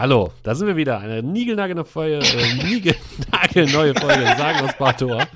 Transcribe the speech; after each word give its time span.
Hallo, 0.00 0.32
da 0.44 0.54
sind 0.54 0.66
wir 0.66 0.76
wieder. 0.76 0.98
Eine 0.98 1.22
niegelnagelneue 1.22 1.84
Folge, 1.84 2.20
äh, 2.20 2.54
niegelnagelneue 2.64 3.94
Folge, 3.94 4.24
sagen 4.34 4.66
aus 4.66 4.74
Bartor. 4.78 5.26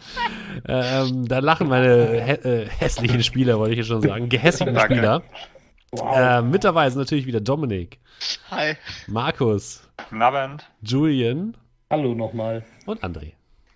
Ähm, 0.67 1.29
da 1.29 1.41
lachen 1.41 1.69
meine 1.69 2.23
hä 2.23 2.33
äh, 2.33 2.67
hässlichen 2.71 3.23
Spieler, 3.23 3.59
wollte 3.59 3.73
ich 3.73 3.79
jetzt 3.81 3.89
schon 3.89 4.01
sagen, 4.01 4.31
gehässigen 4.31 4.73
Danke. 4.75 4.95
Spieler. 4.95 5.23
Wow. 5.91 6.17
Äh, 6.17 6.41
mit 6.41 6.65
dabei 6.65 6.89
sind 6.89 6.99
natürlich 6.99 7.27
wieder 7.27 7.43
Dominik, 7.43 7.99
Hi. 8.51 8.77
Markus, 9.07 9.87
Guten 9.99 10.23
Abend. 10.23 10.65
Julian 10.81 11.59
Hallo 11.91 12.15
nochmal. 12.15 12.65
und 12.87 13.05
André. 13.05 13.33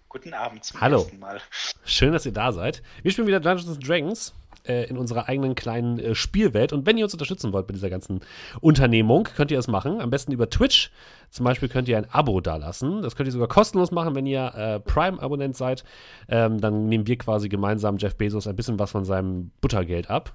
Guten 0.08 0.32
Abend 0.32 0.64
zum 0.64 0.80
Hallo. 0.80 1.00
ersten 1.00 1.18
Mal. 1.18 1.38
Schön, 1.84 2.14
dass 2.14 2.24
ihr 2.24 2.32
da 2.32 2.50
seid. 2.50 2.82
Wir 3.02 3.10
spielen 3.10 3.26
wieder 3.26 3.40
Dungeons 3.40 3.68
and 3.68 3.86
Dragons 3.86 4.34
äh, 4.68 4.84
in 4.84 4.96
unserer 4.96 5.28
eigenen 5.28 5.54
kleinen 5.54 5.98
äh, 5.98 6.14
Spielwelt. 6.14 6.72
Und 6.72 6.86
wenn 6.86 6.98
ihr 6.98 7.04
uns 7.04 7.14
unterstützen 7.14 7.52
wollt 7.52 7.66
bei 7.66 7.74
dieser 7.74 7.90
ganzen 7.90 8.20
Unternehmung, 8.60 9.24
könnt 9.24 9.50
ihr 9.50 9.56
das 9.56 9.68
machen. 9.68 10.00
Am 10.00 10.10
besten 10.10 10.32
über 10.32 10.50
Twitch. 10.50 10.90
Zum 11.30 11.44
Beispiel 11.44 11.68
könnt 11.68 11.88
ihr 11.88 11.98
ein 11.98 12.10
Abo 12.10 12.40
dalassen. 12.40 13.02
Das 13.02 13.16
könnt 13.16 13.28
ihr 13.28 13.32
sogar 13.32 13.48
kostenlos 13.48 13.90
machen, 13.90 14.14
wenn 14.14 14.26
ihr 14.26 14.54
äh, 14.54 14.80
Prime-Abonnent 14.80 15.56
seid. 15.56 15.84
Ähm, 16.28 16.60
dann 16.60 16.86
nehmen 16.86 17.06
wir 17.06 17.18
quasi 17.18 17.48
gemeinsam 17.48 17.98
Jeff 17.98 18.16
Bezos 18.16 18.46
ein 18.46 18.56
bisschen 18.56 18.78
was 18.78 18.90
von 18.90 19.04
seinem 19.04 19.50
Buttergeld 19.60 20.10
ab. 20.10 20.34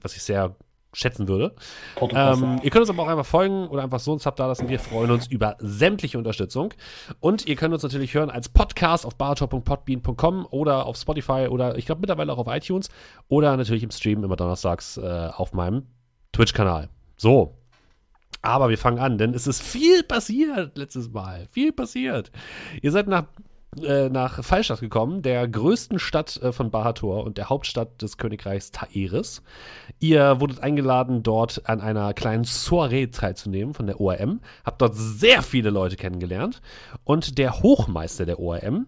Was 0.00 0.16
ich 0.16 0.22
sehr 0.22 0.56
schätzen 0.92 1.28
würde. 1.28 1.54
Ähm, 2.00 2.60
ihr 2.62 2.70
könnt 2.70 2.82
uns 2.82 2.90
aber 2.90 3.02
auch 3.02 3.08
einfach 3.08 3.26
folgen 3.26 3.68
oder 3.68 3.82
einfach 3.82 4.00
so 4.00 4.12
einen 4.12 4.20
Sub 4.20 4.36
da 4.36 4.46
lassen. 4.46 4.68
Wir 4.68 4.80
freuen 4.80 5.10
uns 5.10 5.26
über 5.26 5.56
sämtliche 5.58 6.18
Unterstützung. 6.18 6.72
Und 7.20 7.46
ihr 7.46 7.56
könnt 7.56 7.74
uns 7.74 7.82
natürlich 7.82 8.14
hören 8.14 8.30
als 8.30 8.48
Podcast 8.48 9.04
auf 9.04 9.16
bartop.podbean.com 9.16 10.46
oder 10.50 10.86
auf 10.86 10.96
Spotify 10.96 11.48
oder 11.50 11.76
ich 11.76 11.86
glaube 11.86 12.00
mittlerweile 12.00 12.32
auch 12.32 12.38
auf 12.38 12.46
iTunes 12.48 12.88
oder 13.28 13.56
natürlich 13.56 13.82
im 13.82 13.90
Stream 13.90 14.24
immer 14.24 14.36
donnerstags 14.36 14.96
äh, 14.96 15.30
auf 15.34 15.52
meinem 15.52 15.86
Twitch-Kanal. 16.32 16.88
So. 17.16 17.54
Aber 18.40 18.68
wir 18.68 18.78
fangen 18.78 19.00
an, 19.00 19.18
denn 19.18 19.34
es 19.34 19.46
ist 19.46 19.62
viel 19.62 20.04
passiert 20.04 20.78
letztes 20.78 21.10
Mal. 21.10 21.48
Viel 21.50 21.72
passiert. 21.72 22.30
Ihr 22.82 22.92
seid 22.92 23.08
nach 23.08 23.24
äh, 23.82 24.08
nach 24.08 24.42
Fallstadt 24.42 24.80
gekommen, 24.80 25.22
der 25.22 25.46
größten 25.46 25.98
Stadt 25.98 26.40
äh, 26.42 26.52
von 26.52 26.70
Bahator 26.70 27.24
und 27.24 27.38
der 27.38 27.48
Hauptstadt 27.48 28.00
des 28.00 28.16
Königreichs 28.16 28.70
Taeris. 28.70 29.42
Ihr 29.98 30.40
wurdet 30.40 30.62
eingeladen, 30.62 31.22
dort 31.22 31.68
an 31.68 31.80
einer 31.80 32.14
kleinen 32.14 32.44
Soiree 32.44 33.08
teilzunehmen 33.08 33.74
von 33.74 33.86
der 33.86 34.00
ORM. 34.00 34.40
Habt 34.64 34.80
dort 34.80 34.94
sehr 34.96 35.42
viele 35.42 35.70
Leute 35.70 35.96
kennengelernt. 35.96 36.62
Und 37.04 37.36
der 37.38 37.60
Hochmeister 37.60 38.24
der 38.24 38.40
ORM 38.40 38.86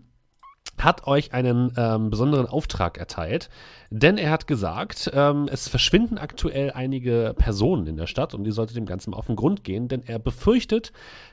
hat 0.78 1.06
euch 1.06 1.32
einen 1.34 1.72
ähm, 1.76 2.08
besonderen 2.10 2.46
Auftrag 2.46 2.96
erteilt, 2.96 3.50
denn 3.90 4.16
er 4.16 4.30
hat 4.30 4.46
gesagt, 4.46 5.10
ähm, 5.12 5.46
es 5.52 5.68
verschwinden 5.68 6.16
aktuell 6.16 6.72
einige 6.72 7.34
Personen 7.36 7.86
in 7.86 7.96
der 7.96 8.06
Stadt 8.06 8.34
und 8.34 8.46
ihr 8.46 8.52
solltet 8.52 8.76
dem 8.76 8.86
Ganzen 8.86 9.10
mal 9.10 9.18
auf 9.18 9.26
den 9.26 9.36
Grund 9.36 9.62
gehen, 9.62 9.88
denn 9.88 10.02
er 10.06 10.18
befürchtet, 10.18 10.92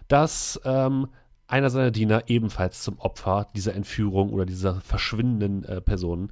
dass 0.09 0.59
ähm, 0.65 1.07
einer 1.47 1.69
seiner 1.69 1.91
Diener 1.91 2.23
ebenfalls 2.27 2.81
zum 2.81 2.99
Opfer 2.99 3.47
dieser 3.55 3.73
Entführung 3.73 4.31
oder 4.31 4.45
dieser 4.45 4.81
verschwindenden 4.81 5.63
äh, 5.63 5.81
Person 5.81 6.31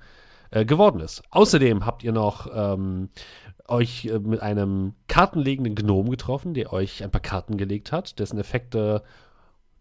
äh, 0.51 0.65
geworden 0.65 0.99
ist. 0.99 1.23
Außerdem 1.31 1.85
habt 1.85 2.03
ihr 2.03 2.11
noch 2.11 2.47
ähm, 2.53 3.09
euch 3.67 4.05
äh, 4.05 4.19
mit 4.19 4.41
einem 4.41 4.93
kartenlegenden 5.07 5.75
Gnom 5.75 6.09
getroffen, 6.09 6.53
der 6.53 6.73
euch 6.73 7.03
ein 7.03 7.11
paar 7.11 7.21
Karten 7.21 7.57
gelegt 7.57 7.91
hat, 7.91 8.19
dessen 8.19 8.37
Effekte 8.37 9.03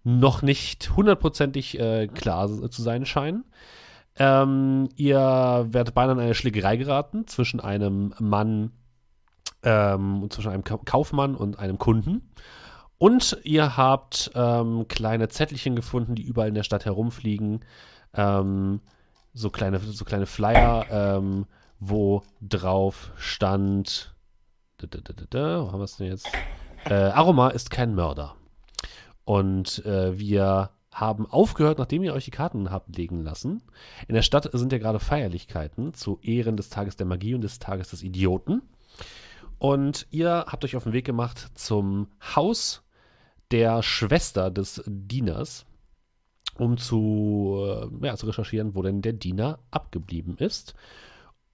noch 0.04 0.42
nicht 0.42 0.94
hundertprozentig 0.96 1.78
äh, 1.80 2.06
klar 2.08 2.48
zu 2.70 2.82
sein 2.82 3.06
scheinen. 3.06 3.44
Ähm, 4.16 4.88
ihr 4.96 5.66
werdet 5.70 5.94
beinahe 5.94 6.14
in 6.14 6.20
eine 6.20 6.34
Schlägerei 6.34 6.76
geraten 6.76 7.26
zwischen 7.26 7.58
einem 7.58 8.14
Mann, 8.20 8.70
ähm, 9.64 10.26
zwischen 10.30 10.50
einem 10.50 10.62
Ka 10.62 10.78
Kaufmann 10.84 11.34
und 11.34 11.58
einem 11.58 11.78
Kunden. 11.78 12.30
Und 12.98 13.38
ihr 13.44 13.76
habt 13.76 14.30
ähm, 14.34 14.86
kleine 14.88 15.28
Zettelchen 15.28 15.76
gefunden, 15.76 16.14
die 16.14 16.22
überall 16.22 16.48
in 16.48 16.54
der 16.54 16.62
Stadt 16.62 16.84
herumfliegen. 16.84 17.64
Ähm, 18.14 18.80
so, 19.32 19.50
kleine, 19.50 19.78
so 19.80 20.04
kleine 20.04 20.26
Flyer, 20.26 20.86
ähm, 20.90 21.46
wo 21.80 22.22
drauf 22.40 23.12
stand. 23.16 24.14
Da, 24.78 24.86
da, 24.86 25.00
da, 25.00 25.12
da, 25.12 25.24
da, 25.28 25.62
wo 25.62 25.72
haben 25.72 25.80
wir 25.80 25.84
es 25.84 25.96
denn 25.96 26.06
jetzt? 26.06 26.28
Äh, 26.84 26.94
Aroma 26.94 27.48
ist 27.48 27.70
kein 27.70 27.94
Mörder. 27.94 28.36
Und 29.24 29.84
äh, 29.84 30.18
wir 30.18 30.70
haben 30.92 31.26
aufgehört, 31.26 31.78
nachdem 31.78 32.04
ihr 32.04 32.14
euch 32.14 32.26
die 32.26 32.30
Karten 32.30 32.70
habt 32.70 32.96
legen 32.96 33.22
lassen. 33.22 33.62
In 34.06 34.14
der 34.14 34.22
Stadt 34.22 34.48
sind 34.52 34.70
ja 34.70 34.78
gerade 34.78 35.00
Feierlichkeiten 35.00 35.92
zu 35.92 36.20
Ehren 36.22 36.56
des 36.56 36.68
Tages 36.68 36.96
der 36.96 37.06
Magie 37.06 37.34
und 37.34 37.40
des 37.40 37.58
Tages 37.58 37.88
des 37.88 38.02
Idioten. 38.04 38.62
Und 39.58 40.06
ihr 40.10 40.46
habt 40.46 40.64
euch 40.64 40.76
auf 40.76 40.84
den 40.84 40.92
Weg 40.92 41.04
gemacht 41.04 41.50
zum 41.54 42.08
Haus 42.36 42.83
der 43.50 43.82
Schwester 43.82 44.50
des 44.50 44.82
Dieners, 44.86 45.66
um 46.56 46.76
zu, 46.76 47.64
äh, 47.66 48.06
ja, 48.06 48.16
zu 48.16 48.26
recherchieren, 48.26 48.74
wo 48.74 48.82
denn 48.82 49.02
der 49.02 49.12
Diener 49.12 49.58
abgeblieben 49.70 50.36
ist. 50.38 50.74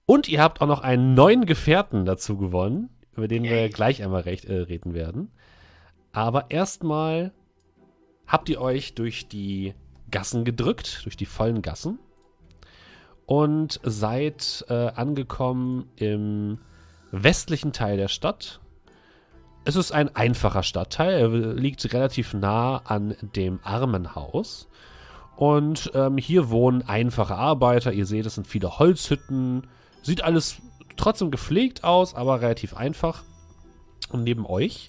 Und 0.05 0.27
ihr 0.27 0.41
habt 0.41 0.61
auch 0.61 0.67
noch 0.67 0.81
einen 0.81 1.13
neuen 1.13 1.45
Gefährten 1.45 2.05
dazu 2.05 2.37
gewonnen, 2.37 2.89
über 3.15 3.27
den 3.27 3.43
wir 3.43 3.69
gleich 3.69 4.03
einmal 4.03 4.21
recht, 4.21 4.45
äh, 4.45 4.53
reden 4.53 4.93
werden. 4.93 5.31
Aber 6.11 6.51
erstmal 6.51 7.31
habt 8.27 8.49
ihr 8.49 8.61
euch 8.61 8.93
durch 8.93 9.27
die 9.27 9.73
Gassen 10.09 10.43
gedrückt, 10.43 11.05
durch 11.05 11.17
die 11.17 11.25
vollen 11.25 11.61
Gassen 11.61 11.99
und 13.25 13.79
seid 13.83 14.65
äh, 14.67 14.73
angekommen 14.73 15.89
im 15.95 16.59
westlichen 17.11 17.71
Teil 17.71 17.97
der 17.97 18.09
Stadt. 18.09 18.59
Es 19.63 19.75
ist 19.75 19.91
ein 19.91 20.15
einfacher 20.15 20.63
Stadtteil, 20.63 21.13
er 21.19 21.29
liegt 21.53 21.93
relativ 21.93 22.33
nah 22.33 22.77
an 22.77 23.15
dem 23.21 23.59
Armenhaus. 23.63 24.67
Und 25.35 25.91
ähm, 25.93 26.17
hier 26.17 26.49
wohnen 26.49 26.81
einfache 26.87 27.35
Arbeiter. 27.35 27.91
Ihr 27.93 28.05
seht, 28.05 28.25
es 28.25 28.35
sind 28.35 28.47
viele 28.47 28.79
Holzhütten. 28.79 29.67
Sieht 30.01 30.23
alles 30.23 30.57
trotzdem 30.97 31.31
gepflegt 31.31 31.83
aus, 31.83 32.15
aber 32.15 32.41
relativ 32.41 32.75
einfach. 32.75 33.23
Und 34.09 34.23
neben 34.23 34.45
euch 34.45 34.87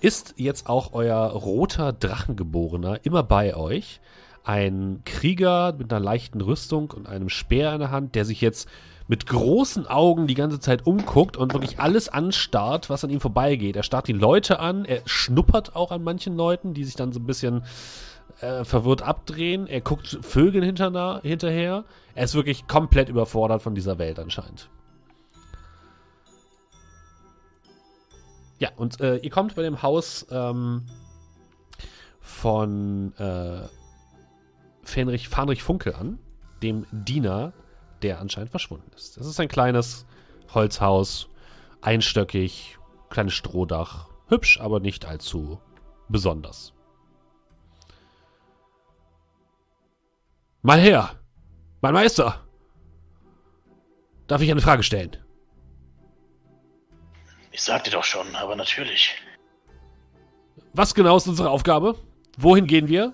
ist 0.00 0.34
jetzt 0.36 0.68
auch 0.68 0.92
euer 0.92 1.18
roter 1.18 1.92
Drachengeborener 1.92 3.04
immer 3.04 3.22
bei 3.22 3.56
euch. 3.56 4.00
Ein 4.44 5.02
Krieger 5.04 5.74
mit 5.76 5.92
einer 5.92 6.02
leichten 6.02 6.40
Rüstung 6.40 6.90
und 6.90 7.08
einem 7.08 7.28
Speer 7.28 7.72
in 7.74 7.80
der 7.80 7.90
Hand, 7.90 8.14
der 8.14 8.24
sich 8.24 8.40
jetzt 8.40 8.68
mit 9.10 9.26
großen 9.26 9.88
Augen 9.88 10.28
die 10.28 10.34
ganze 10.34 10.60
Zeit 10.60 10.86
umguckt 10.86 11.36
und 11.36 11.52
wirklich 11.52 11.80
alles 11.80 12.08
anstarrt, 12.08 12.88
was 12.90 13.02
an 13.02 13.10
ihm 13.10 13.18
vorbeigeht. 13.18 13.74
Er 13.74 13.82
starrt 13.82 14.06
die 14.06 14.12
Leute 14.12 14.60
an, 14.60 14.84
er 14.84 15.02
schnuppert 15.04 15.74
auch 15.74 15.90
an 15.90 16.04
manchen 16.04 16.36
Leuten, 16.36 16.74
die 16.74 16.84
sich 16.84 16.94
dann 16.94 17.10
so 17.10 17.18
ein 17.18 17.26
bisschen 17.26 17.64
äh, 18.40 18.62
verwirrt 18.62 19.02
abdrehen. 19.02 19.66
Er 19.66 19.80
guckt 19.80 20.20
Vögeln 20.22 20.62
hinterna- 20.62 21.20
hinterher. 21.22 21.82
Er 22.14 22.24
ist 22.24 22.36
wirklich 22.36 22.68
komplett 22.68 23.08
überfordert 23.08 23.62
von 23.62 23.74
dieser 23.74 23.98
Welt 23.98 24.20
anscheinend. 24.20 24.70
Ja, 28.60 28.68
und 28.76 29.00
äh, 29.00 29.16
ihr 29.16 29.30
kommt 29.30 29.56
bei 29.56 29.62
dem 29.62 29.82
Haus 29.82 30.24
ähm, 30.30 30.86
von 32.20 33.12
äh, 33.18 33.62
Fenrich, 34.84 35.28
Fanrich 35.28 35.64
Funkel 35.64 35.94
an, 35.96 36.20
dem 36.62 36.86
Diener, 36.92 37.52
der 38.02 38.20
anscheinend 38.20 38.50
verschwunden 38.50 38.90
ist. 38.94 39.16
Das 39.16 39.26
ist 39.26 39.40
ein 39.40 39.48
kleines 39.48 40.06
Holzhaus, 40.52 41.28
einstöckig, 41.80 42.78
kleines 43.08 43.34
Strohdach, 43.34 44.08
hübsch, 44.28 44.60
aber 44.60 44.80
nicht 44.80 45.04
allzu 45.04 45.60
besonders. 46.08 46.72
Mal 50.62 50.80
her, 50.80 51.14
mein 51.80 51.94
Meister. 51.94 52.44
Darf 54.26 54.42
ich 54.42 54.50
eine 54.50 54.60
Frage 54.60 54.82
stellen? 54.82 55.16
Ich 57.50 57.62
sagte 57.62 57.90
doch 57.90 58.04
schon, 58.04 58.36
aber 58.36 58.56
natürlich. 58.56 59.14
Was 60.72 60.94
genau 60.94 61.16
ist 61.16 61.26
unsere 61.26 61.50
Aufgabe? 61.50 61.96
Wohin 62.36 62.66
gehen 62.66 62.88
wir? 62.88 63.12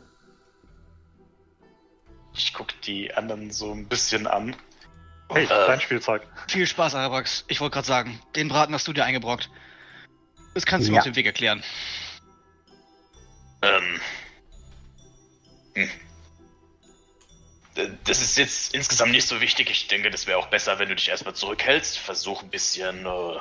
Ich 2.35 2.53
guck 2.53 2.79
die 2.83 3.15
anderen 3.15 3.51
so 3.51 3.73
ein 3.73 3.89
bisschen 3.89 4.27
an. 4.27 4.55
Hey, 5.31 5.45
Äh. 5.45 5.49
dein 5.49 5.81
Spielzeug. 5.81 6.23
Viel 6.49 6.67
Spaß, 6.67 6.95
Arabax. 6.95 7.45
Ich 7.49 7.61
wollte 7.61 7.75
gerade 7.75 7.87
sagen, 7.87 8.21
den 8.37 8.49
Braten 8.49 8.75
hast 8.75 8.87
du 8.87 8.93
dir 8.93 9.05
eingebrockt. 9.05 9.51
Das 10.55 10.65
kannst 10.65 10.87
du 10.87 10.93
mir 10.93 10.97
Ja. 10.97 11.01
auf 11.01 11.05
dem 11.05 11.17
Weg 11.17 11.27
erklären. 11.27 11.63
Ähm. 13.63 14.01
Hm. 15.75 15.91
Das 18.05 18.23
ist 18.23 18.39
jetzt 18.39 18.75
insgesamt 18.75 19.13
nicht 19.13 19.27
so 19.29 19.41
wichtig. 19.43 19.71
Ich 19.71 19.89
denke, 19.89 20.11
das 20.11 20.27
wäre 20.27 20.39
auch 20.39 20.47
besser, 20.47 20.79
wenn 20.79 20.89
du 20.89 20.95
dich 20.97 21.09
erstmal 21.11 21.35
zurückhältst. 21.35 21.99
Versuch 21.99 22.43
ein 22.43 22.49
bisschen 22.49 23.05
äh, 23.05 23.39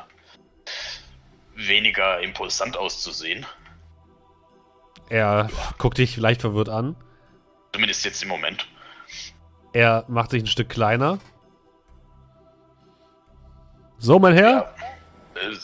weniger 1.56 2.20
impulsant 2.20 2.76
auszusehen. 2.76 3.46
Er 5.10 5.50
guckt 5.78 6.00
dich 6.00 6.18
leicht 6.18 6.42
verwirrt 6.42 6.68
an. 6.68 6.98
Zumindest 7.74 8.04
jetzt 8.04 8.24
im 8.24 8.30
Moment. 8.30 8.68
Er 9.72 10.04
macht 10.10 10.32
sich 10.32 10.44
ein 10.44 10.48
Stück 10.48 10.68
kleiner. 10.70 11.20
So, 14.00 14.20
mein 14.20 14.34
Herr, 14.36 14.76
Äh, 15.36 15.56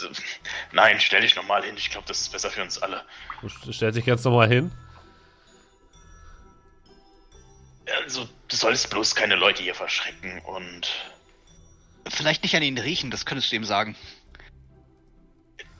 nein, 0.73 0.99
stell 0.99 1.21
dich 1.21 1.35
nochmal 1.35 1.63
hin. 1.63 1.75
Ich 1.77 1.89
glaube, 1.89 2.07
das 2.07 2.21
ist 2.21 2.31
besser 2.31 2.49
für 2.49 2.61
uns 2.61 2.77
alle. 2.81 3.03
Du 3.41 3.71
stellst 3.71 3.97
dich 3.97 4.05
jetzt 4.05 4.25
nochmal 4.25 4.47
hin. 4.49 4.71
Also, 8.03 8.27
du 8.47 8.55
solltest 8.55 8.89
bloß 8.89 9.15
keine 9.15 9.35
Leute 9.35 9.63
hier 9.63 9.75
verschrecken 9.75 10.39
und. 10.41 10.87
Vielleicht 12.09 12.43
nicht 12.43 12.55
an 12.55 12.63
ihn 12.63 12.77
riechen, 12.77 13.11
das 13.11 13.25
könntest 13.25 13.51
du 13.51 13.55
ihm 13.55 13.63
sagen. 13.65 13.95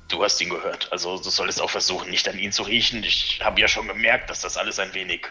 Du 0.08 0.24
hast 0.24 0.40
ihn 0.42 0.50
gehört. 0.50 0.92
Also, 0.92 1.18
du 1.18 1.30
solltest 1.30 1.62
auch 1.62 1.70
versuchen, 1.70 2.10
nicht 2.10 2.28
an 2.28 2.38
ihn 2.38 2.52
zu 2.52 2.64
riechen. 2.64 3.04
Ich 3.04 3.40
habe 3.44 3.60
ja 3.62 3.68
schon 3.68 3.88
gemerkt, 3.88 4.30
dass 4.30 4.42
das 4.42 4.58
alles 4.58 4.78
ein 4.80 4.94
wenig 4.94 5.28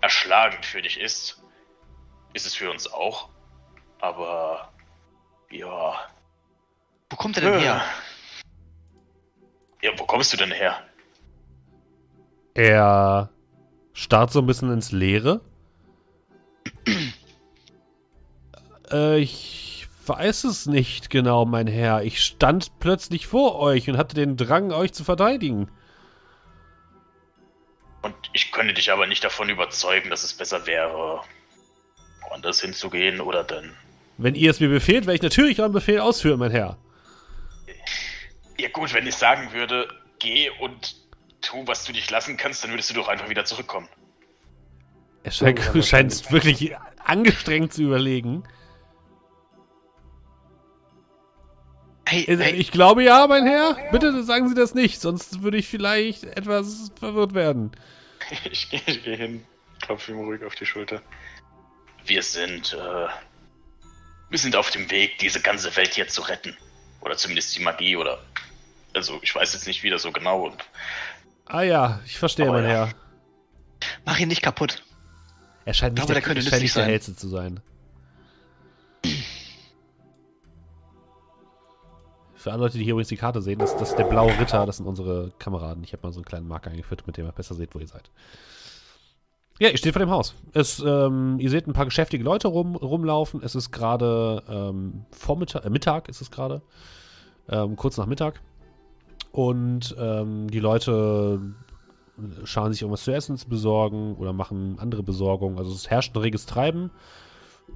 erschlagend 0.00 0.64
für 0.64 0.82
dich 0.82 0.98
ist. 1.00 1.42
Ist 2.34 2.46
es 2.46 2.54
für 2.54 2.70
uns 2.70 2.90
auch. 2.90 3.28
Aber. 4.00 4.72
Ja. 5.50 5.94
Wo 7.10 7.16
kommt 7.16 7.36
er 7.36 7.50
denn 7.50 7.60
her? 7.60 7.82
Ja, 9.82 9.90
wo 9.98 10.04
kommst 10.04 10.32
du 10.32 10.36
denn 10.36 10.52
her? 10.52 10.78
Er 12.54 13.30
starrt 13.92 14.30
so 14.32 14.40
ein 14.40 14.46
bisschen 14.46 14.72
ins 14.72 14.92
Leere. 14.92 15.40
äh, 18.92 19.18
ich 19.18 19.88
weiß 20.06 20.44
es 20.44 20.66
nicht 20.66 21.10
genau, 21.10 21.44
mein 21.44 21.66
Herr. 21.66 22.02
Ich 22.02 22.22
stand 22.22 22.78
plötzlich 22.78 23.26
vor 23.26 23.58
euch 23.58 23.88
und 23.88 23.96
hatte 23.96 24.14
den 24.14 24.36
Drang, 24.36 24.72
euch 24.72 24.92
zu 24.92 25.04
verteidigen. 25.04 25.70
Und 28.02 28.14
ich 28.32 28.52
könnte 28.52 28.74
dich 28.74 28.92
aber 28.92 29.06
nicht 29.06 29.24
davon 29.24 29.48
überzeugen, 29.48 30.10
dass 30.10 30.22
es 30.22 30.32
besser 30.32 30.66
wäre, 30.66 31.22
woanders 32.22 32.60
hinzugehen 32.60 33.20
oder 33.20 33.44
denn. 33.44 33.74
Wenn 34.22 34.34
ihr 34.34 34.50
es 34.50 34.60
mir 34.60 34.68
befehlt, 34.68 35.06
werde 35.06 35.16
ich 35.16 35.22
natürlich 35.22 35.60
euren 35.60 35.72
Befehl 35.72 35.98
ausführen, 36.00 36.38
mein 36.38 36.50
Herr. 36.50 36.76
Ja 38.58 38.68
gut, 38.68 38.92
wenn 38.92 39.06
ich 39.06 39.14
sagen 39.16 39.52
würde, 39.52 39.88
geh 40.18 40.50
und 40.60 40.94
tu, 41.40 41.66
was 41.66 41.84
du 41.84 41.92
dich 41.92 42.10
lassen 42.10 42.36
kannst, 42.36 42.62
dann 42.62 42.70
würdest 42.70 42.90
du 42.90 42.94
doch 42.94 43.08
einfach 43.08 43.30
wieder 43.30 43.46
zurückkommen. 43.46 43.88
Er 45.22 45.30
scheint, 45.30 45.58
Ja, 45.74 45.82
scheint 45.82 46.30
wirklich 46.30 46.74
angestrengt 47.02 47.72
zu 47.72 47.82
überlegen. 47.82 48.42
Hey, 52.06 52.24
hey, 52.26 52.52
Ich 52.56 52.72
glaube 52.72 53.02
ja, 53.04 53.26
mein 53.26 53.46
Herr. 53.46 53.76
Bitte 53.92 54.22
sagen 54.24 54.48
Sie 54.48 54.54
das 54.54 54.74
nicht, 54.74 55.00
sonst 55.00 55.42
würde 55.42 55.56
ich 55.56 55.68
vielleicht 55.68 56.24
etwas 56.24 56.92
verwirrt 56.98 57.34
werden. 57.34 57.72
Ich 58.50 58.68
gehe 58.68 58.82
ich 58.86 59.02
geh 59.02 59.16
hin, 59.16 59.44
klopfe 59.80 60.12
ihm 60.12 60.18
ruhig 60.18 60.44
auf 60.44 60.54
die 60.54 60.66
Schulter. 60.66 61.00
Wir 62.04 62.22
sind, 62.22 62.74
äh, 62.74 63.06
wir 64.30 64.38
sind 64.38 64.56
auf 64.56 64.70
dem 64.70 64.90
Weg, 64.90 65.18
diese 65.18 65.40
ganze 65.40 65.74
Welt 65.76 65.94
hier 65.94 66.08
zu 66.08 66.22
retten. 66.22 66.56
Oder 67.00 67.16
zumindest 67.16 67.56
die 67.56 67.62
Magie 67.62 67.96
oder, 67.96 68.22
also 68.94 69.18
ich 69.22 69.34
weiß 69.34 69.52
jetzt 69.52 69.66
nicht 69.66 69.82
wieder 69.82 69.98
so 69.98 70.12
genau. 70.12 70.46
Und 70.46 70.64
Ah 71.46 71.62
ja, 71.62 72.00
ich 72.06 72.16
verstehe, 72.18 72.48
Aber 72.48 72.60
mein 72.60 72.70
ja. 72.70 72.86
Herr. 72.86 72.94
mach 74.04 74.18
ihn 74.18 74.28
nicht 74.28 74.42
kaputt. 74.42 74.82
Er 75.64 75.74
scheint 75.74 75.94
nicht, 75.94 76.06
glaube, 76.06 76.20
der, 76.20 76.34
der 76.34 76.42
er 76.42 76.48
scheint 76.48 76.62
der 76.62 76.68
sein. 76.68 76.84
Hellste 76.84 77.16
zu 77.16 77.28
sein. 77.28 77.60
Für 82.34 82.52
alle 82.52 82.62
Leute, 82.62 82.78
die 82.78 82.84
hier 82.84 82.92
übrigens 82.92 83.08
die 83.08 83.16
Karte 83.16 83.42
sehen, 83.42 83.58
das, 83.58 83.76
das 83.76 83.90
ist 83.90 83.96
der 83.96 84.04
blaue 84.04 84.38
Ritter, 84.38 84.64
das 84.64 84.78
sind 84.78 84.86
unsere 84.86 85.32
Kameraden. 85.38 85.84
Ich 85.84 85.92
habe 85.92 86.06
mal 86.06 86.12
so 86.12 86.20
einen 86.20 86.24
kleinen 86.24 86.48
Marker 86.48 86.70
eingeführt, 86.70 87.06
mit 87.06 87.16
dem 87.16 87.26
ihr 87.26 87.32
besser 87.32 87.54
seht, 87.54 87.74
wo 87.74 87.80
ihr 87.80 87.86
seid. 87.86 88.10
Ja, 89.60 89.68
ihr 89.68 89.76
steht 89.76 89.92
vor 89.92 90.00
dem 90.00 90.10
Haus. 90.10 90.34
Es, 90.54 90.80
ähm, 90.84 91.36
ihr 91.38 91.50
seht 91.50 91.66
ein 91.66 91.74
paar 91.74 91.84
geschäftige 91.84 92.24
Leute 92.24 92.48
rum, 92.48 92.76
rumlaufen. 92.76 93.42
Es 93.42 93.54
ist 93.54 93.70
gerade 93.70 94.42
ähm, 94.48 95.04
Vormittag, 95.10 95.66
äh, 95.66 95.70
Mittag 95.70 96.08
ist 96.08 96.22
es 96.22 96.30
gerade. 96.30 96.62
Ähm, 97.48 97.76
kurz 97.76 97.98
nach 97.98 98.06
Mittag. 98.06 98.40
Und 99.32 99.94
ähm, 99.98 100.50
die 100.50 100.60
Leute 100.60 101.40
schauen 102.44 102.72
sich 102.72 102.80
irgendwas 102.82 103.04
zu 103.04 103.12
essen 103.12 103.36
zu 103.36 103.48
besorgen 103.48 104.16
oder 104.16 104.32
machen 104.32 104.78
andere 104.78 105.02
Besorgungen. 105.02 105.58
Also 105.58 105.72
es 105.72 105.90
herrscht 105.90 106.16
ein 106.16 106.20
reges 106.20 106.46
Treiben. 106.46 106.90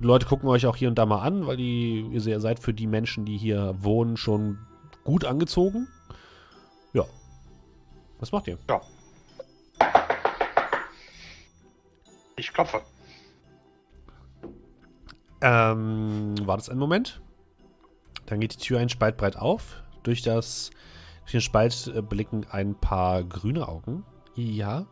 Die 0.00 0.04
Leute 0.06 0.26
gucken 0.26 0.48
euch 0.48 0.66
auch 0.66 0.76
hier 0.76 0.88
und 0.88 0.96
da 0.96 1.04
mal 1.06 1.20
an, 1.20 1.46
weil 1.46 1.58
die, 1.58 2.00
ihr 2.12 2.20
se- 2.20 2.40
seid 2.40 2.60
für 2.60 2.72
die 2.74 2.86
Menschen, 2.86 3.26
die 3.26 3.36
hier 3.36 3.74
wohnen, 3.80 4.16
schon 4.16 4.58
gut 5.04 5.24
angezogen. 5.26 5.86
Ja. 6.94 7.04
Was 8.20 8.32
macht 8.32 8.48
ihr? 8.48 8.56
Ich 12.36 12.52
klopfe. 12.52 12.82
Ähm, 15.40 16.34
war 16.46 16.56
das 16.56 16.68
ein 16.68 16.78
Moment? 16.78 17.20
Dann 18.26 18.40
geht 18.40 18.54
die 18.54 18.58
Tür 18.58 18.80
ein 18.80 18.88
Spalt 18.88 19.16
breit 19.16 19.36
auf. 19.36 19.82
Durch 20.02 20.22
das 20.22 20.70
durch 21.24 21.32
den 21.32 21.40
Spalt 21.40 21.92
äh, 21.94 22.02
blicken 22.02 22.46
ein 22.50 22.74
paar 22.74 23.24
grüne 23.24 23.66
Augen. 23.66 24.04
Ja. 24.34 24.86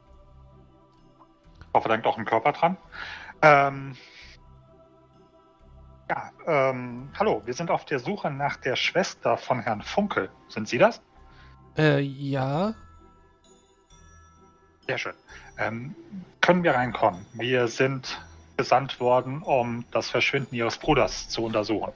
Ich 1.60 1.74
hoffe, 1.74 1.88
da 1.88 1.94
hängt 1.94 2.06
auch 2.06 2.18
ein 2.18 2.24
Körper 2.24 2.52
dran. 2.52 2.76
Ähm, 3.42 3.96
ja, 6.10 6.30
ähm, 6.46 7.10
hallo, 7.18 7.42
wir 7.44 7.54
sind 7.54 7.70
auf 7.70 7.84
der 7.84 7.98
Suche 7.98 8.30
nach 8.30 8.56
der 8.56 8.76
Schwester 8.76 9.36
von 9.36 9.60
Herrn 9.60 9.82
Funkel. 9.82 10.30
Sind 10.48 10.68
Sie 10.68 10.78
das? 10.78 11.02
Äh, 11.76 12.00
ja. 12.00 12.74
Sehr 14.86 14.98
schön. 14.98 15.14
Ähm, 15.58 15.94
können 16.42 16.62
wir 16.62 16.74
reinkommen? 16.74 17.24
Wir 17.32 17.68
sind 17.68 18.20
gesandt 18.56 19.00
worden, 19.00 19.42
um 19.42 19.84
das 19.90 20.10
Verschwinden 20.10 20.54
Ihres 20.54 20.76
Bruders 20.76 21.28
zu 21.28 21.44
untersuchen. 21.44 21.92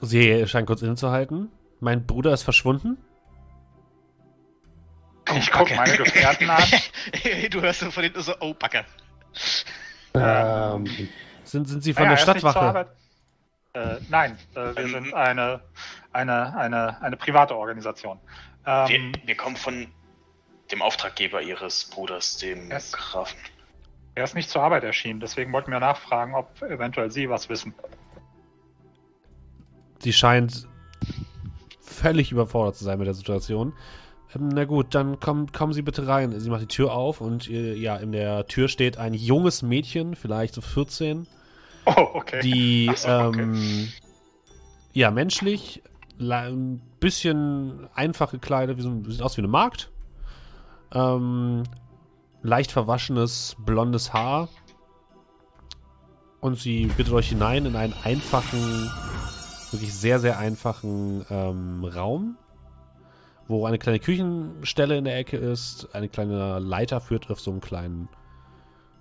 Sie 0.00 0.46
scheint 0.48 0.66
kurz 0.66 0.82
innezuhalten. 0.82 1.50
Mein 1.78 2.04
Bruder 2.04 2.32
ist 2.32 2.42
verschwunden. 2.42 2.98
Ich 5.36 5.50
gucke 5.52 5.74
meine 5.76 5.96
Gefährten 5.96 6.50
an. 6.50 6.62
du 7.50 7.60
hörst 7.60 7.80
so 7.80 7.90
von 7.90 8.02
hinten 8.02 8.20
so, 8.20 8.34
oh, 8.40 8.52
Backe. 8.54 8.84
Ähm, 10.14 10.86
Sind, 11.44 11.68
sind 11.68 11.82
Sie 11.82 11.94
von 11.94 12.04
Naja, 12.04 12.16
der 12.16 12.34
er 12.34 12.40
Stadtwache? 12.40 12.86
Äh, 13.74 13.96
nein, 14.10 14.36
äh, 14.54 14.76
wir 14.76 14.88
sind 14.88 15.14
eine, 15.14 15.60
eine, 16.12 16.56
eine, 16.56 17.00
eine 17.00 17.16
private 17.16 17.56
Organisation. 17.56 18.18
wir, 18.64 18.90
Ähm, 18.90 19.12
wir 19.24 19.36
kommen 19.36 19.56
von 19.56 19.86
dem 20.72 20.82
Auftraggeber 20.82 21.42
ihres 21.42 21.84
Bruders, 21.84 22.36
dem 22.38 22.70
Yes. 22.70 22.92
Grafen. 22.92 23.38
er 24.14 24.24
ist 24.24 24.34
nicht 24.34 24.50
zur 24.50 24.62
Arbeit 24.62 24.84
erschienen, 24.84 25.20
deswegen 25.20 25.52
wollten 25.52 25.70
wir 25.70 25.80
nachfragen, 25.80 26.34
ob 26.34 26.60
eventuell 26.62 27.10
Sie 27.10 27.28
was 27.28 27.48
wissen. 27.48 27.74
Sie 30.00 30.12
scheint 30.12 30.66
völlig 31.80 32.32
überfordert 32.32 32.74
zu 32.76 32.84
sein 32.84 32.98
mit 32.98 33.06
der 33.06 33.14
Situation. 33.14 33.74
Ähm, 34.34 34.48
na 34.48 34.64
gut, 34.64 34.94
dann 34.94 35.20
komm, 35.20 35.52
kommen 35.52 35.72
Sie 35.72 35.82
bitte 35.82 36.08
rein. 36.08 36.38
Sie 36.40 36.50
macht 36.50 36.62
die 36.62 36.66
Tür 36.66 36.92
auf 36.92 37.20
und 37.20 37.48
äh, 37.48 37.74
ja, 37.74 37.96
in 37.96 38.10
der 38.12 38.46
Tür 38.46 38.68
steht 38.68 38.96
ein 38.96 39.14
junges 39.14 39.62
Mädchen, 39.62 40.16
vielleicht 40.16 40.54
so 40.54 40.60
14, 40.60 41.26
Oh, 41.84 42.08
okay. 42.14 42.40
die 42.42 42.90
so, 42.96 43.08
okay. 43.08 43.40
ähm, 43.42 43.88
ja 44.92 45.10
menschlich, 45.10 45.82
ein 46.18 46.80
bisschen 47.00 47.88
einfach 47.94 48.30
gekleidet, 48.30 48.78
wie 48.78 48.82
so, 48.82 49.02
sieht 49.08 49.22
aus 49.22 49.36
wie 49.36 49.40
eine 49.40 49.48
Magd. 49.48 49.91
Ähm, 50.92 51.64
leicht 52.42 52.72
verwaschenes 52.72 53.56
blondes 53.58 54.12
Haar. 54.12 54.48
Und 56.40 56.58
sie 56.58 56.86
bittet 56.86 57.12
euch 57.12 57.28
hinein 57.28 57.66
in 57.66 57.76
einen 57.76 57.94
einfachen, 58.02 58.90
wirklich 59.70 59.94
sehr, 59.94 60.18
sehr 60.18 60.38
einfachen 60.38 61.24
ähm, 61.30 61.84
Raum, 61.84 62.36
wo 63.46 63.64
eine 63.64 63.78
kleine 63.78 64.00
Küchenstelle 64.00 64.98
in 64.98 65.04
der 65.04 65.16
Ecke 65.16 65.36
ist. 65.36 65.94
Eine 65.94 66.08
kleine 66.08 66.58
Leiter 66.58 67.00
führt 67.00 67.30
auf 67.30 67.40
so 67.40 67.52
einen 67.52 67.60
kleinen 67.60 68.08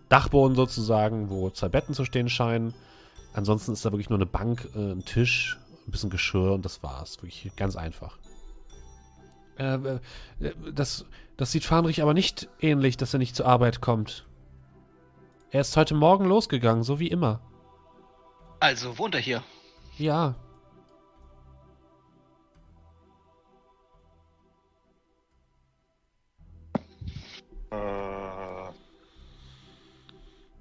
Dachboden 0.07 0.55
sozusagen, 0.55 1.29
wo 1.29 1.49
zwei 1.49 1.69
Betten 1.69 1.95
zu 1.95 2.05
stehen 2.05 2.29
scheinen. 2.29 2.75
Ansonsten 3.33 3.73
ist 3.73 3.85
da 3.85 3.91
wirklich 3.91 4.09
nur 4.09 4.19
eine 4.19 4.25
Bank, 4.27 4.69
äh, 4.75 4.91
ein 4.91 5.05
Tisch, 5.05 5.57
ein 5.87 5.91
bisschen 5.91 6.09
Geschirr 6.11 6.53
und 6.53 6.63
das 6.63 6.83
war's. 6.83 7.23
Wirklich 7.23 7.51
ganz 7.55 7.75
einfach. 7.75 8.17
Äh, 9.57 9.75
äh, 9.75 9.99
das, 10.73 11.05
das 11.37 11.51
sieht 11.51 11.65
Fahnrich 11.65 12.01
aber 12.01 12.13
nicht 12.13 12.49
ähnlich, 12.59 12.97
dass 12.97 13.13
er 13.13 13.19
nicht 13.19 13.35
zur 13.35 13.45
Arbeit 13.47 13.81
kommt. 13.81 14.27
Er 15.49 15.61
ist 15.61 15.75
heute 15.75 15.95
Morgen 15.95 16.25
losgegangen, 16.25 16.83
so 16.83 16.99
wie 16.99 17.07
immer. 17.07 17.41
Also, 18.59 18.97
wohnt 18.97 19.15
er 19.15 19.21
hier? 19.21 19.43
Ja, 19.97 20.35
Äh, 27.71 28.69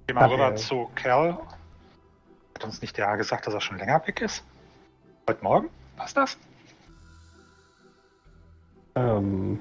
geh 0.07 0.13
mal 0.13 0.29
rüber 0.29 0.55
zu 0.55 0.89
Kerl. 0.95 1.37
Hat 2.55 2.63
uns 2.63 2.81
nicht 2.81 2.97
der 2.97 3.17
gesagt, 3.17 3.47
dass 3.47 3.53
er 3.53 3.61
schon 3.61 3.77
länger 3.77 4.05
weg 4.07 4.21
ist? 4.21 4.43
Heute 5.27 5.43
Morgen? 5.43 5.69
Passt 5.97 6.17
das? 6.17 6.37
ähm, 8.95 9.59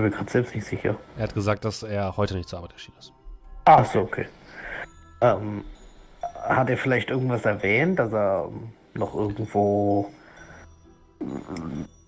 bin 0.00 0.10
mir 0.10 0.16
gerade 0.16 0.30
selbst 0.30 0.54
nicht 0.54 0.66
sicher. 0.66 0.96
er 1.16 1.22
hat 1.24 1.34
gesagt, 1.34 1.64
dass 1.64 1.82
er 1.82 2.16
heute 2.16 2.34
nicht 2.34 2.48
zur 2.48 2.58
Arbeit 2.58 2.72
erschienen 2.72 2.98
ist. 2.98 3.12
Ah, 3.64 3.76
Achso, 3.76 4.00
okay. 4.00 4.26
Ähm, 5.20 5.64
hat 6.42 6.70
er 6.70 6.76
vielleicht 6.76 7.10
irgendwas 7.10 7.44
erwähnt, 7.44 7.98
dass 7.98 8.12
er 8.12 8.48
noch 8.94 9.14
irgendwo 9.14 10.10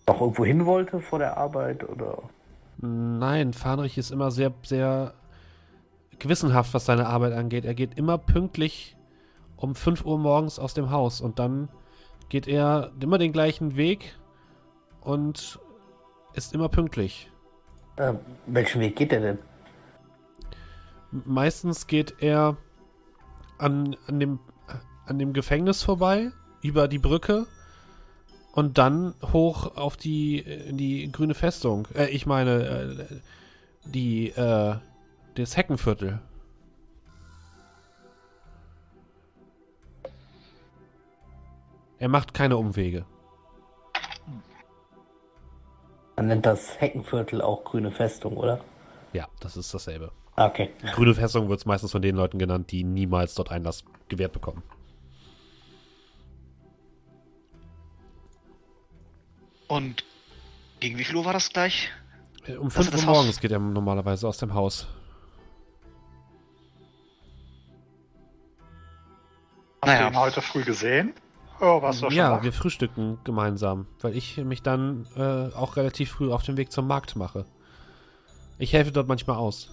noch 0.06 0.20
irgendwo 0.20 0.44
hin 0.44 0.64
wollte 0.64 1.00
vor 1.00 1.18
der 1.18 1.36
Arbeit 1.36 1.88
oder? 1.88 2.18
Nein, 2.78 3.52
Fahnrich 3.52 3.98
ist 3.98 4.10
immer 4.10 4.30
sehr, 4.30 4.52
sehr 4.62 5.12
gewissenhaft, 6.18 6.72
was 6.72 6.86
seine 6.86 7.06
Arbeit 7.06 7.34
angeht. 7.34 7.64
Er 7.64 7.74
geht 7.74 7.98
immer 7.98 8.16
pünktlich 8.16 8.96
um 9.56 9.74
5 9.74 10.04
Uhr 10.04 10.18
morgens 10.18 10.58
aus 10.58 10.74
dem 10.74 10.90
Haus 10.90 11.20
und 11.20 11.38
dann 11.38 11.68
geht 12.30 12.48
er 12.48 12.90
immer 13.00 13.18
den 13.18 13.32
gleichen 13.32 13.76
Weg 13.76 14.16
und 15.02 15.60
ist 16.34 16.54
immer 16.54 16.68
pünktlich. 16.68 17.31
Äh, 17.96 18.14
welchen 18.46 18.80
Weg 18.80 18.96
geht 18.96 19.12
er 19.12 19.20
denn? 19.20 19.38
Meistens 21.10 21.86
geht 21.86 22.14
er 22.20 22.56
an, 23.58 23.96
an, 24.06 24.18
dem, 24.18 24.38
an 25.06 25.18
dem 25.18 25.32
Gefängnis 25.32 25.82
vorbei, 25.82 26.32
über 26.62 26.88
die 26.88 26.98
Brücke 26.98 27.46
und 28.52 28.78
dann 28.78 29.14
hoch 29.32 29.76
auf 29.76 29.96
die, 29.96 30.44
die 30.70 31.10
grüne 31.10 31.34
Festung. 31.34 31.88
Äh, 31.94 32.08
ich 32.08 32.26
meine, 32.26 33.06
äh, 33.10 33.16
die, 33.84 34.28
äh, 34.30 34.76
das 35.34 35.56
Heckenviertel. 35.56 36.20
Er 41.98 42.08
macht 42.08 42.34
keine 42.34 42.56
Umwege. 42.56 43.04
Man 46.16 46.26
nennt 46.28 46.46
das 46.46 46.80
Heckenviertel 46.80 47.40
auch 47.40 47.64
grüne 47.64 47.90
Festung, 47.90 48.36
oder? 48.36 48.60
Ja, 49.12 49.28
das 49.40 49.56
ist 49.56 49.72
dasselbe. 49.72 50.12
Ah, 50.36 50.46
Okay. 50.46 50.70
Grüne 50.92 51.14
Festung 51.14 51.48
wird 51.48 51.60
es 51.60 51.66
meistens 51.66 51.92
von 51.92 52.02
den 52.02 52.16
Leuten 52.16 52.38
genannt, 52.38 52.70
die 52.70 52.84
niemals 52.84 53.34
dort 53.34 53.50
Einlass 53.50 53.84
gewährt 54.08 54.32
bekommen. 54.32 54.62
Und 59.68 60.04
gegen 60.80 60.98
wie 60.98 61.04
viel 61.04 61.16
Uhr 61.16 61.24
war 61.24 61.32
das 61.32 61.50
gleich? 61.52 61.90
Äh, 62.46 62.56
Um 62.56 62.66
Also 62.66 62.82
5 62.82 62.94
Uhr 62.94 63.06
Haus- 63.06 63.16
morgens 63.16 63.40
geht 63.40 63.52
er 63.52 63.58
normalerweise 63.58 64.28
aus 64.28 64.38
dem 64.38 64.52
Haus. 64.54 64.86
Habt 69.80 69.86
ihr 69.92 69.94
Naja. 69.94 70.08
ihn 70.08 70.16
heute 70.18 70.42
früh 70.42 70.62
gesehen? 70.64 71.12
Oh, 71.64 71.80
warst 71.80 72.02
du 72.02 72.06
schon 72.06 72.14
Ja, 72.16 72.32
wach? 72.32 72.42
wir 72.42 72.52
frühstücken 72.52 73.18
gemeinsam, 73.22 73.86
weil 74.00 74.16
ich 74.16 74.36
mich 74.38 74.62
dann 74.62 75.06
äh, 75.16 75.54
auch 75.54 75.76
relativ 75.76 76.10
früh 76.10 76.32
auf 76.32 76.42
den 76.42 76.56
Weg 76.56 76.72
zum 76.72 76.88
Markt 76.88 77.14
mache. 77.14 77.44
Ich 78.58 78.72
helfe 78.72 78.90
dort 78.90 79.06
manchmal 79.06 79.36
aus. 79.36 79.70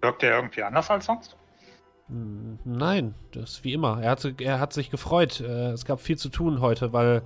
Wirkt 0.00 0.22
er 0.22 0.36
irgendwie 0.36 0.62
anders 0.62 0.88
als 0.88 1.06
sonst? 1.06 1.36
Hm, 2.06 2.58
Nein, 2.64 3.14
das 3.32 3.54
ist 3.54 3.64
wie 3.64 3.72
immer. 3.72 4.00
Er, 4.00 4.12
hatte, 4.12 4.34
er 4.38 4.60
hat 4.60 4.72
sich 4.72 4.90
gefreut. 4.90 5.40
Äh, 5.40 5.72
Es 5.72 5.84
gab 5.84 6.00
viel 6.00 6.16
zu 6.16 6.28
tun 6.28 6.60
heute, 6.60 6.92
weil 6.92 7.22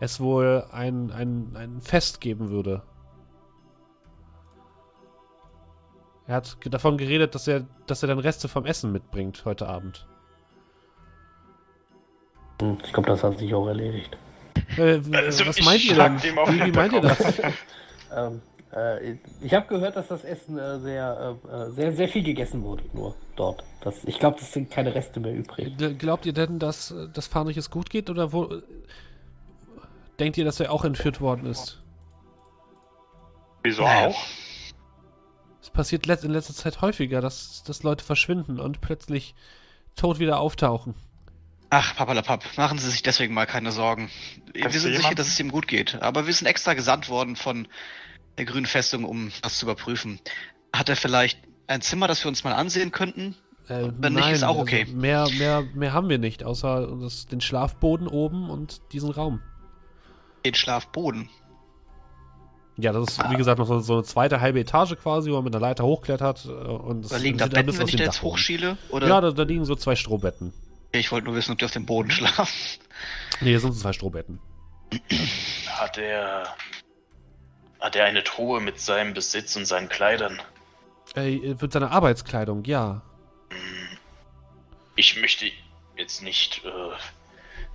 es 0.00 0.18
wohl 0.20 0.64
ein, 0.72 1.10
ein, 1.12 1.56
ein 1.56 1.80
Fest 1.80 2.20
geben 2.20 2.50
würde. 2.50 2.82
Er 6.28 6.36
hat 6.36 6.56
davon 6.66 6.96
geredet, 6.98 7.34
dass 7.34 7.48
er, 7.48 7.66
dass 7.86 8.02
er 8.02 8.08
dann 8.08 8.18
Reste 8.20 8.48
vom 8.48 8.64
Essen 8.66 8.92
mitbringt 8.92 9.44
heute 9.44 9.66
Abend. 9.66 10.06
Hm, 12.60 12.78
Ich 12.84 12.92
glaube, 12.92 13.08
das 13.08 13.22
hat 13.24 13.38
sich 13.38 13.52
auch 13.54 13.66
erledigt. 13.66 14.16
Äh, 14.76 15.00
Also, 15.14 15.46
was 15.46 15.60
meint 15.62 15.84
ihr 15.84 15.94
denn? 15.94 16.22
Wie, 16.22 16.64
wie 16.66 16.72
meint 16.72 16.92
ihr 16.92 17.00
das? 17.00 17.18
Ähm, 18.10 18.40
äh, 18.74 19.16
ich 19.42 19.52
habe 19.52 19.66
gehört, 19.66 19.94
dass 19.96 20.08
das 20.08 20.24
Essen 20.24 20.56
äh, 20.58 20.78
sehr, 20.80 21.36
äh, 21.44 21.54
äh, 21.54 21.70
sehr, 21.72 21.92
sehr 21.92 22.08
viel 22.08 22.22
gegessen 22.24 22.62
wurde, 22.62 22.82
nur 22.94 23.14
dort. 23.36 23.62
Das, 23.82 24.02
ich 24.04 24.18
glaube, 24.18 24.38
das 24.40 24.50
sind 24.50 24.70
keine 24.70 24.94
Reste 24.94 25.20
mehr 25.20 25.34
übrig. 25.34 25.74
Gl- 25.76 25.92
Glaubt 25.98 26.24
ihr 26.24 26.32
denn, 26.32 26.58
dass 26.58 26.94
das 27.12 27.26
Fahnrich 27.26 27.58
es 27.58 27.70
gut 27.70 27.90
geht 27.90 28.08
oder 28.08 28.32
wo 28.32 28.44
äh, 28.46 28.62
denkt 30.18 30.38
ihr, 30.38 30.46
dass 30.46 30.58
er 30.58 30.72
auch 30.72 30.86
entführt 30.86 31.20
worden 31.20 31.44
ist? 31.44 31.82
Wieso 33.62 33.82
Naja. 33.82 34.08
auch? 34.08 34.16
Es 35.78 35.84
passiert 35.86 36.06
let 36.06 36.24
in 36.24 36.32
letzter 36.32 36.54
Zeit 36.54 36.80
häufiger, 36.80 37.20
dass, 37.20 37.62
dass 37.62 37.84
Leute 37.84 38.04
verschwinden 38.04 38.58
und 38.58 38.80
plötzlich 38.80 39.36
tot 39.94 40.18
wieder 40.18 40.40
auftauchen. 40.40 40.96
Ach, 41.70 41.94
papalapap, 41.94 42.44
machen 42.56 42.78
Sie 42.78 42.90
sich 42.90 43.04
deswegen 43.04 43.32
mal 43.32 43.46
keine 43.46 43.70
Sorgen. 43.70 44.10
Wir 44.52 44.62
Kennst 44.62 44.74
du 44.74 44.80
sind 44.80 44.96
sicher, 44.96 45.14
dass 45.14 45.28
es 45.28 45.38
ihm 45.38 45.52
gut 45.52 45.68
geht. 45.68 45.94
Aber 46.02 46.26
wir 46.26 46.34
sind 46.34 46.48
extra 46.48 46.74
gesandt 46.74 47.08
worden 47.08 47.36
von 47.36 47.68
der 48.38 48.44
Grünen 48.44 48.66
Festung, 48.66 49.04
um 49.04 49.30
das 49.42 49.60
zu 49.60 49.66
überprüfen. 49.66 50.18
Hat 50.74 50.88
er 50.88 50.96
vielleicht 50.96 51.38
ein 51.68 51.80
Zimmer, 51.80 52.08
das 52.08 52.24
wir 52.24 52.28
uns 52.28 52.42
mal 52.42 52.54
ansehen 52.54 52.90
könnten? 52.90 53.36
Äh, 53.68 53.92
Wenn 53.98 54.14
nicht, 54.14 54.30
ist 54.30 54.42
auch 54.42 54.58
also 54.58 54.62
okay. 54.62 54.84
mehr, 54.86 55.28
mehr, 55.38 55.62
mehr 55.74 55.92
haben 55.92 56.08
wir 56.08 56.18
nicht, 56.18 56.42
außer 56.42 56.98
das, 57.00 57.26
den 57.26 57.40
Schlafboden 57.40 58.08
oben 58.08 58.50
und 58.50 58.80
diesen 58.90 59.12
Raum. 59.12 59.42
Den 60.44 60.56
Schlafboden. 60.56 61.30
Ja, 62.80 62.92
das 62.92 63.08
ist, 63.08 63.30
wie 63.30 63.34
gesagt, 63.36 63.58
noch 63.58 63.66
so, 63.66 63.80
so 63.80 63.94
eine 63.94 64.04
zweite 64.04 64.40
halbe 64.40 64.60
Etage 64.60 64.94
quasi, 65.02 65.30
wo 65.30 65.34
man 65.34 65.44
mit 65.44 65.54
einer 65.56 65.60
Leiter 65.66 65.84
hochklettert. 65.84 66.44
äh, 66.44 66.48
Und 66.48 67.10
Da 67.10 67.16
liegen 67.16 67.36
da 67.36 67.46
ein 67.46 67.50
Betten, 67.50 67.66
bisschen 67.66 67.80
wenn 67.80 67.88
ich 67.88 67.96
da 67.96 68.04
jetzt 68.04 68.22
hochschiele? 68.22 68.78
Oder? 68.90 69.08
Ja, 69.08 69.20
da, 69.20 69.32
da 69.32 69.42
liegen 69.42 69.64
so 69.64 69.74
zwei 69.74 69.96
Strohbetten. 69.96 70.52
ich 70.92 71.10
wollte 71.10 71.26
nur 71.26 71.34
wissen, 71.34 71.52
ob 71.52 71.58
die 71.58 71.64
auf 71.64 71.72
dem 71.72 71.86
Boden 71.86 72.10
schlafen. 72.10 72.46
Nee, 73.40 73.50
hier 73.50 73.60
sind 73.60 73.74
zwei 73.74 73.92
Strohbetten. 73.92 74.38
Hat 75.68 75.98
er. 75.98 76.44
Hat 77.80 77.94
er 77.94 78.04
eine 78.06 78.24
Truhe 78.24 78.60
mit 78.60 78.80
seinem 78.80 79.12
Besitz 79.14 79.54
und 79.56 79.64
seinen 79.66 79.88
Kleidern? 79.88 80.40
Äh, 81.14 81.60
wird 81.60 81.72
seine 81.72 81.90
Arbeitskleidung, 81.90 82.64
ja. 82.64 83.02
Ich 84.96 85.20
möchte 85.20 85.46
jetzt 85.96 86.22
nicht 86.22 86.62
äh, 86.64 86.68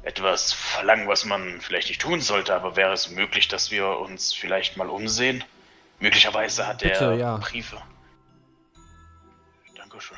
etwas 0.04 0.52
verlangen, 0.54 1.08
was 1.08 1.26
man 1.26 1.62
vielleicht 1.62 1.88
nicht 1.88 2.02
tun 2.02 2.22
sollte, 2.22 2.54
aber 2.54 2.76
wäre 2.76 2.92
es 2.94 3.10
möglich, 3.10 3.48
dass 3.48 3.72
wir 3.72 4.00
uns 4.00 4.34
vielleicht 4.34 4.76
mal 4.78 4.90
umsehen? 4.90 5.44
Möglicherweise 6.00 6.68
hat 6.68 6.80
Bitte, 6.80 7.06
er 7.06 7.14
ja. 7.14 7.38
Briefe. 7.38 7.78
Dankeschön. 9.76 10.18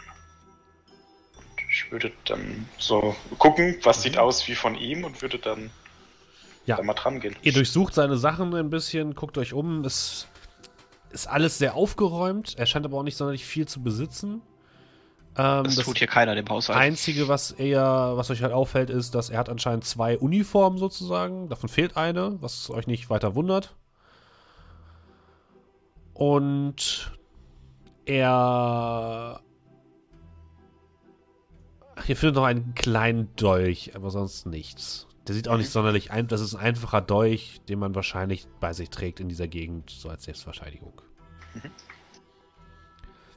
Und 1.38 1.46
ich 1.72 1.92
würde 1.92 2.12
dann 2.26 2.68
so 2.78 3.16
gucken, 3.38 3.78
was 3.84 4.02
sieht 4.02 4.18
aus 4.18 4.48
wie 4.48 4.56
von 4.56 4.76
ihm 4.76 5.04
und 5.04 5.22
würde 5.22 5.38
dann 5.40 5.64
Mhm. 5.64 5.70
Ja. 6.66 6.78
da 6.78 6.84
mal 6.84 6.94
dran 6.96 7.20
gehen. 7.20 7.36
Ihr 7.44 7.54
durchsucht 7.54 7.94
seine 7.94 8.18
Sachen 8.18 8.56
ein 8.56 8.72
bisschen, 8.72 9.14
guckt 9.14 9.38
euch 9.38 9.54
um. 9.54 9.86
Es 9.86 10.28
ist 11.12 11.28
alles 11.28 11.60
sehr 11.60 11.76
aufgeräumt. 11.76 12.56
Er 12.58 12.66
scheint 12.66 12.86
aber 12.88 12.98
auch 12.98 13.04
nicht 13.04 13.18
sonderlich 13.18 13.46
viel 13.46 13.68
zu 13.68 13.84
besitzen. 13.84 14.42
Ähm, 15.38 15.64
Das, 15.66 15.76
das 15.76 15.86
tut 15.86 15.98
hier 15.98 16.08
keiner 16.08 16.36
dem 16.36 16.48
Haushalt. 16.48 16.80
Einzige, 16.80 17.28
was 17.28 17.52
eher, 17.52 18.14
was 18.16 18.30
euch 18.32 18.42
halt 18.42 18.54
auffällt, 18.54 18.90
ist, 18.90 19.16
dass 19.16 19.30
er 19.30 19.40
hat 19.40 19.50
anscheinend 19.50 19.84
zwei 19.84 20.18
Uniformen 20.18 20.78
sozusagen. 20.78 21.50
Davon 21.50 21.70
fehlt 21.70 21.98
eine, 21.98 22.42
was 22.42 22.70
euch 22.70 22.88
nicht 22.88 23.10
weiter 23.10 23.36
wundert. 23.36 23.76
Und 26.14 27.12
er. 28.06 29.42
Ach, 31.98 32.10
ihr 32.10 32.16
findet 32.16 32.36
noch 32.36 32.44
einen 32.44 32.76
kleinen 32.76 33.36
Dolch, 33.36 33.96
aber 33.96 34.10
sonst 34.12 34.46
nichts. 34.46 35.08
Der 35.28 35.36
sieht 35.36 35.48
auch 35.48 35.58
nicht 35.58 35.72
sonderlich 35.72 36.12
ein. 36.12 36.28
Das 36.28 36.40
ist 36.40 36.54
ein 36.54 36.62
einfacher 36.62 37.02
Dolch, 37.02 37.62
den 37.68 37.80
man 37.80 37.96
wahrscheinlich 37.96 38.48
bei 38.60 38.74
sich 38.74 38.90
trägt 38.90 39.20
in 39.20 39.28
dieser 39.28 39.48
Gegend, 39.48 39.90
so 39.90 40.10
als 40.10 40.26
Selbstverteidigung. 40.26 41.02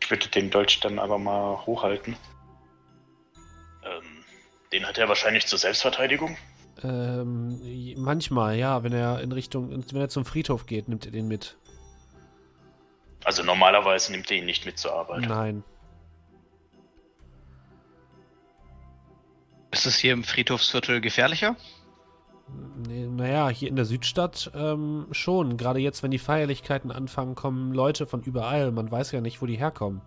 Ich 0.08 0.10
würde 0.10 0.28
den 0.28 0.48
Dolch 0.48 0.80
dann 0.80 0.98
aber 0.98 1.18
mal 1.18 1.66
hochhalten. 1.66 2.16
Ähm, 3.84 4.24
den 4.72 4.86
hat 4.86 4.96
er 4.96 5.06
wahrscheinlich 5.06 5.46
zur 5.46 5.58
Selbstverteidigung. 5.58 6.38
Ähm, 6.82 7.60
manchmal, 7.94 8.56
ja, 8.56 8.82
wenn 8.82 8.94
er 8.94 9.20
in 9.20 9.32
Richtung, 9.32 9.70
wenn 9.70 10.00
er 10.00 10.08
zum 10.08 10.24
Friedhof 10.24 10.64
geht, 10.64 10.88
nimmt 10.88 11.04
er 11.04 11.12
den 11.12 11.28
mit. 11.28 11.58
Also 13.22 13.42
normalerweise 13.42 14.12
nimmt 14.12 14.30
er 14.30 14.38
ihn 14.38 14.46
nicht 14.46 14.64
mit 14.64 14.78
zur 14.78 14.94
Arbeit. 14.94 15.28
Nein. 15.28 15.62
Ist 19.72 19.84
es 19.84 19.98
hier 19.98 20.14
im 20.14 20.24
Friedhofsviertel 20.24 21.02
gefährlicher? 21.02 21.54
Naja, 22.86 23.48
hier 23.48 23.68
in 23.68 23.76
der 23.76 23.84
Südstadt 23.84 24.50
ähm, 24.54 25.06
schon. 25.10 25.56
Gerade 25.56 25.80
jetzt, 25.80 26.02
wenn 26.02 26.10
die 26.10 26.18
Feierlichkeiten 26.18 26.90
anfangen, 26.90 27.34
kommen 27.34 27.72
Leute 27.74 28.06
von 28.06 28.22
überall. 28.22 28.70
Man 28.70 28.90
weiß 28.90 29.12
ja 29.12 29.20
nicht, 29.20 29.42
wo 29.42 29.46
die 29.46 29.56
herkommen. 29.56 30.00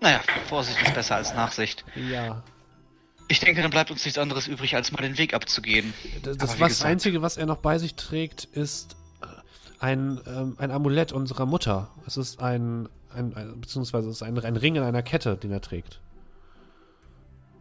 Naja, 0.00 0.20
Vorsicht 0.48 0.80
ist 0.82 0.94
besser 0.94 1.16
als 1.16 1.34
Nachsicht. 1.34 1.84
Ja. 2.10 2.42
Ich 3.28 3.40
denke, 3.40 3.60
dann 3.62 3.70
bleibt 3.70 3.90
uns 3.90 4.04
nichts 4.04 4.18
anderes 4.18 4.46
übrig, 4.46 4.74
als 4.74 4.92
mal 4.92 5.02
den 5.02 5.18
Weg 5.18 5.34
abzugehen. 5.34 5.92
Das, 6.22 6.38
das 6.38 6.60
was 6.60 6.68
gesagt- 6.68 6.90
Einzige, 6.90 7.20
was 7.20 7.36
er 7.36 7.46
noch 7.46 7.58
bei 7.58 7.78
sich 7.78 7.94
trägt, 7.94 8.44
ist 8.44 8.96
äh, 9.20 9.26
ein, 9.80 10.20
ähm, 10.26 10.56
ein 10.58 10.70
Amulett 10.70 11.12
unserer 11.12 11.46
Mutter. 11.46 11.90
Es 12.06 12.16
ist 12.16 12.40
ein, 12.40 12.88
ein, 13.14 13.34
ein 13.34 13.60
beziehungsweise 13.60 14.08
es 14.08 14.16
ist 14.16 14.22
ein, 14.22 14.38
ein 14.38 14.56
Ring 14.56 14.76
in 14.76 14.82
einer 14.82 15.02
Kette, 15.02 15.36
den 15.36 15.50
er 15.50 15.60
trägt. 15.60 16.00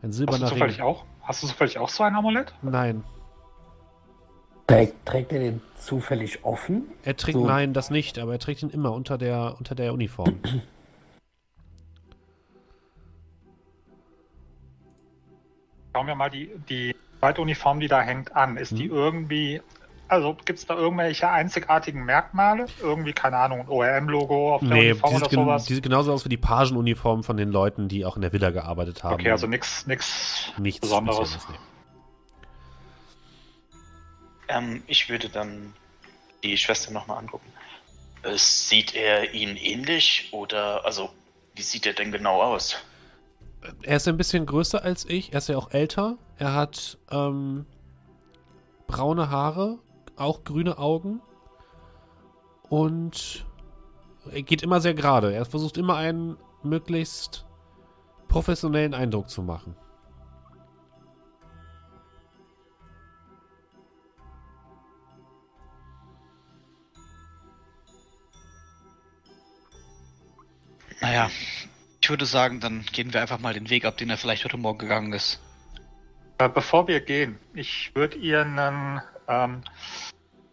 Ein 0.04 0.13
silberner 0.13 0.48
zufällig 0.48 0.77
Ring. 0.77 0.86
auch? 0.86 1.06
Hast 1.27 1.43
du 1.43 1.48
zufällig 1.48 1.77
auch 1.77 1.89
so 1.89 2.03
ein 2.03 2.15
Amulett? 2.15 2.53
Nein. 2.62 3.03
Trägt, 4.65 5.05
trägt 5.05 5.34
er 5.34 5.39
den 5.39 5.62
zufällig 5.77 6.46
offen? 6.46 6.84
Er 7.03 7.17
trägt, 7.17 7.38
So. 7.38 7.46
nein, 7.46 7.74
das 7.74 7.89
nicht, 7.89 8.17
aber 8.17 8.31
er 8.34 8.39
trägt 8.39 8.63
ihn 8.63 8.69
immer 8.69 8.93
unter 8.93 9.17
der, 9.17 9.55
unter 9.57 9.75
der 9.75 9.93
Uniform. 9.93 10.39
Schauen 15.93 16.07
wir 16.07 16.15
mal 16.15 16.29
die, 16.29 16.50
die 16.69 16.96
zweite 17.19 17.41
Uniform, 17.41 17.79
die 17.81 17.88
da 17.89 18.01
hängt, 18.01 18.34
an. 18.36 18.55
Ist 18.55 18.77
die 18.77 18.88
Mhm. 18.88 18.93
irgendwie, 18.96 19.62
also 20.08 20.36
gibt 20.46 20.60
es 20.60 20.66
da 20.66 20.76
irgendwelche 20.76 21.30
einzigartigen 21.30 22.04
Merkmale? 22.06 22.68
Irgendwie, 22.82 23.14
keine 23.14 23.38
Ahnung, 23.38 23.62
ein 23.62 23.68
ORM-Logo 23.70 24.56
auf 24.56 24.62
der 24.62 24.70
nee, 24.70 24.84
die 24.84 24.92
Uniform 24.92 25.12
sieht, 25.14 25.22
oder 25.22 25.30
gen- 25.30 25.40
sowas? 25.46 25.66
die 25.66 25.74
sieht 25.76 25.84
genauso 25.84 26.14
aus 26.14 26.26
wie 26.26 26.30
die 26.30 26.38
Pagenuniform 26.38 27.24
von 27.24 27.38
den 27.38 27.52
Leuten, 27.52 27.88
die 27.88 28.06
auch 28.06 28.16
in 28.16 28.22
der 28.22 28.34
Villa 28.34 28.52
gearbeitet 28.52 29.04
haben. 29.04 29.16
okay, 29.16 29.32
also 29.32 29.48
nichts 29.48 29.86
nix 29.88 30.52
nichts 30.58 30.82
Besonderes. 30.82 31.30
Spezielles, 31.32 31.50
nee. 31.50 31.58
Ähm, 34.50 34.84
ich 34.88 35.10
würde 35.10 35.30
dann 35.30 35.74
die 36.44 36.58
Schwester 36.58 36.92
nochmal 36.92 37.18
angucken. 37.18 37.52
Äh, 38.24 38.38
sieht 38.38 38.96
er 38.96 39.34
ihn 39.34 39.58
ähnlich 39.58 40.30
oder, 40.32 40.86
also, 40.86 41.10
wie 41.56 41.62
sieht 41.62 41.86
er 41.86 41.94
denn 41.94 42.12
genau 42.12 42.42
aus? 42.42 42.78
Er 43.84 43.98
ist 43.98 44.08
ein 44.08 44.18
bisschen 44.18 44.46
größer 44.46 44.84
als 44.84 45.06
ich, 45.06 45.34
er 45.34 45.40
ist 45.40 45.50
ja 45.50 45.58
auch 45.58 45.72
älter. 45.72 46.18
Er 46.38 46.54
hat 46.54 46.98
ähm, 47.12 47.66
braune 48.86 49.30
Haare, 49.30 49.80
auch 50.17 50.43
grüne 50.43 50.77
Augen. 50.77 51.21
Und 52.69 53.45
er 54.31 54.41
geht 54.41 54.62
immer 54.62 54.81
sehr 54.81 54.93
gerade. 54.93 55.33
Er 55.33 55.45
versucht 55.45 55.77
immer 55.77 55.95
einen 55.95 56.38
möglichst 56.63 57.45
professionellen 58.27 58.93
Eindruck 58.93 59.29
zu 59.29 59.41
machen. 59.41 59.75
Naja, 71.00 71.29
ich 72.01 72.09
würde 72.09 72.25
sagen, 72.25 72.59
dann 72.59 72.86
gehen 72.91 73.13
wir 73.13 73.21
einfach 73.21 73.39
mal 73.39 73.53
den 73.53 73.69
Weg 73.69 73.86
ab, 73.86 73.97
den 73.97 74.09
er 74.09 74.17
vielleicht 74.17 74.43
heute 74.43 74.57
Morgen 74.57 74.79
gegangen 74.79 75.13
ist. 75.13 75.39
Äh, 76.38 76.50
bevor 76.50 76.88
wir 76.88 77.01
gehen, 77.01 77.39
ich 77.53 77.91
würde 77.95 78.17
ihr 78.17 78.41
einen 78.41 79.01
ähm, 79.27 79.62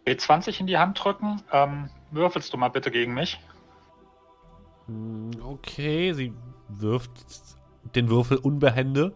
B20 0.07 0.61
in 0.61 0.67
die 0.67 0.79
Hand 0.79 1.03
drücken. 1.03 1.43
Ähm, 1.53 1.91
würfelst 2.11 2.53
du 2.53 2.57
mal 2.57 2.69
bitte 2.69 2.91
gegen 2.91 3.15
mich? 3.15 3.41
Hm, 4.87 5.31
Okay, 5.43 6.13
sie 6.13 6.33
wirft 6.69 7.11
den 7.95 8.09
Würfel 8.09 8.39
unbehende. 8.39 9.15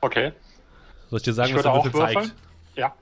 Okay. 0.00 0.32
Soll 1.08 1.18
ich 1.18 1.22
dir 1.24 1.32
sagen, 1.32 1.50
ich 1.50 1.56
was 1.56 1.62
der 1.62 1.72
auch 1.72 1.84
Würfel 1.84 2.00
würfeln. 2.00 2.24
zeigt? 2.24 2.36
Ja. 2.76 2.94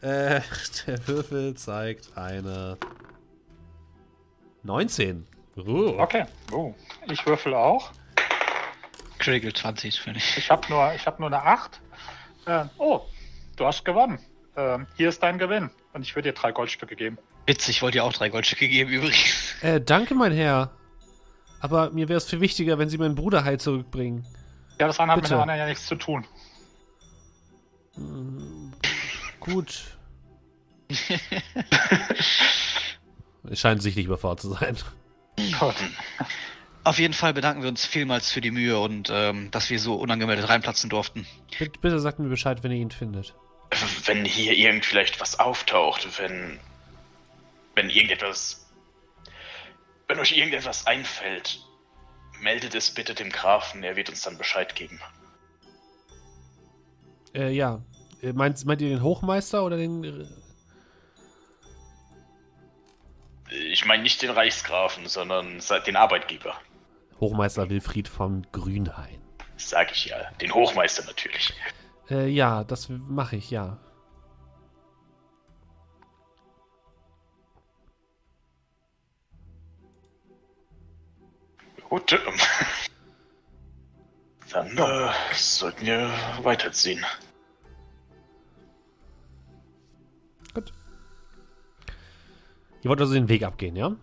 Äh, 0.00 0.40
der 0.86 1.08
Würfel 1.08 1.54
zeigt 1.54 2.16
eine 2.16 2.76
19. 4.62 5.26
Uh. 5.56 5.98
Okay. 5.98 6.24
Oh. 6.52 6.74
Ich 7.10 7.24
würfel 7.26 7.54
auch. 7.54 7.90
Critical 9.18 9.52
20 9.52 9.98
finde 10.00 10.18
ich. 10.18 10.36
Ich 10.36 10.50
habe 10.50 10.68
nur, 10.68 10.92
ich 10.94 11.06
hab 11.06 11.18
nur 11.18 11.28
eine 11.28 11.42
8. 11.42 11.80
Äh, 12.46 12.64
oh, 12.78 13.02
du 13.56 13.66
hast 13.66 13.84
gewonnen. 13.84 14.18
Ähm, 14.56 14.86
hier 14.96 15.08
ist 15.08 15.22
dein 15.22 15.38
Gewinn. 15.38 15.70
Und 15.92 16.02
ich 16.02 16.14
würde 16.14 16.30
dir 16.30 16.34
drei 16.34 16.52
Goldstücke 16.52 16.96
geben. 16.96 17.18
Witzig, 17.46 17.76
ich 17.76 17.82
wollte 17.82 17.98
dir 17.98 18.04
auch 18.04 18.12
drei 18.12 18.28
Goldstücke 18.28 18.68
geben 18.68 18.90
übrigens. 18.92 19.54
Äh, 19.62 19.80
danke, 19.80 20.14
mein 20.14 20.32
Herr. 20.32 20.70
Aber 21.60 21.90
mir 21.90 22.08
wäre 22.08 22.18
es 22.18 22.28
viel 22.28 22.40
wichtiger, 22.40 22.78
wenn 22.78 22.88
Sie 22.88 22.98
meinen 22.98 23.14
Bruder 23.14 23.44
heil 23.44 23.58
zurückbringen. 23.58 24.24
Ja, 24.78 24.86
das 24.86 25.00
eine 25.00 25.12
hat 25.12 25.22
mit 25.22 25.30
dem 25.30 25.38
anderen 25.38 25.58
ja 25.58 25.66
nichts 25.66 25.86
zu 25.86 25.94
tun. 25.94 26.26
Hm, 27.94 28.72
gut. 29.40 29.84
es 33.50 33.58
scheint 33.60 33.82
sichtlich 33.82 34.06
überfordert 34.06 34.40
zu 34.40 34.52
sein. 34.52 34.76
Gut. 35.58 35.74
Auf 36.84 36.98
jeden 36.98 37.14
Fall 37.14 37.32
bedanken 37.34 37.62
wir 37.62 37.68
uns 37.68 37.84
vielmals 37.84 38.30
für 38.30 38.40
die 38.40 38.52
Mühe 38.52 38.78
und 38.78 39.10
ähm, 39.10 39.50
dass 39.50 39.70
wir 39.70 39.80
so 39.80 39.94
unangemeldet 39.94 40.48
reinplatzen 40.48 40.88
durften. 40.88 41.26
Bitte, 41.58 41.80
bitte 41.80 41.98
sagt 41.98 42.18
mir 42.20 42.28
Bescheid, 42.28 42.62
wenn 42.62 42.70
ihr 42.70 42.78
ihn 42.78 42.92
findet. 42.92 43.34
Wenn 44.04 44.24
hier 44.24 44.52
irgend 44.52 44.84
vielleicht 44.84 45.20
was 45.20 45.38
auftaucht, 45.38 46.18
wenn, 46.18 46.60
wenn 47.74 47.90
irgendetwas, 47.90 48.66
wenn 50.08 50.18
euch 50.18 50.36
irgendetwas 50.36 50.86
einfällt, 50.86 51.60
meldet 52.40 52.74
es 52.74 52.92
bitte 52.92 53.14
dem 53.14 53.30
Grafen, 53.30 53.82
er 53.82 53.96
wird 53.96 54.08
uns 54.08 54.22
dann 54.22 54.38
Bescheid 54.38 54.74
geben. 54.74 55.00
Äh, 57.34 57.50
ja. 57.50 57.82
Äh, 58.22 58.32
Meint, 58.32 58.64
meint 58.64 58.80
ihr 58.80 58.88
den 58.88 59.02
Hochmeister 59.02 59.64
oder 59.64 59.76
den. 59.76 60.04
äh, 60.04 60.26
Ich 63.70 63.84
meine 63.84 64.02
nicht 64.02 64.22
den 64.22 64.30
Reichsgrafen, 64.30 65.06
sondern 65.06 65.60
den 65.86 65.96
Arbeitgeber. 65.96 66.54
Hochmeister 67.20 67.68
Wilfried 67.70 68.08
von 68.08 68.46
Grünhain? 68.52 69.20
Sag 69.56 69.92
ich 69.92 70.06
ja. 70.06 70.30
Den 70.40 70.52
Hochmeister 70.52 71.04
natürlich. 71.04 71.52
Äh, 72.10 72.28
ja, 72.28 72.64
das 72.64 72.88
mache 72.88 73.36
ich, 73.36 73.50
ja. 73.50 73.78
Gut, 81.88 82.12
ähm, 82.12 82.20
dann 84.52 84.76
äh, 84.76 85.12
sollten 85.34 85.86
wir 85.86 86.10
weiterziehen. 86.42 87.04
Gut. 90.52 90.72
Ihr 92.82 92.90
wollt 92.90 93.00
also 93.00 93.14
den 93.14 93.28
Weg 93.28 93.44
abgehen, 93.44 93.76
ja? 93.76 93.96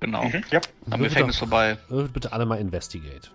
Genau. 0.00 0.24
Mhm. 0.24 0.44
Ja. 0.50 0.60
Am 0.90 1.02
Gefängnis 1.02 1.38
vorbei. 1.38 1.78
würfelt 1.88 2.12
bitte 2.12 2.32
alle 2.32 2.46
mal 2.46 2.58
Investigate. 2.58 3.30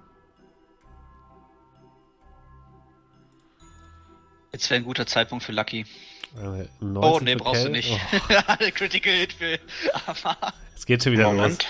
Jetzt 4.51 4.69
wäre 4.69 4.81
ein 4.81 4.85
guter 4.85 5.05
Zeitpunkt 5.05 5.43
für 5.43 5.51
Lucky. 5.51 5.81
Äh, 6.35 6.65
Oh, 6.81 6.85
19 7.19 7.23
nee, 7.25 7.35
brauchst 7.35 7.61
du 7.65 7.71
Kell. 7.71 7.71
nicht. 7.71 7.91
Oh, 8.29 8.65
Critical 8.75 9.13
Hit 9.13 9.33
für 9.33 9.59
Amar. 10.05 10.53
es 10.75 10.85
geht 10.85 11.03
schon 11.03 11.13
wieder 11.13 11.31
Moment. 11.31 11.65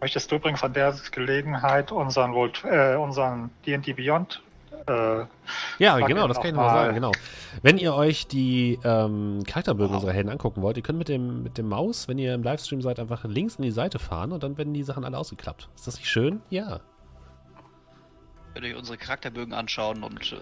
Möchtest 0.00 0.30
du 0.30 0.36
übrigens 0.36 0.62
an 0.62 0.72
der 0.74 0.94
Gelegenheit 1.10 1.90
unseren 1.92 2.32
Volt, 2.34 2.62
äh, 2.64 2.96
unseren 2.96 3.50
D&D 3.66 3.94
Beyond 3.94 4.42
äh, 4.86 5.24
Ja, 5.78 5.98
genau, 6.06 6.28
das 6.28 6.36
kann 6.38 6.48
ich 6.48 6.54
mal. 6.54 6.68
sagen, 6.70 6.94
genau. 6.94 7.12
Wenn 7.62 7.78
ihr 7.78 7.94
euch 7.94 8.26
die 8.26 8.78
ähm, 8.84 9.42
Charakterbögen 9.46 9.90
Wow. 9.90 9.96
unserer 9.96 10.12
Helden 10.12 10.28
angucken 10.30 10.60
wollt, 10.62 10.76
ihr 10.76 10.82
könnt 10.82 10.98
mit 10.98 11.08
dem, 11.08 11.42
mit 11.42 11.56
dem 11.58 11.68
Maus, 11.68 12.08
wenn 12.08 12.18
ihr 12.18 12.34
im 12.34 12.42
Livestream 12.42 12.82
seid, 12.82 13.00
einfach 13.00 13.24
links 13.24 13.56
in 13.56 13.62
die 13.62 13.70
Seite 13.70 13.98
fahren 13.98 14.32
und 14.32 14.42
dann 14.42 14.56
werden 14.58 14.74
die 14.74 14.82
Sachen 14.82 15.04
alle 15.04 15.16
ausgeklappt. 15.18 15.68
Ist 15.74 15.86
das 15.86 15.96
nicht 15.96 16.08
schön? 16.10 16.40
Ja. 16.50 16.80
Könnt 18.54 18.66
ihr 18.66 18.72
euch 18.72 18.78
unsere 18.78 18.98
Charakterbögen 18.98 19.54
anschauen 19.54 20.02
und 20.02 20.32
äh, 20.32 20.36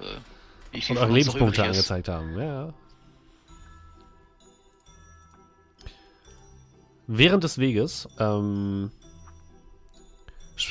viel 0.82 0.96
Und 0.96 1.02
eure 1.02 1.12
Lebenspunkte 1.12 1.64
angezeigt 1.64 2.08
haben. 2.08 2.38
Ja. 2.38 2.72
Während 7.06 7.44
des 7.44 7.58
Weges 7.58 8.08
ähm, 8.18 8.90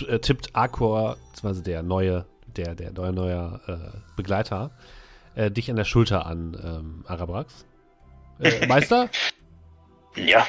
äh, 0.07 0.19
tippt 0.19 0.55
Arcor, 0.55 1.17
beziehungsweise 1.31 1.63
der 1.63 1.83
neue, 1.83 2.25
der, 2.47 2.75
der 2.75 2.91
neue, 2.91 3.13
neue 3.13 3.61
äh, 3.67 3.97
Begleiter, 4.15 4.71
äh, 5.35 5.51
dich 5.51 5.69
an 5.69 5.75
der 5.75 5.85
Schulter 5.85 6.25
an, 6.25 6.59
ähm, 6.63 7.05
Arabrax. 7.07 7.65
Äh, 8.39 8.65
Meister, 8.67 9.09
Ja, 10.15 10.45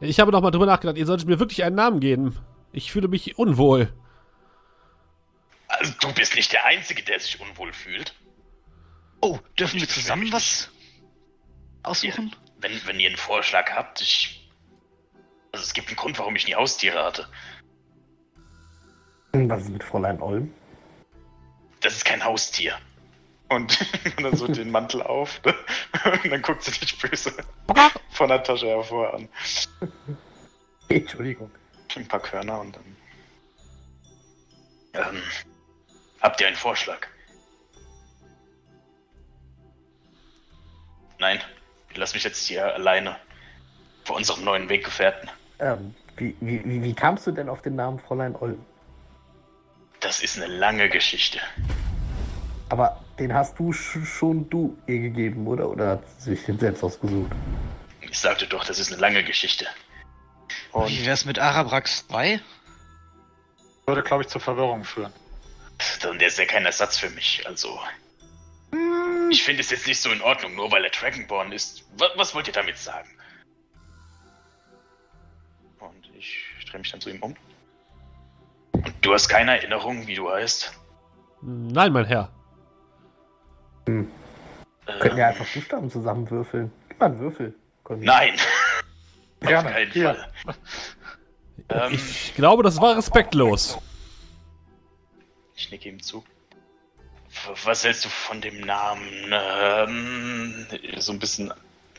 ich 0.00 0.20
habe 0.20 0.32
noch 0.32 0.42
mal 0.42 0.50
drüber 0.50 0.66
nachgedacht, 0.66 0.96
ihr 0.96 1.06
solltet 1.06 1.28
mir 1.28 1.38
wirklich 1.38 1.64
einen 1.64 1.76
Namen 1.76 2.00
geben. 2.00 2.36
Ich 2.72 2.92
fühle 2.92 3.08
mich 3.08 3.38
unwohl. 3.38 3.88
also 5.68 5.92
du 6.00 6.12
bist 6.12 6.34
nicht 6.34 6.52
der 6.52 6.64
Einzige, 6.66 7.02
der 7.02 7.20
sich 7.20 7.40
unwohl 7.40 7.72
fühlt. 7.72 8.14
Oh, 9.24 9.38
dürfen 9.58 9.80
wir 9.80 9.88
zusammen 9.88 10.30
was 10.32 10.68
aussuchen? 11.82 12.36
Wenn, 12.58 12.78
wenn 12.86 13.00
ihr 13.00 13.08
einen 13.08 13.16
Vorschlag 13.16 13.70
habt, 13.72 14.02
ich. 14.02 14.50
Also 15.50 15.64
es 15.64 15.72
gibt 15.72 15.88
einen 15.88 15.96
Grund, 15.96 16.18
warum 16.18 16.36
ich 16.36 16.46
nie 16.46 16.54
Haustiere 16.54 17.02
hatte. 17.02 17.26
Was 19.32 19.62
ist 19.62 19.70
mit 19.70 19.82
Fräulein 19.82 20.20
Olm? 20.20 20.52
Das 21.80 21.94
ist 21.94 22.04
kein 22.04 22.22
Haustier. 22.22 22.78
Und, 23.48 23.80
und 24.18 24.24
dann 24.24 24.36
so 24.36 24.46
den 24.46 24.70
Mantel 24.70 25.02
auf. 25.02 25.40
ne? 25.42 25.54
Und 26.22 26.30
dann 26.30 26.42
guckt 26.42 26.62
sie 26.64 26.72
dich 26.72 26.98
böse 26.98 27.32
von 28.10 28.28
der 28.28 28.42
Tasche 28.42 28.66
hervor 28.66 29.14
an. 29.14 29.30
Entschuldigung. 30.90 31.50
Ein 31.96 32.06
paar 32.06 32.20
Körner 32.20 32.60
und 32.60 32.76
dann. 32.76 32.96
Ähm, 34.92 35.22
habt 36.20 36.42
ihr 36.42 36.46
einen 36.46 36.56
Vorschlag? 36.56 37.08
Nein, 41.24 41.40
lass 41.94 42.12
mich 42.12 42.22
jetzt 42.22 42.46
hier 42.46 42.74
alleine 42.74 43.16
vor 44.04 44.16
unserem 44.16 44.44
neuen 44.44 44.68
Weggefährten. 44.68 45.30
Ähm, 45.58 45.94
wie, 46.18 46.36
wie, 46.40 46.62
wie, 46.66 46.82
wie 46.82 46.92
kamst 46.92 47.26
du 47.26 47.30
denn 47.30 47.48
auf 47.48 47.62
den 47.62 47.76
Namen 47.76 47.98
Fräulein 47.98 48.36
Olm? 48.36 48.62
Das 50.00 50.22
ist 50.22 50.36
eine 50.36 50.48
lange 50.48 50.90
Geschichte. 50.90 51.40
Aber 52.68 53.02
Den 53.18 53.32
hast 53.32 53.58
du 53.58 53.72
sch 53.72 54.04
schon 54.04 54.50
du 54.50 54.76
ihr 54.86 54.98
gegeben, 54.98 55.46
oder? 55.46 55.70
Oder 55.70 55.88
hat 55.92 56.02
sie 56.18 56.34
sich 56.34 56.44
den 56.44 56.58
selbst 56.58 56.84
ausgesucht? 56.84 57.32
Ich 58.02 58.18
sagte 58.18 58.46
doch, 58.46 58.62
das 58.66 58.78
ist 58.78 58.92
eine 58.92 59.00
lange 59.00 59.24
Geschichte. 59.24 59.66
Und 60.72 60.90
Wie 60.90 61.06
wär's 61.06 61.24
mit 61.24 61.38
Arabrax 61.38 62.06
2? 62.08 62.38
würde, 63.86 64.02
glaube 64.02 64.24
ich, 64.24 64.28
zur 64.28 64.42
Verwirrung 64.42 64.84
führen. 64.84 65.14
Und 66.06 66.20
der 66.20 66.28
ist 66.28 66.38
ja 66.38 66.44
kein 66.44 66.66
Ersatz 66.66 66.98
für 66.98 67.08
mich, 67.08 67.42
also. 67.46 67.80
Ich 69.30 69.42
finde 69.42 69.60
es 69.60 69.70
jetzt 69.70 69.86
nicht 69.86 70.00
so 70.00 70.10
in 70.10 70.20
Ordnung, 70.22 70.54
nur 70.54 70.70
weil 70.70 70.84
er 70.84 70.90
Dragonborn 70.90 71.52
ist. 71.52 71.84
Was, 71.98 72.10
was 72.16 72.34
wollt 72.34 72.46
ihr 72.46 72.52
damit 72.52 72.76
sagen? 72.78 73.08
Und 75.80 76.10
ich 76.18 76.36
drehe 76.70 76.80
mich 76.80 76.90
dann 76.90 77.00
zu 77.00 77.10
ihm 77.10 77.22
um. 77.22 77.34
Und 78.72 78.94
du 79.00 79.12
hast 79.12 79.28
keine 79.28 79.52
Erinnerung, 79.56 80.06
wie 80.06 80.14
du 80.14 80.30
heißt? 80.30 80.72
Nein, 81.42 81.92
mein 81.92 82.04
Herr. 82.06 82.30
Könnten 83.84 84.08
Äh, 84.86 85.16
wir 85.16 85.26
einfach 85.28 85.46
Buchstaben 85.52 85.90
zusammenwürfeln. 85.90 86.72
Gib 86.88 86.98
mal 87.00 87.06
einen 87.06 87.18
Würfel. 87.18 87.54
Nein, 87.90 88.34
auf 89.42 89.48
Gerne. 89.48 89.70
keinen 89.70 89.90
Hier. 89.92 90.14
Fall. 90.14 90.54
Ähm, 91.68 91.92
Ich 91.92 92.34
glaube, 92.34 92.62
das 92.62 92.80
war 92.80 92.96
respektlos. 92.96 93.78
Ich 95.54 95.70
nicke 95.70 95.88
ihm 95.88 96.02
zu. 96.02 96.24
Was 97.64 97.84
hältst 97.84 98.04
du 98.04 98.08
von 98.08 98.40
dem 98.40 98.60
Namen? 98.60 99.08
Ähm, 99.32 100.66
so 100.98 101.12
ein 101.12 101.18
bisschen 101.18 101.52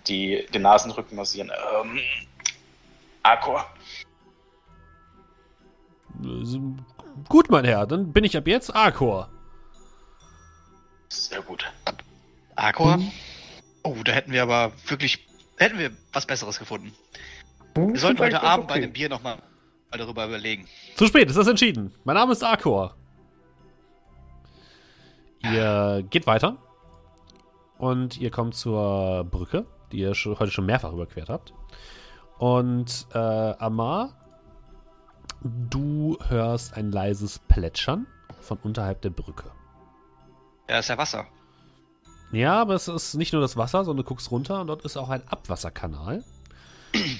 die, 0.07 0.45
den 0.53 0.61
Nasenrücken 0.61 1.15
massieren. 1.17 1.51
Ähm, 1.81 1.99
Akor. 3.23 3.65
Gut, 7.27 7.49
mein 7.49 7.65
Herr, 7.65 7.85
dann 7.85 8.13
bin 8.13 8.23
ich 8.23 8.37
ab 8.37 8.47
jetzt 8.47 8.73
Arkor. 8.73 9.29
Sehr 11.09 11.41
gut. 11.41 11.65
Arkor? 12.55 12.99
Oh, 13.83 13.95
da 14.03 14.11
hätten 14.13 14.31
wir 14.31 14.43
aber 14.43 14.71
wirklich, 14.87 15.27
hätten 15.57 15.77
wir 15.77 15.91
was 16.13 16.25
Besseres 16.25 16.57
gefunden. 16.59 16.93
Hm, 17.75 17.93
Wir 17.93 17.99
sollten 17.99 18.19
heute 18.19 18.41
Abend 18.41 18.67
bei 18.67 18.75
okay. 18.75 18.81
dem 18.81 18.93
Bier 18.93 19.09
nochmal 19.09 19.37
darüber 19.91 20.25
überlegen. 20.25 20.67
Zu 20.95 21.07
spät, 21.07 21.29
ist 21.29 21.37
das 21.37 21.47
entschieden. 21.47 21.93
Mein 22.03 22.15
Name 22.15 22.31
ist 22.31 22.43
Arkor. 22.43 22.95
Ihr 25.53 26.03
geht 26.09 26.27
weiter 26.27 26.57
und 27.77 28.17
ihr 28.17 28.31
kommt 28.31 28.55
zur 28.55 29.25
Brücke, 29.25 29.65
die 29.91 29.99
ihr 29.99 30.15
schon, 30.15 30.39
heute 30.39 30.51
schon 30.51 30.65
mehrfach 30.65 30.93
überquert 30.93 31.29
habt. 31.29 31.53
Und 32.37 33.07
äh, 33.13 33.17
Amar, 33.17 34.13
du 35.41 36.17
hörst 36.27 36.75
ein 36.75 36.91
leises 36.91 37.39
Plätschern 37.39 38.07
von 38.41 38.57
unterhalb 38.63 39.01
der 39.01 39.09
Brücke. 39.09 39.51
Ja, 40.69 40.79
ist 40.79 40.89
ja 40.89 40.97
Wasser. 40.97 41.25
Ja, 42.31 42.59
aber 42.61 42.73
es 42.73 42.87
ist 42.87 43.13
nicht 43.15 43.33
nur 43.33 43.41
das 43.41 43.55
Wasser, 43.55 43.85
sondern 43.85 44.03
du 44.03 44.09
guckst 44.09 44.31
runter 44.31 44.59
und 44.61 44.67
dort 44.67 44.83
ist 44.83 44.97
auch 44.97 45.09
ein 45.09 45.27
Abwasserkanal. 45.27 46.23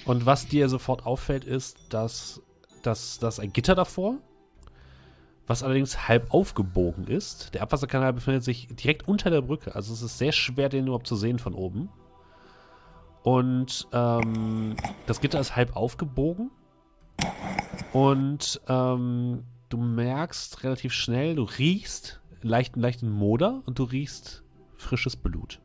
Und 0.05 0.25
was 0.25 0.47
dir 0.47 0.69
sofort 0.69 1.05
auffällt, 1.05 1.45
ist, 1.45 1.77
dass, 1.89 2.41
dass, 2.81 3.19
dass 3.19 3.39
ein 3.39 3.53
Gitter 3.53 3.75
davor, 3.75 4.17
was 5.47 5.63
allerdings 5.63 6.07
halb 6.07 6.33
aufgebogen 6.33 7.07
ist. 7.07 7.53
Der 7.53 7.61
Abwasserkanal 7.61 8.13
befindet 8.13 8.43
sich 8.43 8.67
direkt 8.67 9.07
unter 9.07 9.29
der 9.29 9.41
Brücke. 9.41 9.75
Also 9.75 9.93
es 9.93 10.01
ist 10.01 10.17
sehr 10.17 10.31
schwer, 10.31 10.69
den 10.69 10.85
überhaupt 10.85 11.07
zu 11.07 11.15
sehen 11.15 11.39
von 11.39 11.53
oben. 11.53 11.89
Und 13.23 13.87
ähm, 13.91 14.75
das 15.05 15.21
Gitter 15.21 15.39
ist 15.39 15.55
halb 15.55 15.75
aufgebogen. 15.75 16.51
Und 17.93 18.61
ähm, 18.67 19.43
du 19.69 19.77
merkst 19.77 20.63
relativ 20.63 20.93
schnell, 20.93 21.35
du 21.35 21.43
riechst 21.43 22.21
leichten, 22.41 22.79
leichten 22.79 23.09
Moder 23.09 23.61
und 23.65 23.79
du 23.79 23.83
riechst 23.83 24.43
frisches 24.77 25.15
Blut. 25.15 25.59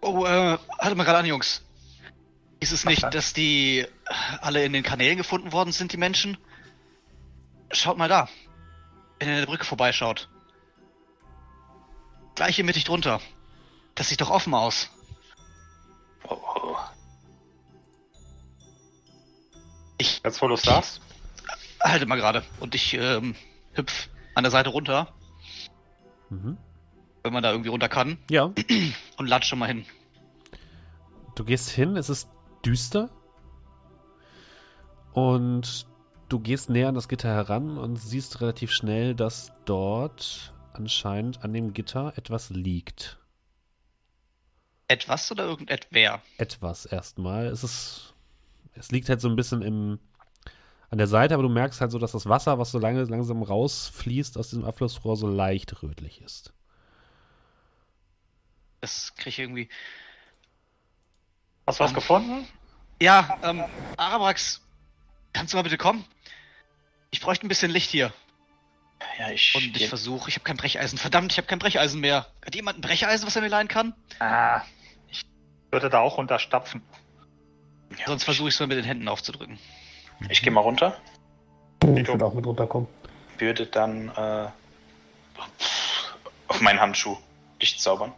Oh, 0.00 0.24
äh, 0.26 0.58
halt 0.78 0.96
mal 0.96 1.04
gerade 1.04 1.18
an, 1.18 1.26
Jungs. 1.26 1.62
Ist 2.64 2.72
es 2.72 2.86
nicht, 2.86 3.02
dass 3.12 3.34
die 3.34 3.80
äh, 3.80 3.86
alle 4.40 4.64
in 4.64 4.72
den 4.72 4.82
Kanälen 4.82 5.18
gefunden 5.18 5.52
worden 5.52 5.70
sind, 5.70 5.92
die 5.92 5.98
Menschen? 5.98 6.38
Schaut 7.70 7.98
mal 7.98 8.08
da. 8.08 8.26
Wenn 9.18 9.28
ihr 9.28 9.34
an 9.34 9.40
der 9.40 9.46
Brücke 9.46 9.66
vorbeischaut. 9.66 10.30
Gleich 12.36 12.56
hier 12.56 12.64
mittig 12.64 12.84
drunter. 12.84 13.20
Das 13.94 14.08
sieht 14.08 14.22
doch 14.22 14.30
offen 14.30 14.54
aus. 14.54 14.88
Oh, 16.26 16.38
oh. 16.42 16.76
Ich 19.98 20.22
Jetzt, 20.24 20.40
du 20.40 20.56
sagst, 20.56 21.02
halte 21.82 22.06
mal 22.06 22.16
gerade. 22.16 22.44
Und 22.60 22.74
ich 22.74 22.94
ähm, 22.94 23.34
hüpf 23.74 24.08
an 24.34 24.42
der 24.42 24.50
Seite 24.50 24.70
runter, 24.70 25.12
Mhm. 26.30 26.56
wenn 27.24 27.32
man 27.34 27.42
da 27.42 27.50
irgendwie 27.50 27.68
runter 27.68 27.90
kann. 27.90 28.16
Ja, 28.30 28.44
Und 29.18 29.26
latsch 29.26 29.48
schon 29.48 29.58
mal 29.58 29.66
hin. 29.66 29.84
du 31.34 31.44
gehst 31.44 31.68
hin, 31.68 31.98
es 31.98 32.08
ist 32.08 32.30
düster. 32.64 33.10
Und 35.12 35.86
du 36.28 36.40
gehst 36.40 36.70
näher 36.70 36.88
an 36.88 36.94
das 36.94 37.08
Gitter 37.08 37.28
heran 37.28 37.78
und 37.78 37.96
siehst 37.96 38.40
relativ 38.40 38.72
schnell, 38.72 39.14
dass 39.14 39.52
dort 39.64 40.52
anscheinend 40.72 41.44
an 41.44 41.52
dem 41.52 41.72
Gitter 41.72 42.12
etwas 42.16 42.50
liegt. 42.50 43.18
Etwas 44.88 45.30
oder 45.30 45.44
irgendetwer? 45.44 46.22
Etwas 46.36 46.86
erstmal. 46.86 47.46
Es 47.46 47.64
ist. 47.64 48.14
Es 48.74 48.90
liegt 48.90 49.08
halt 49.08 49.20
so 49.20 49.28
ein 49.28 49.36
bisschen 49.36 49.62
im. 49.62 49.98
An 50.90 50.98
der 50.98 51.06
Seite, 51.06 51.34
aber 51.34 51.42
du 51.42 51.48
merkst 51.48 51.80
halt 51.80 51.90
so, 51.90 51.98
dass 51.98 52.12
das 52.12 52.28
Wasser, 52.28 52.58
was 52.58 52.70
so 52.70 52.78
lange, 52.78 53.02
langsam 53.04 53.42
rausfließt 53.42 54.38
aus 54.38 54.50
diesem 54.50 54.64
Abflussrohr, 54.64 55.16
so 55.16 55.26
leicht 55.26 55.82
rötlich 55.82 56.20
ist. 56.20 56.52
Das 58.80 59.14
kriege 59.16 59.30
ich 59.30 59.38
irgendwie. 59.40 59.68
Hast 61.66 61.80
du 61.80 61.84
was 61.84 61.90
Ähm, 61.90 61.94
gefunden? 61.94 62.48
Ja, 63.00 63.38
ähm, 63.42 63.64
Arabrax, 63.96 64.60
kannst 65.32 65.52
du 65.52 65.56
mal 65.56 65.62
bitte 65.62 65.78
kommen? 65.78 66.04
Ich 67.10 67.20
bräuchte 67.20 67.46
ein 67.46 67.48
bisschen 67.48 67.70
Licht 67.70 67.90
hier. 67.90 68.12
Ja, 69.18 69.30
ich. 69.30 69.54
Und 69.54 69.76
ich 69.76 69.88
versuche, 69.88 70.28
ich 70.28 70.36
habe 70.36 70.44
kein 70.44 70.56
Brecheisen. 70.56 70.98
Verdammt, 70.98 71.32
ich 71.32 71.38
habe 71.38 71.46
kein 71.46 71.58
Brecheisen 71.58 72.00
mehr. 72.00 72.26
Hat 72.44 72.54
jemand 72.54 72.78
ein 72.78 72.80
Brecheisen, 72.80 73.26
was 73.26 73.36
er 73.36 73.42
mir 73.42 73.48
leihen 73.48 73.68
kann? 73.68 73.94
Ah, 74.20 74.62
ich 75.10 75.22
würde 75.70 75.90
da 75.90 76.00
auch 76.00 76.16
runterstapfen. 76.18 76.82
ja, 77.98 78.06
Sonst 78.06 78.24
versuche 78.24 78.48
ich 78.48 78.54
es 78.54 78.60
mal 78.60 78.66
mit 78.66 78.78
den 78.78 78.84
Händen 78.84 79.08
aufzudrücken. 79.08 79.58
Ich 80.28 80.42
gehe 80.42 80.52
mal 80.52 80.60
runter. 80.60 80.96
Ich 81.82 82.06
würde 82.08 82.24
auch 82.24 82.34
mit 82.34 82.46
runterkommen. 82.46 82.88
Würde 83.38 83.66
dann 83.66 84.08
äh, 84.16 84.48
auf 86.48 86.60
meinen 86.60 86.80
Handschuh 86.80 87.16
Licht 87.60 87.80
zaubern. 87.80 88.12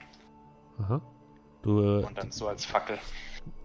Aha. 0.78 1.00
Du, 1.62 1.80
äh, 2.00 2.04
Und 2.04 2.16
dann 2.16 2.30
so 2.30 2.48
als 2.48 2.64
Fackel. 2.64 2.98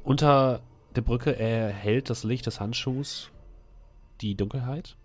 Unter 0.03 0.61
der 0.95 1.01
Brücke 1.01 1.37
erhält 1.37 2.09
das 2.09 2.23
Licht 2.23 2.45
des 2.45 2.59
Handschuhs 2.59 3.31
die 4.21 4.35
Dunkelheit. 4.35 4.97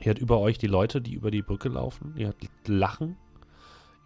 Ihr 0.00 0.06
hört 0.06 0.18
über 0.18 0.40
euch 0.40 0.58
die 0.58 0.66
Leute, 0.66 1.00
die 1.00 1.14
über 1.14 1.30
die 1.30 1.42
Brücke 1.42 1.68
laufen. 1.68 2.14
Ihr 2.16 2.26
hört 2.26 2.48
Lachen. 2.66 3.16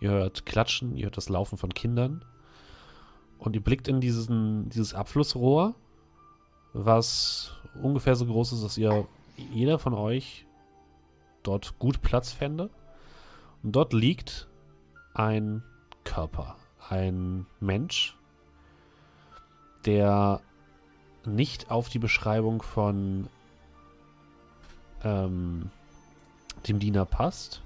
Ihr 0.00 0.10
hört 0.10 0.46
Klatschen. 0.46 0.96
Ihr 0.96 1.04
hört 1.04 1.16
das 1.16 1.28
Laufen 1.28 1.58
von 1.58 1.72
Kindern. 1.72 2.24
Und 3.38 3.54
ihr 3.54 3.62
blickt 3.62 3.88
in 3.88 4.00
diesen, 4.00 4.68
dieses 4.68 4.94
Abflussrohr, 4.94 5.74
was 6.72 7.52
ungefähr 7.80 8.16
so 8.16 8.26
groß 8.26 8.52
ist, 8.52 8.64
dass 8.64 8.76
ihr 8.76 9.06
jeder 9.52 9.78
von 9.78 9.94
euch 9.94 10.46
dort 11.42 11.78
gut 11.78 12.02
Platz 12.02 12.32
fände. 12.32 12.70
Und 13.62 13.72
dort 13.72 13.92
liegt 13.92 14.48
ein 15.14 15.62
Körper. 16.04 16.56
Ein 16.90 17.46
Mensch, 17.60 18.17
der 19.84 20.40
nicht 21.24 21.70
auf 21.70 21.88
die 21.88 21.98
Beschreibung 21.98 22.62
von 22.62 23.28
ähm, 25.04 25.70
dem 26.66 26.78
Diener 26.78 27.04
passt. 27.04 27.62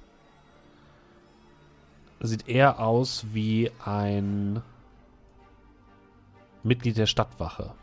Sieht 2.20 2.48
eher 2.48 2.79
aus 2.79 3.27
wie 3.33 3.70
ein 3.85 4.62
Mitglied 6.62 6.96
der 6.96 7.07
Stadtwache. 7.07 7.75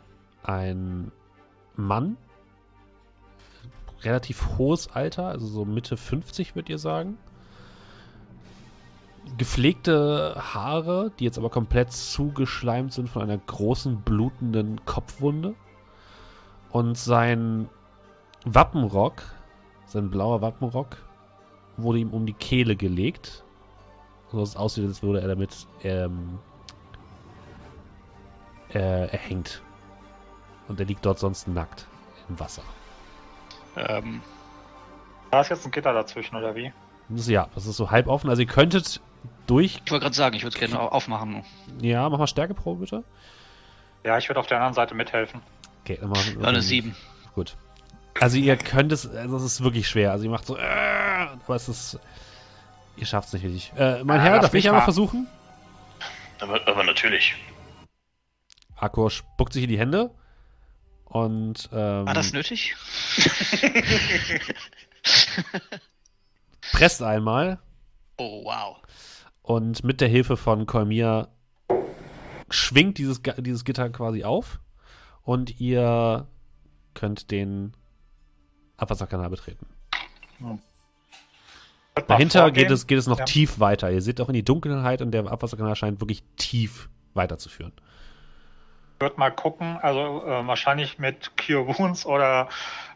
Ein 0.42 1.12
Mann, 1.76 2.16
relativ 4.02 4.56
hohes 4.56 4.88
Alter, 4.88 5.26
also 5.26 5.46
so 5.46 5.64
Mitte 5.64 5.96
50 5.96 6.54
würdet 6.54 6.70
ihr 6.70 6.78
sagen. 6.78 7.18
Gepflegte 9.36 10.34
Haare, 10.36 11.12
die 11.18 11.24
jetzt 11.24 11.38
aber 11.38 11.50
komplett 11.50 11.92
zugeschleimt 11.92 12.92
sind 12.92 13.08
von 13.08 13.22
einer 13.22 13.38
großen 13.38 14.02
blutenden 14.02 14.84
Kopfwunde. 14.84 15.54
Und 16.70 16.96
sein 16.96 17.68
Wappenrock, 18.44 19.22
sein 19.86 20.10
blauer 20.10 20.42
Wappenrock, 20.42 20.96
wurde 21.76 21.98
ihm 21.98 22.10
um 22.10 22.26
die 22.26 22.32
Kehle 22.32 22.76
gelegt. 22.76 23.44
So 24.30 24.38
dass 24.38 24.50
es 24.50 24.56
aussieht, 24.56 24.86
als 24.86 25.02
würde 25.02 25.20
er 25.20 25.28
damit 25.28 25.66
ähm, 25.82 26.38
äh, 28.72 29.08
erhängt. 29.08 29.62
Und 30.68 30.78
er 30.78 30.86
liegt 30.86 31.04
dort 31.04 31.18
sonst 31.18 31.48
nackt 31.48 31.86
im 32.28 32.38
Wasser. 32.38 32.62
Ähm, 33.76 34.20
Da 35.30 35.40
ist 35.40 35.48
jetzt 35.48 35.64
ein 35.64 35.70
Gitter 35.72 35.92
dazwischen, 35.92 36.36
oder 36.36 36.54
wie? 36.54 36.72
Ja, 37.08 37.48
das 37.54 37.66
ist 37.66 37.76
so 37.76 37.90
halb 37.90 38.06
offen. 38.06 38.30
Also 38.30 38.42
ihr 38.42 38.48
könntet 38.48 39.00
durch. 39.46 39.80
Ich 39.84 39.90
wollte 39.90 40.04
gerade 40.04 40.14
sagen, 40.16 40.36
ich 40.36 40.42
würde 40.42 40.54
es 40.54 40.60
gerne 40.60 40.78
au- 40.80 40.88
aufmachen. 40.88 41.44
Ja, 41.80 42.08
mach 42.08 42.18
mal 42.18 42.26
Stärkeprobe 42.26 42.80
bitte. 42.80 43.04
Ja, 44.04 44.16
ich 44.18 44.28
würde 44.28 44.40
auf 44.40 44.46
der 44.46 44.58
anderen 44.58 44.74
Seite 44.74 44.94
mithelfen. 44.94 45.40
Okay, 45.82 45.98
dann 46.00 46.10
machen 46.10 46.38
wir. 46.40 46.46
Eine 46.48 46.62
7. 46.62 46.94
Gut. 47.34 47.56
Also 48.20 48.36
ihr 48.38 48.56
könnt 48.56 48.92
es, 48.92 49.08
also 49.08 49.36
es 49.36 49.42
ist 49.44 49.62
wirklich 49.62 49.88
schwer. 49.88 50.12
Also 50.12 50.24
ihr 50.24 50.30
macht 50.30 50.46
so, 50.46 50.56
äh, 50.56 50.60
aber 50.62 51.54
es 51.54 51.68
ist, 51.68 51.98
ihr 52.96 53.06
schafft 53.06 53.28
es 53.28 53.34
nicht 53.34 53.44
richtig. 53.44 53.72
Äh, 53.76 54.02
mein 54.04 54.20
Ah, 54.20 54.22
Herr, 54.24 54.38
darf 54.40 54.52
ich 54.54 54.66
einmal 54.66 54.80
mal. 54.80 54.84
versuchen? 54.84 55.26
Aber, 56.40 56.66
aber 56.66 56.84
natürlich. 56.84 57.34
Akko 58.76 59.10
spuckt 59.10 59.52
sich 59.52 59.62
in 59.64 59.68
die 59.70 59.78
Hände 59.78 60.10
und 61.04 61.68
ähm, 61.72 62.06
War 62.06 62.14
das 62.14 62.32
nötig? 62.32 62.74
presst 66.72 67.02
einmal 67.02 67.58
oh, 68.16 68.44
wow. 68.44 68.76
Und 69.50 69.82
mit 69.82 70.00
der 70.00 70.06
Hilfe 70.08 70.36
von 70.36 70.64
Kolmir 70.66 71.26
schwingt 72.50 72.98
dieses, 72.98 73.20
dieses 73.38 73.64
Gitter 73.64 73.90
quasi 73.90 74.22
auf 74.22 74.60
und 75.22 75.60
ihr 75.60 76.28
könnt 76.94 77.32
den 77.32 77.72
Abwasserkanal 78.76 79.28
betreten. 79.28 79.66
Mal 80.38 80.58
Dahinter 82.06 82.42
vorgehen. 82.42 82.68
geht 82.68 82.70
es, 82.72 82.86
geht 82.86 82.98
es 82.98 83.08
noch 83.08 83.18
Ja. 83.18 83.24
tief 83.24 83.58
weiter. 83.58 83.90
Ihr 83.90 84.02
seht 84.02 84.20
auch 84.20 84.28
in 84.28 84.34
die 84.34 84.44
Dunkelheit 84.44 85.02
und 85.02 85.10
der 85.10 85.26
Abwasserkanal 85.26 85.74
scheint 85.74 86.00
wirklich 86.00 86.22
tief 86.36 86.88
weiterzuführen. 87.14 87.72
Ich 88.94 89.00
würde 89.00 89.18
mal 89.18 89.30
gucken, 89.30 89.78
also 89.82 90.24
äh, 90.24 90.46
wahrscheinlich 90.46 90.98
mit 91.00 91.32
Cure 91.36 91.66
Wounds 91.76 92.06
oder 92.06 92.48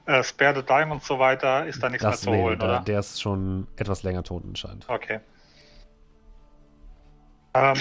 äh, 0.07 0.23
Spare 0.23 0.55
the 0.61 0.63
Dying 0.63 0.93
und 0.93 1.03
so 1.03 1.19
weiter 1.19 1.67
ist 1.67 1.83
da 1.83 1.89
nichts 1.89 2.03
Das, 2.05 2.25
mehr 2.25 2.35
zu 2.35 2.41
holen, 2.41 2.63
oder? 2.63 2.81
der 2.81 3.01
ist 3.01 3.21
schon 3.21 3.67
etwas 3.77 4.05
länger 4.05 4.23
tot 4.23 4.45
anscheinend. 4.47 4.89
Okay. 4.89 5.19
Ähm, 7.55 7.77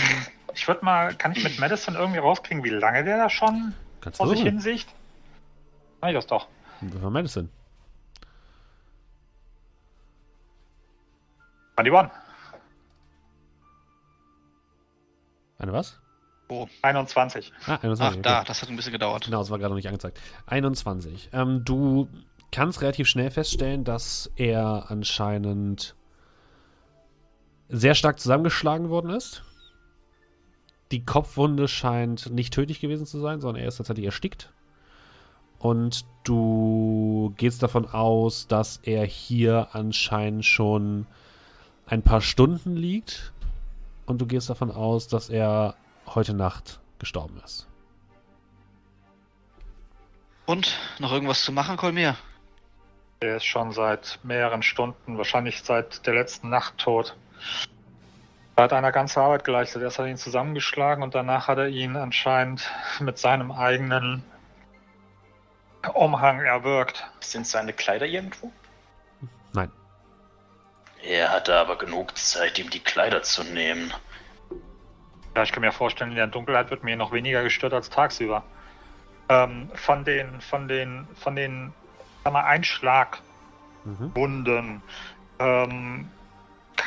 ich 0.54 0.68
würde 0.68 0.86
mal, 0.86 1.16
kann 1.16 1.32
ich 1.32 1.44
mit 1.44 1.60
Madison 1.60 1.96
irgendwie 1.96 2.20
rauskriegen, 2.20 2.64
wie 2.64 2.70
lange 2.70 3.04
der 3.04 3.18
da 3.18 3.30
schon 3.30 3.74
Kannst 4.02 4.18
vor 4.18 4.28
du 4.28 4.34
sich 4.34 4.44
hinsicht? 4.44 4.88
Kann 6.00 6.10
ich 6.10 6.16
das 6.16 6.28
doch. 6.28 6.48
Für 6.80 7.10
Medicine. 7.10 7.50
21. 11.76 12.14
Eine 15.58 15.74
was? 15.74 16.00
21. 16.82 17.54
Ah, 17.66 17.76
21. 17.76 18.02
Ach, 18.02 18.12
okay. 18.12 18.22
da, 18.22 18.44
das 18.44 18.62
hat 18.62 18.70
ein 18.70 18.76
bisschen 18.76 18.92
gedauert. 18.92 19.26
Genau, 19.26 19.42
es 19.42 19.50
war 19.50 19.58
gerade 19.58 19.70
noch 19.70 19.78
nicht 19.78 19.88
angezeigt. 19.88 20.20
21. 20.46 21.30
Ähm, 21.34 21.64
du 21.64 22.10
kannst 22.52 22.82
relativ 22.82 23.08
schnell 23.08 23.32
feststellen, 23.32 23.84
dass 23.84 24.30
er 24.36 24.86
anscheinend 24.90 25.96
sehr 27.70 27.96
stark 27.96 28.20
zusammengeschlagen 28.20 28.90
worden 28.90 29.10
ist. 29.10 29.44
Die 30.92 31.06
Kopfwunde 31.06 31.68
scheint 31.68 32.32
nicht 32.32 32.54
tödlich 32.54 32.80
gewesen 32.80 33.06
zu 33.06 33.20
sein, 33.20 33.42
sondern 33.42 33.62
er 33.64 33.68
ist 33.68 33.78
tatsächlich 33.78 34.06
erstickt. 34.06 34.52
Und 35.60 36.06
du 36.24 37.34
gehst 37.38 37.64
davon 37.64 37.88
aus, 37.88 38.48
dass 38.48 38.78
er 38.84 39.06
hier 39.06 39.70
anscheinend 39.72 40.46
schon 40.46 41.08
ein 41.86 42.02
paar 42.02 42.22
Stunden 42.22 42.76
liegt. 42.76 43.32
Und 44.06 44.20
du 44.20 44.26
gehst 44.26 44.50
davon 44.50 44.72
aus, 44.72 45.08
dass 45.08 45.30
er 45.30 45.76
heute 46.06 46.34
Nacht 46.34 46.80
gestorben 47.00 47.40
ist. 47.44 47.68
Und 50.46 50.78
noch 51.00 51.14
irgendwas 51.14 51.44
zu 51.44 51.54
machen, 51.54 51.78
Kolmir? 51.78 52.18
Der 53.22 53.38
ist 53.38 53.46
schon 53.46 53.72
seit 53.72 54.20
mehreren 54.24 54.64
Stunden, 54.64 55.18
wahrscheinlich 55.18 55.64
seit 55.64 56.06
der 56.06 56.14
letzten 56.14 56.50
Nacht 56.50 56.78
tot. 56.78 57.16
Da 58.56 58.64
hat 58.64 58.74
einer 58.74 58.92
ganze 58.92 59.20
Arbeit 59.20 59.44
geleistet. 59.44 59.82
Erst 59.82 59.98
hat 59.98 60.06
er 60.06 60.12
ihn 60.12 60.18
zusammengeschlagen 60.18 61.04
und 61.04 61.16
danach 61.16 61.48
hat 61.48 61.58
er 61.58 61.70
ihn 61.70 61.96
anscheinend 61.96 62.70
mit 63.00 63.18
seinem 63.18 63.52
eigenen 63.52 64.24
Umhang 65.94 66.42
erwürgt. 66.42 67.04
Sind 67.20 67.48
seine 67.48 67.74
Kleider 67.74 68.06
irgendwo? 68.06 68.52
Nein. 69.54 69.72
Er 71.02 71.32
hatte 71.32 71.56
aber 71.56 71.78
genug 71.78 72.16
Zeit, 72.18 72.58
ihm 72.60 72.70
die 72.70 72.80
Kleider 72.80 73.24
zu 73.24 73.44
nehmen. 73.44 73.94
Ja, 75.36 75.44
ich 75.44 75.52
kann 75.52 75.62
mir 75.62 75.72
vorstellen, 75.72 76.12
in 76.12 76.18
der 76.18 76.28
Dunkelheit 76.28 76.70
wird 76.70 76.84
mir 76.84 76.96
noch 76.96 77.12
weniger 77.12 77.44
gestört 77.44 77.74
als 77.74 77.90
tagsüber. 77.90 78.44
Ähm, 79.30 79.70
von 79.74 80.06
den, 80.06 80.40
von 80.42 80.68
den, 80.68 81.08
von 81.16 81.36
den, 81.36 81.74
sag 82.24 82.34
mal, 82.34 82.44
Einschlagwunden, 82.44 83.24
Mhm. 83.86 84.82
ähm, 85.40 86.10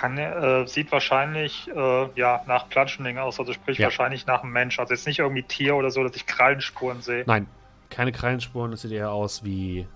kann, 0.01 0.19
äh, 0.19 0.67
sieht 0.67 0.93
wahrscheinlich, 0.93 1.69
äh, 1.75 2.09
ja, 2.19 2.43
nach 2.47 2.67
Bludgeoning 2.67 3.19
aus, 3.19 3.39
also 3.41 3.53
sprich 3.53 3.79
Ja. 3.79 3.87
wahrscheinlich 3.87 4.27
nach 4.27 4.43
einem 4.43 4.53
Mensch. 4.53 4.79
Also 4.79 4.93
jetzt 4.93 5.07
nicht 5.07 5.19
irgendwie 5.21 5.43
Tier 5.43 5.75
oder 5.77 5.91
so, 5.91 6.03
dass 6.03 6.15
ich 6.17 6.27
Krallenspuren 6.27 7.01
sehe. 7.01 7.25
Nein, 7.27 7.47
keine 7.89 8.13
Krallenspuren. 8.13 8.73
Es 8.73 8.83
sieht 8.83 8.93
eher 8.93 9.11
aus 9.11 9.43
wie 9.45 9.87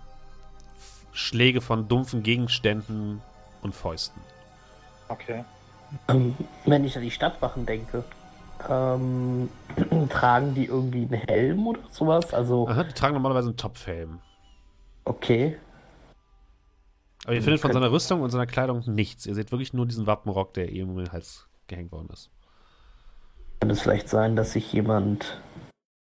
Schläge 1.12 1.60
von 1.60 1.86
dumpfen 1.88 2.22
Gegenständen 2.22 3.20
und 3.62 3.74
Fäusten. 3.74 4.20
Okay. 5.08 5.44
Ähm, 6.08 6.36
wenn 6.64 6.84
ich 6.84 6.96
an 6.96 7.02
die 7.02 7.10
Stadtwachen 7.10 7.66
denke, 7.66 8.04
ähm, 8.68 9.48
tragen 10.08 10.54
die 10.54 10.66
irgendwie 10.66 11.02
einen 11.02 11.22
Helm 11.28 11.66
oder 11.66 11.80
sowas? 11.90 12.32
Also, 12.32 12.68
Aha, 12.68 12.84
die 12.84 12.92
tragen 12.94 13.14
normalerweise 13.14 13.48
einen 13.48 13.56
Topfhelm. 13.56 14.20
okay. 15.04 15.58
Aber 17.24 17.34
ihr 17.34 17.42
findet 17.42 17.60
von 17.60 17.72
seiner 17.72 17.90
Rüstung 17.92 18.22
und 18.22 18.30
seiner 18.30 18.46
Kleidung 18.46 18.82
nichts. 18.86 19.26
Ihr 19.26 19.34
seht 19.34 19.50
wirklich 19.52 19.72
nur 19.72 19.86
diesen 19.86 20.06
Wappenrock, 20.06 20.54
der 20.54 20.70
ihm 20.70 20.90
um 20.90 20.96
den 20.96 21.12
Hals 21.12 21.46
gehängt 21.66 21.92
worden 21.92 22.08
ist. 22.12 22.30
Kann 23.60 23.70
es 23.70 23.80
vielleicht 23.82 24.08
sein, 24.08 24.36
dass 24.36 24.52
sich 24.52 24.72
jemand 24.72 25.40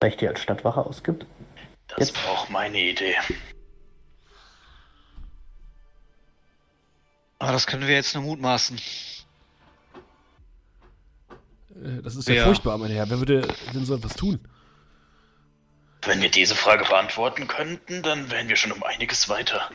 vielleicht 0.00 0.20
hier 0.20 0.30
als 0.30 0.40
Stadtwache 0.40 0.80
ausgibt? 0.86 1.26
Das 1.88 2.08
Jetzt- 2.08 2.24
war 2.24 2.32
auch 2.32 2.48
meine 2.48 2.78
Idee. 2.80 3.16
Aber 7.38 7.50
Ah, 7.50 7.52
das 7.52 7.66
können 7.66 7.88
wir 7.88 7.94
jetzt 7.96 8.14
nur 8.14 8.22
mutmaßen. 8.22 8.78
Äh, 11.82 12.02
Das 12.02 12.14
ist 12.14 12.28
ja, 12.28 12.34
Ja. 12.36 12.44
furchtbar, 12.44 12.78
mein 12.78 12.92
Herr. 12.92 13.10
Wer 13.10 13.18
würde 13.18 13.48
denn 13.74 13.84
so 13.84 13.96
etwas 13.96 14.14
tun? 14.14 14.38
Wenn 16.02 16.20
wir 16.22 16.30
diese 16.30 16.54
Frage 16.54 16.84
beantworten 16.84 17.48
könnten, 17.48 18.02
dann 18.02 18.30
wären 18.30 18.48
wir 18.48 18.54
schon 18.56 18.70
um 18.72 18.82
einiges 18.84 19.28
weiter. 19.28 19.70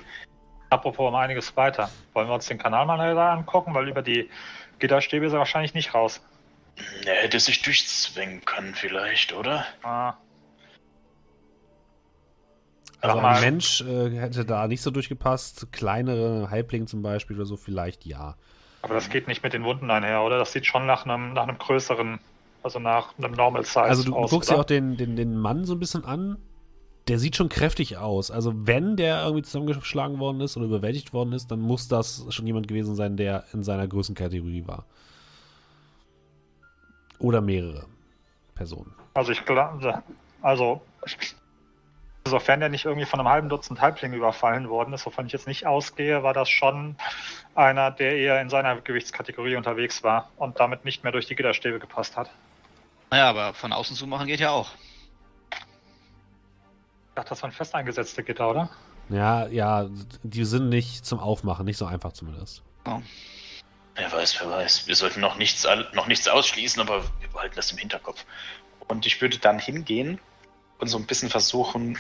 Apropos 0.70 1.08
um 1.08 1.16
einiges 1.16 1.56
weiter. 1.56 1.90
Wollen 2.14 2.28
wir 2.28 2.34
uns 2.34 2.48
den 2.48 2.58
Kanal 2.58 2.86
mal 2.86 3.16
da 3.16 3.34
angucken, 3.34 3.74
weil 3.74 3.88
über 3.88 4.02
die 4.02 4.30
Gitterstäbe 4.80 5.26
ist 5.26 5.34
er 5.34 5.40
wahrscheinlich 5.40 5.74
nicht 5.74 5.94
raus. 5.94 6.22
Er 7.06 7.16
hätte 7.16 7.40
sich 7.40 7.62
durchzwingen 7.62 8.44
können, 8.46 8.76
vielleicht, 8.76 9.34
oder? 9.34 9.66
Ah. 9.82 10.14
Also 13.02 13.20
ein 13.20 13.42
Mensch 13.42 13.82
äh, 13.82 14.10
hätte 14.20 14.46
da 14.46 14.68
nicht 14.68 14.82
so 14.82 14.92
durchgepasst. 14.92 15.72
Kleinere 15.72 16.50
Halblinge 16.50 16.86
zum 16.86 17.02
Beispiel 17.02 17.36
oder 17.36 17.46
so, 17.46 17.56
vielleicht 17.56 18.06
ja. 18.06 18.36
Aber 18.82 18.94
das 18.94 19.10
geht 19.10 19.28
nicht 19.28 19.44
mit 19.44 19.54
den 19.54 19.64
Wunden 19.64 19.90
einher, 19.90 20.22
oder? 20.24 20.38
Das 20.38 20.52
sieht 20.52 20.66
schon 20.66 20.86
nach 20.86 21.06
einem, 21.06 21.34
nach 21.34 21.44
einem 21.44 21.58
größeren, 21.58 22.20
also 22.64 22.80
nach 22.80 23.18
einem 23.18 23.34
Normal 23.34 23.64
Size 23.64 23.82
Also 23.82 24.04
du, 24.04 24.16
aus. 24.16 24.30
guckst 24.32 24.50
dir 24.50 24.58
auch 24.58 24.66
den, 24.66 24.98
den, 24.98 25.16
den 25.16 25.38
Mann 25.38 25.66
so 25.66 25.74
ein 25.74 25.80
bisschen 25.80 26.06
an. 26.06 26.38
Der 27.08 27.20
sieht 27.20 27.36
schon 27.36 27.50
kräftig 27.50 27.98
aus. 27.98 28.32
Also 28.32 28.54
wenn 28.68 28.98
der 28.98 29.24
irgendwie 29.24 29.44
zusammengeschlagen 29.44 30.20
worden 30.20 30.42
ist 30.42 30.58
oder 30.58 30.66
überwältigt 30.66 31.14
worden 31.14 31.34
ist, 31.34 31.50
dann 31.52 31.62
muss 31.62 31.88
das 31.88 32.26
schon 32.30 32.46
jemand 32.48 32.68
gewesen 32.68 32.96
sein, 32.96 33.16
der 33.16 33.46
in 33.54 33.64
seiner 33.64 33.88
Größenkategorie 33.88 34.68
war. 34.68 34.86
Oder 37.20 37.42
mehrere 37.42 37.86
Personen. 38.56 38.94
Also 39.14 39.32
ich 39.32 39.46
glaube, 39.46 40.04
also 40.42 40.82
sofern 42.26 42.60
der 42.60 42.70
nicht 42.70 42.86
irgendwie 42.86 43.06
von 43.06 43.20
einem 43.22 43.30
halben 43.30 43.50
Dutzend 43.50 43.80
Halblinge 43.80 44.18
überfallen 44.18 44.70
worden 44.70 44.94
ist, 44.94 45.06
wovon 45.06 45.28
ich 45.28 45.32
jetzt 45.32 45.48
nicht 45.48 45.66
ausgehe, 45.66 46.24
war 46.24 46.34
das 46.34 46.50
schon 46.50 46.98
einer, 47.56 47.90
der 47.90 48.18
eher 48.18 48.42
in 48.42 48.50
seiner 48.50 48.76
Gewichtskategorie 48.82 49.56
unterwegs 49.56 50.04
war 50.04 50.30
und 50.36 50.60
damit 50.60 50.84
nicht 50.84 51.04
mehr 51.04 51.14
durch 51.14 51.26
die 51.26 51.36
Gitterstäbe 51.36 51.80
gepasst 51.80 52.18
hat. 52.18 52.30
Naja, 53.10 53.30
aber 53.30 53.54
von 53.54 53.72
außen 53.72 53.96
zu 53.96 54.06
machen 54.06 54.28
geht 54.28 54.42
ja 54.42 54.52
auch. 54.52 54.72
Ich 57.18 57.20
dachte, 57.20 57.30
das 57.30 57.42
waren 57.42 57.52
fest 57.52 57.74
eingesetzte 57.74 58.22
Gitter, 58.24 58.48
oder? 58.52 58.70
Ja, 59.10 59.48
ja, 59.48 59.88
die 60.22 60.46
sind 60.46 60.70
nicht 60.70 61.04
zum 61.04 61.18
Aufmachen, 61.20 61.66
nicht 61.66 61.78
so 61.78 61.88
einfach 61.88 62.14
zumindest. 62.14 62.62
Wer 63.96 64.12
weiß, 64.12 64.40
wer 64.40 64.52
weiß. 64.52 64.86
Wir 64.86 64.96
sollten 64.96 65.20
noch 65.22 65.36
nichts, 65.36 65.66
noch 65.94 66.06
nichts 66.06 66.28
ausschließen, 66.28 66.80
aber 66.80 67.02
wir 67.20 67.28
behalten 67.30 67.56
das 67.56 67.72
im 67.72 67.80
Hinterkopf. 67.80 68.24
Und 68.88 69.08
ich 69.08 69.20
würde 69.20 69.40
dann 69.40 69.58
hingehen 69.58 70.20
und 70.78 70.90
so 70.90 71.00
ein 71.00 71.08
bisschen 71.08 71.32
versuchen, 71.32 71.98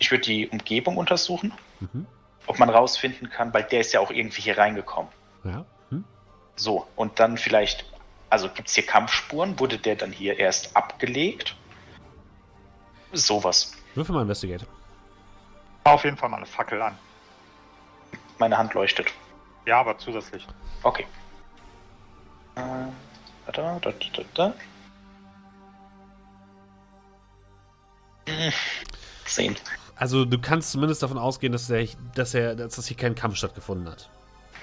ich 0.00 0.10
würde 0.10 0.24
die 0.24 0.48
Umgebung 0.48 0.96
untersuchen, 0.96 1.52
Mhm. 1.78 2.04
ob 2.48 2.58
man 2.58 2.68
rausfinden 2.68 3.30
kann, 3.30 3.54
weil 3.54 3.62
der 3.62 3.82
ist 3.82 3.92
ja 3.92 4.00
auch 4.00 4.10
irgendwie 4.10 4.42
hier 4.42 4.58
reingekommen. 4.58 5.12
Ja. 5.44 5.64
Hm? 5.90 6.02
So. 6.56 6.78
So, 6.80 6.86
und 6.96 7.20
dann 7.20 7.38
vielleicht, 7.38 7.84
also 8.28 8.48
gibt 8.48 8.66
es 8.66 8.74
hier 8.74 8.86
Kampfspuren? 8.86 9.60
Wurde 9.60 9.78
der 9.78 9.94
dann 9.94 10.10
hier 10.10 10.36
erst 10.36 10.76
abgelegt? 10.76 11.54
Sowas. 13.12 13.74
Würfel 13.94 14.14
mal 14.14 14.22
Investigate. 14.22 14.66
Auf 15.84 16.04
jeden 16.04 16.16
Fall 16.16 16.28
mal 16.28 16.38
eine 16.38 16.46
Fackel 16.46 16.80
an. 16.80 16.96
Meine 18.38 18.56
Hand 18.56 18.74
leuchtet. 18.74 19.08
Ja, 19.66 19.80
aber 19.80 19.98
zusätzlich. 19.98 20.46
Okay. 20.82 21.06
Äh, 22.56 22.60
warte 23.46 23.62
mal, 23.62 23.80
da, 23.80 23.90
da, 23.90 24.22
da. 24.34 24.54
Hm, 28.28 28.52
Zehn. 29.24 29.56
Also 29.96 30.24
du 30.24 30.38
kannst 30.38 30.72
zumindest 30.72 31.02
davon 31.02 31.18
ausgehen, 31.18 31.52
dass, 31.52 31.70
er, 31.70 31.86
dass, 32.14 32.34
er, 32.34 32.54
dass 32.56 32.76
das 32.76 32.86
hier 32.86 32.96
kein 32.96 33.14
Kampf 33.14 33.36
stattgefunden 33.36 33.88
hat. 33.88 34.10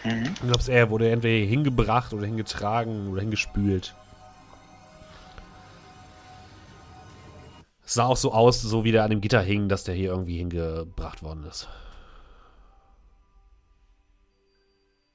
Mhm. 0.03 0.33
Du 0.41 0.47
glaubst, 0.47 0.69
er 0.69 0.89
wurde 0.89 1.09
entweder 1.11 1.45
hingebracht 1.45 2.13
oder 2.13 2.25
hingetragen 2.25 3.07
oder 3.07 3.21
hingespült. 3.21 3.95
Sah 7.93 8.05
auch 8.05 8.17
so 8.17 8.31
aus, 8.33 8.61
so 8.61 8.83
wie 8.83 8.91
der 8.91 9.03
an 9.03 9.09
dem 9.09 9.21
Gitter 9.21 9.41
hing, 9.41 9.67
dass 9.69 9.83
der 9.83 9.95
hier 9.95 10.09
irgendwie 10.11 10.37
hingebracht 10.37 11.23
worden 11.23 11.45
ist. 11.45 11.67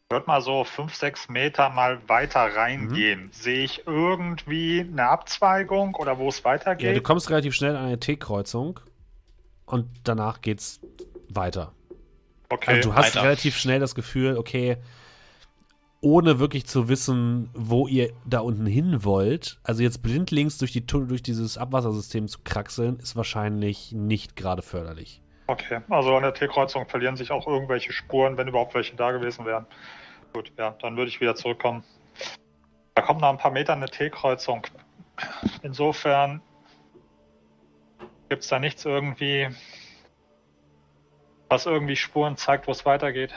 Ich 0.08 0.14
würde 0.14 0.26
mal 0.26 0.40
so 0.42 0.64
5, 0.64 0.94
6 0.94 1.28
Meter 1.28 1.70
mal 1.70 2.00
weiter 2.08 2.40
reingehen. 2.40 3.30
Sehe 3.32 3.64
ich 3.64 3.86
irgendwie 3.86 4.80
eine 4.80 5.08
Abzweigung 5.08 5.94
oder 5.96 6.18
wo 6.18 6.28
es 6.28 6.36
Ja, 6.38 6.42
du 6.42 6.48
weitergeht? 6.50 7.04
kommst 7.04 7.30
relativ 7.30 7.54
schnell 7.54 7.74
an 7.76 7.86
eine 7.86 7.98
T-Kreuzung 7.98 8.80
und 9.66 9.88
danach 10.04 10.40
geht's 10.40 10.80
weiter. 11.28 11.72
okay. 12.48 12.76
Also 12.76 12.90
du 12.90 12.94
hast 12.94 13.14
weiter. 13.16 13.24
relativ 13.24 13.56
schnell 13.56 13.80
das 13.80 13.94
Gefühl, 13.94 14.36
okay, 14.36 14.76
ohne 16.04 16.38
wirklich 16.38 16.66
zu 16.66 16.88
wissen, 16.88 17.48
wo 17.54 17.88
ihr 17.88 18.12
da 18.26 18.40
unten 18.40 18.66
hin 18.66 19.04
wollt, 19.04 19.58
also 19.64 19.82
jetzt 19.82 20.02
blindlings 20.02 20.58
durch, 20.58 20.72
die, 20.72 20.86
durch 20.86 21.22
dieses 21.22 21.56
Abwassersystem 21.56 22.28
zu 22.28 22.40
kraxeln, 22.44 22.98
ist 22.98 23.16
wahrscheinlich 23.16 23.92
nicht 23.92 24.36
gerade 24.36 24.60
förderlich. 24.60 25.22
Okay, 25.46 25.80
also 25.88 26.14
an 26.14 26.22
der 26.22 26.34
T-Kreuzung 26.34 26.86
verlieren 26.88 27.16
sich 27.16 27.30
auch 27.30 27.46
irgendwelche 27.46 27.92
Spuren, 27.92 28.36
wenn 28.36 28.48
überhaupt 28.48 28.74
welche 28.74 28.94
da 28.96 29.12
gewesen 29.12 29.46
wären. 29.46 29.66
Gut, 30.34 30.52
ja, 30.58 30.76
dann 30.82 30.96
würde 30.96 31.08
ich 31.08 31.22
wieder 31.22 31.36
zurückkommen. 31.36 31.84
Da 32.94 33.02
kommt 33.02 33.22
noch 33.22 33.30
ein 33.30 33.38
paar 33.38 33.50
Meter 33.50 33.72
eine 33.72 33.88
T-Kreuzung. 33.88 34.66
Insofern 35.62 36.42
gibt 38.28 38.42
es 38.42 38.48
da 38.48 38.58
nichts 38.58 38.84
irgendwie, 38.84 39.48
was 41.48 41.64
irgendwie 41.64 41.96
Spuren 41.96 42.36
zeigt, 42.36 42.66
wo 42.66 42.72
es 42.72 42.84
weitergeht. 42.84 43.32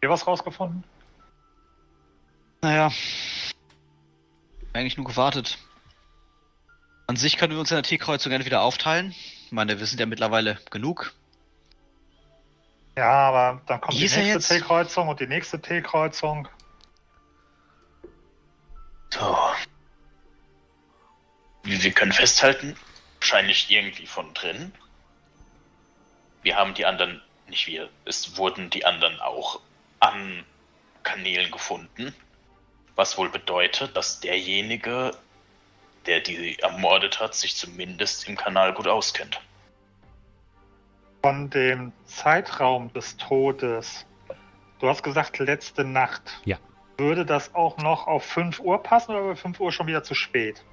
Hier 0.00 0.10
was 0.10 0.26
rausgefunden? 0.26 0.82
Naja. 2.62 2.90
Eigentlich 4.72 4.96
nur 4.96 5.06
gewartet. 5.06 5.58
An 7.06 7.16
sich 7.16 7.36
können 7.36 7.52
wir 7.52 7.60
uns 7.60 7.70
in 7.70 7.76
der 7.76 7.82
T-Kreuzung 7.82 8.32
entweder 8.32 8.62
aufteilen. 8.62 9.10
Ich 9.46 9.52
meine, 9.52 9.78
wir 9.78 9.86
sind 9.86 9.98
ja 9.98 10.06
mittlerweile 10.06 10.58
genug. 10.70 11.12
Ja, 12.96 13.10
aber 13.10 13.60
dann 13.66 13.80
kommt 13.80 13.98
Wie 13.98 14.06
die 14.06 14.16
nächste? 14.16 14.54
T-Kreuzung 14.54 15.08
und 15.08 15.20
die 15.20 15.26
nächste 15.26 15.60
T-Kreuzung. 15.60 16.48
So. 19.12 19.36
Wir 21.62 21.92
können 21.92 22.12
festhalten, 22.12 22.76
wahrscheinlich 23.18 23.70
irgendwie 23.70 24.06
von 24.06 24.32
drin. 24.34 24.72
Wir 26.42 26.56
haben 26.56 26.74
die 26.74 26.86
anderen, 26.86 27.20
nicht 27.48 27.66
wir, 27.66 27.90
es 28.06 28.36
wurden 28.38 28.70
die 28.70 28.86
anderen 28.86 29.20
auch 29.20 29.60
an 30.00 30.44
Kanälen 31.02 31.50
gefunden. 31.50 32.14
Was 32.96 33.16
wohl 33.16 33.30
bedeutet, 33.30 33.96
dass 33.96 34.20
derjenige, 34.20 35.12
der 36.06 36.20
die 36.20 36.58
ermordet 36.58 37.20
hat, 37.20 37.34
sich 37.34 37.56
zumindest 37.56 38.28
im 38.28 38.36
Kanal 38.36 38.74
gut 38.74 38.88
auskennt. 38.88 39.40
Von 41.22 41.50
dem 41.50 41.92
Zeitraum 42.06 42.92
des 42.92 43.16
Todes. 43.16 44.06
Du 44.80 44.88
hast 44.88 45.02
gesagt, 45.02 45.38
letzte 45.38 45.84
Nacht. 45.84 46.40
Ja. 46.44 46.58
Würde 46.96 47.24
das 47.24 47.54
auch 47.54 47.78
noch 47.78 48.06
auf 48.06 48.24
5 48.24 48.60
Uhr 48.60 48.82
passen 48.82 49.12
oder 49.12 49.24
wäre 49.24 49.36
5 49.36 49.60
Uhr 49.60 49.72
schon 49.72 49.86
wieder 49.86 50.02
zu 50.02 50.14
spät? 50.14 50.64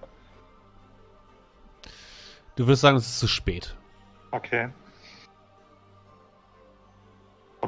Du 2.56 2.66
würdest 2.66 2.82
sagen, 2.82 2.98
es 2.98 3.08
ist 3.08 3.20
zu 3.20 3.28
spät. 3.28 3.76
Okay. 4.32 4.70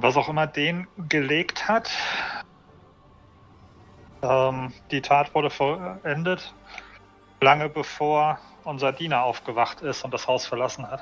Was 0.01 0.15
auch 0.15 0.29
immer 0.29 0.47
den 0.47 0.87
gelegt 1.09 1.67
hat, 1.67 1.91
ähm, 4.21 4.73
die 4.91 5.01
Tat 5.01 5.35
wurde 5.35 5.49
vollendet, 5.49 6.53
lange 7.41 7.67
bevor 7.67 8.39
unser 8.63 8.93
Diener 8.93 9.23
aufgewacht 9.23 9.81
ist 9.81 10.05
und 10.05 10.13
das 10.13 10.25
Haus 10.27 10.45
verlassen 10.45 10.89
hat. 10.89 11.01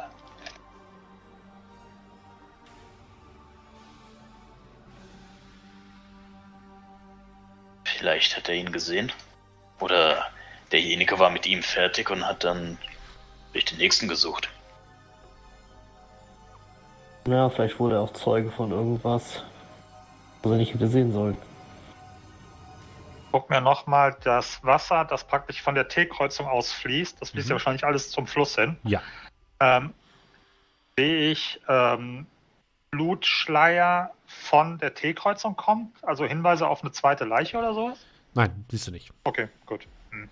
Vielleicht 7.86 8.36
hat 8.36 8.50
er 8.50 8.56
ihn 8.56 8.72
gesehen. 8.72 9.12
Oder 9.80 10.26
derjenige 10.72 11.20
war 11.20 11.30
mit 11.30 11.46
ihm 11.46 11.62
fertig 11.62 12.10
und 12.10 12.26
hat 12.26 12.44
dann 12.44 12.80
durch 13.54 13.66
den 13.66 13.78
nächsten 13.78 14.08
gesucht. 14.08 14.50
Ja, 17.28 17.50
vielleicht 17.50 17.78
wurde 17.80 17.96
er 17.96 18.02
auch 18.02 18.13
Zeuge 18.13 18.50
von 18.52 18.72
irgendwas, 18.72 19.44
was 20.42 20.52
er 20.52 20.58
nicht 20.58 20.74
hätte 20.74 20.88
sehen 20.88 21.12
sollen. 21.12 21.38
Guck 23.34 23.50
mir 23.50 23.60
nochmal 23.60 24.16
das 24.24 24.63
Wasser, 24.63 25.04
das 25.04 25.26
praktisch 25.26 25.62
von 25.62 25.76
der 25.76 25.90
T-Kreuzung 25.90 26.48
aus 26.48 26.72
fließt. 26.72 27.22
Das 27.22 27.32
fließt 27.32 27.48
Mhm. 27.48 27.52
ja 27.52 27.56
wahrscheinlich 27.56 27.84
alles 27.84 28.10
zum 28.12 28.28
Fluss 28.28 28.56
hin. 28.56 28.78
Ja. 28.84 29.02
Ähm, 29.60 29.94
sehe 30.98 31.32
ich 31.32 31.62
ähm, 31.68 32.26
Blutschleier 32.92 34.12
von 34.26 34.78
der 34.78 34.94
T-Kreuzung 34.96 35.58
kommt? 35.58 36.02
Also 36.04 36.24
Hinweise 36.26 36.66
auf 36.66 36.82
eine 36.82 36.94
zweite 36.94 37.26
Leiche 37.26 37.58
oder 37.58 37.74
so? 37.74 37.94
Nein, 38.36 38.66
siehst 38.72 38.88
du 38.88 38.92
nicht. 38.92 39.12
Okay, 39.26 39.50
gut. 39.66 39.86
Hm. 40.12 40.30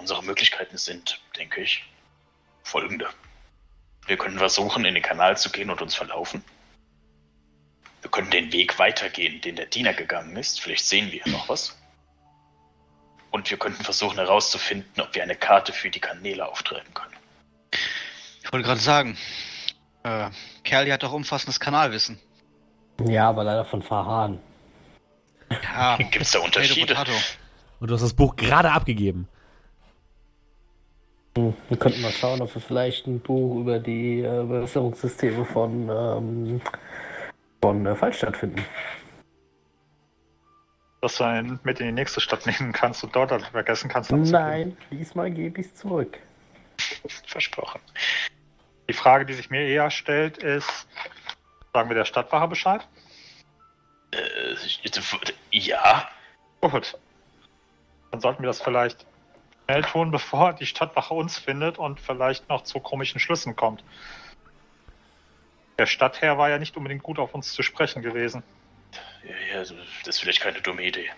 Unsere 0.00 0.24
Möglichkeiten 0.24 0.78
sind, 0.78 1.20
denke 1.36 1.60
ich, 1.60 1.84
folgende. 2.62 3.06
Wir 4.06 4.16
können 4.16 4.38
versuchen, 4.38 4.86
in 4.86 4.94
den 4.94 5.02
Kanal 5.02 5.36
zu 5.36 5.50
gehen 5.50 5.68
und 5.68 5.82
uns 5.82 5.94
verlaufen. 5.94 6.42
Wir 8.00 8.10
können 8.10 8.30
den 8.30 8.50
Weg 8.50 8.78
weitergehen, 8.78 9.42
den 9.42 9.56
der 9.56 9.66
Diener 9.66 9.92
gegangen 9.92 10.34
ist. 10.38 10.58
Vielleicht 10.58 10.86
sehen 10.86 11.12
wir 11.12 11.20
noch 11.28 11.50
was. 11.50 11.76
Und 13.30 13.50
wir 13.50 13.58
könnten 13.58 13.84
versuchen 13.84 14.16
herauszufinden, 14.16 15.02
ob 15.02 15.14
wir 15.14 15.22
eine 15.22 15.36
Karte 15.36 15.74
für 15.74 15.90
die 15.90 16.00
Kanäle 16.00 16.48
auftreiben 16.48 16.94
können. 16.94 17.14
Ich 18.42 18.50
wollte 18.50 18.66
gerade 18.66 18.80
sagen, 18.80 19.18
äh, 20.02 20.30
Kerl 20.64 20.90
hat 20.90 21.02
doch 21.02 21.12
umfassendes 21.12 21.60
Kanalwissen. 21.60 22.18
Ja, 23.06 23.28
aber 23.28 23.44
leider 23.44 23.66
von 23.66 23.82
Farhan. 23.82 24.40
Ja, 25.50 25.96
Gibt 25.98 26.22
es 26.22 26.30
da 26.30 26.38
Unterschiede? 26.38 26.96
Und 27.80 27.88
du 27.88 27.94
hast 27.94 28.02
das 28.02 28.14
Buch 28.14 28.34
gerade 28.34 28.72
abgegeben. 28.72 29.28
Wir 31.34 31.76
könnten 31.78 32.02
mal 32.02 32.10
schauen, 32.10 32.42
ob 32.42 32.54
wir 32.54 32.60
vielleicht 32.60 33.06
ein 33.06 33.20
Buch 33.20 33.60
über 33.60 33.78
die 33.78 34.20
äh, 34.20 34.44
Bewässerungssysteme 34.44 35.44
von, 35.44 35.88
ähm, 35.88 36.60
von 37.62 37.86
äh, 37.86 37.94
Fallstadt 37.94 38.36
finden. 38.36 38.64
Dass 41.00 41.16
du 41.16 41.24
einen 41.24 41.60
mit 41.62 41.80
in 41.80 41.86
die 41.86 41.92
nächste 41.92 42.20
Stadt 42.20 42.46
nehmen 42.46 42.72
kannst 42.72 43.04
und 43.04 43.14
dort 43.14 43.30
dann 43.30 43.40
vergessen 43.40 43.88
kannst. 43.88 44.10
Nein, 44.10 44.76
diesmal 44.90 45.30
gebe 45.30 45.60
ich 45.60 45.68
es 45.68 45.74
zurück. 45.74 46.18
Versprochen. 47.26 47.80
Die 48.88 48.92
Frage, 48.92 49.24
die 49.24 49.34
sich 49.34 49.50
mir 49.50 49.62
eher 49.62 49.90
stellt, 49.90 50.38
ist, 50.38 50.88
sagen 51.72 51.88
wir 51.88 51.94
der 51.94 52.04
Stadtwache 52.04 52.48
Bescheid? 52.48 52.86
Äh, 54.10 54.56
ja, 55.52 56.08
Gut. 56.60 56.98
Dann 58.10 58.20
sollten 58.20 58.42
wir 58.42 58.48
das 58.48 58.60
vielleicht 58.60 59.06
schnell 59.70 59.82
tun, 59.82 60.10
bevor 60.10 60.52
die 60.52 60.66
Stadtwache 60.66 61.14
uns 61.14 61.38
findet 61.38 61.78
und 61.78 62.00
vielleicht 62.00 62.48
noch 62.48 62.64
zu 62.64 62.80
komischen 62.80 63.20
Schlüssen 63.20 63.54
kommt. 63.54 63.84
Der 65.78 65.86
Stadtherr 65.86 66.38
war 66.38 66.50
ja 66.50 66.58
nicht 66.58 66.76
unbedingt 66.76 67.02
gut 67.02 67.18
auf 67.18 67.34
uns 67.34 67.52
zu 67.52 67.62
sprechen 67.62 68.02
gewesen. 68.02 68.42
ja, 69.22 69.54
ja, 69.54 69.60
das 69.60 69.72
ist 70.06 70.20
vielleicht 70.20 70.40
keine 70.40 70.60
dumme 70.60 70.82
Idee. 70.82 71.08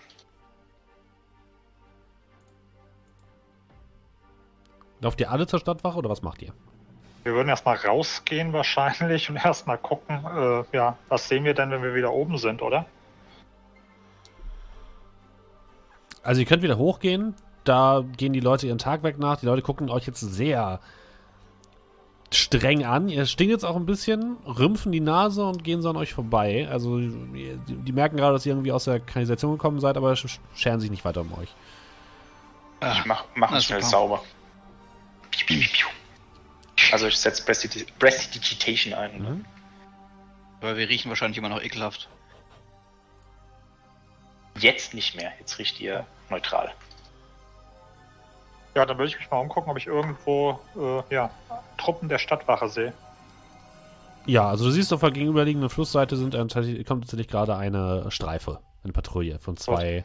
Lauft 5.01 5.19
ihr 5.19 5.31
alle 5.31 5.47
zur 5.47 5.59
Stadtwache 5.59 5.97
oder 5.97 6.09
was 6.09 6.21
macht 6.21 6.41
ihr? 6.41 6.53
Wir 7.23 7.33
würden 7.33 7.49
erstmal 7.49 7.75
rausgehen 7.77 8.53
wahrscheinlich 8.53 9.29
und 9.29 9.35
erstmal 9.43 9.77
gucken, 9.77 10.23
äh, 10.25 10.63
ja, 10.75 10.97
was 11.09 11.27
sehen 11.27 11.43
wir 11.43 11.55
denn, 11.55 11.71
wenn 11.71 11.81
wir 11.81 11.95
wieder 11.95 12.13
oben 12.13 12.37
sind, 12.37 12.61
oder? 12.61 12.85
Also 16.21 16.39
ihr 16.39 16.47
könnt 16.47 16.63
wieder 16.63 16.77
hochgehen, 16.77 17.35
da 17.63 18.03
gehen 18.17 18.33
die 18.33 18.39
Leute 18.39 18.67
ihren 18.67 18.77
Tagwerk 18.77 19.17
nach. 19.19 19.39
Die 19.39 19.45
Leute 19.45 19.61
gucken 19.61 19.89
euch 19.89 20.05
jetzt 20.05 20.19
sehr 20.21 20.79
streng 22.31 22.83
an. 22.83 23.09
Ihr 23.09 23.25
stinkt 23.25 23.51
jetzt 23.51 23.63
auch 23.63 23.75
ein 23.75 23.85
bisschen, 23.85 24.37
rümpfen 24.45 24.91
die 24.91 24.99
Nase 24.99 25.45
und 25.45 25.63
gehen 25.63 25.81
so 25.81 25.89
an 25.89 25.97
euch 25.97 26.13
vorbei. 26.13 26.67
Also 26.69 26.97
die, 26.99 27.57
die 27.67 27.91
merken 27.91 28.17
gerade, 28.17 28.33
dass 28.33 28.45
ihr 28.45 28.53
irgendwie 28.53 28.71
aus 28.71 28.85
der 28.85 28.99
Kanalisation 28.99 29.51
gekommen 29.53 29.79
seid, 29.79 29.97
aber 29.97 30.13
sch- 30.13 30.39
scheren 30.55 30.79
sich 30.79 30.89
nicht 30.89 31.05
weiter 31.05 31.21
um 31.21 31.31
euch. 31.33 31.49
Ich 32.93 33.05
mach, 33.05 33.23
mach 33.35 33.51
es 33.53 33.65
schnell 33.65 33.83
sauber. 33.83 34.23
Also 36.91 37.07
ich 37.07 37.17
setze 37.17 37.43
Prestidigitation 37.45 38.93
ein. 38.93 39.21
oder? 39.21 39.29
Mhm. 39.29 39.45
aber 40.59 40.75
wir 40.77 40.89
riechen 40.89 41.09
wahrscheinlich 41.09 41.37
immer 41.37 41.49
noch 41.49 41.61
ekelhaft. 41.61 42.09
Jetzt 44.59 44.93
nicht 44.93 45.15
mehr. 45.15 45.31
Jetzt 45.39 45.57
riecht 45.59 45.79
ihr 45.79 46.05
neutral. 46.29 46.71
Ja, 48.75 48.85
dann 48.85 48.97
würde 48.97 49.09
ich 49.09 49.19
mich 49.19 49.29
mal 49.29 49.37
umgucken, 49.39 49.69
ob 49.69 49.77
ich 49.77 49.87
irgendwo 49.87 50.59
äh, 50.75 51.13
ja, 51.13 51.29
Truppen 51.77 52.09
der 52.09 52.17
Stadtwache 52.17 52.69
sehe. 52.69 52.93
Ja, 54.25 54.47
also 54.49 54.65
du 54.65 54.71
siehst 54.71 54.91
auf 54.93 55.01
der 55.01 55.11
gegenüberliegenden 55.11 55.69
Flussseite 55.69 56.15
sind, 56.15 56.31
tatsächlich- 56.31 56.85
kommt 56.85 57.03
tatsächlich 57.03 57.27
gerade 57.27 57.55
eine 57.55 58.09
Streife, 58.09 58.59
eine 58.83 58.93
Patrouille 58.93 59.37
von 59.39 59.57
zwei 59.57 60.03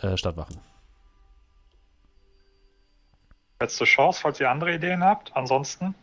äh, 0.00 0.16
Stadtwachen. 0.16 0.58
Letzte 3.60 3.84
Chance, 3.84 4.20
falls 4.20 4.38
ihr 4.40 4.50
andere 4.50 4.74
Ideen 4.74 5.02
habt. 5.02 5.34
Ansonsten 5.34 5.94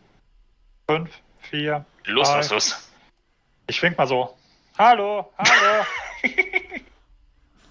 5, 0.88 1.10
4. 1.38 1.84
Los, 2.06 2.28
Hi. 2.28 2.36
los, 2.38 2.50
los. 2.50 2.90
Ich 3.68 3.82
wink 3.82 3.96
mal 3.96 4.06
so. 4.06 4.36
Hallo, 4.76 5.32
hallo. 5.38 5.84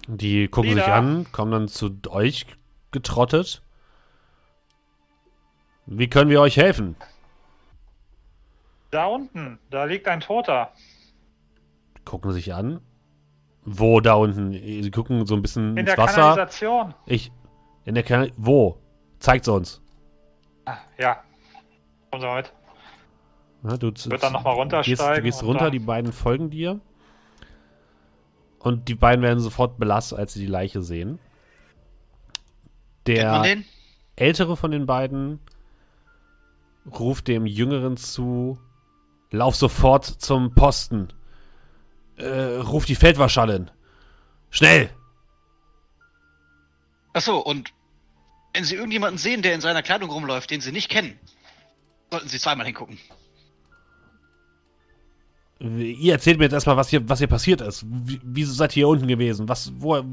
Die 0.06 0.48
gucken 0.48 0.74
sich 0.74 0.82
Wieder. 0.82 0.94
an, 0.94 1.26
kommen 1.32 1.52
dann 1.52 1.68
zu 1.68 1.90
euch 2.08 2.46
getrottet. 2.90 3.62
Wie 5.86 6.08
können 6.08 6.30
wir 6.30 6.40
euch 6.40 6.56
helfen? 6.56 6.96
da 8.90 9.06
unten, 9.06 9.58
da 9.70 9.84
liegt 9.84 10.06
ein 10.06 10.20
Toter. 10.20 10.70
Gucken 12.04 12.30
sich 12.32 12.54
an. 12.54 12.80
Wo 13.64 13.98
da 14.00 14.14
unten? 14.14 14.52
Sie 14.52 14.90
gucken 14.92 15.26
so 15.26 15.34
ein 15.34 15.42
bisschen 15.42 15.72
In 15.72 15.78
ins 15.78 15.86
der 15.90 15.98
Wasser. 15.98 16.14
Kanalisation. 16.20 16.94
Ich. 17.06 17.32
In 17.84 17.94
der 17.96 18.04
Kanal. 18.04 18.30
Wo? 18.36 18.78
Zeigt's 19.18 19.48
uns. 19.48 19.82
Ah, 20.64 20.76
Ja. 20.96 21.24
Kommen 22.10 22.20
Sie 22.20 22.26
mal 22.28 22.36
mit. 22.36 22.52
Ja, 23.64 23.76
du 23.78 23.86
Wird 23.86 24.22
dann 24.22 24.32
noch 24.32 24.44
mal 24.44 24.50
Gehst, 24.52 24.54
du 24.54 24.60
runtersteigen 24.60 25.24
gehst 25.24 25.42
runter, 25.42 25.70
die 25.72 25.78
beiden 25.80 26.12
folgen 26.12 26.50
dir. 26.50 26.78
Und 28.60 28.88
die 28.88 28.94
beiden 28.94 29.22
werden 29.24 29.40
sofort 29.40 29.76
belastet, 29.78 30.18
als 30.18 30.34
sie 30.34 30.40
die 30.40 30.46
Leiche 30.46 30.82
sehen. 30.82 31.18
Der 33.06 33.56
ältere 34.16 34.56
von 34.56 34.70
den 34.70 34.86
beiden 34.86 35.40
ruft 36.90 37.28
dem 37.28 37.46
jüngeren 37.46 37.96
zu: 37.96 38.58
Lauf 39.30 39.56
sofort 39.56 40.04
zum 40.04 40.54
Posten. 40.54 41.08
Äh, 42.16 42.58
ruf 42.58 42.84
die 42.84 42.94
Feldwaschallin. 42.94 43.70
Schnell! 44.50 44.90
Achso, 47.12 47.38
und 47.38 47.72
wenn 48.52 48.64
Sie 48.64 48.76
irgendjemanden 48.76 49.18
sehen, 49.18 49.42
der 49.42 49.54
in 49.54 49.60
seiner 49.60 49.82
Kleidung 49.82 50.10
rumläuft, 50.10 50.50
den 50.50 50.60
Sie 50.60 50.70
nicht 50.70 50.88
kennen, 50.88 51.18
sollten 52.10 52.28
Sie 52.28 52.38
zweimal 52.38 52.66
hingucken. 52.66 52.98
Ihr 55.60 56.12
erzählt 56.12 56.38
mir 56.38 56.44
jetzt 56.44 56.52
erstmal, 56.52 56.76
was 56.76 56.88
hier, 56.88 57.08
was 57.08 57.18
hier 57.18 57.28
passiert 57.28 57.60
ist. 57.60 57.84
Wie, 57.86 58.20
wieso 58.22 58.52
seid 58.52 58.72
ihr 58.72 58.80
hier 58.80 58.88
unten 58.88 59.06
gewesen? 59.06 59.48
Was, 59.48 59.72
wo. 59.76 60.04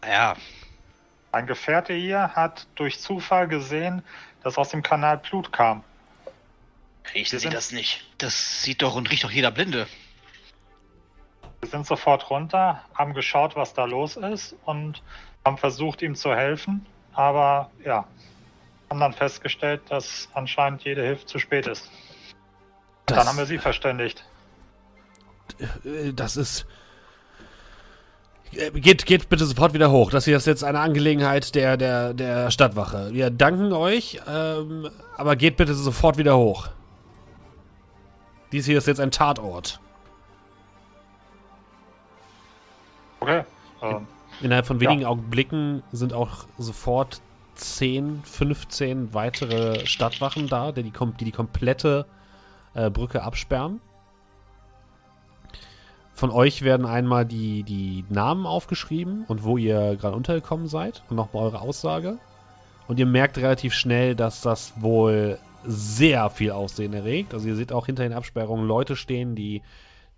Naja, 0.00 0.36
Ein 1.32 1.46
Gefährte 1.46 1.92
hier 1.94 2.30
hat 2.34 2.66
durch 2.74 3.00
Zufall 3.00 3.46
gesehen, 3.48 4.02
dass 4.42 4.58
aus 4.58 4.70
dem 4.70 4.82
Kanal 4.82 5.18
Blut 5.18 5.52
kam. 5.52 5.84
Riechen 7.14 7.32
Wir 7.32 7.38
Sie 7.38 7.44
sind- 7.44 7.54
das 7.54 7.72
nicht? 7.72 8.04
das 8.18 8.62
sieht 8.62 8.82
doch 8.82 8.94
und 8.96 9.10
riecht 9.10 9.24
doch 9.24 9.30
jeder 9.30 9.50
Blinde. 9.50 9.86
Wir 11.60 11.68
sind 11.68 11.86
sofort 11.86 12.30
runter, 12.30 12.84
haben 12.94 13.14
geschaut, 13.14 13.54
was 13.54 13.74
da 13.74 13.84
los 13.84 14.16
ist 14.16 14.56
und 14.64 15.02
haben 15.44 15.58
versucht, 15.58 16.02
ihm 16.02 16.14
zu 16.14 16.34
helfen. 16.34 16.86
Aber 17.12 17.70
ja, 17.84 18.06
haben 18.88 19.00
dann 19.00 19.12
festgestellt, 19.12 19.82
dass 19.88 20.28
anscheinend 20.32 20.82
jede 20.84 21.02
Hilfe 21.02 21.26
zu 21.26 21.38
spät 21.38 21.66
ist. 21.66 21.90
Das, 23.06 23.18
Dann 23.18 23.28
haben 23.28 23.38
wir 23.38 23.46
sie 23.46 23.58
verständigt. 23.58 24.24
äh, 25.84 26.12
das 26.12 26.36
ist. 26.36 26.66
Äh, 28.52 28.70
Geht, 28.72 29.06
geht 29.06 29.28
bitte 29.28 29.44
sofort 29.44 29.74
wieder 29.74 29.90
hoch. 29.90 30.10
Das 30.10 30.24
hier 30.24 30.36
ist 30.36 30.46
jetzt 30.46 30.64
eine 30.64 30.80
Angelegenheit 30.80 31.54
der, 31.54 31.76
der, 31.76 32.14
der 32.14 32.50
Stadtwache. 32.50 33.10
Wir 33.12 33.30
danken 33.30 33.72
euch, 33.72 34.20
ähm, 34.28 34.88
aber 35.16 35.36
geht 35.36 35.56
bitte 35.56 35.74
sofort 35.74 36.18
wieder 36.18 36.36
hoch. 36.36 36.68
Dies 38.52 38.66
hier 38.66 38.78
ist 38.78 38.86
jetzt 38.86 39.00
ein 39.00 39.12
Tatort. 39.12 39.80
Okay. 43.20 43.44
Ähm, 43.82 44.06
Innerhalb 44.40 44.66
von 44.66 44.80
Ja. 44.80 44.90
wenigen 44.90 45.06
Augenblicken 45.06 45.82
sind 45.92 46.12
auch 46.12 46.46
sofort 46.58 47.20
10, 47.56 48.22
15 48.24 49.12
weitere 49.12 49.84
Stadtwachen 49.86 50.48
da, 50.48 50.72
die 50.72 50.82
die, 50.82 50.92
die, 50.92 51.24
die 51.24 51.32
komplette 51.32 52.06
äh, 52.74 52.88
Brücke 52.90 53.22
absperren. 53.22 53.80
Von 56.20 56.30
euch 56.32 56.60
werden 56.60 56.84
einmal 56.84 57.24
die, 57.24 57.62
die 57.62 58.04
Namen 58.10 58.44
aufgeschrieben 58.44 59.24
und 59.26 59.42
wo 59.42 59.56
ihr 59.56 59.96
gerade 59.96 60.14
untergekommen 60.14 60.66
seid 60.66 61.02
und 61.08 61.16
nochmal 61.16 61.44
eure 61.44 61.62
Aussage. 61.62 62.18
Und 62.88 62.98
ihr 62.98 63.06
merkt 63.06 63.38
relativ 63.38 63.72
schnell, 63.72 64.14
dass 64.14 64.42
das 64.42 64.74
wohl 64.82 65.38
sehr 65.64 66.28
viel 66.28 66.50
Aussehen 66.50 66.92
erregt. 66.92 67.32
Also 67.32 67.48
ihr 67.48 67.56
seht 67.56 67.72
auch 67.72 67.86
hinter 67.86 68.02
den 68.02 68.12
Absperrungen 68.12 68.66
Leute 68.66 68.96
stehen, 68.96 69.34
die, 69.34 69.62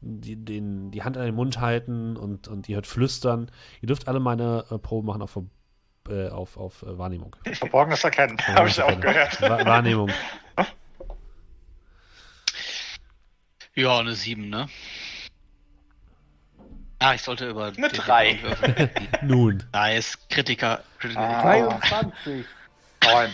die 0.01 0.35
den, 0.35 0.91
die 0.91 1.05
Hand 1.05 1.17
an 1.17 1.25
den 1.25 1.37
Mund 1.37 1.61
halten 1.61 2.17
und, 2.17 2.49
und 2.49 2.69
ihr 2.69 2.75
hört 2.75 2.89
flüstern. 2.89 3.49
Ihr 3.81 3.87
dürft 3.87 4.09
alle 4.09 4.19
meine 4.19 4.65
äh, 4.73 4.79
Probe 4.79 5.07
machen 5.07 5.23
auf, 5.23 5.39
äh, 6.09 6.31
auf, 6.31 6.57
auf 6.57 6.83
äh, 6.83 6.99
Wahrnehmung. 6.99 7.37
verborgenes 7.53 8.03
Erkennen, 8.03 8.37
habe 8.49 8.67
ich 8.67 8.83
auch 8.83 9.01
gehört. 9.01 9.41
Wa 9.41 9.65
Wahrnehmung. 9.65 10.11
Ja, 13.75 14.01
eine 14.01 14.15
7, 14.15 14.51
ne? 14.51 14.67
Ah, 17.03 17.15
ich 17.15 17.23
sollte 17.23 17.49
über. 17.49 17.67
Eine 17.67 17.89
den- 17.89 17.91
drei. 18.01 18.33
den 18.35 18.43
würfeln. 18.43 18.91
Nun. 19.23 19.63
nice, 19.73 20.19
Kritiker. 20.29 20.83
Kritiker. 20.99 21.21
Ah. 21.21 21.43
23. 21.43 22.45
Neun. 23.05 23.31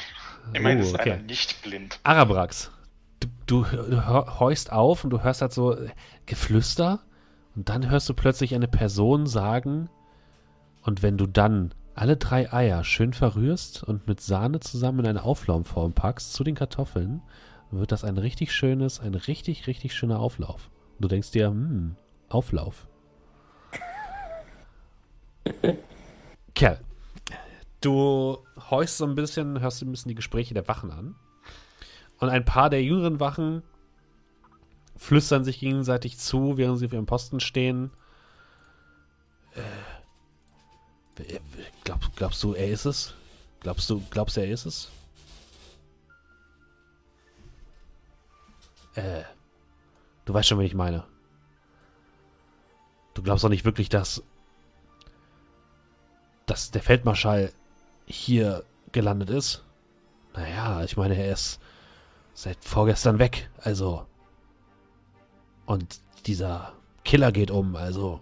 Immerhin 0.55 0.79
Oh, 0.79 0.83
ist 0.83 0.95
okay. 0.95 1.13
einer 1.13 1.23
nicht 1.23 1.61
blind. 1.63 2.01
Arabrax, 2.05 2.71
du, 3.21 3.29
du 3.47 3.67
horchst 4.07 4.73
auf 4.73 5.05
und 5.05 5.11
du 5.11 5.23
hörst 5.23 5.43
halt 5.43 5.53
so 5.53 5.75
äh, 5.77 5.91
Geflüster 6.25 7.01
und 7.55 7.69
dann 7.69 7.91
hörst 7.91 8.09
du 8.09 8.15
plötzlich 8.15 8.55
eine 8.55 8.69
Person 8.69 9.27
sagen 9.27 9.91
und 10.83 11.03
wenn 11.03 11.19
du 11.19 11.27
dann 11.27 11.75
alle 11.95 12.17
drei 12.17 12.51
Eier 12.53 12.83
schön 12.85 13.13
verrührst 13.13 13.83
und 13.83 14.07
mit 14.07 14.21
Sahne 14.23 14.61
zusammen 14.61 15.01
in 15.01 15.07
eine 15.09 15.23
Auflaufform 15.25 15.93
packst 15.93 16.33
zu 16.33 16.45
den 16.45 16.55
Kartoffeln, 16.55 17.21
wird 17.71 17.93
das 17.93 18.05
ein 18.05 18.17
richtig 18.17 18.53
schönes, 18.55 19.01
ein 19.01 19.15
richtig, 19.15 19.67
richtig 19.67 19.93
schöner 19.95 20.21
Auflauf. 20.21 20.71
Und 20.97 21.03
du 21.05 21.09
denkst 21.09 21.33
dir, 21.33 21.49
hm, 21.49 21.97
Auflauf. 22.31 22.87
Kerl, 26.55 26.81
du 27.81 28.39
horchst 28.71 28.99
so 28.99 29.07
ein 29.07 29.15
bisschen, 29.15 29.61
hörst 29.61 29.83
ein 29.83 29.91
bisschen 29.91 30.09
die 30.09 30.15
Gespräche 30.15 30.55
der 30.55 30.69
Wachen 30.69 30.91
an. 30.91 31.15
Und 32.19 32.29
ein 32.31 32.45
paar 32.45 32.71
der 32.71 32.83
jüngeren 32.83 33.21
Wachen 33.21 33.63
flüstern 34.97 35.45
sich 35.45 35.61
gegenseitig 35.61 36.19
zu, 36.19 36.57
während 36.57 36.79
sie 36.79 36.87
auf 36.87 36.93
ihrem 36.93 37.07
Posten 37.07 37.41
stehen. 37.41 37.93
Äh, 39.55 41.39
glaub, 41.85 42.01
glaubst 42.17 42.43
du, 42.43 42.55
er 42.55 42.69
ist 42.69 42.85
es? 42.85 43.15
Glaubst 43.61 43.89
du, 43.91 44.03
glaubst 44.11 44.37
du, 44.37 44.41
er 44.41 44.51
ist 44.51 44.67
es? 44.67 44.91
Äh, 48.95 49.23
du 50.25 50.35
weißt 50.35 50.49
schon, 50.49 50.59
wen 50.59 50.67
ich 50.67 50.75
meine. 50.75 51.05
Du 53.15 53.23
glaubst 53.23 53.45
doch 53.45 53.49
nicht 53.49 53.65
wirklich, 53.65 53.89
dass, 53.89 54.23
dass 56.51 56.71
der 56.71 56.83
Feldmarschall 56.83 57.53
hier 58.07 58.65
gelandet 58.93 59.31
ist? 59.31 59.65
Naja, 60.35 60.83
ich 60.85 60.97
meine, 60.97 61.17
er 61.17 61.33
ist 61.33 61.61
seit 62.35 62.65
vorgestern 62.65 63.19
weg, 63.19 63.51
also. 63.59 64.07
Und 65.67 66.01
dieser 66.27 66.73
Killer 67.05 67.33
geht 67.33 67.51
um, 67.51 67.77
also. 67.77 68.21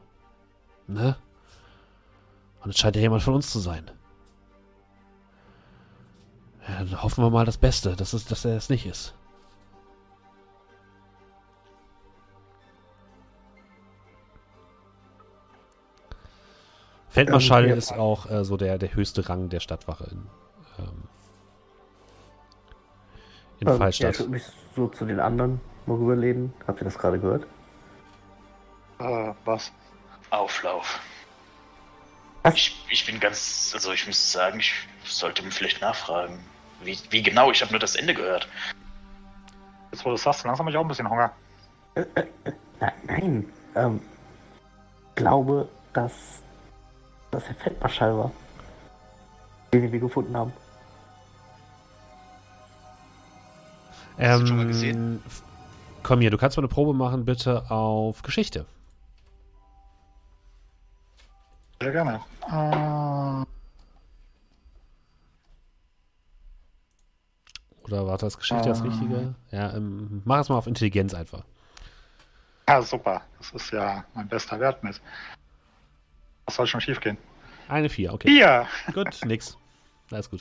Ne? 0.86 1.16
Und 2.62 2.70
es 2.70 2.78
scheint 2.78 2.96
ja 2.96 3.02
jemand 3.02 3.22
von 3.22 3.34
uns 3.34 3.50
zu 3.50 3.60
sein. 3.60 3.90
Ja, 6.68 6.78
dann 6.78 7.02
hoffen 7.02 7.22
wir 7.22 7.30
mal 7.30 7.44
das 7.44 7.58
Beste, 7.58 7.94
dass, 7.94 8.12
es, 8.12 8.24
dass 8.24 8.44
er 8.44 8.56
es 8.56 8.68
nicht 8.68 8.86
ist. 8.86 9.14
Feldmarschall 17.16 17.64
Ähm, 17.64 17.70
ja. 17.70 17.76
ist 17.76 17.92
auch 17.92 18.30
äh, 18.30 18.44
so 18.44 18.58
der, 18.58 18.76
der 18.76 18.94
höchste 18.94 19.26
Rang 19.26 19.48
der 19.48 19.60
Stadtwache 19.60 20.04
in, 20.10 20.26
ähm, 20.78 21.02
in 23.58 23.68
Ähm, 23.68 23.72
Ja, 23.72 23.78
Fallstadt. 23.78 24.12
ich 24.12 24.18
würde 24.20 24.32
mich 24.32 24.42
so 24.74 24.88
zu 24.88 25.06
den 25.06 25.18
anderen 25.18 25.58
mal 25.86 25.96
rüberlehnen. 25.96 26.52
Habt 26.66 26.82
ihr 26.82 26.84
das 26.84 26.98
gerade 26.98 27.18
gehört? 27.18 27.46
Äh, 28.98 29.32
was? 29.46 29.72
Auflauf. 30.28 31.00
Ich, 32.54 32.84
ich 32.90 33.06
bin 33.06 33.18
ganz, 33.18 33.70
also 33.72 33.92
ich 33.92 34.06
muss 34.06 34.30
sagen, 34.32 34.60
ich 34.60 34.74
sollte 35.04 35.42
mir 35.42 35.50
vielleicht 35.50 35.80
nachfragen. 35.80 36.38
Wie, 36.84 36.98
wie 37.08 37.22
genau? 37.22 37.50
Ich 37.50 37.62
habe 37.62 37.72
nur 37.72 37.80
das 37.80 37.96
Ende 37.96 38.12
gehört. 38.12 38.46
Jetzt, 39.90 40.04
wo 40.04 40.10
du 40.10 40.16
es 40.16 40.22
sagst, 40.22 40.44
langsam 40.44 40.66
habe 40.66 40.70
ich 40.70 40.76
auch 40.76 40.82
ein 40.82 40.88
bisschen 40.88 41.08
Hunger. 41.08 41.32
Na, 42.78 42.92
nein, 43.06 43.50
ähm, 43.74 44.02
glaube, 45.14 45.66
dass 45.94 46.42
das 47.30 47.44
der 47.44 47.54
Feldmarschall 47.54 48.16
war, 48.16 48.30
den 49.72 49.90
wir 49.92 50.00
gefunden 50.00 50.36
haben. 50.36 50.52
Hast 54.18 54.42
du 54.42 54.46
schon 54.46 54.56
mal 54.56 54.62
Ähm, 54.62 54.68
gesehen? 54.68 55.22
Komm 56.02 56.20
hier, 56.20 56.30
du 56.30 56.38
kannst 56.38 56.56
mal 56.56 56.62
eine 56.62 56.68
Probe 56.68 56.94
machen, 56.94 57.24
bitte 57.24 57.70
auf 57.70 58.22
Geschichte. 58.22 58.64
Sehr 61.82 61.92
gerne. 61.92 62.20
Äh, 62.46 63.44
Oder 67.84 68.06
warte, 68.06 68.26
ist 68.26 68.38
Geschichte 68.38 68.68
das 68.68 68.80
Ähm. 68.80 68.86
Richtige? 68.86 69.34
Ja, 69.50 69.74
ähm, 69.74 70.22
mach 70.24 70.40
es 70.40 70.48
mal 70.48 70.56
auf 70.56 70.66
Intelligenz 70.66 71.14
einfach. 71.14 71.44
ja, 72.68 72.82
super. 72.82 73.22
Das 73.38 73.50
ist 73.52 73.70
ja 73.70 74.04
mein 74.14 74.26
bester 74.28 74.58
Wert 74.58 74.82
mit. 74.82 75.00
Was 76.46 76.54
soll 76.54 76.66
schon 76.66 76.80
schief 76.80 77.00
gehen? 77.00 77.18
Eine 77.68 77.88
Vier, 77.88 78.12
okay. 78.14 78.28
Vier! 78.28 78.66
Gut, 78.94 79.24
nix. 79.24 79.58
Alles 80.10 80.30
gut. 80.30 80.40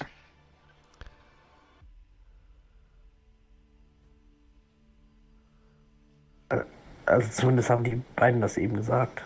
Also 7.08 7.30
zumindest 7.30 7.70
haben 7.70 7.84
die 7.84 8.01
beiden 8.16 8.41
das 8.41 8.58
eben 8.58 8.76
gesagt. 8.76 9.22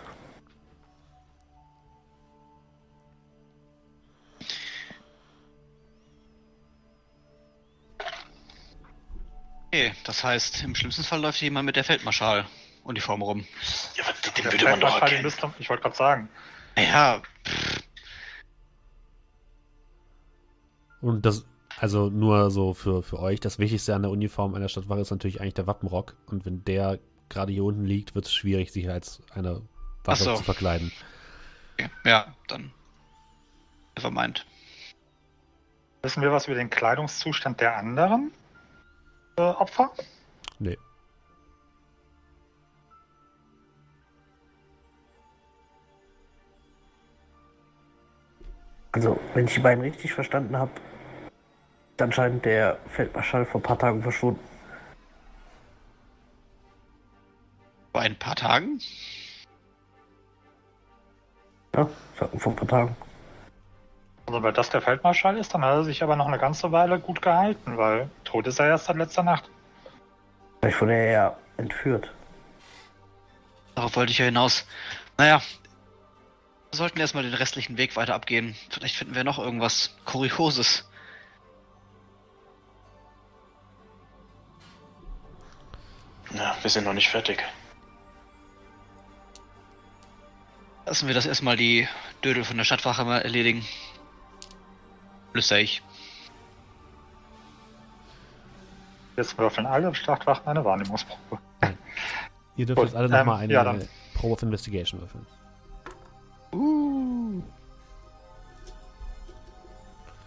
Okay, 9.68 9.94
das 10.04 10.24
heißt, 10.24 10.64
im 10.64 10.74
schlimmsten 10.76 11.04
Fall 11.04 11.22
läuft 11.22 11.42
jemand 11.42 11.66
mit 11.68 11.76
der 11.76 11.84
Feldmarschall-Uniform 11.84 13.22
rum. 13.22 13.48
Ja, 13.96 14.06
aber 14.06 14.14
den, 14.14 14.34
den 14.34 14.52
würde 14.52 14.66
man 14.66 14.80
doch 14.80 15.02
erkennen. 15.02 15.22
müsste, 15.22 15.54
ich 15.60 15.70
wollte 15.70 15.84
gerade 15.84 15.96
sagen. 15.96 16.30
Ja, 16.78 17.22
Und 21.02 21.26
das, 21.26 21.46
also 21.80 22.10
nur 22.10 22.52
so 22.52 22.74
für, 22.74 23.04
für 23.04 23.20
euch, 23.20 23.40
das 23.40 23.60
Wichtigste 23.60 23.96
an 23.96 24.02
der 24.02 24.12
Uniform 24.12 24.54
einer 24.54 24.70
Stadtwache 24.70 25.00
ist 25.00 25.12
natürlich 25.12 25.42
eigentlich 25.42 25.54
der 25.54 25.68
Wappenrock. 25.68 26.16
Und 26.26 26.46
wenn 26.46 26.64
der 26.66 27.00
gerade 27.30 27.52
hier 27.52 27.64
unten 27.64 27.86
liegt, 27.86 28.16
wird 28.16 28.26
es 28.26 28.34
schwierig, 28.34 28.72
sich 28.72 28.90
als 28.90 29.22
eine 29.34 29.62
Waffe 30.04 30.24
Ach 30.24 30.26
so. 30.26 30.36
zu 30.36 30.44
verkleiden. 30.44 30.92
okay, 31.74 31.90
ja, 32.04 32.34
dann. 32.48 32.72
Nevermind. 33.96 34.46
Wissen 36.02 36.22
wir 36.22 36.32
was 36.32 36.48
über 36.48 36.56
den 36.56 36.70
Kleidungszustand 36.70 37.60
der 37.60 37.76
anderen 37.78 38.32
äh, 39.38 39.42
Opfer? 39.42 39.92
Nee. 40.58 40.78
Also, 48.92 49.20
wenn 49.34 49.46
ich 49.46 49.54
die 49.54 49.60
beiden 49.60 49.84
richtig 49.84 50.14
verstanden 50.14 50.58
habe, 50.58 50.72
ist 51.92 52.02
anscheinend 52.02 52.46
der 52.46 52.78
Feldmarschall 52.88 53.46
vor 53.46 53.60
ein 53.60 53.64
paar 53.64 53.78
Tagen 53.78 54.02
verschwunden. 54.02 54.40
Vor 57.92 58.02
ein 58.02 58.16
paar 58.16 58.36
Tagen? 58.36 58.80
Ja, 61.76 61.88
sagten 62.20 62.40
vor 62.40 62.54
ein 62.54 62.56
paar 62.56 62.68
Tagen. 62.68 62.96
Also, 64.26 64.44
weil 64.44 64.54
das 64.54 64.70
der 64.70 64.82
Feldmarschall 64.82 65.38
ist, 65.38 65.54
dann 65.54 65.64
hat 65.64 65.74
er 65.74 65.84
sich 65.84 66.02
aber 66.02 66.16
noch 66.16 66.28
eine 66.28 66.40
ganze 66.40 66.72
Weile 66.72 67.00
gut 67.00 67.22
gehalten, 67.22 67.78
weil 67.78 68.10
tot 68.24 68.48
ist 68.48 68.60
er 68.60 68.68
erst 68.68 68.86
seit 68.86 68.98
letzter 68.98 69.24
Nacht. 69.24 69.50
Vielleicht 70.62 70.82
wurde 70.82 70.94
er 70.94 71.12
ja 71.12 71.38
entführt. 71.58 72.12
Darauf 73.76 73.96
wollte 73.96 74.12
ich 74.12 74.18
ja 74.18 74.26
hinaus. 74.26 74.66
Naja, 75.18 75.42
wir 76.72 76.78
sollten 76.78 77.00
erstmal 77.00 77.24
den 77.24 77.34
restlichen 77.34 77.78
Weg 77.78 77.96
weiter 77.96 78.14
abgehen. 78.14 78.56
Vielleicht 78.70 78.96
finden 78.96 79.16
wir 79.16 79.24
noch 79.24 79.40
irgendwas 79.40 79.96
Kurioses. 80.06 80.88
Ja, 86.34 86.56
wir 86.62 86.70
sind 86.70 86.84
noch 86.84 86.94
nicht 86.94 87.10
fertig. 87.10 87.44
Lassen 90.86 91.08
wir 91.08 91.16
das 91.16 91.26
erstmal 91.26 91.58
die 91.58 91.88
Dödel 92.24 92.44
von 92.44 92.58
der 92.58 92.64
Stadtwache 92.64 93.04
mal 93.04 93.22
erledigen. 93.22 93.66
Flüster 95.32 95.60
ich. 95.60 95.82
Jetzt 99.18 99.38
würfeln 99.38 99.66
alle 99.66 99.94
Schlachtwachen 99.94 100.48
eine 100.48 100.64
Wahrnehmungsprobe. 100.64 101.40
Ihr 102.56 102.66
dürft 102.66 102.78
Gut, 102.78 102.88
jetzt 102.90 102.96
alle 102.96 103.06
ähm, 103.08 103.12
nochmal 103.12 103.44
eine 103.44 103.54
ja. 103.54 103.76
Probe 104.14 104.34
of 104.34 104.44
Investigation 104.44 105.02
würfeln. 105.02 105.26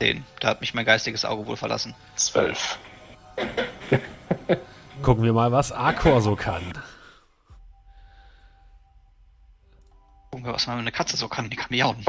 10. 0.02 0.24
Da 0.40 0.48
hat 0.48 0.60
mich 0.60 0.74
mein 0.74 0.84
geistiges 0.84 1.24
Auge 1.24 1.46
wohl 1.46 1.56
verlassen. 1.56 1.94
12. 2.16 2.78
Gucken 5.02 5.22
wir 5.22 5.32
mal, 5.32 5.52
was 5.52 5.70
Arcor 5.70 6.20
so 6.20 6.34
kann. 6.34 6.72
Gucken 10.32 10.44
wir, 10.44 10.54
was 10.54 10.66
meine 10.66 10.90
Katze 10.90 11.16
so 11.16 11.28
kann. 11.28 11.50
Die 11.50 11.56
kann 11.56 11.68
miauen. 11.70 12.04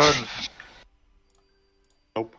Nope. 2.16 2.36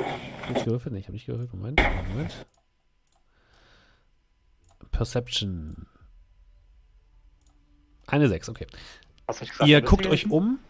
Hab 0.00 0.56
ich 0.56 0.64
gewürfelt? 0.64 0.92
Nee, 0.94 1.00
ich 1.00 1.06
hab 1.06 1.12
nicht 1.12 1.26
gewürfelt. 1.26 1.52
Moment, 1.52 1.82
Moment. 2.08 2.46
Perception. 4.92 5.88
Eine 8.06 8.28
6, 8.28 8.48
okay. 8.48 8.68
Ihr 9.64 9.82
guckt 9.82 10.06
euch 10.06 10.30
um 10.30 10.60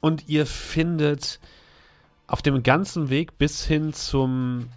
und 0.00 0.28
ihr 0.28 0.46
findet 0.46 1.40
auf 2.26 2.42
dem 2.42 2.62
ganzen 2.62 3.08
Weg 3.10 3.38
bis 3.38 3.64
hin 3.64 3.92
zum 3.92 4.68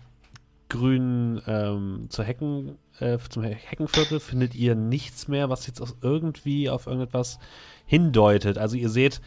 grünen, 0.69 1.41
ähm, 1.47 2.05
zur 2.09 2.23
Hecken, 2.23 2.77
äh, 2.99 3.17
zum 3.29 3.43
He- 3.43 3.55
Heckenviertel 3.55 4.19
findet 4.21 4.55
ihr 4.55 4.73
nichts 4.75 5.27
mehr, 5.27 5.49
was 5.49 5.67
jetzt 5.67 5.81
aus 5.81 5.95
irgendwie 6.01 6.69
auf 6.69 6.87
irgendetwas 6.87 7.39
hindeutet. 7.85 8.57
Also 8.57 8.77
ihr 8.77 8.89
seht, 8.89 9.21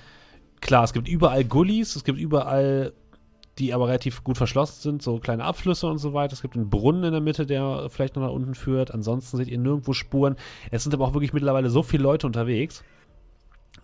klar, 0.62 0.84
es 0.84 0.94
gibt 0.94 1.06
überall 1.06 1.44
Gullis, 1.44 1.96
es 1.96 2.04
gibt 2.04 2.18
überall, 2.18 2.94
die 3.58 3.74
aber 3.74 3.88
relativ 3.88 4.24
gut 4.24 4.38
verschlossen 4.38 4.80
sind, 4.80 5.02
so 5.02 5.18
kleine 5.18 5.44
Abflüsse 5.44 5.86
und 5.86 5.98
so 5.98 6.14
weiter. 6.14 6.32
Es 6.32 6.40
gibt 6.40 6.56
einen 6.56 6.70
Brunnen 6.70 7.04
in 7.04 7.12
der 7.12 7.20
Mitte, 7.20 7.44
der 7.44 7.88
vielleicht 7.90 8.16
noch 8.16 8.22
nach 8.22 8.32
unten 8.32 8.54
führt. 8.54 8.90
Ansonsten 8.90 9.36
seht 9.36 9.48
ihr 9.48 9.58
nirgendwo 9.58 9.92
Spuren. 9.92 10.36
Es 10.70 10.82
sind 10.82 10.94
aber 10.94 11.06
auch 11.06 11.12
wirklich 11.12 11.34
mittlerweile 11.34 11.68
so 11.68 11.82
viele 11.82 12.02
Leute 12.02 12.26
unterwegs, 12.26 12.82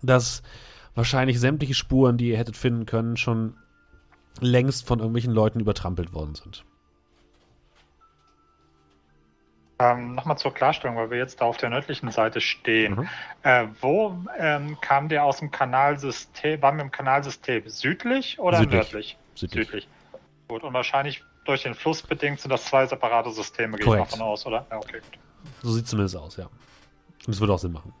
dass 0.01 0.41
wahrscheinlich 0.95 1.39
sämtliche 1.39 1.73
Spuren, 1.73 2.17
die 2.17 2.29
ihr 2.29 2.37
hättet 2.37 2.57
finden 2.57 2.85
können, 2.85 3.17
schon 3.17 3.55
längst 4.39 4.87
von 4.87 4.99
irgendwelchen 4.99 5.33
Leuten 5.33 5.59
übertrampelt 5.59 6.13
worden 6.13 6.35
sind. 6.35 6.63
Ähm, 9.79 10.13
Nochmal 10.13 10.37
zur 10.37 10.53
Klarstellung, 10.53 10.95
weil 10.95 11.09
wir 11.09 11.17
jetzt 11.17 11.41
da 11.41 11.45
auf 11.45 11.57
der 11.57 11.69
nördlichen 11.69 12.11
Seite 12.11 12.39
stehen. 12.39 12.95
Mhm. 12.95 13.09
Äh, 13.43 13.67
wo 13.81 14.15
ähm, 14.37 14.77
kam 14.79 15.09
der 15.09 15.23
aus 15.23 15.39
dem 15.39 15.49
Kanalsystem? 15.49 16.61
Waren 16.61 16.77
wir 16.77 16.83
im 16.83 16.91
Kanalsystem 16.91 17.67
südlich 17.67 18.39
oder 18.39 18.59
Südlich. 18.59 18.73
nördlich? 18.73 19.17
Südlich. 19.33 19.87
Gut, 20.47 20.63
und 20.63 20.73
wahrscheinlich 20.73 21.23
durch 21.45 21.63
den 21.63 21.73
Fluss 21.73 22.01
bedingt 22.03 22.39
sind 22.39 22.51
das 22.51 22.65
zwei 22.65 22.85
separate 22.85 23.31
Systeme, 23.31 23.77
gehe 23.77 23.81
ich 23.81 23.87
mal 23.87 23.95
Korrekt. 23.97 24.11
von 24.11 24.21
aus, 24.21 24.45
oder? 24.45 24.65
Ja, 24.69 24.77
okay, 24.77 24.99
gut. 24.99 25.19
So 25.63 25.71
sieht 25.71 25.85
es 25.85 25.89
zumindest 25.89 26.15
aus, 26.15 26.37
ja. 26.37 26.45
Und 27.25 27.33
es 27.33 27.39
würde 27.39 27.53
auch 27.53 27.59
Sinn 27.59 27.71
machen. 27.71 27.93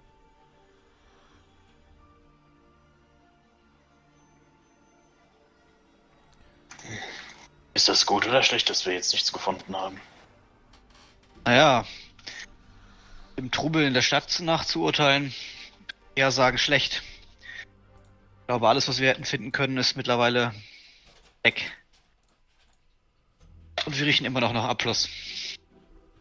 Ist 7.73 7.87
das 7.87 8.05
gut 8.05 8.27
oder 8.27 8.43
schlecht, 8.43 8.69
dass 8.69 8.85
wir 8.85 8.93
jetzt 8.93 9.13
nichts 9.13 9.31
gefunden 9.31 9.75
haben? 9.75 9.99
Naja, 11.45 11.85
im 13.35 13.51
Trubel 13.51 13.83
in 13.83 13.93
der 13.93 14.01
Stadt 14.01 14.39
nach 14.41 14.65
zu 14.65 14.83
urteilen, 14.83 15.33
eher 16.15 16.31
sagen 16.31 16.57
schlecht. 16.57 17.01
Ich 18.41 18.47
glaube, 18.47 18.67
alles, 18.67 18.87
was 18.87 18.99
wir 18.99 19.09
hätten 19.09 19.25
finden 19.25 19.51
können, 19.51 19.77
ist 19.77 19.95
mittlerweile 19.95 20.53
weg. 21.43 21.71
Und 23.85 23.97
wir 23.97 24.05
riechen 24.05 24.25
immer 24.25 24.41
noch 24.41 24.53
nach 24.53 24.65
Abfluss. 24.65 25.09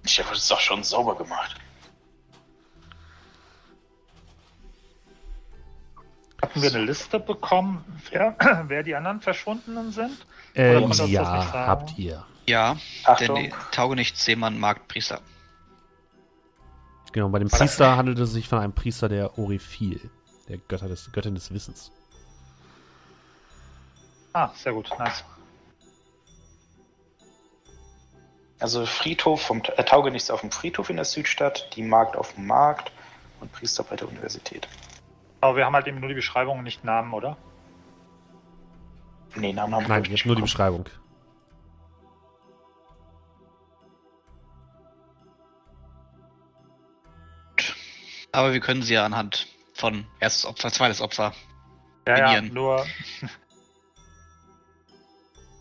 Ich 0.05 0.19
habe 0.19 0.33
es 0.35 0.49
doch 0.49 0.61
schon 0.61 0.83
sauber 0.83 1.17
gemacht. 1.17 1.57
Hatten 6.41 6.63
wir 6.63 6.71
eine 6.71 6.85
Liste 6.85 7.21
bekommen, 7.21 7.85
wer, 8.11 8.35
wer 8.69 8.83
die 8.83 8.95
anderen 8.95 9.21
Verschwundenen 9.21 9.93
sind? 9.93 10.17
Ähm, 10.55 10.91
ja, 11.07 11.53
habt 11.53 11.99
ihr. 11.99 12.25
Ja, 12.47 12.77
Achtung. 13.05 13.35
denn 13.37 13.45
die 13.45 13.55
Taugenicht, 13.71 14.17
Seemann, 14.17 14.59
Marktpriester. 14.59 15.21
Genau, 17.13 17.29
bei 17.29 17.39
dem 17.39 17.49
Priester 17.49 17.97
handelt 17.97 18.19
es 18.19 18.33
sich 18.33 18.49
von 18.49 18.59
einem 18.59 18.73
Priester 18.73 19.09
der 19.09 19.39
Orifil. 19.39 20.11
der 20.49 20.59
Götter 20.59 20.89
des, 20.89 21.11
Göttin 21.13 21.35
des 21.35 21.53
Wissens. 21.53 21.93
Ah, 24.33 24.51
sehr 24.55 24.73
gut, 24.73 24.91
nice. 24.99 25.25
Also 28.61 28.85
Friedhof 28.85 29.43
vom 29.43 29.63
äh, 29.77 29.85
Taugenichts 29.85 30.31
auf 30.31 30.43
dem 30.43 30.51
Friedhof 30.51 30.91
in 30.91 30.97
der 30.97 31.05
Südstadt, 31.05 31.75
die 31.75 31.83
Markt 31.83 32.17
auf 32.17 32.35
dem 32.35 32.47
Markt 32.47 32.93
und 33.41 33.51
Priester 33.53 33.83
bei 33.83 33.97
der 33.97 34.07
Universität. 34.09 34.69
Aber 35.41 35.57
wir 35.57 35.65
haben 35.65 35.75
halt 35.75 35.87
eben 35.87 35.99
nur 35.99 36.09
die 36.11 36.15
Beschreibung, 36.15 36.63
nicht 36.63 36.85
Namen, 36.85 37.15
oder? 37.15 37.37
Nee, 39.37 39.53
Namen 39.53 39.75
haben 39.75 39.85
wir 39.85 39.89
Nein, 39.89 40.05
jetzt 40.05 40.27
nur 40.27 40.37
die. 40.37 40.43
Beschreibung. 40.43 40.87
Aber 48.33 48.53
wir 48.53 48.61
können 48.61 48.83
sie 48.83 48.95
ja 48.95 49.05
anhand 49.05 49.49
von 49.75 50.07
erstes 50.21 50.45
Opfer, 50.47 50.71
zweites 50.71 51.01
Opfer. 51.01 51.33
Ja, 52.07 52.35
ja, 52.35 52.41
nur. 52.43 52.87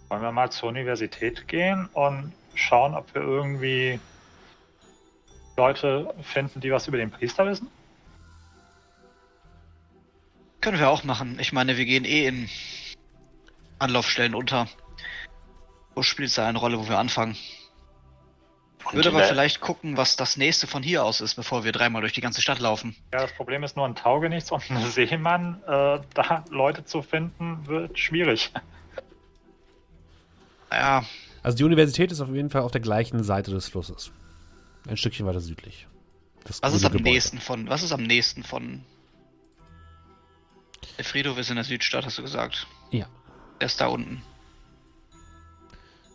Wollen 0.09 0.22
wir 0.22 0.32
mal 0.32 0.51
zur 0.51 0.70
Universität 0.70 1.47
gehen 1.47 1.88
und 1.93 2.34
schauen, 2.55 2.95
ob 2.95 3.13
wir 3.13 3.22
irgendwie 3.22 3.99
Leute 5.57 6.13
finden, 6.22 6.61
die 6.61 6.72
was 6.72 6.88
über 6.88 6.97
den 6.97 7.11
Priester 7.11 7.45
wissen? 7.45 7.70
Können 10.61 10.80
wir 10.80 10.89
auch 10.89 11.03
machen. 11.03 11.38
Ich 11.39 11.53
meine, 11.53 11.78
wir 11.78 11.86
gehen 11.86 12.05
eh 12.05 12.26
in 12.26 12.49
Anlaufstellen 13.80 14.36
unter. 14.36 14.67
Wo 15.95 16.03
spielt 16.03 16.30
es 16.30 16.36
da 16.36 16.47
eine 16.47 16.57
Rolle, 16.59 16.77
wo 16.80 16.88
wir 16.88 16.97
anfangen? 16.97 17.36
Und 18.86 18.93
Würde 18.95 19.09
aber 19.09 19.23
vielleicht 19.23 19.59
gucken, 19.59 19.97
was 19.97 20.15
das 20.15 20.38
nächste 20.38 20.65
von 20.65 20.82
hier 20.82 21.03
aus 21.03 21.19
ist, 21.21 21.36
bevor 21.36 21.63
wir 21.63 21.71
dreimal 21.71 22.01
durch 22.01 22.13
die 22.13 22.21
ganze 22.21 22.41
Stadt 22.41 22.59
laufen. 22.59 22.95
Ja, 23.13 23.19
das 23.21 23.34
Problem 23.34 23.63
ist 23.63 23.75
nur 23.75 23.86
ein 23.86 23.95
Taugenichts 23.95 24.51
und 24.51 24.63
ein 24.71 24.86
Seemann. 24.89 25.61
Äh, 25.67 25.99
da 26.13 26.45
Leute 26.49 26.86
zu 26.86 27.01
finden, 27.01 27.67
wird 27.67 27.99
schwierig. 27.99 28.51
Naja, 30.69 31.03
Also 31.43 31.57
die 31.57 31.63
Universität 31.63 32.11
ist 32.11 32.21
auf 32.21 32.30
jeden 32.30 32.49
Fall 32.49 32.61
auf 32.61 32.71
der 32.71 32.82
gleichen 32.82 33.23
Seite 33.23 33.51
des 33.51 33.67
Flusses. 33.69 34.11
Ein 34.88 34.97
Stückchen 34.97 35.25
weiter 35.25 35.41
südlich. 35.41 35.88
Das 36.45 36.61
was 36.63 36.73
ist 36.73 36.86
am 36.86 36.91
Gebäude. 36.93 37.11
nächsten 37.11 37.39
von. 37.39 37.69
Was 37.69 37.84
ist 37.84 37.91
am 37.91 38.03
nächsten 38.03 38.43
von. 38.43 38.86
Der 40.97 41.05
Friedhof 41.05 41.38
ist 41.38 41.49
in 41.49 41.55
der 41.55 41.65
Südstadt, 41.65 42.05
hast 42.05 42.17
du 42.17 42.21
gesagt. 42.21 42.65
Ja. 42.91 43.07
Der 43.60 43.66
ist 43.66 43.80
da 43.82 43.88
unten. 43.88 44.24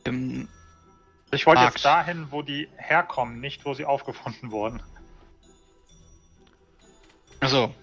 Im, 0.05 0.49
Ich 1.31 1.47
wollte 1.47 1.61
Markt. 1.63 1.77
jetzt 1.77 1.85
dahin, 1.85 2.31
wo 2.31 2.43
die 2.43 2.69
herkommen, 2.77 3.41
nicht 3.41 3.65
wo 3.65 3.75
sie 3.75 3.85
aufgefunden 3.95 4.51
wurden. 4.51 4.83
also, 7.41 7.75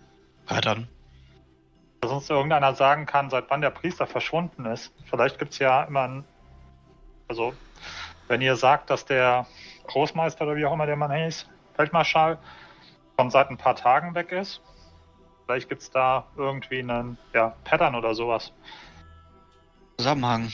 ja 0.49 0.61
dann. 0.61 0.87
Dass 2.01 2.11
uns 2.11 2.29
irgendeiner 2.29 2.73
sagen 2.73 3.05
kann, 3.05 3.29
seit 3.29 3.49
wann 3.49 3.61
der 3.61 3.69
Priester 3.69 4.07
verschwunden 4.07 4.65
ist. 4.65 4.91
Vielleicht 5.09 5.37
gibt 5.37 5.53
es 5.53 5.59
ja 5.59 5.83
immer 5.83 6.01
ein. 6.01 6.23
Also, 7.27 7.53
wenn 8.27 8.41
ihr 8.41 8.55
sagt, 8.55 8.89
dass 8.89 9.05
der 9.05 9.45
Großmeister 9.85 10.45
oder 10.45 10.55
wie 10.55 10.65
auch 10.65 10.73
immer 10.73 10.87
der 10.87 10.95
Mann 10.95 11.11
hieß, 11.11 11.47
Feldmarschall, 11.75 12.39
schon 13.19 13.29
seit 13.29 13.49
ein 13.51 13.57
paar 13.57 13.75
Tagen 13.75 14.15
weg 14.15 14.31
ist, 14.31 14.61
vielleicht 15.45 15.69
gibt 15.69 15.83
es 15.83 15.91
da 15.91 16.25
irgendwie 16.35 16.79
einen 16.79 17.17
ja, 17.33 17.55
Pattern 17.63 17.93
oder 17.93 18.15
sowas. 18.15 18.51
Zusammenhang. 20.01 20.51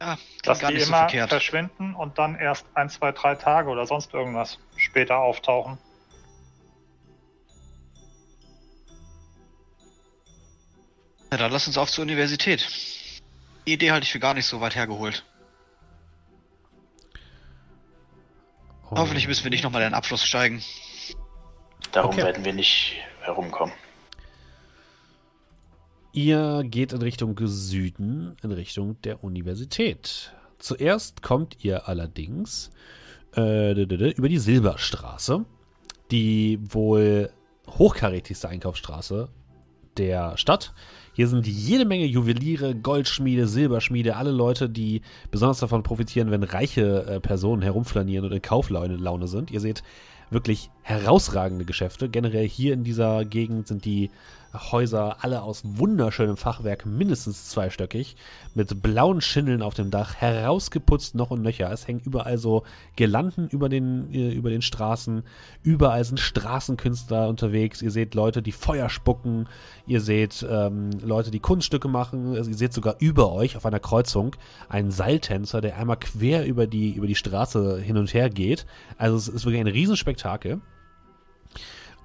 Ja, 0.00 0.18
Dass 0.42 0.58
gar 0.58 0.70
die 0.70 0.74
nicht 0.78 0.86
so 0.86 0.90
immer 0.90 0.98
verkehrt. 0.98 1.28
verschwinden 1.30 1.94
und 1.94 2.18
dann 2.18 2.34
erst 2.34 2.66
ein, 2.74 2.88
zwei, 2.90 3.12
drei 3.12 3.36
Tage 3.36 3.70
oder 3.70 3.86
sonst 3.86 4.12
irgendwas 4.12 4.58
später 4.76 5.18
auftauchen. 5.18 5.78
Ja, 11.30 11.36
dann 11.38 11.52
lass 11.52 11.66
uns 11.68 11.78
auf 11.78 11.90
zur 11.90 12.02
Universität. 12.02 12.66
Die 13.66 13.72
Idee 13.74 13.92
halte 13.92 14.04
ich 14.04 14.12
für 14.12 14.18
gar 14.18 14.34
nicht 14.34 14.46
so 14.46 14.60
weit 14.60 14.74
hergeholt. 14.74 15.24
Oh. 18.90 18.96
Hoffentlich 18.96 19.28
müssen 19.28 19.44
wir 19.44 19.50
nicht 19.50 19.62
nochmal 19.62 19.82
in 19.82 19.88
den 19.90 19.94
Abfluss 19.94 20.24
steigen. 20.24 20.62
Darum 21.92 22.14
Okay. 22.14 22.24
werden 22.24 22.44
wir 22.44 22.52
nicht 22.54 22.96
herumkommen. 23.20 23.74
Ihr 26.12 26.64
geht 26.64 26.92
in 26.92 27.02
Richtung 27.02 27.36
Süden, 27.38 28.36
in 28.42 28.52
Richtung 28.52 29.00
der 29.02 29.22
Universität. 29.22 30.32
Zuerst 30.58 31.22
kommt 31.22 31.62
ihr 31.62 31.86
allerdings 31.88 32.70
äh, 33.36 33.72
über 33.82 34.28
die 34.28 34.38
Silberstraße, 34.38 35.44
die 36.10 36.58
wohl 36.70 37.30
hochkarätigste 37.68 38.48
Einkaufsstraße 38.48 39.28
der 39.98 40.36
Stadt. 40.38 40.72
Hier 41.12 41.28
sind 41.28 41.46
jede 41.46 41.84
Menge 41.84 42.06
Juweliere, 42.06 42.74
Goldschmiede, 42.74 43.46
Silberschmiede, 43.46 44.16
alle 44.16 44.30
Leute, 44.30 44.70
die 44.70 45.02
besonders 45.30 45.58
davon 45.58 45.82
profitieren, 45.82 46.30
wenn 46.30 46.44
reiche 46.44 47.04
äh, 47.06 47.20
Personen 47.20 47.62
herumflanieren 47.62 48.24
und 48.24 48.32
in 48.32 48.40
Kauflaune 48.42 48.96
Laune 48.96 49.26
sind. 49.26 49.50
Ihr 49.50 49.60
seht 49.60 49.82
wirklich 50.30 50.70
herausragende 50.82 51.64
Geschäfte. 51.64 52.08
Generell 52.08 52.48
hier 52.48 52.74
in 52.74 52.84
dieser 52.84 53.24
Gegend 53.24 53.66
sind 53.66 53.84
die 53.84 54.10
Häuser 54.54 55.22
alle 55.22 55.42
aus 55.42 55.62
wunderschönem 55.64 56.36
Fachwerk, 56.36 56.86
mindestens 56.86 57.48
zweistöckig, 57.48 58.16
mit 58.54 58.82
blauen 58.82 59.20
Schindeln 59.20 59.62
auf 59.62 59.74
dem 59.74 59.90
Dach, 59.90 60.14
herausgeputzt 60.14 61.14
noch 61.14 61.30
und 61.30 61.42
nöcher. 61.42 61.70
Es 61.70 61.86
hängen 61.86 62.00
überall 62.04 62.38
so 62.38 62.64
Girlanden 62.96 63.48
über 63.48 63.68
den, 63.68 64.12
äh, 64.12 64.30
über 64.30 64.50
den 64.50 64.62
Straßen. 64.62 65.22
Überall 65.62 66.02
sind 66.04 66.18
Straßenkünstler 66.18 67.28
unterwegs. 67.28 67.82
Ihr 67.82 67.90
seht 67.90 68.14
Leute, 68.14 68.42
die 68.42 68.52
Feuer 68.52 68.88
spucken. 68.88 69.48
Ihr 69.86 70.00
seht 70.00 70.46
ähm, 70.48 70.90
Leute, 71.02 71.30
die 71.30 71.40
Kunststücke 71.40 71.88
machen. 71.88 72.34
Also 72.34 72.50
ihr 72.50 72.56
seht 72.56 72.72
sogar 72.72 72.96
über 73.00 73.32
euch 73.32 73.56
auf 73.56 73.66
einer 73.66 73.80
Kreuzung 73.80 74.34
einen 74.68 74.90
Seiltänzer, 74.90 75.60
der 75.60 75.76
einmal 75.76 75.98
quer 75.98 76.46
über 76.46 76.66
die, 76.66 76.92
über 76.92 77.06
die 77.06 77.14
Straße 77.14 77.78
hin 77.80 77.96
und 77.96 78.14
her 78.14 78.30
geht. 78.30 78.66
Also 78.96 79.16
es 79.16 79.28
ist 79.28 79.44
wirklich 79.44 79.60
ein 79.60 79.66
Riesenspektakel. 79.66 80.60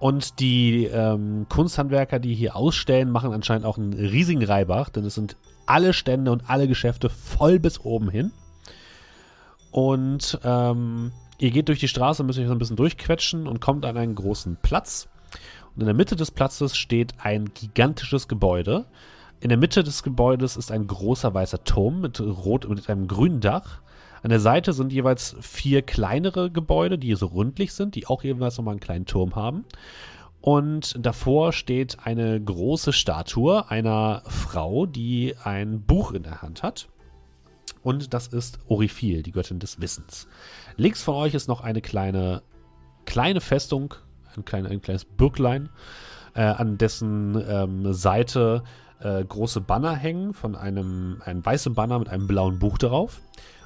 Und 0.04 0.41
die 0.41 0.84
ähm, 0.84 1.45
Kunsthandwerker, 1.47 2.20
die 2.20 2.36
hier 2.36 2.58
ausstellen, 2.58 3.10
machen 3.10 3.32
anscheinend 3.32 3.66
auch 3.66 3.78
einen 3.78 3.93
riesigen 3.93 4.43
Reibach, 4.43 4.89
denn 4.89 5.06
es 5.06 5.16
sind 5.16 5.38
alle 5.66 5.93
Stände 5.93 6.30
und 6.30 6.49
alle 6.49 6.68
Geschäfte 6.68 7.10
voll 7.10 7.58
bis 7.58 7.80
oben 7.80 8.10
hin. 8.10 8.34
Und 9.72 10.41
ähm, 10.43 11.14
ihr 11.39 11.51
geht 11.51 11.70
durch 11.70 11.80
die 11.80 11.88
Straße, 11.88 12.22
müsst 12.22 12.38
euch 12.38 12.47
so 12.47 12.51
ein 12.51 12.58
bisschen 12.58 12.76
durchquetschen 12.76 13.47
und 13.47 13.62
kommt 13.62 13.86
an 13.86 13.95
einen 13.95 14.16
großen 14.16 14.58
Platz. 14.62 15.08
Und 15.74 15.84
in 15.84 15.86
der 15.86 15.95
Mitte 15.95 16.18
des 16.18 16.32
Platzes 16.32 16.76
steht 16.76 17.14
ein 17.20 17.54
gigantisches 17.54 18.28
Gebäude. 18.28 18.88
In 19.39 19.47
der 19.47 19.58
Mitte 19.58 19.86
des 19.86 20.04
Gebäudes 20.04 20.58
ist 20.58 20.70
ein 20.70 20.86
großer 20.86 21.34
weißer 21.34 21.64
Turm 21.64 22.01
mit 22.01 22.20
rot 22.20 22.68
mit 22.68 22.89
einem 22.89 23.08
grünen 23.08 23.39
Dach. 23.39 23.80
An 24.24 24.30
der 24.30 24.39
Seite 24.39 24.71
sind 24.71 24.93
jeweils 24.93 25.36
vier 25.41 25.82
kleinere 25.82 26.49
Gebäude, 26.49 26.97
die 26.97 27.13
so 27.15 27.28
rundlich 27.28 27.74
sind, 27.74 27.95
die 27.95 28.07
auch 28.07 28.24
jeweils 28.24 28.57
nochmal 28.57 28.74
einen 28.74 28.80
kleinen 28.80 29.05
Turm 29.05 29.36
haben. 29.36 29.65
Und 30.39 30.95
davor 30.97 31.51
steht 31.51 31.97
eine 32.03 32.39
große 32.41 32.93
Statue 32.93 33.69
einer 33.69 34.24
Frau, 34.26 34.86
die 34.86 35.36
ein 35.43 35.82
Buch 35.82 36.13
in 36.13 36.24
der 36.24 36.41
Hand 36.41 36.63
hat. 36.63 36.88
Und 37.82 38.13
das 38.13 38.28
ist 38.28 38.59
Orifil, 38.67 39.24
die 39.24 39.34
Göttin 39.34 39.59
des 39.59 39.82
Wissens. 39.82 40.28
Links 40.78 41.03
von 41.03 41.15
euch 41.15 41.34
ist 41.34 41.49
noch 41.49 41.61
eine 41.61 41.82
kleine, 41.82 42.43
kleine 43.05 43.41
Festung, 43.41 43.93
ein, 44.36 44.45
klein, 44.45 44.65
ein 44.65 44.82
kleines 44.82 45.03
Bürglein, 45.03 45.69
äh, 46.34 46.43
an 46.43 46.78
dessen 46.78 47.41
ähm, 47.45 47.93
Seite 47.93 48.63
äh, 49.01 49.24
große 49.24 49.59
Banner 49.59 49.95
hängen, 49.95 50.34
von 50.34 50.55
einem 50.55 51.21
ein 51.26 51.45
weiße 51.45 51.71
Banner 51.71 51.99
mit 51.99 52.07
einem 52.07 52.28
blauen 52.28 52.59
Buch 52.59 52.78
darauf. 52.78 53.21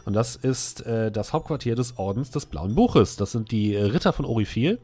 Und 0.08 0.14
das 0.14 0.38
ist 0.38 0.86
äh, 0.86 1.12
das 1.12 1.34
Hauptquartier 1.34 1.76
des 1.76 1.98
Ordens 1.98 2.32
des 2.32 2.46
Blauen 2.46 2.76
Buches. 2.76 3.18
Das 3.18 3.34
sind 3.34 3.52
die 3.52 3.76
äh, 3.76 3.84
Ritter 3.84 4.14
von 4.14 4.24
Orifil 4.24 4.80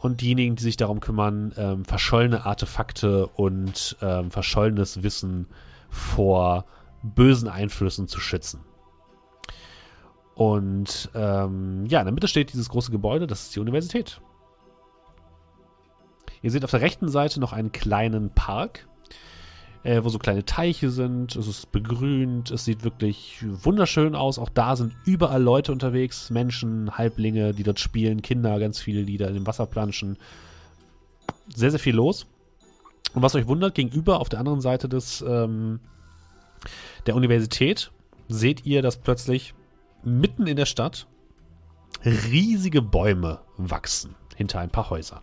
und 0.00 0.20
diejenigen, 0.20 0.54
die 0.54 0.62
sich 0.62 0.76
darum 0.76 1.00
kümmern, 1.00 1.54
ähm, 1.56 1.86
verschollene 1.86 2.44
Artefakte 2.44 3.26
und 3.26 3.96
ähm, 4.02 4.30
verschollenes 4.30 5.02
Wissen 5.02 5.46
vor 5.88 6.66
bösen 7.02 7.48
Einflüssen 7.48 8.06
zu 8.06 8.20
schützen. 8.20 8.60
Und 10.34 11.08
ähm, 11.14 11.86
ja, 11.86 12.00
in 12.00 12.04
der 12.04 12.12
Mitte 12.12 12.28
steht 12.28 12.52
dieses 12.52 12.68
große 12.68 12.90
Gebäude, 12.90 13.26
das 13.26 13.44
ist 13.44 13.56
die 13.56 13.60
Universität. 13.60 14.20
Ihr 16.42 16.50
seht 16.50 16.64
auf 16.64 16.70
der 16.70 16.82
rechten 16.82 17.08
Seite 17.08 17.40
noch 17.40 17.54
einen 17.54 17.72
kleinen 17.72 18.28
Park, 18.28 18.86
äh, 19.84 20.02
wo 20.02 20.08
so 20.08 20.18
kleine 20.18 20.44
Teiche 20.44 20.90
sind. 20.90 21.36
Es 21.36 21.46
ist 21.46 21.70
begrünt, 21.70 22.50
es 22.50 22.64
sieht 22.64 22.82
wirklich 22.82 23.44
wunderschön 23.44 24.14
aus. 24.14 24.38
Auch 24.38 24.48
da 24.48 24.76
sind 24.76 24.94
überall 25.04 25.42
Leute 25.42 25.72
unterwegs, 25.72 26.30
Menschen, 26.30 26.96
Halblinge, 26.96 27.52
die 27.52 27.62
dort 27.62 27.78
spielen, 27.78 28.22
Kinder, 28.22 28.58
ganz 28.58 28.80
viele, 28.80 29.04
die 29.04 29.18
da 29.18 29.28
in 29.28 29.34
dem 29.34 29.46
Wasser 29.46 29.66
planschen. 29.66 30.16
Sehr, 31.54 31.70
sehr 31.70 31.80
viel 31.80 31.94
los. 31.94 32.26
Und 33.12 33.22
was 33.22 33.34
euch 33.34 33.46
wundert, 33.46 33.74
gegenüber 33.74 34.20
auf 34.20 34.28
der 34.28 34.40
anderen 34.40 34.62
Seite 34.62 34.88
des, 34.88 35.22
ähm, 35.26 35.80
der 37.06 37.14
Universität 37.14 37.92
seht 38.28 38.64
ihr, 38.64 38.80
dass 38.80 38.96
plötzlich 38.96 39.54
mitten 40.02 40.46
in 40.46 40.56
der 40.56 40.66
Stadt 40.66 41.06
riesige 42.04 42.82
Bäume 42.82 43.40
wachsen 43.56 44.14
hinter 44.34 44.60
ein 44.60 44.70
paar 44.70 44.90
Häusern. 44.90 45.20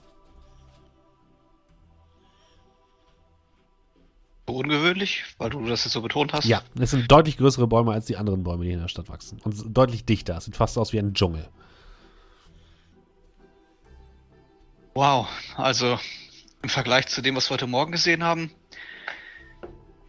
Ungewöhnlich, 4.52 5.24
weil 5.38 5.50
du 5.50 5.66
das 5.66 5.84
jetzt 5.84 5.94
so 5.94 6.02
betont 6.02 6.34
hast. 6.34 6.46
Ja, 6.46 6.62
es 6.80 6.92
sind 6.92 7.12
deutlich 7.12 7.38
größere 7.38 7.68
Bäume 7.68 7.92
als 7.94 8.06
die 8.06 8.18
anderen 8.18 8.44
Bäume, 8.44 8.66
die 8.66 8.72
in 8.72 8.80
der 8.80 8.88
Stadt 8.88 9.10
wachsen. 9.10 9.40
Und 9.44 9.76
deutlich 9.76 10.06
dichter. 10.06 10.38
Es 10.38 10.46
sieht 10.46 10.56
fast 10.56 10.78
aus 10.78 10.94
wie 10.94 11.00
ein 11.00 11.14
Dschungel. 11.14 11.48
Wow, 14.94 15.28
also 15.56 15.98
im 16.62 16.70
Vergleich 16.70 17.08
zu 17.08 17.22
dem, 17.22 17.36
was 17.36 17.50
wir 17.50 17.54
heute 17.54 17.68
Morgen 17.68 17.92
gesehen 17.92 18.24
haben, 18.24 18.52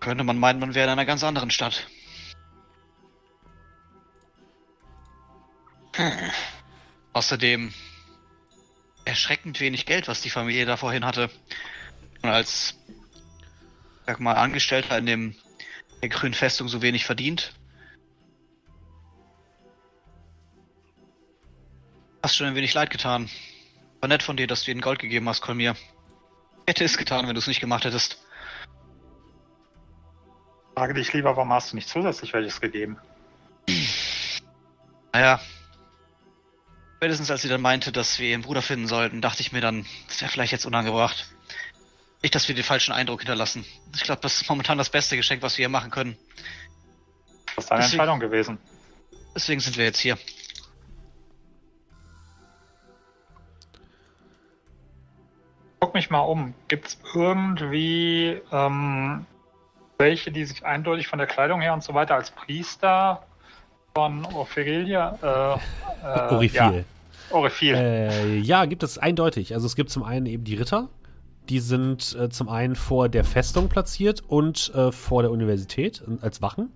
könnte 0.01 0.25
man 0.25 0.39
meinen, 0.39 0.59
man 0.59 0.75
wäre 0.75 0.87
in 0.87 0.93
einer 0.93 1.07
ganz 1.07 1.23
anderen 1.23 1.51
Stadt. 1.51 1.87
Außerdem 7.13 7.73
erschreckend 9.05 9.61
wenig 9.61 9.87
Geld, 9.87 10.09
was 10.09 10.21
die 10.21 10.31
Familie 10.31 10.67
da 10.67 10.77
vorhin 10.77 11.05
hatte. 11.05 11.31
Und 12.23 12.31
als, 12.31 12.79
sag 14.07 14.21
mal, 14.21 14.35
Angestellter 14.35 14.99
in 14.99 15.07
dem 15.07 15.35
der 16.01 16.09
grünen 16.09 16.35
Festung 16.35 16.69
so 16.69 16.83
wenig 16.83 17.05
verdient. 17.05 17.53
Hast 22.23 22.37
schon 22.37 22.47
ein 22.47 22.55
wenig 22.55 22.75
leid 22.75 22.91
getan. 22.91 23.29
War 24.01 24.09
nett 24.09 24.23
von 24.23 24.37
dir, 24.37 24.47
dass 24.47 24.65
du 24.65 24.71
ihnen 24.71 24.81
Gold 24.81 24.99
gegeben 24.99 25.29
hast, 25.29 25.41
Kolmir. 25.41 25.77
Hätte 26.67 26.85
es 26.85 26.97
getan, 26.97 27.27
wenn 27.27 27.35
du 27.35 27.41
es 27.41 27.47
nicht 27.47 27.61
gemacht 27.61 27.85
hättest. 27.85 28.25
Frage 30.75 30.95
dich 30.95 31.13
lieber, 31.13 31.37
warum 31.37 31.53
hast 31.53 31.73
du 31.73 31.77
nicht 31.77 31.89
zusätzlich 31.89 32.33
welches 32.33 32.61
gegeben? 32.61 32.99
Naja. 35.15 35.41
Spätestens 36.97 37.31
als 37.31 37.43
sie 37.43 37.51
dann 37.51 37.61
meinte, 37.61 37.93
dass 37.93 38.19
wir 38.19 38.31
ihren 38.31 38.41
Bruder 38.41 38.63
finden 38.63 38.87
sollten, 38.87 39.21
dachte 39.21 39.43
ich 39.43 39.53
mir 39.53 39.61
dann, 39.61 39.85
das 40.09 40.23
wäre 40.23 40.33
vielleicht 40.33 40.53
jetzt 40.53 40.65
unangebracht. 40.65 41.27
Nicht, 42.23 42.35
dass 42.35 42.47
wir 42.49 42.55
den 42.55 42.65
falschen 42.65 42.93
Eindruck 42.93 43.21
hinterlassen. 43.21 43.65
Ich 43.95 44.03
glaube, 44.03 44.21
das 44.23 44.41
ist 44.41 44.49
momentan 44.49 44.79
das 44.79 44.91
beste 44.91 45.17
Geschenk, 45.17 45.43
was 45.43 45.59
wir 45.59 45.65
ihr 45.65 45.69
machen 45.69 45.91
können. 45.91 46.17
Das 47.57 47.65
ist 47.65 47.71
deine 47.71 47.81
Deswegen- 47.83 48.01
Entscheidung 48.01 48.21
gewesen. 48.21 48.59
Deswegen 49.35 49.61
sind 49.61 49.77
wir 49.77 49.85
jetzt 49.85 49.99
hier. 49.99 50.17
Guck 55.81 55.95
mich 55.95 56.11
mal 56.11 56.21
um. 56.21 56.55
Gibt 56.69 56.87
es 56.89 56.99
irgendwie 57.15 58.41
ähm, 58.53 59.27
welche, 59.99 60.31
die 60.31 60.45
sich 60.45 60.65
eindeutig 60.65 61.09
von 61.09 61.19
der 61.19 61.27
Kleidung 61.27 61.61
her 61.61 61.73
und 61.73 61.83
so 61.83 61.95
weiter 61.95 62.15
als 62.15 62.31
Priester 62.31 63.25
von 63.95 64.25
Ophelia? 64.27 65.59
Äh, 66.03 66.07
äh, 66.07 66.35
Orifil. 66.35 66.57
Ja, 66.57 66.85
Orifil. 67.31 67.75
Äh, 67.75 68.39
ja, 68.39 68.65
gibt 68.67 68.83
es 68.83 68.99
eindeutig. 68.99 69.55
Also 69.55 69.67
es 69.67 69.75
gibt 69.77 69.91
zum 69.91 70.05
einen 70.05 70.27
eben 70.27 70.45
die 70.45 70.55
Ritter. 70.55 70.89
Die 71.49 71.61
sind 71.61 72.17
äh, 72.19 72.29
zum 72.29 72.49
einen 72.49 72.77
vor 72.77 73.09
der 73.09 73.25
Festung 73.25 73.69
platziert 73.69 74.23
und 74.27 74.73
äh, 74.75 74.93
vor 74.93 75.23
der 75.23 75.31
Universität 75.31 76.03
als 76.21 76.41
Wachen. 76.41 76.71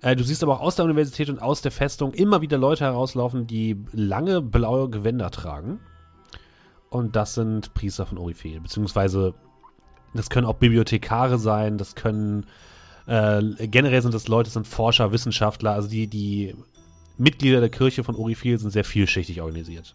Äh, 0.00 0.16
du 0.16 0.24
siehst 0.24 0.42
aber 0.42 0.54
auch 0.54 0.60
aus 0.60 0.76
der 0.76 0.84
Universität 0.84 1.28
und 1.28 1.40
aus 1.40 1.60
der 1.60 1.72
Festung 1.72 2.12
immer 2.12 2.40
wieder 2.40 2.58
Leute 2.58 2.84
herauslaufen, 2.84 3.46
die 3.46 3.76
lange 3.92 4.40
blaue 4.40 4.88
Gewänder 4.88 5.30
tragen. 5.30 5.80
Und 6.90 7.16
das 7.16 7.34
sind 7.34 7.74
Priester 7.74 8.06
von 8.06 8.18
Orifel. 8.18 8.60
Beziehungsweise, 8.60 9.34
das 10.14 10.30
können 10.30 10.46
auch 10.46 10.54
Bibliothekare 10.54 11.38
sein, 11.38 11.76
das 11.76 11.94
können 11.94 12.46
äh, 13.06 13.42
generell 13.66 14.02
sind 14.02 14.14
das 14.14 14.28
Leute, 14.28 14.48
das 14.48 14.54
sind 14.54 14.66
Forscher, 14.66 15.12
Wissenschaftler, 15.12 15.72
also 15.72 15.88
die, 15.88 16.06
die 16.06 16.54
Mitglieder 17.16 17.60
der 17.60 17.70
Kirche 17.70 18.04
von 18.04 18.14
Orifil 18.14 18.58
sind 18.58 18.70
sehr 18.70 18.84
vielschichtig 18.84 19.40
organisiert. 19.40 19.94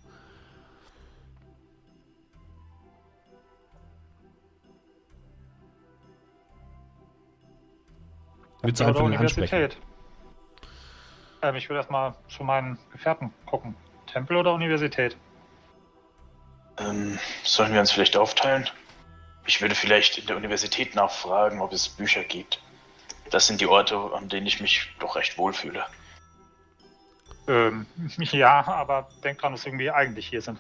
Willst 8.64 8.80
du 8.80 8.86
Oder 8.86 8.96
von? 8.96 9.06
Universität. 9.08 9.78
Ähm, 11.42 11.56
ich 11.56 11.70
würde 11.70 11.80
erstmal 11.80 12.16
zu 12.30 12.44
meinen 12.44 12.80
Gefährten 12.92 13.34
gucken. 13.46 13.76
Tempel 14.08 14.38
oder 14.38 14.54
Universität? 14.54 15.18
Ähm, 16.78 17.20
sollen 17.44 17.74
wir 17.74 17.82
uns 17.82 17.92
vielleicht 17.92 18.16
aufteilen? 18.16 18.70
Ich 19.46 19.62
würde 19.62 19.76
vielleicht 19.76 20.18
in 20.18 20.28
der 20.28 20.38
Universität 20.38 20.96
nachfragen, 20.96 21.60
ob 21.60 21.74
es 21.74 21.90
Bücher 21.90 22.24
gibt. 22.24 22.62
Das 23.30 23.48
sind 23.48 23.60
die 23.60 23.68
Orte, 23.68 23.98
an 24.14 24.30
denen 24.30 24.48
ich 24.48 24.62
mich 24.62 24.90
doch 25.00 25.18
recht 25.18 25.38
wohlfühle. 25.38 25.86
Ähm, 27.50 27.86
ja, 28.18 28.66
aber 28.66 29.10
denk 29.24 29.40
dran, 29.40 29.52
dass 29.52 29.66
wir 29.66 29.72
irgendwie 29.72 29.92
eigentlich 29.92 30.28
hier 30.28 30.42
sind. 30.42 30.60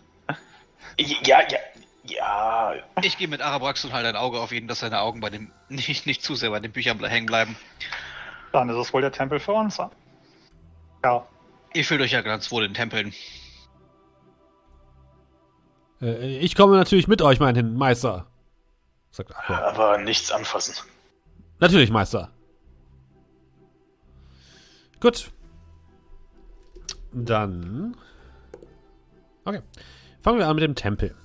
Ja, 0.97 1.41
ja, 1.49 1.59
ja. 2.03 2.73
Ich 3.01 3.17
gehe 3.17 3.27
mit 3.27 3.41
Arabrax 3.41 3.83
und 3.85 3.93
halte 3.93 4.09
ein 4.09 4.15
Auge 4.15 4.39
auf 4.39 4.51
ihn, 4.51 4.67
dass 4.67 4.79
seine 4.79 4.99
Augen 4.99 5.19
bei 5.19 5.29
dem 5.29 5.51
nicht, 5.69 6.05
nicht 6.05 6.23
zu 6.23 6.35
sehr 6.35 6.49
bei 6.49 6.59
den 6.59 6.71
Büchern 6.71 7.03
hängen 7.03 7.25
bleiben. 7.25 7.55
Dann 8.51 8.69
ist 8.69 8.75
es 8.75 8.93
wohl 8.93 9.01
der 9.01 9.11
Tempel 9.11 9.39
für 9.39 9.53
uns. 9.53 9.77
Ja, 11.03 11.27
Ihr 11.73 11.83
fühlt 11.83 12.01
euch 12.01 12.11
ja 12.11 12.21
ganz 12.21 12.51
wohl 12.51 12.63
in 12.63 12.73
Tempeln. 12.73 13.13
Äh, 16.01 16.37
ich 16.37 16.55
komme 16.55 16.75
natürlich 16.75 17.07
mit 17.07 17.21
euch, 17.21 17.39
mein 17.39 17.75
Meister. 17.75 18.27
Sagt 19.11 19.35
Aqua. 19.35 19.57
Aber 19.59 19.97
nichts 19.97 20.31
anfassen. 20.31 20.75
Natürlich, 21.59 21.89
Meister. 21.89 22.31
Gut. 24.99 25.31
Dann. 27.11 27.97
Okay. 29.45 29.61
Fangen 30.21 30.39
wir 30.39 30.47
an 30.47 30.55
mit 30.55 30.63
dem 30.63 30.75
Tempel. 30.75 31.15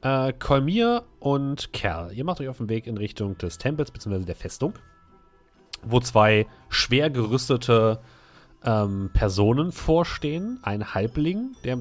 Äh, 0.00 0.32
Kolmir 0.32 1.04
und 1.18 1.72
Kerl, 1.72 2.12
ihr 2.12 2.24
macht 2.24 2.40
euch 2.40 2.48
auf 2.48 2.58
den 2.58 2.68
Weg 2.68 2.86
in 2.86 2.96
Richtung 2.96 3.36
des 3.38 3.58
Tempels 3.58 3.90
bzw. 3.90 4.24
der 4.24 4.36
Festung, 4.36 4.74
wo 5.82 5.98
zwei 6.00 6.46
schwer 6.68 7.10
gerüstete 7.10 8.00
ähm, 8.64 9.10
Personen 9.12 9.72
vorstehen. 9.72 10.60
Ein 10.62 10.94
Halbling, 10.94 11.56
der 11.64 11.78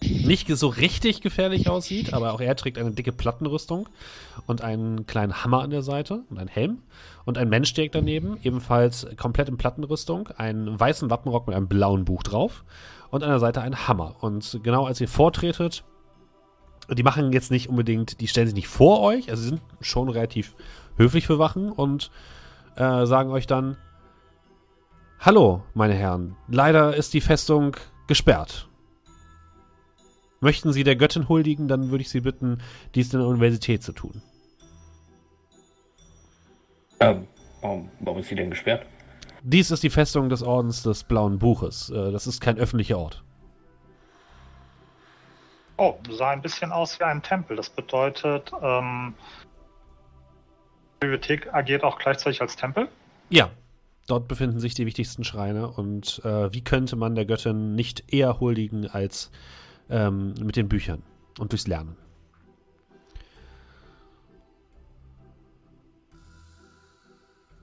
nicht 0.00 0.48
so 0.48 0.68
richtig 0.68 1.20
gefährlich 1.20 1.68
aussieht, 1.68 2.12
aber 2.12 2.32
auch 2.32 2.40
er 2.40 2.56
trägt 2.56 2.78
eine 2.78 2.90
dicke 2.90 3.12
Plattenrüstung 3.12 3.88
und 4.46 4.62
einen 4.62 5.06
kleinen 5.06 5.44
Hammer 5.44 5.62
an 5.62 5.70
der 5.70 5.82
Seite 5.82 6.24
und 6.28 6.38
einen 6.38 6.48
Helm. 6.48 6.82
Und 7.24 7.38
ein 7.38 7.48
Mensch 7.48 7.70
steht 7.70 7.94
daneben, 7.94 8.38
ebenfalls 8.42 9.06
komplett 9.16 9.48
in 9.48 9.56
Plattenrüstung, 9.56 10.28
einen 10.36 10.78
weißen 10.78 11.10
Wappenrock 11.10 11.46
mit 11.46 11.56
einem 11.56 11.68
blauen 11.68 12.04
Buch 12.04 12.22
drauf 12.22 12.64
und 13.10 13.22
an 13.22 13.30
der 13.30 13.38
Seite 13.38 13.62
ein 13.62 13.88
Hammer. 13.88 14.16
Und 14.20 14.60
genau 14.62 14.84
als 14.84 15.00
ihr 15.00 15.08
vortretet, 15.08 15.84
die 16.90 17.02
machen 17.02 17.32
jetzt 17.32 17.50
nicht 17.50 17.68
unbedingt, 17.68 18.20
die 18.20 18.28
stellen 18.28 18.46
sich 18.46 18.54
nicht 18.54 18.68
vor 18.68 19.00
euch, 19.00 19.30
also 19.30 19.42
sie 19.42 19.48
sind 19.50 19.62
schon 19.80 20.08
relativ 20.08 20.54
höflich 20.96 21.26
für 21.26 21.38
Wachen 21.38 21.70
und 21.70 22.10
äh, 22.76 23.06
sagen 23.06 23.30
euch 23.30 23.46
dann, 23.46 23.76
Hallo, 25.20 25.62
meine 25.72 25.94
Herren, 25.94 26.36
leider 26.48 26.94
ist 26.94 27.14
die 27.14 27.20
Festung 27.22 27.76
gesperrt. 28.08 28.68
Möchten 30.40 30.72
Sie 30.74 30.84
der 30.84 30.96
Göttin 30.96 31.30
huldigen, 31.30 31.68
dann 31.68 31.90
würde 31.90 32.02
ich 32.02 32.10
Sie 32.10 32.20
bitten, 32.20 32.58
dies 32.94 33.14
in 33.14 33.20
der 33.20 33.28
Universität 33.28 33.82
zu 33.82 33.92
tun. 33.92 34.20
Ähm, 37.00 37.26
warum, 37.62 37.90
warum 38.00 38.20
ist 38.20 38.28
sie 38.28 38.34
denn 38.34 38.50
gesperrt? 38.50 38.86
Dies 39.42 39.70
ist 39.70 39.82
die 39.82 39.90
Festung 39.90 40.28
des 40.28 40.42
Ordens 40.42 40.82
des 40.82 41.04
Blauen 41.04 41.38
Buches. 41.38 41.90
Äh, 41.90 42.12
Das 42.12 42.26
ist 42.26 42.40
kein 42.40 42.58
öffentlicher 42.58 42.98
Ort. 42.98 43.24
Oh, 45.76 45.96
sah 46.10 46.30
ein 46.30 46.42
bisschen 46.42 46.70
aus 46.70 46.98
wie 47.00 47.04
ein 47.04 47.22
Tempel. 47.22 47.56
Das 47.56 47.68
bedeutet, 47.68 48.52
ähm, 48.62 49.14
die 50.96 51.06
Bibliothek 51.06 51.52
agiert 51.52 51.82
auch 51.82 51.98
gleichzeitig 51.98 52.40
als 52.40 52.54
Tempel. 52.54 52.88
Ja, 53.28 53.50
dort 54.06 54.28
befinden 54.28 54.60
sich 54.60 54.74
die 54.74 54.86
wichtigsten 54.86 55.24
Schreine. 55.24 55.68
Und 55.68 56.24
äh, 56.24 56.52
wie 56.52 56.62
könnte 56.62 56.94
man 56.94 57.14
der 57.14 57.26
Göttin 57.26 57.74
nicht 57.74 58.12
eher 58.12 58.38
huldigen 58.38 58.88
als 58.88 59.32
ähm, 59.90 60.34
mit 60.40 60.56
den 60.56 60.68
Büchern 60.68 61.02
und 61.38 61.50
durchs 61.52 61.66
Lernen? 61.66 61.96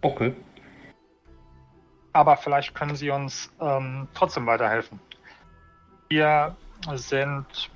Okay. 0.01 0.35
Aber 2.13 2.35
vielleicht 2.35 2.75
können 2.75 2.95
Sie 2.95 3.09
uns 3.09 3.49
ähm, 3.61 4.07
trotzdem 4.13 4.45
weiterhelfen. 4.45 4.99
Wir 6.09 6.55
sind 6.95 7.69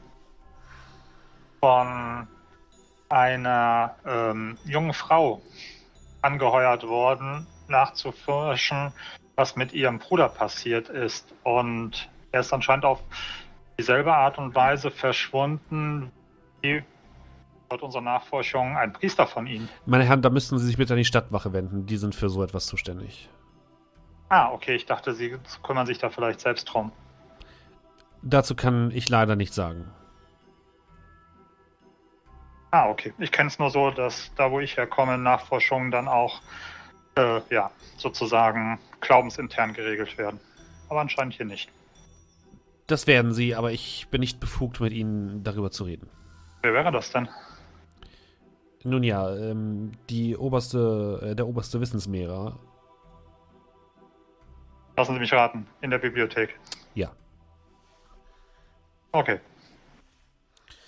von 1.65 2.27
einer 3.09 3.95
ähm, 4.05 4.55
jungen 4.65 4.93
Frau 4.93 5.41
angeheuert 6.21 6.87
worden, 6.87 7.47
nachzuforschen, 7.67 8.93
was 9.35 9.55
mit 9.55 9.73
ihrem 9.73 9.97
Bruder 9.97 10.29
passiert 10.29 10.89
ist. 10.89 11.33
Und 11.41 12.07
er 12.31 12.41
ist 12.41 12.53
anscheinend 12.53 12.85
auf 12.85 13.01
dieselbe 13.79 14.13
Art 14.13 14.37
und 14.37 14.53
Weise 14.53 14.91
verschwunden 14.91 16.11
wie 16.61 16.83
laut 17.71 17.81
unserer 17.81 18.03
Nachforschung 18.03 18.77
ein 18.77 18.93
Priester 18.93 19.25
von 19.25 19.47
ihnen. 19.47 19.67
Meine 19.87 20.03
Herren, 20.03 20.21
da 20.21 20.29
müssten 20.29 20.59
Sie 20.59 20.67
sich 20.67 20.77
bitte 20.77 20.93
an 20.93 20.97
die 20.97 21.05
Stadtwache 21.05 21.51
wenden. 21.51 21.87
Die 21.87 21.97
sind 21.97 22.13
für 22.13 22.29
so 22.29 22.43
etwas 22.43 22.67
zuständig. 22.67 23.27
Ah, 24.29 24.51
okay, 24.51 24.75
ich 24.75 24.85
dachte, 24.85 25.15
Sie 25.15 25.35
kümmern 25.63 25.87
sich 25.87 25.97
da 25.97 26.11
vielleicht 26.11 26.41
selbst 26.41 26.65
drum. 26.65 26.91
Dazu 28.21 28.53
kann 28.53 28.91
ich 28.91 29.09
leider 29.09 29.35
nichts 29.35 29.55
sagen. 29.55 29.91
Ah, 32.75 32.89
okay. 32.89 33.13
Ich 33.19 33.31
kenne 33.31 33.47
es 33.47 33.57
nur 33.57 33.69
so, 33.69 33.89
dass 33.89 34.33
da, 34.35 34.51
wo 34.51 34.59
ich 34.59 34.75
herkomme, 34.75 35.17
Nachforschungen 35.17 35.91
dann 35.91 36.09
auch, 36.09 36.41
äh, 37.15 37.39
ja, 37.49 37.71
sozusagen 37.95 38.79
glaubensintern 38.99 39.71
geregelt 39.71 40.17
werden. 40.17 40.41
Aber 40.89 40.99
anscheinend 40.99 41.35
hier 41.35 41.45
nicht. 41.45 41.71
Das 42.85 43.07
werden 43.07 43.31
sie, 43.31 43.55
aber 43.55 43.71
ich 43.71 44.09
bin 44.11 44.19
nicht 44.19 44.41
befugt, 44.41 44.81
mit 44.81 44.91
ihnen 44.91 45.41
darüber 45.41 45.71
zu 45.71 45.85
reden. 45.85 46.09
Wer 46.63 46.73
wäre 46.73 46.91
das 46.91 47.11
denn? 47.11 47.29
Nun 48.83 49.03
ja, 49.03 49.33
ähm, 49.33 49.93
die 50.09 50.35
oberste, 50.35 51.29
äh, 51.31 51.33
der 51.33 51.47
oberste 51.47 51.79
Wissensmehrer. 51.79 52.59
Lassen 54.97 55.13
Sie 55.13 55.19
mich 55.21 55.31
raten. 55.31 55.65
In 55.79 55.91
der 55.91 55.99
Bibliothek. 55.99 56.59
Ja. 56.93 57.13
Okay. 59.13 59.39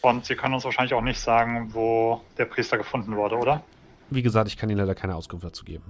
Und 0.07 0.25
Sie 0.25 0.35
können 0.35 0.53
uns 0.53 0.63
wahrscheinlich 0.63 0.93
auch 0.93 1.01
nicht 1.01 1.19
sagen, 1.19 1.73
wo 1.73 2.21
der 2.37 2.45
Priester 2.45 2.77
gefunden 2.77 3.15
wurde, 3.17 3.35
oder? 3.35 3.63
Wie 4.09 4.21
gesagt, 4.21 4.47
ich 4.47 4.55
kann 4.55 4.69
Ihnen 4.69 4.79
leider 4.79 4.95
keine 4.95 5.15
Auskunft 5.15 5.45
dazu 5.45 5.65
geben. 5.65 5.83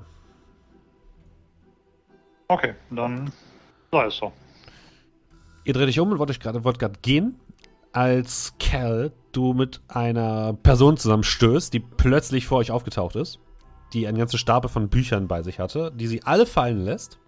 Okay, 2.48 2.74
dann 2.90 3.32
sei 3.92 4.06
es 4.06 4.18
so. 4.18 4.32
Ihr 5.66 5.74
dreht 5.74 5.88
euch 5.90 6.00
um 6.00 6.12
und 6.12 6.18
wollt 6.18 6.32
euch 6.32 6.40
gerade 6.40 6.64
wollt 6.64 6.80
gehen, 7.04 7.40
als 7.92 8.56
Cal 8.60 9.12
du 9.34 9.54
mit 9.54 9.82
einer 9.88 10.54
Person 10.54 10.98
zusammenstößt, 10.98 11.72
die 11.74 11.80
plötzlich 11.80 12.48
vor 12.48 12.58
euch 12.58 12.72
aufgetaucht 12.72 13.16
ist, 13.16 13.40
die 13.94 14.08
eine 14.08 14.18
ganze 14.18 14.38
Stapel 14.40 14.70
von 14.70 14.90
Büchern 14.90 15.28
bei 15.28 15.44
sich 15.44 15.60
hatte, 15.60 15.92
die 15.94 16.08
sie 16.08 16.24
alle 16.24 16.46
fallen 16.46 16.86
lässt. 16.86 17.20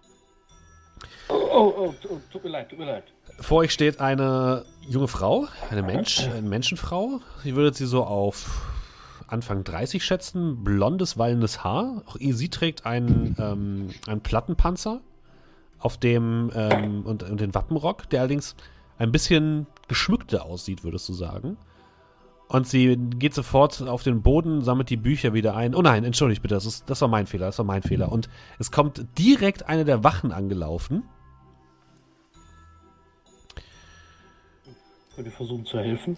Oh, 1.28 1.34
oh, 1.52 1.74
oh, 1.76 1.94
tu- 2.02 2.20
tut 2.32 2.42
mir 2.42 2.50
leid, 2.50 2.68
tut 2.68 2.78
mir 2.78 2.86
leid. 2.86 3.04
Vor 3.40 3.58
euch 3.58 3.72
steht 3.72 4.00
eine 4.00 4.64
junge 4.82 5.08
Frau, 5.08 5.46
eine 5.70 5.82
Mensch, 5.82 6.28
eine 6.28 6.48
Menschenfrau. 6.48 7.20
Sie 7.42 7.56
würdet 7.56 7.74
sie 7.74 7.86
so 7.86 8.04
auf 8.04 8.70
Anfang 9.26 9.64
30 9.64 10.04
schätzen, 10.04 10.62
blondes, 10.62 11.16
wallendes 11.16 11.64
Haar. 11.64 12.02
Auch 12.06 12.16
sie 12.18 12.48
trägt 12.48 12.84
einen, 12.84 13.36
ähm, 13.38 13.90
einen 14.06 14.20
Plattenpanzer 14.20 15.00
auf 15.78 15.96
dem 15.96 16.50
ähm, 16.54 17.02
und, 17.06 17.22
und 17.22 17.40
den 17.40 17.54
Wappenrock, 17.54 18.10
der 18.10 18.20
allerdings 18.20 18.54
ein 18.98 19.10
bisschen 19.12 19.66
geschmückter 19.88 20.44
aussieht, 20.44 20.84
würdest 20.84 21.08
du 21.08 21.14
sagen. 21.14 21.56
Und 22.48 22.66
sie 22.66 22.96
geht 22.96 23.32
sofort 23.32 23.80
auf 23.82 24.02
den 24.02 24.22
Boden, 24.22 24.62
sammelt 24.62 24.90
die 24.90 24.96
Bücher 24.96 25.32
wieder 25.32 25.54
ein. 25.54 25.74
Oh 25.74 25.82
nein, 25.82 26.04
entschuldigt 26.04 26.42
bitte, 26.42 26.56
das, 26.56 26.66
ist, 26.66 26.90
das 26.90 27.00
war 27.00 27.08
mein 27.08 27.26
Fehler, 27.26 27.46
das 27.46 27.58
war 27.58 27.64
mein 27.64 27.82
Fehler. 27.82 28.10
Und 28.10 28.28
es 28.58 28.70
kommt 28.70 29.06
direkt 29.18 29.68
eine 29.68 29.84
der 29.84 30.04
Wachen 30.04 30.32
angelaufen. 30.32 31.04
Könnt 35.20 35.32
ihr 35.32 35.36
versuchen 35.36 35.66
zu 35.66 35.78
helfen? 35.78 36.16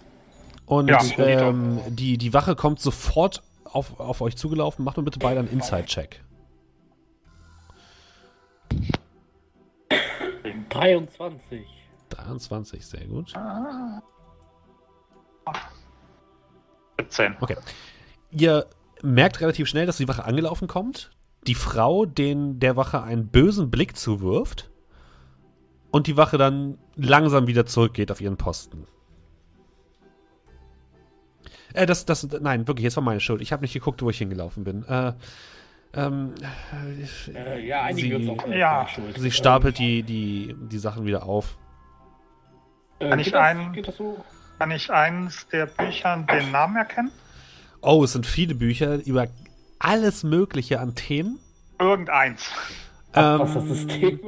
Und 0.65 0.87
Ja, 0.87 1.01
ähm, 1.17 1.81
die, 1.89 2.17
die 2.17 2.33
Wache 2.33 2.55
kommt 2.55 2.79
sofort 2.79 3.43
auf, 3.65 3.99
auf 3.99 4.21
euch 4.21 4.37
zugelaufen. 4.37 4.85
Macht 4.85 4.95
mal 4.95 5.03
bitte 5.03 5.19
beide 5.19 5.41
einen 5.41 5.49
Inside-Check. 5.49 6.23
23. 10.69 11.65
23, 12.11 12.87
sehr 12.87 13.05
gut. 13.07 13.33
17. 17.01 17.35
Okay. 17.41 17.57
Ihr 18.31 18.67
merkt 19.01 19.41
relativ 19.41 19.67
schnell, 19.67 19.85
dass 19.85 19.97
die 19.97 20.07
Wache 20.07 20.23
angelaufen 20.23 20.69
kommt. 20.69 21.11
Die 21.45 21.55
Frau 21.55 22.05
den 22.05 22.61
der 22.61 22.77
Wache 22.77 23.03
einen 23.03 23.27
bösen 23.27 23.69
Blick 23.69 23.97
zuwirft. 23.97 24.71
Und 25.91 26.07
die 26.07 26.15
Wache 26.15 26.37
dann 26.37 26.77
langsam 26.95 27.47
wieder 27.47 27.65
zurückgeht 27.65 28.09
auf 28.09 28.21
ihren 28.21 28.37
Posten. 28.37 28.87
Äh, 31.73 31.85
das, 31.85 32.05
das, 32.05 32.27
nein, 32.41 32.67
wirklich, 32.67 32.83
jetzt 32.83 32.95
war 32.97 33.03
meine 33.03 33.19
Schuld. 33.19 33.41
Ich 33.41 33.51
habe 33.51 33.61
nicht 33.61 33.73
geguckt, 33.73 34.01
wo 34.01 34.09
ich 34.09 34.17
hingelaufen 34.17 34.63
bin. 34.63 34.83
Äh, 34.87 35.13
ähm, 35.95 36.33
Äh, 37.33 37.65
ja, 37.67 37.83
einige 37.83 38.19
Sie- 38.19 38.29
auch 38.29 38.47
Ja. 38.47 38.87
schuld. 38.87 39.17
sie 39.19 39.31
stapelt 39.31 39.77
die, 39.77 40.03
die, 40.03 40.55
die 40.59 40.77
Sachen 40.79 41.05
wieder 41.05 41.23
auf. 41.23 41.57
Äh, 42.99 43.09
Kann 43.09 43.19
ich 43.19 43.31
das, 43.31 43.57
das 43.85 43.97
so? 43.97 44.23
Kann 44.59 44.71
ich 44.71 44.89
eins 44.91 45.47
der 45.51 45.65
Bücher 45.65 46.25
den 46.31 46.51
Namen 46.51 46.75
erkennen? 46.77 47.11
Oh, 47.81 48.03
es 48.03 48.13
sind 48.13 48.25
viele 48.25 48.55
Bücher 48.55 49.05
über 49.05 49.27
alles 49.79 50.23
Mögliche 50.23 50.79
an 50.79 50.95
Themen. 50.95 51.39
Irgendeins. 51.79 52.49
Abwassersystem. 53.11 54.19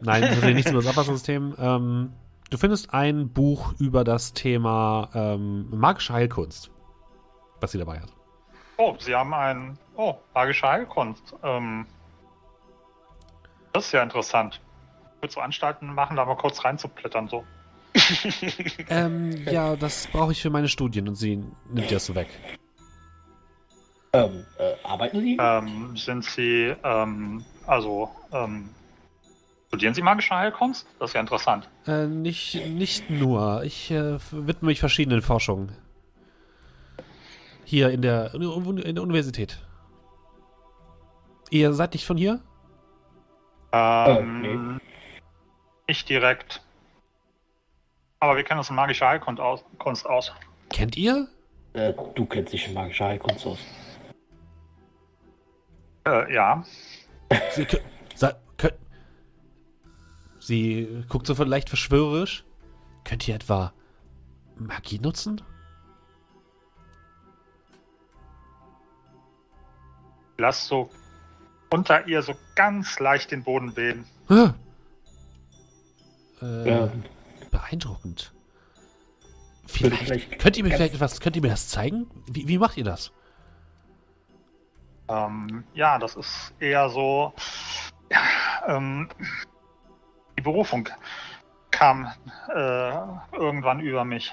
Nein, 0.00 0.20
natürlich 0.22 0.54
nichts 0.54 0.70
über 0.70 0.80
das 0.82 0.90
Abwassersystem. 0.90 1.54
Ähm, 1.58 2.12
du 2.50 2.58
findest 2.58 2.92
ein 2.92 3.30
Buch 3.30 3.72
über 3.80 4.04
das 4.04 4.32
Thema 4.34 5.08
ähm, 5.14 5.66
magische 5.70 6.12
Heilkunst, 6.12 6.70
was 7.60 7.72
sie 7.72 7.78
dabei 7.78 8.00
hat. 8.00 8.12
Oh, 8.76 8.94
Sie 8.98 9.14
haben 9.14 9.34
ein. 9.34 9.78
Oh, 9.96 10.14
magische 10.34 10.66
Heilkunst. 10.68 11.34
Ähm, 11.42 11.86
das 13.72 13.86
ist 13.86 13.92
ja 13.92 14.02
interessant. 14.02 14.60
Ich 15.16 15.22
würde 15.22 15.34
so 15.34 15.40
Anstalten 15.40 15.92
machen, 15.94 16.16
da 16.16 16.24
mal 16.24 16.36
kurz 16.36 16.64
reinzublättern, 16.64 17.28
so. 17.28 17.44
Ähm, 18.90 19.44
ja, 19.50 19.74
das 19.76 20.06
brauche 20.06 20.32
ich 20.32 20.40
für 20.40 20.50
meine 20.50 20.68
Studien 20.68 21.08
und 21.08 21.16
sie 21.16 21.36
nimmt 21.70 21.90
das 21.90 22.06
so 22.06 22.14
weg. 22.14 22.28
ähm, 24.12 24.44
äh, 24.58 24.74
arbeiten 24.84 25.20
Sie? 25.20 25.36
Ähm, 25.40 25.96
sind 25.96 26.24
Sie, 26.24 26.74
ähm, 26.84 27.44
also, 27.66 28.08
ähm, 28.32 28.68
studieren 29.68 29.94
Sie 29.94 30.02
magische 30.02 30.34
Heilkunst? 30.34 30.86
Das 31.00 31.10
ist 31.10 31.14
ja 31.14 31.20
interessant. 31.20 31.68
Äh, 31.86 32.06
nicht, 32.06 32.54
nicht 32.68 33.10
nur. 33.10 33.64
Ich 33.64 33.90
äh, 33.90 34.18
widme 34.30 34.68
mich 34.68 34.80
verschiedenen 34.80 35.20
Forschungen. 35.22 35.72
Hier 37.68 37.90
in 37.90 38.00
der, 38.00 38.32
in 38.32 38.40
der 38.94 39.02
Universität. 39.02 39.58
Ihr 41.50 41.74
seid 41.74 41.92
nicht 41.92 42.06
von 42.06 42.16
hier? 42.16 42.40
Ähm, 43.72 44.40
nee. 44.40 44.80
Nicht 45.86 46.08
direkt. 46.08 46.62
Aber 48.20 48.38
wir 48.38 48.44
kennen 48.44 48.56
uns 48.56 48.70
in 48.70 48.76
magischer 48.76 49.08
Heilkunst 49.08 49.38
aus. 49.38 49.62
Kunst 49.76 50.06
aus. 50.06 50.32
Kennt 50.70 50.96
ihr? 50.96 51.28
Äh, 51.74 51.92
du 52.14 52.24
kennst 52.24 52.54
dich 52.54 52.68
in 52.68 52.72
magischer 52.72 53.04
Heilkunst 53.04 53.46
aus. 53.46 53.58
Äh, 56.06 56.32
ja. 56.32 56.64
Sie, 57.50 57.66
Sie 60.38 61.04
guckt 61.10 61.26
so 61.26 61.34
leicht 61.44 61.68
verschwörerisch. 61.68 62.46
Könnt 63.04 63.28
ihr 63.28 63.34
etwa 63.34 63.74
Magie 64.56 65.00
nutzen? 65.00 65.42
Lass 70.38 70.68
so 70.68 70.88
unter 71.70 72.06
ihr 72.06 72.22
so 72.22 72.34
ganz 72.54 72.98
leicht 73.00 73.32
den 73.32 73.42
Boden. 73.42 74.06
Ah. 74.28 74.54
Äh, 76.40 76.44
Ähm, 76.44 77.04
Beeindruckend. 77.50 78.32
Vielleicht, 79.66 80.04
vielleicht 80.04 80.38
könnt 80.38 80.56
ihr 80.56 80.64
mir 80.64 80.70
vielleicht 80.70 80.94
etwas, 80.94 81.20
könnt 81.20 81.36
ihr 81.36 81.42
mir 81.42 81.48
das 81.48 81.68
zeigen? 81.68 82.08
Wie, 82.30 82.46
wie 82.46 82.58
macht 82.58 82.76
ihr 82.76 82.84
das? 82.84 83.12
Ähm, 85.08 85.64
ja, 85.74 85.98
das 85.98 86.14
ist 86.14 86.54
eher 86.60 86.88
so. 86.88 87.32
Ja, 88.10 88.20
ähm, 88.66 89.08
die 90.38 90.42
Berufung 90.42 90.88
kam 91.70 92.10
äh, 92.54 92.92
irgendwann 93.32 93.80
über 93.80 94.04
mich. 94.04 94.32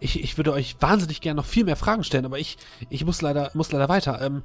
Ich, 0.00 0.22
ich 0.22 0.36
würde 0.36 0.52
euch 0.52 0.76
wahnsinnig 0.80 1.20
gerne 1.20 1.36
noch 1.36 1.46
viel 1.46 1.64
mehr 1.64 1.76
Fragen 1.76 2.04
stellen, 2.04 2.26
aber 2.26 2.38
ich, 2.38 2.58
ich 2.90 3.04
muss 3.04 3.22
leider, 3.22 3.50
muss 3.54 3.72
leider 3.72 3.88
weiter. 3.88 4.20
Ähm, 4.20 4.42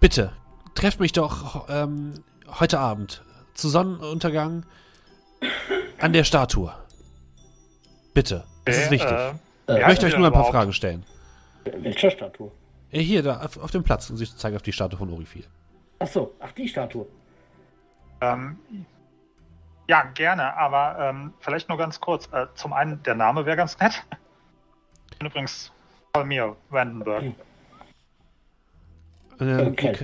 bitte, 0.00 0.32
trefft 0.74 1.00
mich 1.00 1.12
doch 1.12 1.66
ähm, 1.68 2.14
heute 2.58 2.78
Abend 2.78 3.22
zu 3.54 3.68
Sonnenuntergang 3.68 4.64
an 6.00 6.12
der 6.12 6.24
Statue. 6.24 6.72
Bitte, 8.14 8.44
das 8.64 8.78
ist 8.78 8.90
wichtig. 8.90 9.10
äh, 9.10 9.32
äh, 9.68 9.80
ich 9.80 9.86
möchte 9.86 10.06
euch 10.06 10.16
nur 10.16 10.26
ein 10.26 10.32
paar? 10.32 10.46
Fragen 10.46 10.72
stellen. 10.72 11.04
welcher 11.64 12.10
Statue? 12.10 12.50
Äh, 12.90 13.00
Hier, 13.00 13.22
da, 13.22 13.40
auf, 13.40 13.56
auf 13.58 13.70
dem 13.70 13.84
Platz. 13.84 14.10
Und 14.10 14.16
sie 14.16 14.26
zeigt 14.26 14.56
auf 14.56 14.62
die 14.62 14.72
Statue 14.72 14.98
von 14.98 15.12
Orifil. 15.12 15.44
Ach 16.00 16.06
so, 16.06 16.34
ach 16.40 16.52
die 16.52 16.66
Statue. 16.66 17.06
Ähm, 18.20 18.58
ja, 19.88 20.02
gerne, 20.14 20.56
aber 20.56 20.98
ähm, 21.00 21.34
vielleicht 21.40 21.68
nur 21.68 21.78
ganz 21.78 22.00
kurz. 22.00 22.28
Äh, 22.32 22.46
zum 22.54 22.72
einen, 22.72 23.02
der 23.02 23.14
Name 23.14 23.46
wäre 23.46 23.56
ganz 23.56 23.78
nett. 23.78 24.04
Ich 25.12 25.18
bin 25.18 25.26
übrigens 25.26 25.70
Palmir 26.14 26.56
Vandenberg. 26.70 27.34
Hm. 29.40 29.58
Ähm, 29.58 29.66
Okay. 29.72 29.96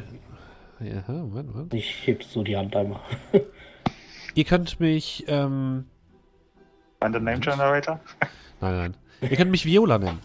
ja, 0.80 1.03
Moment, 1.09 1.55
Moment. 1.55 1.74
Ich 1.74 2.07
heb 2.07 2.24
so 2.24 2.43
die 2.43 2.57
Hand 2.57 2.74
einmal. 2.74 3.01
ihr 4.34 4.45
könnt 4.45 4.80
mich, 4.80 5.24
ähm, 5.28 5.87
Random 7.01 7.22
Name 7.24 7.41
Generator. 7.41 8.01
nein, 8.61 8.76
nein. 8.76 8.97
Ihr 9.20 9.37
könnt 9.37 9.51
mich 9.51 9.64
Viola 9.64 9.99
nennen. 9.99 10.20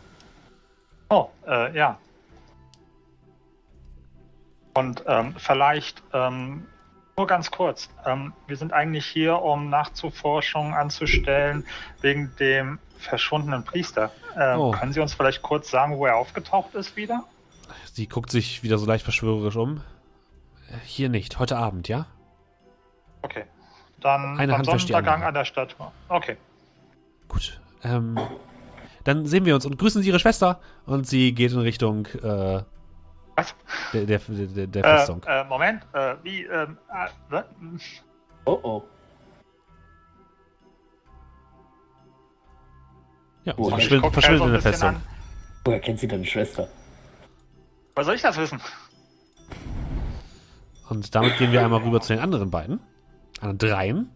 Oh, 1.09 1.27
äh, 1.47 1.75
ja. 1.77 1.97
Und 4.73 5.03
ähm, 5.05 5.35
vielleicht 5.37 6.01
ähm, 6.13 6.65
Nur 7.17 7.27
ganz 7.27 7.51
kurz. 7.51 7.89
Ähm, 8.05 8.31
wir 8.47 8.55
sind 8.55 8.71
eigentlich 8.71 9.05
hier, 9.05 9.41
um 9.41 9.69
Nachzuforschungen 9.69 10.73
anzustellen 10.73 11.65
wegen 11.99 12.33
dem 12.39 12.79
verschwundenen 12.97 13.63
Priester. 13.65 14.11
Ähm, 14.39 14.59
Oh. 14.59 14.71
Können 14.71 14.93
Sie 14.93 15.01
uns 15.01 15.13
vielleicht 15.13 15.41
kurz 15.41 15.69
sagen, 15.69 15.97
wo 15.97 16.05
er 16.05 16.15
aufgetaucht 16.15 16.73
ist 16.75 16.95
wieder? 16.95 17.25
Sie 17.93 18.07
guckt 18.07 18.31
sich 18.31 18.63
wieder 18.63 18.77
so 18.77 18.85
leicht 18.85 19.03
verschwörerisch 19.03 19.55
um. 19.55 19.81
Hier 20.83 21.09
nicht, 21.09 21.39
heute 21.39 21.57
Abend, 21.57 21.87
ja? 21.87 22.05
Okay. 23.21 23.45
Dann 23.99 24.39
Eine 24.39 24.57
die 24.57 24.63
Sonnenuntergang 24.65 25.23
an 25.23 25.33
der 25.33 25.45
Stadt. 25.45 25.75
Okay. 26.09 26.37
Gut. 27.27 27.59
Ähm, 27.83 28.17
dann 29.03 29.25
sehen 29.25 29.45
wir 29.45 29.55
uns 29.55 29.65
und 29.65 29.77
grüßen 29.77 30.01
Sie 30.01 30.09
Ihre 30.09 30.19
Schwester. 30.19 30.59
Und 30.85 31.07
sie 31.07 31.33
geht 31.33 31.51
in 31.51 31.59
Richtung 31.59 32.05
äh, 32.07 32.63
Was? 33.35 33.55
der, 33.93 34.05
der, 34.05 34.19
der, 34.19 34.67
der 34.67 34.83
Äh, 34.85 34.97
Festung. 34.97 35.23
äh, 35.27 35.43
Moment. 35.43 35.83
Äh, 35.93 36.15
wie? 36.23 36.43
Ähm, 36.45 36.77
äh, 36.89 37.07
was? 37.29 37.45
Oh 38.45 38.59
oh. 38.63 38.83
ja, 43.43 43.53
oh, 43.57 43.63
sie 43.63 43.69
ich 43.69 43.73
verschwindet, 43.75 44.03
guck 44.03 44.13
verschwindet 44.13 44.39
so 44.41 44.45
in 44.45 44.51
der 44.53 44.61
Festung. 44.61 44.95
Woher 45.65 45.79
kennt 45.79 45.99
sie 45.99 46.07
deine 46.07 46.25
Schwester? 46.25 46.67
Woher 47.95 48.05
soll 48.05 48.15
ich 48.15 48.21
das 48.21 48.37
wissen? 48.37 48.59
Und 50.89 51.15
damit 51.15 51.37
gehen 51.37 51.51
wir 51.51 51.63
einmal 51.63 51.81
rüber 51.81 52.01
zu 52.01 52.13
den 52.13 52.21
anderen 52.21 52.51
beiden. 52.51 52.79
Anderen 53.39 53.57
dreien. 53.57 54.09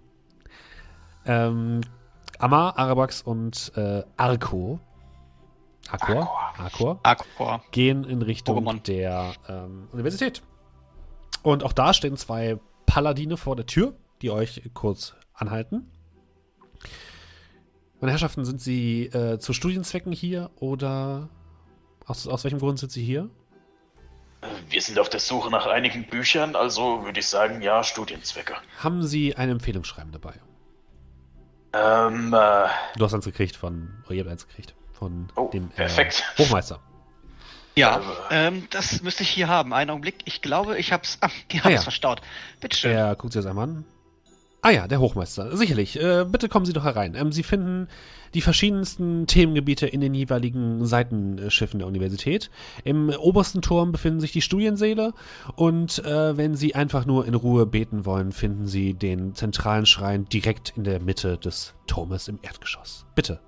Ähm, 1.25 1.81
Amma, 2.37 2.71
Arabax 2.71 3.21
und 3.21 3.71
äh, 3.75 4.03
Arko. 4.17 4.79
Arkor? 5.89 6.29
Arkor. 6.57 6.99
Aqua. 7.03 7.61
Gehen 7.71 8.03
in 8.03 8.21
Richtung 8.21 8.57
Pokémon. 8.57 8.83
der 8.83 9.33
ähm, 9.47 9.87
Universität. 9.91 10.41
Und 11.43 11.63
auch 11.63 11.73
da 11.73 11.93
stehen 11.93 12.17
zwei 12.17 12.59
Paladine 12.85 13.37
vor 13.37 13.55
der 13.55 13.65
Tür, 13.65 13.93
die 14.21 14.31
euch 14.31 14.61
kurz 14.73 15.13
anhalten. 15.33 15.91
Meine 17.99 18.11
Herrschaften, 18.11 18.45
sind 18.45 18.59
Sie 18.61 19.05
äh, 19.05 19.39
zu 19.39 19.53
Studienzwecken 19.53 20.11
hier 20.11 20.49
oder 20.59 21.29
aus, 22.05 22.27
aus 22.27 22.43
welchem 22.43 22.59
Grund 22.59 22.79
sind 22.79 22.91
Sie 22.91 23.03
hier? 23.03 23.29
Wir 24.69 24.81
sind 24.81 24.99
auf 24.99 25.09
der 25.09 25.19
Suche 25.19 25.49
nach 25.51 25.65
einigen 25.67 26.05
Büchern, 26.05 26.55
also 26.55 27.03
würde 27.03 27.19
ich 27.19 27.27
sagen, 27.27 27.61
ja, 27.61 27.83
Studienzwecke. 27.83 28.55
Haben 28.79 29.03
Sie 29.05 29.35
ein 29.35 29.49
Empfehlungsschreiben 29.49 30.11
dabei? 30.11 30.33
Ähm, 31.73 32.33
äh, 32.33 32.67
Du 32.97 33.05
hast 33.05 33.13
eins 33.13 33.25
gekriegt 33.25 33.55
von, 33.55 34.03
oh, 34.09 34.13
ihr 34.13 34.21
habt 34.21 34.31
eins 34.31 34.47
gekriegt 34.47 34.73
von 34.93 35.27
Oh, 35.35 35.49
dem 35.53 35.71
äh. 35.75 35.89
Hochmeister. 36.37 36.79
Ja, 37.77 38.01
Äh, 38.29 38.47
ähm, 38.47 38.67
das 38.69 39.01
müsste 39.01 39.23
ich 39.23 39.29
hier 39.29 39.49
haben. 39.49 39.73
Einen 39.73 39.89
Augenblick. 39.89 40.19
Ich 40.23 40.41
glaube, 40.41 40.77
ich 40.77 40.93
hab's. 40.93 41.17
Ah, 41.19 41.29
die 41.51 41.59
Ah, 41.59 41.63
haben 41.65 41.71
ja. 41.73 41.77
es 41.79 41.83
verstaut. 41.83 42.21
Bitteschön. 42.61 42.91
Er 42.91 43.15
guckt 43.17 43.33
sich 43.33 43.41
das 43.41 43.49
einmal 43.49 43.65
an. 43.67 43.85
Ah 44.65 44.71
ja, 44.71 44.87
der 44.87 44.99
Hochmeister. 44.99 45.55
Sicherlich. 45.55 46.01
Äh, 46.01 46.25
bitte 46.27 46.49
kommen 46.49 46.65
Sie 46.65 46.73
doch 46.73 46.85
herein. 46.85 47.13
Ähm, 47.13 47.31
Sie 47.31 47.43
finden 47.43 47.87
die 48.33 48.41
verschiedensten 48.41 49.27
Themengebiete 49.27 49.85
in 49.85 50.01
den 50.01 50.15
jeweiligen 50.15 50.87
Seitenschiffen 50.87 51.77
der 51.77 51.87
Universität. 51.87 52.49
Im 52.83 53.11
obersten 53.11 53.61
Turm 53.61 53.91
befinden 53.91 54.21
sich 54.21 54.31
die 54.31 54.41
Studiensäle 54.41 55.13
und 55.55 56.03
äh, 56.03 56.35
wenn 56.35 56.55
Sie 56.55 56.73
einfach 56.73 57.05
nur 57.05 57.27
in 57.27 57.35
Ruhe 57.35 57.67
beten 57.67 58.05
wollen, 58.05 58.31
finden 58.31 58.65
Sie 58.65 58.95
den 58.95 59.35
zentralen 59.35 59.85
Schrein 59.85 60.25
direkt 60.25 60.73
in 60.75 60.83
der 60.83 60.99
Mitte 60.99 61.37
des 61.37 61.75
Turmes 61.85 62.27
im 62.27 62.39
Erdgeschoss. 62.41 63.05
Bitte. 63.13 63.41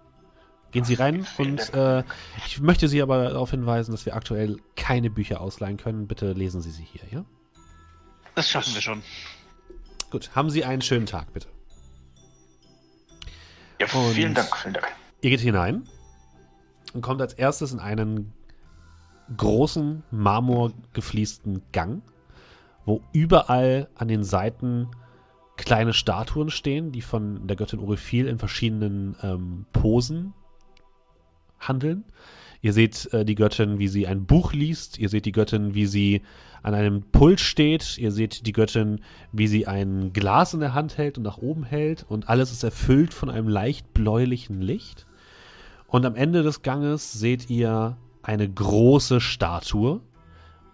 Gehen 0.70 0.84
Sie 0.84 0.94
rein 0.94 1.26
und 1.40 1.74
äh, 1.74 2.04
ich 2.46 2.62
möchte 2.62 2.88
Sie 2.88 3.02
aber 3.02 3.24
darauf 3.24 3.50
hinweisen, 3.50 3.92
dass 3.92 4.06
wir 4.06 4.16
aktuell 4.16 4.58
keine 4.76 5.10
Bücher 5.10 5.42
ausleihen 5.42 5.78
können. 5.78 6.06
Bitte 6.06 6.34
lesen 6.34 6.62
Sie 6.62 6.70
sie 6.70 6.84
hier, 6.84 7.02
ja? 7.10 7.26
Das 8.36 8.48
schaffen 8.48 8.76
wir 8.76 8.82
schon. 8.82 9.02
Gut, 10.10 10.32
haben 10.36 10.50
Sie 10.50 10.64
einen 10.64 10.82
schönen 10.82 11.06
Tag, 11.06 11.34
bitte. 11.34 11.48
ja, 13.80 13.88
Und- 13.94 14.14
vielen 14.14 14.34
Dank, 14.34 14.56
vielen 14.58 14.74
Dank. 14.74 14.88
Ihr 15.22 15.30
geht 15.32 15.42
hinein 15.42 15.84
und 16.94 17.02
kommt 17.02 17.22
als 17.22 17.34
erstes 17.34 17.72
in 17.74 17.80
einen 17.80 18.34
großen, 19.36 20.04
marmorgefliesten 20.12 21.62
Gang, 21.74 22.02
wo 22.86 23.02
überall 23.12 23.90
an 23.96 24.08
den 24.08 24.24
Seiten 24.24 24.88
kleine 25.58 25.94
Statuen 25.94 26.50
stehen, 26.50 26.92
die 26.92 27.02
von 27.02 27.48
der 27.48 27.58
Göttin 27.58 27.80
Orephil 27.80 28.28
in 28.28 28.40
verschiedenen 28.40 29.16
ähm, 29.22 29.66
Posen 29.74 30.34
handeln. 31.60 32.06
Ihr 32.62 32.74
seht 32.74 33.12
äh, 33.14 33.26
die 33.26 33.36
Göttin, 33.36 33.80
wie 33.80 33.88
sie 33.88 34.08
ein 34.08 34.26
Buch 34.26 34.54
liest. 34.54 34.98
Ihr 35.00 35.10
seht 35.10 35.26
die 35.26 35.32
Göttin, 35.32 35.74
wie 35.74 35.88
sie 35.88 36.22
an 36.64 36.74
einem 36.74 37.04
Pult 37.04 37.40
steht. 37.40 37.98
Ihr 37.98 38.12
seht 38.12 38.46
die 38.46 38.52
Göttin, 38.52 39.02
wie 39.32 39.48
sie 39.48 39.68
ein 39.68 40.14
Glas 40.14 40.54
in 40.54 40.60
der 40.60 40.74
Hand 40.74 40.98
hält 40.98 41.18
und 41.18 41.24
nach 41.24 41.38
oben 41.38 41.64
hält. 41.64 42.06
Und 42.08 42.30
alles 42.30 42.52
ist 42.52 42.64
erfüllt 42.64 43.14
von 43.14 43.30
einem 43.30 43.48
leicht 43.48 43.94
bläulichen 43.94 44.62
Licht. 44.62 45.06
Und 45.88 46.06
am 46.06 46.16
Ende 46.16 46.44
des 46.44 46.62
Ganges 46.62 47.14
seht 47.14 47.50
ihr 47.50 47.98
eine 48.22 48.50
große 48.50 49.22
Statue. 49.22 50.02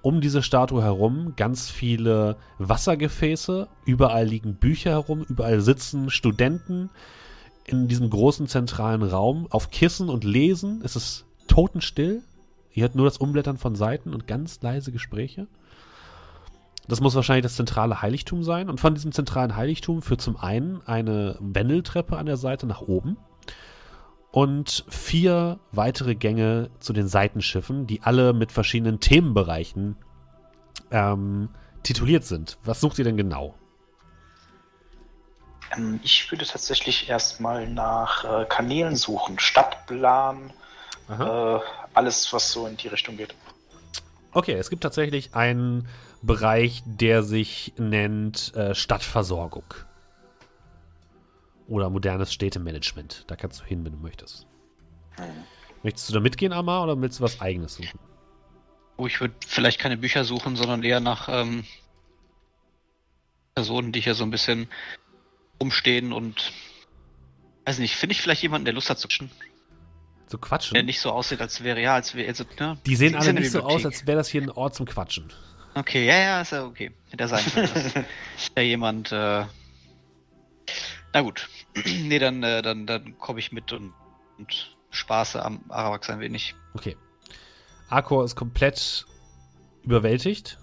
Um 0.02 0.20
diese 0.20 0.42
Statue 0.42 0.84
herum 0.84 1.34
ganz 1.38 1.70
viele 1.70 2.36
Wassergefäße. 2.58 3.68
Überall 3.86 4.26
liegen 4.26 4.56
Bücher 4.56 4.92
herum. 4.92 5.24
Überall 5.30 5.62
sitzen 5.62 6.10
Studenten 6.10 6.90
in 7.66 7.88
diesem 7.88 8.10
großen 8.10 8.48
zentralen 8.48 9.04
Raum 9.04 9.48
auf 9.50 9.70
Kissen 9.70 10.10
und 10.10 10.24
lesen. 10.24 10.82
Es 10.84 10.96
ist 10.96 11.26
totenstill. 11.48 12.22
Ihr 12.74 12.84
hört 12.84 12.96
nur 12.96 13.06
das 13.06 13.18
Umblättern 13.18 13.58
von 13.58 13.76
Seiten 13.76 14.14
und 14.14 14.28
ganz 14.28 14.62
leise 14.62 14.92
Gespräche. 14.92 15.48
Das 16.88 17.00
muss 17.00 17.16
wahrscheinlich 17.16 17.44
das 17.44 17.56
zentrale 17.56 18.02
Heiligtum 18.02 18.44
sein. 18.44 18.70
Und 18.70 18.80
von 18.80 18.94
diesem 18.94 19.12
zentralen 19.12 19.56
Heiligtum 19.56 20.02
führt 20.02 20.22
zum 20.22 20.38
einen 20.38 20.82
eine 20.86 21.38
Wendeltreppe 21.40 22.18
an 22.18 22.26
der 22.26 22.38
Seite 22.38 22.66
nach 22.66 22.82
oben 22.82 23.18
und 24.32 24.84
vier 24.90 25.60
weitere 25.72 26.16
Gänge 26.16 26.72
zu 26.80 26.92
den 26.92 27.08
Seitenschiffen, 27.08 27.88
die 27.88 28.02
alle 28.02 28.34
mit 28.34 28.52
verschiedenen 28.52 29.00
Themenbereichen 29.00 29.96
ähm, 30.92 31.50
tituliert 31.84 32.26
sind. 32.26 32.58
Was 32.64 32.82
sucht 32.82 32.98
ihr 33.00 33.06
denn 33.06 33.16
genau? 33.16 33.54
Ähm, 35.76 36.00
ich 36.04 36.30
würde 36.32 36.46
tatsächlich 36.46 37.10
erstmal 37.10 37.68
nach 37.70 38.24
äh, 38.24 38.46
Kanälen 38.46 38.96
suchen. 38.96 39.40
Stadtplan, 39.40 40.52
äh, 41.10 41.60
alles, 41.94 42.34
was 42.34 42.52
so 42.52 42.68
in 42.68 42.76
die 42.76 42.88
Richtung 42.88 43.18
geht. 43.18 43.36
Okay, 44.32 44.54
es 44.54 44.70
gibt 44.70 44.82
tatsächlich 44.82 45.36
einen 45.36 45.88
Bereich, 46.24 46.82
der 46.86 47.22
sich 47.22 47.74
nennt 47.78 48.56
äh, 48.56 48.74
Stadtversorgung. 48.74 49.66
Oder 51.68 51.90
modernes 51.90 52.34
Städtemanagement. 52.34 53.26
Da 53.28 53.36
kannst 53.36 53.60
du 53.60 53.66
hin, 53.66 53.86
wenn 53.86 53.92
du 53.94 54.00
möchtest. 54.00 54.48
Möchtest 55.84 56.10
du 56.10 56.14
da 56.14 56.20
mitgehen, 56.22 56.54
Amar, 56.54 56.84
oder 56.84 57.00
willst 57.00 57.20
du 57.20 57.24
was 57.24 57.42
eigenes 57.42 57.76
suchen? 57.76 58.00
Oh, 58.96 59.06
ich 59.06 59.20
würde 59.20 59.34
vielleicht 59.46 59.80
keine 59.80 59.98
Bücher 59.98 60.24
suchen, 60.24 60.56
sondern 60.56 60.84
eher 60.84 61.00
nach 61.02 61.28
ähm, 61.30 61.66
Personen, 63.54 63.92
die 63.92 64.00
hier 64.00 64.16
so 64.16 64.24
ein 64.24 64.32
bisschen 64.32 64.70
rumstehen 65.62 66.14
und 66.14 66.54
weiß 67.66 67.80
nicht, 67.80 67.96
finde 67.96 68.14
ich 68.14 68.22
vielleicht 68.22 68.44
jemanden, 68.44 68.66
der 68.66 68.74
Lust 68.74 68.90
hat 68.90 69.00
zu 69.00 69.08
quatschen, 69.08 69.32
Zu 70.28 70.38
quatschen? 70.38 70.74
der 70.74 70.84
nicht 70.84 71.02
so 71.02 71.12
aussieht, 71.12 71.42
als 71.42 71.64
wäre 71.64 71.82
ja, 71.82 71.96
als 71.96 72.16
wäre 72.16 72.28
also, 72.28 72.46
ne? 72.60 72.78
Die 72.86 72.96
sehen 72.96 73.16
alle 73.16 73.34
nicht 73.34 73.52
so 73.52 73.62
aus, 73.62 73.86
als 73.86 74.08
wäre 74.08 74.18
das 74.18 74.30
hier 74.30 74.42
ein 74.42 74.50
Ort 74.50 74.76
zum 74.76 74.86
Quatschen. 74.86 75.32
Okay, 75.76 76.06
ja, 76.06 76.18
ja, 76.18 76.42
ist 76.42 76.52
ja 76.52 76.66
okay. 76.66 76.92
Hätte 77.10 77.28
sein 77.28 77.46
können, 77.46 77.70
dass 77.74 78.54
da 78.54 78.62
jemand, 78.62 79.12
äh... 79.12 79.46
Na 81.14 81.22
gut. 81.22 81.50
nee, 81.86 82.20
dann, 82.20 82.44
äh, 82.44 82.62
dann, 82.62 82.86
dann 82.86 83.18
komme 83.18 83.40
ich 83.40 83.52
mit 83.52 83.72
und, 83.74 83.94
und 84.38 84.76
spaße 84.92 85.44
am 85.44 85.64
Arawax 85.70 86.10
ein 86.10 86.20
wenig. 86.20 86.56
Okay. 86.74 86.96
Arkor 87.90 88.24
ist 88.24 88.36
komplett 88.36 89.06
überwältigt. 89.84 90.58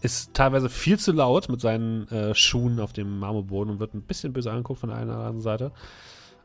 Ist 0.00 0.34
teilweise 0.34 0.68
viel 0.68 0.98
zu 0.98 1.12
laut 1.12 1.48
mit 1.48 1.60
seinen 1.60 2.08
äh, 2.08 2.34
Schuhen 2.34 2.80
auf 2.80 2.92
dem 2.92 3.18
Marmorboden 3.18 3.74
und 3.74 3.80
wird 3.80 3.94
ein 3.94 4.02
bisschen 4.02 4.32
böse 4.32 4.50
angeguckt 4.50 4.80
von 4.80 4.90
der 4.90 4.98
einen 4.98 5.10
oder 5.10 5.18
anderen 5.18 5.40
Seite. 5.40 5.72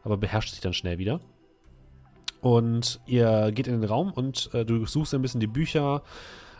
Aber 0.03 0.17
beherrscht 0.17 0.51
sich 0.51 0.61
dann 0.61 0.73
schnell 0.73 0.97
wieder. 0.97 1.21
Und 2.41 2.99
ihr 3.05 3.51
geht 3.53 3.67
in 3.67 3.79
den 3.79 3.89
Raum 3.89 4.11
und 4.11 4.53
äh, 4.53 4.65
du 4.65 4.85
suchst 4.85 5.13
ein 5.13 5.21
bisschen 5.21 5.39
die 5.39 5.47
Bücher. 5.47 6.03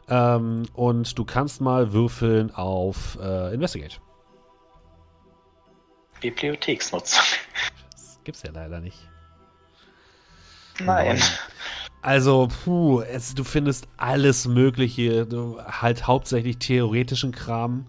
Ähm, 0.09 0.63
und 0.73 1.17
du 1.17 1.25
kannst 1.25 1.61
mal 1.61 1.93
würfeln 1.93 2.53
auf 2.53 3.17
äh, 3.21 3.53
Investigate. 3.53 3.99
Bibliotheksnutzung. 6.21 7.23
Das 7.91 8.19
gibt's 8.23 8.43
ja 8.43 8.51
leider 8.51 8.79
nicht. 8.79 8.97
Nein. 10.79 11.21
Also, 12.01 12.49
puh, 12.65 13.01
es, 13.01 13.33
du 13.33 13.43
findest 13.43 13.87
alles 13.97 14.45
Mögliche, 14.45 15.25
du, 15.25 15.61
halt 15.61 16.07
hauptsächlich 16.07 16.57
theoretischen 16.57 17.31
Kram. 17.31 17.87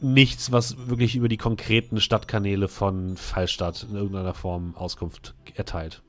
Nichts, 0.00 0.52
was 0.52 0.88
wirklich 0.88 1.16
über 1.16 1.28
die 1.28 1.38
konkreten 1.38 1.98
Stadtkanäle 2.00 2.68
von 2.68 3.16
Fallstadt 3.16 3.86
in 3.88 3.96
irgendeiner 3.96 4.34
Form 4.34 4.74
Auskunft 4.76 5.34
erteilt. 5.54 6.02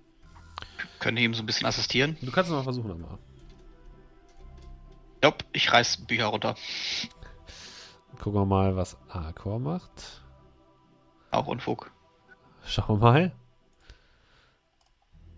Können 1.00 1.18
ihm 1.18 1.34
so 1.34 1.44
ein 1.44 1.46
bisschen 1.46 1.68
assistieren? 1.68 2.18
Du 2.22 2.32
kannst 2.32 2.50
es 2.50 2.56
mal 2.56 2.64
versuchen, 2.64 2.92
aber. 2.92 3.20
Nope, 5.26 5.44
ich 5.54 5.74
reiß 5.74 6.06
Bücher 6.06 6.28
runter. 6.28 6.54
Gucken 8.22 8.42
wir 8.42 8.46
mal, 8.46 8.76
was 8.76 8.96
Arcor 9.10 9.58
macht. 9.58 10.22
Auch 11.32 11.48
Unfug. 11.48 11.90
Schauen 12.64 13.02
wir 13.02 13.12
mal. 13.12 13.32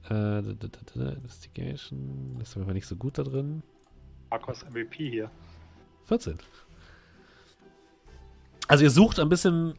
Äh, 0.04 0.10
da, 0.10 0.42
da, 0.42 0.68
da, 0.68 0.80
da, 0.94 1.10
Investigation. 1.12 2.38
Ist 2.42 2.58
aber 2.58 2.74
nicht 2.74 2.86
so 2.86 2.98
gut 2.98 3.18
da 3.18 3.24
drin. 3.24 3.64
Marcos 4.30 4.66
MVP 4.70 5.10
hier. 5.10 5.32
14. 6.04 6.38
Also 8.68 8.84
ihr 8.84 8.92
sucht 8.92 9.22
ein 9.22 9.30
bisschen 9.30 9.76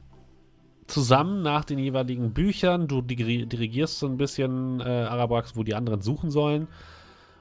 zusammen 0.87 1.43
nach 1.43 1.67
den 1.67 1.79
jeweiligen 1.79 2.33
Büchern. 2.33 2.89
Du 2.89 3.01
diri- 3.01 3.45
dirigierst 3.45 3.99
so 3.99 4.07
ein 4.07 4.17
bisschen 4.17 4.81
äh, 4.81 4.85
Arabrax, 4.85 5.55
wo 5.55 5.65
die 5.65 5.75
anderen 5.75 6.01
suchen 6.01 6.31
sollen. 6.31 6.67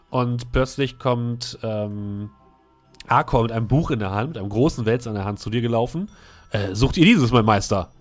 Und 0.09 0.51
plötzlich 0.51 0.99
kommt 0.99 1.57
ähm, 1.63 2.30
Arkor 3.08 3.43
mit 3.43 3.51
einem 3.51 3.68
Buch 3.68 3.91
in 3.91 3.99
der 3.99 4.12
Hand, 4.12 4.30
mit 4.30 4.38
einem 4.38 4.49
großen 4.49 4.86
Wälzer 4.86 5.10
in 5.12 5.16
der 5.16 5.26
Hand 5.26 5.39
zu 5.39 5.49
dir 5.49 5.62
gelaufen. 5.62 6.10
Äh, 6.51 6.74
sucht 6.76 6.97
ihr 6.97 7.05
dieses, 7.05 7.32
mein 7.32 7.45
Meister? 7.45 7.91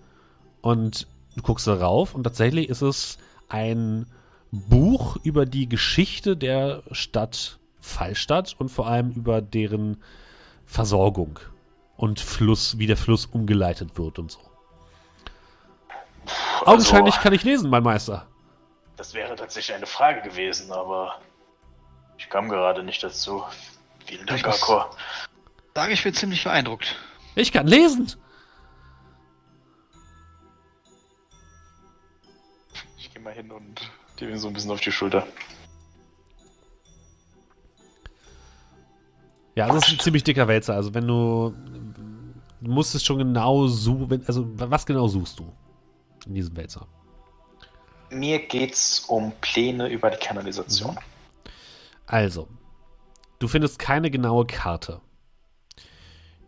Und 0.61 1.07
du 1.35 1.41
guckst 1.43 1.67
darauf 1.67 2.13
und 2.15 2.23
tatsächlich 2.23 2.69
ist 2.69 2.81
es 2.81 3.17
ein 3.49 4.07
Buch 4.51 5.17
über 5.23 5.45
die 5.45 5.67
Geschichte 5.69 6.35
der 6.37 6.83
Stadt 6.91 7.59
Fallstadt 7.81 8.55
und 8.59 8.69
vor 8.69 8.87
allem 8.87 9.11
über 9.11 9.41
deren 9.41 10.01
Versorgung 10.65 11.39
und 11.95 12.19
Fluss, 12.19 12.77
wie 12.77 12.87
der 12.87 12.97
Fluss 12.97 13.25
umgeleitet 13.25 13.97
wird 13.97 14.19
und 14.19 14.31
so. 14.31 14.39
Augenscheinlich 16.65 17.13
Also, 17.15 17.23
kann 17.23 17.33
ich 17.33 17.43
lesen, 17.43 17.69
mein 17.69 17.83
Meister. 17.83 18.25
das 18.97 19.13
wäre 19.13 19.35
tatsächlich 19.35 19.75
eine 19.75 19.85
Frage 19.85 20.21
gewesen, 20.27 20.71
aber 20.71 21.15
ich 22.17 22.29
kam 22.29 22.49
gerade 22.49 22.83
nicht 22.83 23.01
dazu. 23.03 23.43
Vielen 24.07 24.25
Dank, 24.25 24.47
Akor. 24.47 24.95
Sage 25.75 25.93
ich 25.93 26.01
bin 26.01 26.13
ziemlich 26.13 26.43
beeindruckt. 26.43 26.95
Ich 27.35 27.51
kann 27.51 27.67
lesen. 27.67 28.11
Ich 32.97 33.13
gehe 33.13 33.21
mal 33.21 33.33
hin 33.33 33.51
und 33.51 33.91
gebe 34.15 34.31
ihm 34.31 34.37
so 34.37 34.47
ein 34.47 34.53
bisschen 34.53 34.71
auf 34.71 34.79
die 34.79 34.91
Schulter. 34.91 35.27
Ja, 39.55 39.67
das 39.67 39.87
ist 39.87 39.93
ein 39.93 39.99
ziemlich 39.99 40.23
dicker 40.23 40.47
Wälzer. 40.47 40.75
Also 40.75 40.93
wenn 40.93 41.07
du, 41.07 41.53
du 42.61 42.71
musst 42.71 42.95
es 42.95 43.03
schon 43.03 43.17
genau 43.17 43.67
suchen. 43.67 44.23
Also 44.25 44.47
was 44.53 44.85
genau 44.85 45.07
suchst 45.07 45.39
du 45.39 45.51
in 46.25 46.33
diesem 46.33 46.55
Wälzer? 46.55 46.87
Mir 48.09 48.39
geht's 48.39 49.01
um 49.01 49.33
Pläne 49.41 49.89
über 49.89 50.09
die 50.09 50.17
Kanalisation. 50.17 50.97
Also, 52.05 52.47
du 53.39 53.47
findest 53.47 53.79
keine 53.79 54.11
genaue 54.11 54.45
Karte. 54.45 55.01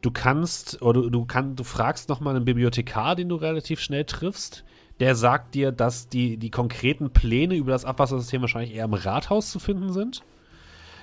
Du 0.02 0.12
kannst, 0.12 0.82
oder 0.82 1.02
du, 1.02 1.10
du, 1.10 1.26
kann, 1.26 1.56
du 1.56 1.64
fragst 1.64 2.08
nochmal 2.10 2.36
einen 2.36 2.46
Bibliothekar, 2.46 3.16
den 3.16 3.30
du 3.30 3.36
relativ 3.36 3.82
schnell 3.82 4.06
triffst. 4.06 4.64
Der 5.00 5.16
sagt 5.16 5.56
dir, 5.56 5.72
dass 5.72 6.08
die, 6.10 6.38
die 6.38 6.52
konkreten 6.52 7.12
Pläne 7.12 7.56
über 7.56 7.72
das 7.72 7.86
Abwassersystem 7.86 8.42
wahrscheinlich 8.42 8.74
eher 8.74 8.86
im 8.86 8.94
Rathaus 8.94 9.52
zu 9.52 9.60
finden 9.60 9.92
sind. 9.92 10.24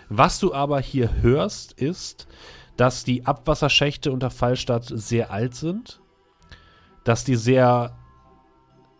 Was 0.08 0.38
du 0.38 0.54
aber 0.54 0.80
hier 0.80 1.22
hörst, 1.22 1.72
ist, 1.72 2.26
dass 2.76 3.04
die 3.04 3.26
Abwasserschächte 3.26 4.12
unter 4.12 4.30
Fallstadt 4.30 4.84
sehr 4.86 5.30
alt 5.30 5.54
sind. 5.54 6.00
Dass 7.04 7.24
die 7.24 7.36
sehr, 7.36 7.96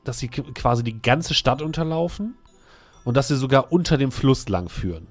dass 0.05 0.19
sie 0.19 0.29
quasi 0.29 0.83
die 0.83 1.01
ganze 1.01 1.35
Stadt 1.35 1.63
unterlaufen. 1.63 2.37
Und 3.05 3.17
dass 3.17 3.29
sie 3.29 3.37
sogar 3.37 3.73
unter 3.73 3.99
dem 3.99 4.13
Fluss 4.13 4.49
lang 4.49 4.69
führen. 4.69 5.09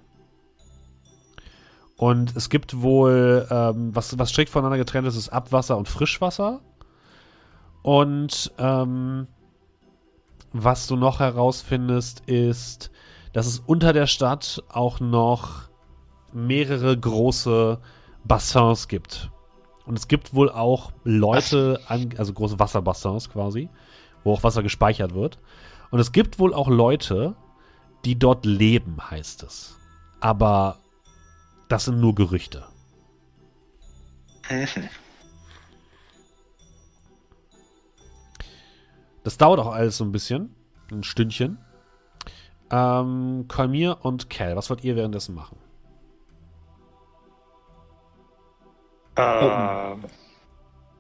Und 1.98 2.36
es 2.36 2.50
gibt 2.50 2.82
wohl, 2.82 3.48
ähm, 3.50 3.96
was, 3.96 4.18
was 4.20 4.30
strikt 4.30 4.50
voneinander 4.50 4.78
getrennt 4.78 5.08
ist, 5.08 5.16
ist 5.16 5.30
Abwasser 5.30 5.78
und 5.78 5.88
Frischwasser. 5.88 6.62
Und 7.84 8.52
ähm, 8.58 9.28
was 10.52 10.88
du 10.88 10.96
noch 10.96 11.20
herausfindest, 11.20 12.22
ist, 12.28 12.92
dass 13.34 13.46
es 13.46 13.60
unter 13.60 13.94
der 13.94 14.08
Stadt 14.08 14.64
auch 14.70 15.00
noch 15.00 15.70
mehrere 16.34 16.98
große 16.98 17.80
Bassins 18.24 18.88
gibt. 18.88 19.30
Und 19.86 19.98
es 19.98 20.08
gibt 20.08 20.34
wohl 20.34 20.50
auch 20.50 20.92
Leute, 21.04 21.80
an, 21.88 22.10
also 22.18 22.34
große 22.34 22.60
Wasserbassins 22.60 23.30
quasi, 23.30 23.70
wo 24.24 24.34
auch 24.34 24.44
Wasser 24.44 24.64
gespeichert 24.64 25.14
wird. 25.14 25.40
Und 25.92 26.00
es 26.00 26.12
gibt 26.12 26.40
wohl 26.40 26.54
auch 26.54 26.68
Leute, 26.68 27.36
die 28.04 28.18
dort 28.18 28.46
leben, 28.46 28.98
heißt 29.10 29.44
es. 29.44 29.78
Aber 30.20 30.80
das 31.68 31.86
sind 31.86 32.00
nur 32.00 32.16
Gerüchte. 32.16 32.66
Mhm. 34.50 34.90
Das 39.24 39.38
dauert 39.38 39.60
auch 39.60 39.74
alles 39.74 39.98
so 39.98 40.04
ein 40.04 40.12
bisschen. 40.12 40.56
Ein 40.92 41.04
Stündchen. 41.04 41.58
Ähm, 42.70 43.46
Kolmir 43.48 43.98
und 44.04 44.30
Cal, 44.30 44.56
was 44.56 44.70
wollt 44.70 44.84
ihr 44.84 44.96
währenddessen 44.96 45.34
machen? 45.34 45.58
Ähm, 49.18 50.04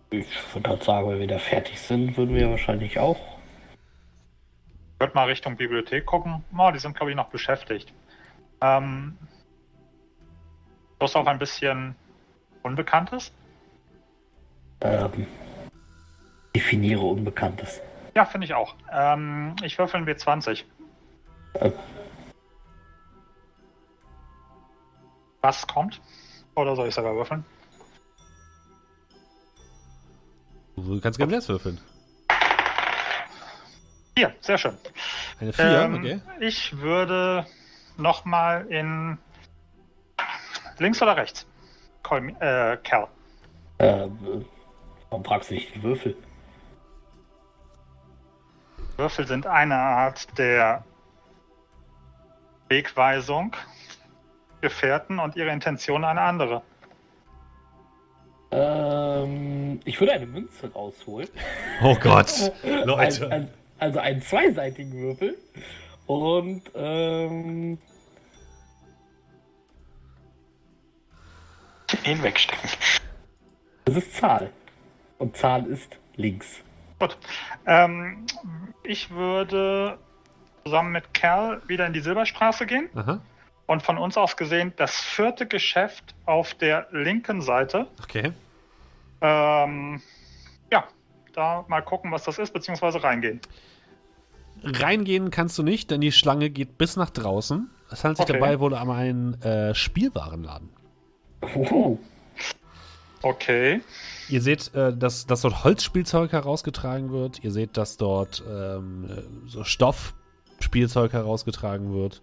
Ich 0.09 0.55
würde 0.55 0.69
halt 0.69 0.83
sagen, 0.83 1.09
wenn 1.09 1.19
wir 1.19 1.27
da 1.27 1.37
fertig 1.37 1.79
sind, 1.79 2.15
würden 2.17 2.33
wir 2.35 2.49
wahrscheinlich 2.49 2.99
auch. 2.99 3.17
Ich 4.93 4.99
würde 5.01 5.13
mal 5.13 5.27
Richtung 5.27 5.57
Bibliothek 5.57 6.05
gucken. 6.05 6.43
Oh, 6.57 6.71
die 6.71 6.79
sind, 6.79 6.95
glaube 6.95 7.11
ich, 7.11 7.17
noch 7.17 7.29
beschäftigt. 7.29 7.93
Ähm, 8.61 9.17
bloß 10.99 11.15
auf 11.15 11.27
ein 11.27 11.39
bisschen 11.39 11.95
Unbekanntes. 12.63 13.31
Ähm, 14.81 15.27
definiere 16.55 17.01
Unbekanntes. 17.01 17.81
Ja, 18.15 18.25
finde 18.25 18.45
ich 18.45 18.53
auch. 18.53 18.75
Ähm, 18.91 19.55
ich 19.63 19.77
würfel 19.77 20.01
ein 20.01 20.07
W20. 20.07 20.63
Äh. 21.55 21.71
Was 25.41 25.67
kommt? 25.67 26.01
Oder 26.55 26.75
soll 26.75 26.87
ich 26.87 26.95
sogar 26.95 27.15
würfeln? 27.15 27.43
Du 30.75 30.99
kannst 30.99 31.17
gerne 31.17 31.31
selbst 31.31 31.49
würfeln. 31.49 31.79
Hier, 34.17 34.33
sehr 34.41 34.57
schön. 34.57 34.77
Eine 35.39 35.51
4, 35.53 35.65
Ähm, 35.65 35.95
okay. 35.95 36.21
Ich 36.39 36.77
würde 36.77 37.45
nochmal 37.97 38.65
in 38.67 39.17
links 40.79 41.01
oder 41.01 41.17
rechts? 41.17 41.45
Call, 42.03 42.29
äh, 42.39 42.77
Cal. 42.83 43.07
Ähm, 43.79 44.45
warum 45.09 45.25
fragst 45.25 45.49
du 45.49 45.55
nicht 45.55 45.73
die 45.75 45.83
Würfel? 45.83 46.15
Würfel 48.97 49.27
sind 49.27 49.45
eine 49.45 49.75
Art 49.75 50.37
der 50.37 50.83
Wegweisung, 52.69 53.55
Gefährten 54.61 55.19
und 55.19 55.35
ihre 55.35 55.49
Intention 55.49 56.03
eine 56.03 56.21
andere. 56.21 56.61
Ähm, 58.51 59.81
ich 59.83 59.99
würde 59.99 60.13
eine 60.13 60.25
Münze 60.25 60.71
rausholen. 60.71 61.27
Oh 61.83 61.95
Gott. 61.95 62.53
Ein, 62.63 63.31
ein, 63.31 63.49
also 63.79 63.99
einen 63.99 64.21
zweiseitigen 64.21 64.93
Würfel. 64.93 65.37
Und 66.05 66.61
ähm, 66.75 67.79
Ihn 72.05 72.21
wegstecken. 72.23 72.69
das 73.85 73.95
ist 73.97 74.13
Zahl. 74.15 74.51
Und 75.17 75.35
Zahl 75.37 75.65
ist 75.67 75.97
links. 76.15 76.61
Gut. 76.99 77.17
Ähm, 77.65 78.25
ich 78.83 79.09
würde 79.11 79.97
zusammen 80.63 80.91
mit 80.91 81.13
Cal 81.13 81.61
wieder 81.67 81.85
in 81.85 81.93
die 81.93 81.99
Silberstraße 81.99 82.65
gehen 82.65 82.89
Aha, 82.95 83.21
und 83.67 83.83
von 83.83 83.97
uns 83.97 84.17
aus 84.17 84.35
gesehen 84.37 84.73
das 84.77 84.95
vierte 84.95 85.45
Geschäft 85.47 86.15
auf 86.25 86.53
der 86.55 86.87
linken 86.91 87.41
Seite. 87.41 87.87
okay. 88.03 88.31
Ähm, 89.21 90.01
ja, 90.71 90.85
da 91.33 91.65
mal 91.67 91.81
gucken, 91.81 92.11
was 92.11 92.23
das 92.23 92.37
ist, 92.39 92.53
beziehungsweise 92.53 93.01
reingehen. 93.03 93.39
Reingehen 94.63 95.31
kannst 95.31 95.57
du 95.57 95.63
nicht, 95.63 95.91
denn 95.91 96.01
die 96.01 96.11
Schlange 96.11 96.49
geht 96.49 96.77
bis 96.77 96.95
nach 96.97 97.09
draußen. 97.09 97.69
Es 97.91 98.03
handelt 98.03 98.17
sich 98.17 98.23
Okay. 98.29 98.33
dabei 98.39 98.59
wohl 98.59 98.73
um 98.73 98.89
einen 98.89 99.41
äh, 99.41 99.75
Spielwarenladen. 99.75 100.69
Uhu. 101.41 101.99
Okay. 103.21 103.81
Ihr 104.29 104.41
seht, 104.41 104.73
äh, 104.73 104.95
dass, 104.95 105.25
dass 105.25 105.41
dort 105.41 105.63
Holzspielzeug 105.63 106.31
herausgetragen 106.31 107.11
wird. 107.11 107.43
Ihr 107.43 107.51
seht, 107.51 107.77
dass 107.77 107.97
dort 107.97 108.43
ähm, 108.47 109.09
äh, 109.09 109.49
so 109.49 109.63
Stoffspielzeug 109.63 111.13
herausgetragen 111.13 111.93
wird. 111.93 112.21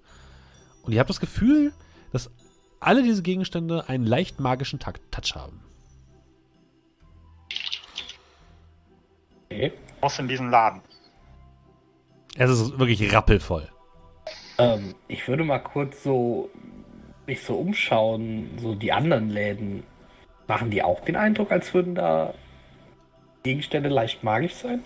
Und 0.83 0.93
ihr 0.93 1.01
habt 1.01 1.11
das 1.11 1.21
Gefühl, 1.21 1.73
dass 2.13 2.31
alle 2.81 3.03
diese 3.03 3.23
Gegenstände 3.23 3.89
einen 3.89 4.05
leicht 4.05 4.41
magischen 4.41 4.81
Touch 4.81 5.35
haben. 5.35 5.61
Okay. 9.47 9.73
Muss 10.01 10.19
in 10.19 10.29
diesen 10.29 10.51
Laden. 10.51 10.83
Es 12.37 12.51
ist 12.51 12.79
wirklich 12.79 13.13
rappelvoll. 13.13 13.69
Ähm, 14.59 14.95
ich 15.09 15.27
würde 15.29 15.45
mal 15.45 15.59
kurz 15.59 16.03
so 16.03 16.51
mich 17.27 17.43
so 17.43 17.55
umschauen, 17.55 18.51
so 18.59 18.75
die 18.75 18.93
anderen 18.93 19.31
Läden. 19.31 19.83
Machen 20.49 20.71
die 20.71 20.83
auch 20.83 21.01
den 21.01 21.17
Eindruck, 21.17 21.53
als 21.53 21.73
würden 21.73 21.95
da 21.95 22.35
Gegenstände 23.43 23.89
leicht 23.89 24.23
magisch 24.25 24.55
sein? 24.55 24.83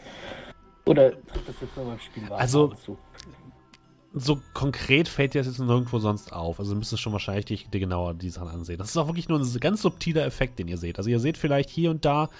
Oder 0.84 1.10
tritt 1.10 1.48
das 1.48 1.56
jetzt 1.60 1.76
nur 1.76 1.86
beim 1.86 1.98
Spiel? 1.98 2.32
Also- 2.32 2.68
zu? 2.68 2.98
So 4.18 4.40
konkret 4.54 5.08
fällt 5.08 5.34
dir 5.34 5.40
das 5.40 5.46
jetzt 5.46 5.58
nirgendwo 5.58 5.98
sonst 5.98 6.32
auf. 6.32 6.58
Also 6.58 6.72
du 6.72 6.78
müsstest 6.78 7.02
schon 7.02 7.12
wahrscheinlich 7.12 7.44
dir 7.44 7.68
dir 7.68 7.80
genauer 7.80 8.14
die 8.14 8.30
Sachen 8.30 8.48
ansehen. 8.48 8.78
Das 8.78 8.88
ist 8.88 8.96
auch 8.96 9.08
wirklich 9.08 9.28
nur 9.28 9.38
ein 9.38 9.60
ganz 9.60 9.82
subtiler 9.82 10.24
Effekt, 10.24 10.58
den 10.58 10.68
ihr 10.68 10.78
seht. 10.78 10.96
Also 10.96 11.10
ihr 11.10 11.20
seht 11.20 11.36
vielleicht 11.36 11.68
hier 11.68 11.90
und 11.90 12.06
da 12.06 12.30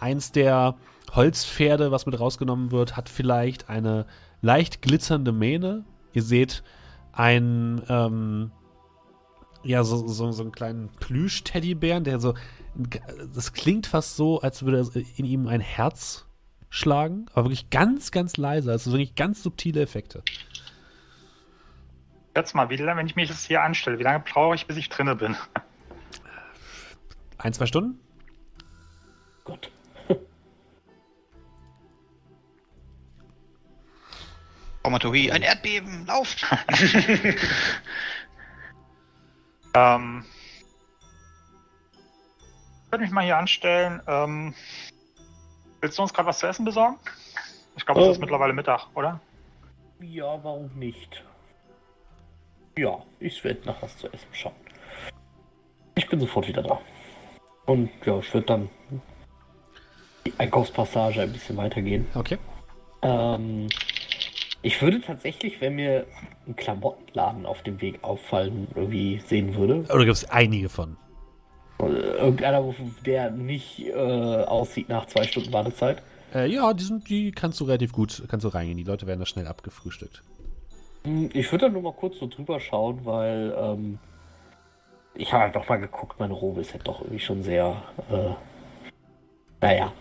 eins 0.00 0.32
der 0.32 0.76
Holzpferde, 1.14 1.90
was 1.90 2.06
mit 2.06 2.18
rausgenommen 2.18 2.70
wird, 2.70 2.96
hat 2.96 3.10
vielleicht 3.10 3.68
eine 3.68 4.06
leicht 4.40 4.80
glitzernde 4.80 5.32
Mähne. 5.32 5.84
Ihr 6.14 6.22
seht 6.22 6.62
ein, 7.12 7.82
ähm, 7.90 8.50
ja, 9.66 9.84
so, 9.84 10.06
so, 10.06 10.32
so 10.32 10.42
einen 10.42 10.52
kleinen 10.52 10.88
Plüsch-Teddybären, 11.00 12.04
der 12.04 12.18
so, 12.20 12.34
das 13.34 13.52
klingt 13.52 13.86
fast 13.86 14.16
so, 14.16 14.40
als 14.40 14.64
würde 14.64 14.88
in 15.16 15.24
ihm 15.24 15.48
ein 15.48 15.60
Herz 15.60 16.26
schlagen, 16.70 17.26
aber 17.32 17.44
wirklich 17.46 17.70
ganz, 17.70 18.10
ganz 18.10 18.36
leise. 18.36 18.70
Also 18.70 18.92
wirklich 18.92 19.14
ganz 19.14 19.42
subtile 19.42 19.80
Effekte. 19.80 20.22
Jetzt 22.34 22.54
mal, 22.54 22.68
wie 22.68 22.76
lange, 22.76 23.00
wenn 23.00 23.06
ich 23.06 23.16
mich 23.16 23.30
jetzt 23.30 23.46
hier 23.46 23.62
anstelle, 23.62 23.98
wie 23.98 24.02
lange 24.02 24.20
brauche 24.20 24.54
ich, 24.54 24.66
bis 24.66 24.76
ich 24.76 24.88
drinne 24.88 25.16
bin? 25.16 25.36
Ein, 27.38 27.52
zwei 27.52 27.66
Stunden? 27.66 27.98
Gott. 29.44 29.70
Dramaturgie, 34.82 35.32
ein 35.32 35.42
Erdbeben, 35.42 36.06
lauft! 36.06 36.46
Ähm, 39.76 40.24
ich 42.86 42.92
würde 42.92 43.04
mich 43.04 43.12
mal 43.12 43.24
hier 43.24 43.36
anstellen. 43.36 44.00
Ähm, 44.06 44.54
willst 45.80 45.98
du 45.98 46.02
uns 46.02 46.14
gerade 46.14 46.28
was 46.28 46.38
zu 46.38 46.46
essen 46.46 46.64
besorgen? 46.64 46.98
Ich 47.76 47.84
glaube, 47.84 48.00
es 48.00 48.08
ist 48.08 48.16
Ähm. 48.16 48.20
mittlerweile 48.22 48.54
Mittag, 48.54 48.86
oder? 48.94 49.20
Ja, 50.00 50.42
warum 50.42 50.70
nicht? 50.78 51.22
Ja, 52.78 53.02
ich 53.20 53.42
werde 53.44 53.66
nach 53.66 53.82
was 53.82 53.96
zu 53.98 54.10
essen 54.12 54.28
schauen. 54.32 54.54
Ich 55.94 56.08
bin 56.08 56.20
sofort 56.20 56.48
wieder 56.48 56.62
da. 56.62 56.80
Und 57.66 57.90
ja, 58.04 58.18
ich 58.18 58.32
würde 58.32 58.46
dann 58.46 58.70
die 60.26 60.32
Einkaufspassage 60.38 61.22
ein 61.22 61.32
bisschen 61.32 61.56
weitergehen. 61.56 62.06
Okay. 62.14 62.38
Ähm, 63.02 63.68
ich 64.66 64.82
würde 64.82 65.00
tatsächlich, 65.00 65.60
wenn 65.60 65.76
mir 65.76 66.06
ein 66.46 66.56
Klamottenladen 66.56 67.46
auf 67.46 67.62
dem 67.62 67.80
Weg 67.80 68.02
auffallen, 68.02 68.66
irgendwie 68.74 69.20
sehen 69.20 69.54
würde, 69.54 69.84
Oder 69.92 70.04
gibt 70.04 70.16
es 70.16 70.28
einige 70.28 70.68
von? 70.68 70.96
irgendeiner, 71.78 72.74
der 73.04 73.30
nicht 73.30 73.80
äh, 73.86 73.92
aussieht 73.92 74.88
nach 74.88 75.06
zwei 75.06 75.24
Stunden 75.24 75.52
Wartezeit, 75.52 76.02
Äh, 76.34 76.46
ja, 76.50 76.72
die, 76.72 76.82
sind, 76.84 77.08
die 77.08 77.30
kannst 77.32 77.60
du 77.60 77.64
relativ 77.64 77.92
gut 77.92 78.24
kannst 78.28 78.44
du 78.44 78.48
reingehen. 78.48 78.78
Die 78.78 78.84
Leute 78.84 79.06
werden 79.06 79.20
da 79.20 79.26
schnell 79.26 79.46
abgefrühstückt. 79.46 80.22
Hm, 81.04 81.28
Ich 81.32 81.52
würde 81.52 81.66
da 81.66 81.72
nur 81.72 81.82
mal 81.82 81.92
kurz 81.92 82.18
so 82.18 82.26
drüber 82.26 82.58
schauen, 82.58 83.04
weil 83.04 83.54
ähm, 83.56 83.98
ich 85.14 85.32
habe 85.32 85.44
einfach 85.44 85.68
mal 85.68 85.76
geguckt, 85.76 86.18
meine 86.18 86.34
Robe 86.34 86.62
ist 86.62 86.72
ja 86.72 86.80
doch 86.82 87.00
irgendwie 87.02 87.20
schon 87.20 87.42
sehr, 87.42 87.82
äh, 88.10 88.34
naja, 89.60 89.92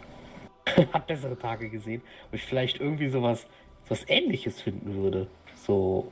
hat 0.94 1.08
bessere 1.08 1.38
Tage 1.38 1.70
gesehen. 1.70 2.02
Und 2.32 2.36
ich 2.38 2.44
vielleicht 2.44 2.80
irgendwie 2.80 3.10
sowas, 3.10 3.46
was 3.90 4.08
ähnliches 4.08 4.62
finden 4.62 4.96
würde. 4.96 5.28
So. 5.56 6.12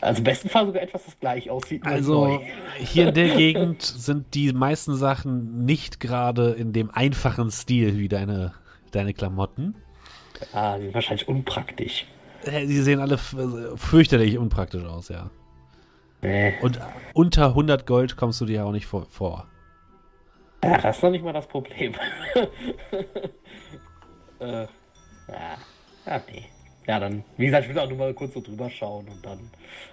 Also 0.00 0.18
im 0.18 0.24
besten 0.24 0.48
Fall 0.48 0.66
sogar 0.66 0.82
etwas, 0.82 1.04
das 1.04 1.18
gleich 1.18 1.50
aussieht. 1.50 1.86
Also 1.86 2.40
hier 2.78 3.08
in 3.08 3.14
der 3.14 3.28
Gegend 3.36 3.82
sind 3.82 4.34
die 4.34 4.52
meisten 4.52 4.94
Sachen 4.96 5.64
nicht 5.64 6.00
gerade 6.00 6.50
in 6.52 6.72
dem 6.72 6.90
einfachen 6.90 7.50
Stil 7.50 7.98
wie 7.98 8.08
deine, 8.08 8.54
deine 8.90 9.14
Klamotten. 9.14 9.76
Ah, 10.52 10.76
die 10.76 10.84
sind 10.84 10.94
wahrscheinlich 10.94 11.28
unpraktisch. 11.28 12.06
Die 12.46 12.80
sehen 12.80 13.00
alle 13.00 13.14
äh, 13.14 13.76
fürchterlich 13.76 14.36
unpraktisch 14.36 14.84
aus, 14.84 15.08
ja. 15.08 15.30
Nee. 16.20 16.54
Und 16.62 16.80
unter 17.12 17.48
100 17.48 17.86
Gold 17.86 18.16
kommst 18.16 18.40
du 18.40 18.46
dir 18.46 18.56
ja 18.56 18.64
auch 18.64 18.72
nicht 18.72 18.86
vor. 18.86 19.06
vor. 19.10 19.46
Ja, 20.62 20.78
das 20.78 20.96
ist 20.96 21.02
noch 21.02 21.10
nicht 21.10 21.24
mal 21.24 21.32
das 21.32 21.46
Problem. 21.46 21.94
äh, 24.40 24.62
ja. 24.62 24.68
Ja, 26.06 26.22
nee. 26.30 26.44
Ja, 26.86 27.00
dann, 27.00 27.24
wie 27.38 27.46
gesagt, 27.46 27.64
ich 27.64 27.70
will 27.70 27.78
auch 27.78 27.88
nur 27.88 27.96
mal 27.96 28.12
kurz 28.12 28.34
so 28.34 28.42
drüber 28.42 28.68
schauen 28.68 29.08
und 29.08 29.24
dann 29.24 29.38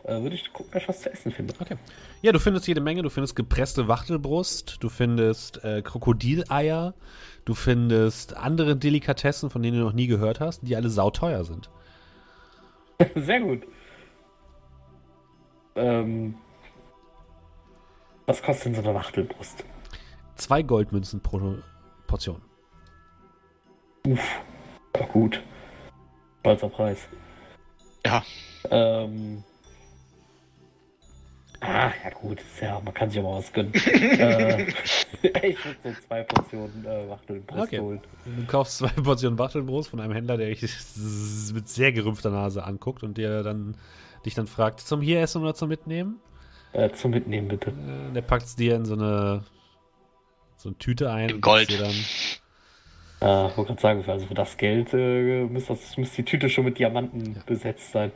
äh, 0.04 0.22
würde 0.22 0.36
ich 0.36 0.52
gucken, 0.52 0.72
ob 0.74 0.82
ich 0.82 0.90
was 0.90 1.02
zu 1.02 1.12
essen 1.12 1.32
finde. 1.32 1.54
Okay. 1.58 1.78
Ja, 2.22 2.34
du 2.34 2.40
findest 2.40 2.68
jede 2.68 2.82
Menge. 2.82 3.02
Du 3.02 3.10
findest 3.10 3.36
gepresste 3.36 3.88
Wachtelbrust, 3.88 4.78
du 4.82 4.90
findest 4.90 5.64
äh, 5.64 5.82
Krokodileier, 5.82 6.94
du 7.46 7.54
findest 7.54 8.36
andere 8.36 8.76
Delikatessen, 8.76 9.50
von 9.50 9.64
denen 9.64 9.78
du 9.78 9.86
noch 9.86 9.94
nie 9.94 10.08
gehört 10.08 10.42
hast, 10.42 10.68
die 10.68 10.76
alle 10.76 10.90
sauteuer 10.90 11.46
sind. 11.46 11.70
Sehr 13.16 13.40
gut. 13.40 13.64
Ähm, 15.76 16.36
was 18.26 18.44
kostet 18.44 18.66
denn 18.66 18.76
so 18.76 18.82
eine 18.82 18.94
Wachtelbrust? 18.94 19.64
Zwei 20.36 20.62
Goldmünzen 20.62 21.22
pro 21.22 21.56
Portion. 22.06 22.42
Ja, 24.06 25.06
gut. 25.14 25.42
Stolzer 26.42 26.70
Preis. 26.70 27.08
Ja. 28.06 28.24
Ähm. 28.70 29.44
Ah, 31.64 31.92
ja 32.04 32.10
gut, 32.20 32.42
ist 32.42 32.60
ja, 32.60 32.82
man 32.84 32.92
kann 32.92 33.12
sich 33.12 33.22
mal 33.22 33.38
was 33.38 33.54
gönnen. 33.54 33.72
äh, 33.86 34.64
ich 35.24 35.64
würde 35.64 35.78
so 35.84 35.96
zwei 36.08 36.24
Portionen 36.24 36.84
äh, 36.86 37.08
Wachtelbrust 37.08 37.62
Okay. 37.68 37.80
holen. 37.80 38.02
Du 38.26 38.46
kaufst 38.48 38.80
zwei 38.80 38.88
Portionen 39.04 39.38
Wachtelbrust 39.38 39.90
von 39.92 40.00
einem 40.00 40.14
Händler, 40.14 40.38
der 40.38 40.48
dich 40.48 40.62
mit 41.54 41.70
sehr 41.70 41.92
gerümpfter 41.92 42.32
Nase 42.32 42.64
anguckt 42.64 43.04
und 43.04 43.20
dir 43.20 43.44
dann, 43.44 43.78
dich 44.26 44.34
dann 44.34 44.48
fragt, 44.48 44.80
zum 44.80 45.02
hier 45.02 45.22
essen 45.22 45.44
oder 45.44 45.54
zum 45.54 45.70
Mitnehmen? 45.70 46.20
Äh, 46.74 46.90
zum 46.94 47.12
Mitnehmen 47.12 47.48
bitte. 47.48 47.70
Äh, 47.70 48.14
der 48.14 48.22
packt 48.24 48.46
es 48.46 48.56
dir 48.56 48.76
in 48.76 48.86
so 48.86 48.96
eine, 48.96 49.44
so 50.58 50.70
eine 50.70 50.78
Tüte 50.80 51.12
ein. 51.12 51.30
In 51.30 51.36
und 51.36 51.42
Gold. 51.42 51.70
dir 51.70 51.78
Dann, 51.78 51.94
Äh, 53.22 53.48
ich 53.48 53.58
wollte 53.58 53.74
gerade 53.76 53.82
sagen, 53.82 54.04
also 54.08 54.26
für 54.26 54.34
das 54.34 54.58
Geld 54.58 54.94
äh, 54.94 55.46
müsste, 55.46 55.74
das, 55.74 55.98
müsste 55.98 56.18
die 56.18 56.26
Tüte 56.26 56.50
schon 56.50 56.66
mit 56.66 56.80
Diamanten 56.80 57.42
besetzt 57.46 57.92
sein. 57.92 58.12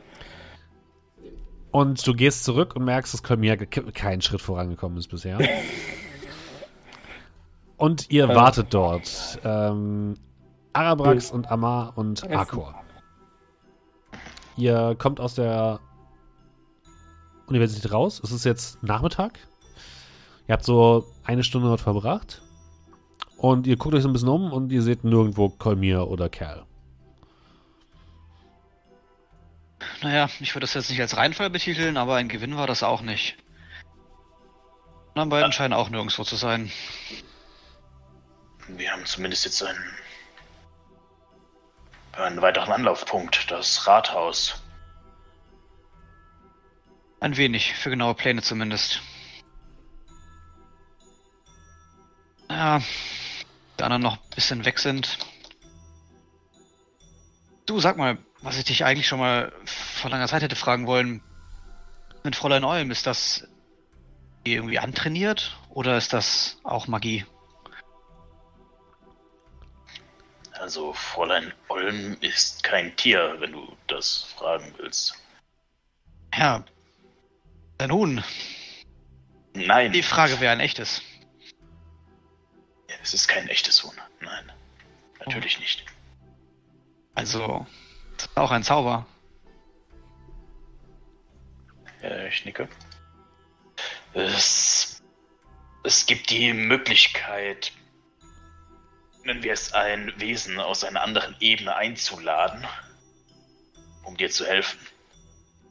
und 1.70 2.04
du 2.06 2.14
gehst 2.14 2.44
zurück 2.44 2.74
und 2.76 2.84
merkst, 2.84 3.14
dass 3.14 3.22
Kolmir 3.22 3.56
ke- 3.56 3.92
keinen 3.92 4.20
Schritt 4.22 4.40
vorangekommen 4.42 4.98
ist 4.98 5.08
bisher. 5.08 5.38
und 7.76 8.10
ihr 8.10 8.24
Ähm. 8.28 8.34
wartet 8.34 8.72
dort. 8.74 9.38
Ähm, 9.44 10.14
Arabrax 10.72 11.30
und 11.30 11.50
Amar 11.50 11.92
und. 11.96 12.28
Akor. 12.30 12.74
Ihr 14.56 14.94
kommt 14.98 15.20
aus 15.20 15.34
der 15.34 15.80
Universität 17.46 17.92
raus. 17.92 18.20
Es 18.24 18.32
ist 18.32 18.44
jetzt 18.44 18.82
Nachmittag. 18.82 19.38
Ihr 20.48 20.52
habt 20.54 20.64
so 20.64 21.04
eine 21.24 21.44
Stunde 21.44 21.68
dort 21.68 21.80
verbracht. 21.80 22.42
Und 23.36 23.66
ihr 23.66 23.76
guckt 23.76 23.94
euch 23.94 24.02
so 24.02 24.08
ein 24.08 24.12
bisschen 24.12 24.28
um 24.28 24.52
und 24.52 24.72
ihr 24.72 24.82
seht 24.82 25.04
nirgendwo 25.04 25.50
Kolmir 25.50 26.08
oder 26.08 26.28
Kerl. 26.28 26.64
Naja, 30.02 30.28
ich 30.40 30.54
würde 30.54 30.64
das 30.64 30.74
jetzt 30.74 30.90
nicht 30.90 31.00
als 31.00 31.16
Reinfall 31.16 31.50
betiteln, 31.50 31.96
aber 31.96 32.16
ein 32.16 32.28
Gewinn 32.28 32.56
war 32.56 32.66
das 32.66 32.82
auch 32.82 33.02
nicht. 33.02 33.36
Die 35.14 35.20
anderen 35.20 35.30
beiden 35.30 35.52
scheinen 35.52 35.72
auch 35.72 35.88
nirgendwo 35.88 36.24
zu 36.24 36.36
sein. 36.36 36.70
Wir 38.68 38.90
haben 38.92 39.06
zumindest 39.06 39.44
jetzt 39.44 39.62
einen, 39.62 39.78
einen 42.12 42.42
weiteren 42.42 42.72
Anlaufpunkt, 42.72 43.50
das 43.50 43.86
Rathaus. 43.86 44.62
Ein 47.20 47.36
wenig, 47.36 47.74
für 47.74 47.90
genaue 47.90 48.14
Pläne 48.14 48.42
zumindest. 48.42 49.00
Ja, 52.50 52.80
die 53.78 53.82
anderen 53.82 54.02
noch 54.02 54.16
ein 54.16 54.30
bisschen 54.34 54.64
weg 54.64 54.78
sind. 54.78 55.18
Du, 57.66 57.80
sag 57.80 57.96
mal, 57.96 58.18
was 58.42 58.58
ich 58.58 58.64
dich 58.64 58.84
eigentlich 58.84 59.08
schon 59.08 59.18
mal 59.18 59.52
vor 59.64 60.10
langer 60.10 60.28
Zeit 60.28 60.42
hätte 60.42 60.56
fragen 60.56 60.86
wollen. 60.86 61.22
Mit 62.22 62.36
Fräulein 62.36 62.64
Olm, 62.64 62.90
ist 62.90 63.06
das 63.06 63.46
irgendwie 64.44 64.78
antrainiert 64.78 65.58
oder 65.70 65.96
ist 65.96 66.12
das 66.12 66.58
auch 66.62 66.86
Magie? 66.86 67.24
Also 70.52 70.92
Fräulein 70.92 71.52
Olm 71.68 72.16
ist 72.20 72.62
kein 72.62 72.96
Tier, 72.96 73.36
wenn 73.38 73.52
du 73.52 73.76
das 73.88 74.22
fragen 74.36 74.72
willst. 74.78 75.14
Ja. 76.34 76.64
Nun, 77.86 78.24
Nein, 79.56 79.92
die 79.92 80.02
Frage 80.02 80.40
wäre 80.40 80.52
ein 80.52 80.60
echtes. 80.60 81.02
Es 83.02 83.14
ist 83.14 83.28
kein 83.28 83.48
echtes 83.48 83.82
Huhn. 83.82 83.94
Nein, 84.20 84.52
natürlich 85.24 85.58
nicht. 85.60 85.84
Also, 87.14 87.66
das 88.16 88.26
ist 88.26 88.36
auch 88.36 88.50
ein 88.50 88.62
Zauber. 88.62 89.06
Äh, 92.02 92.28
ich 92.28 92.44
nicke. 92.44 92.68
Es, 94.12 95.02
es 95.82 96.06
gibt 96.06 96.30
die 96.30 96.52
Möglichkeit, 96.52 97.72
nennen 99.24 99.42
wir 99.42 99.52
es 99.52 99.72
ein 99.72 100.12
Wesen 100.16 100.58
aus 100.58 100.84
einer 100.84 101.02
anderen 101.02 101.36
Ebene 101.40 101.74
einzuladen, 101.74 102.66
um 104.04 104.16
dir 104.16 104.30
zu 104.30 104.46
helfen. 104.46 104.78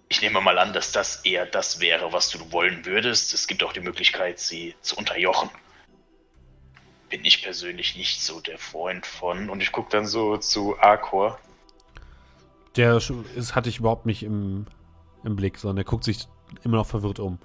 Ich 0.09 0.21
nehme 0.21 0.39
mal 0.41 0.59
an, 0.59 0.73
dass 0.73 0.91
das 0.91 1.25
eher 1.25 1.45
das 1.45 1.79
wäre, 1.79 2.13
was 2.13 2.29
du 2.29 2.51
wollen 2.51 2.85
würdest. 2.85 3.33
Es 3.33 3.47
gibt 3.47 3.63
auch 3.63 3.73
die 3.73 3.79
Möglichkeit, 3.79 4.39
sie 4.39 4.75
zu 4.81 4.95
unterjochen. 4.95 5.49
Bin 7.09 7.23
ich 7.23 7.43
persönlich 7.43 7.95
nicht 7.95 8.21
so 8.21 8.39
der 8.39 8.57
Freund 8.57 9.05
von. 9.05 9.49
Und 9.49 9.61
ich 9.61 9.71
gucke 9.71 9.89
dann 9.91 10.05
so 10.05 10.37
zu 10.37 10.79
Arcor. 10.79 11.39
Der 12.75 12.97
ist, 12.97 13.55
hatte 13.55 13.69
ich 13.69 13.79
überhaupt 13.79 14.05
nicht 14.05 14.23
im, 14.23 14.65
im 15.23 15.35
Blick, 15.35 15.57
sondern 15.57 15.77
der 15.77 15.85
guckt 15.85 16.03
sich 16.03 16.27
immer 16.63 16.77
noch 16.77 16.87
verwirrt 16.87 17.19
um. 17.19 17.39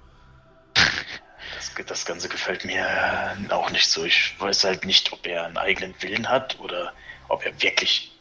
Das, 1.55 1.71
das 1.85 2.05
Ganze 2.05 2.27
gefällt 2.27 2.65
mir 2.65 3.37
auch 3.49 3.69
nicht 3.69 3.87
so. 3.89 4.03
Ich 4.03 4.35
weiß 4.39 4.63
halt 4.63 4.85
nicht, 4.85 5.13
ob 5.13 5.25
er 5.27 5.45
einen 5.45 5.57
eigenen 5.57 5.93
Willen 6.01 6.27
hat 6.27 6.59
oder 6.59 6.93
ob 7.29 7.45
er 7.45 7.61
wirklich. 7.61 8.11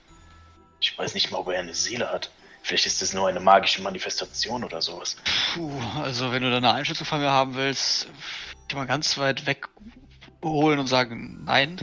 Ich 0.80 0.96
weiß 0.98 1.14
nicht 1.14 1.30
mal, 1.30 1.38
ob 1.38 1.48
er 1.48 1.60
eine 1.60 1.74
Seele 1.74 2.10
hat. 2.10 2.30
Vielleicht 2.62 2.86
ist 2.86 3.00
es 3.00 3.14
nur 3.14 3.28
eine 3.28 3.40
magische 3.40 3.82
Manifestation 3.82 4.64
oder 4.64 4.82
sowas. 4.82 5.16
Puh, 5.54 5.80
also 6.02 6.30
wenn 6.32 6.42
du 6.42 6.50
da 6.50 6.58
eine 6.58 6.72
Einschätzung 6.72 7.06
von 7.06 7.20
mir 7.20 7.30
haben 7.30 7.54
willst, 7.54 8.08
ich 8.68 8.76
mal 8.76 8.86
ganz 8.86 9.18
weit 9.18 9.46
weg 9.46 9.68
holen 10.42 10.78
und 10.78 10.86
sagen, 10.86 11.42
nein. 11.44 11.80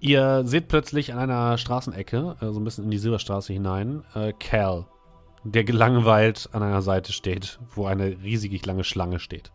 Ihr 0.00 0.42
seht 0.44 0.68
plötzlich 0.68 1.12
an 1.12 1.18
einer 1.18 1.58
Straßenecke, 1.58 2.36
äh, 2.40 2.46
so 2.52 2.60
ein 2.60 2.64
bisschen 2.64 2.84
in 2.84 2.90
die 2.90 2.98
Silberstraße 2.98 3.52
hinein, 3.52 4.04
äh, 4.14 4.32
Cal, 4.38 4.86
der 5.44 5.64
gelangweilt 5.64 6.48
an 6.52 6.62
einer 6.62 6.82
Seite 6.82 7.12
steht, 7.12 7.58
wo 7.74 7.86
eine 7.86 8.22
riesig 8.22 8.64
lange 8.66 8.84
Schlange 8.84 9.18
steht. 9.18 9.52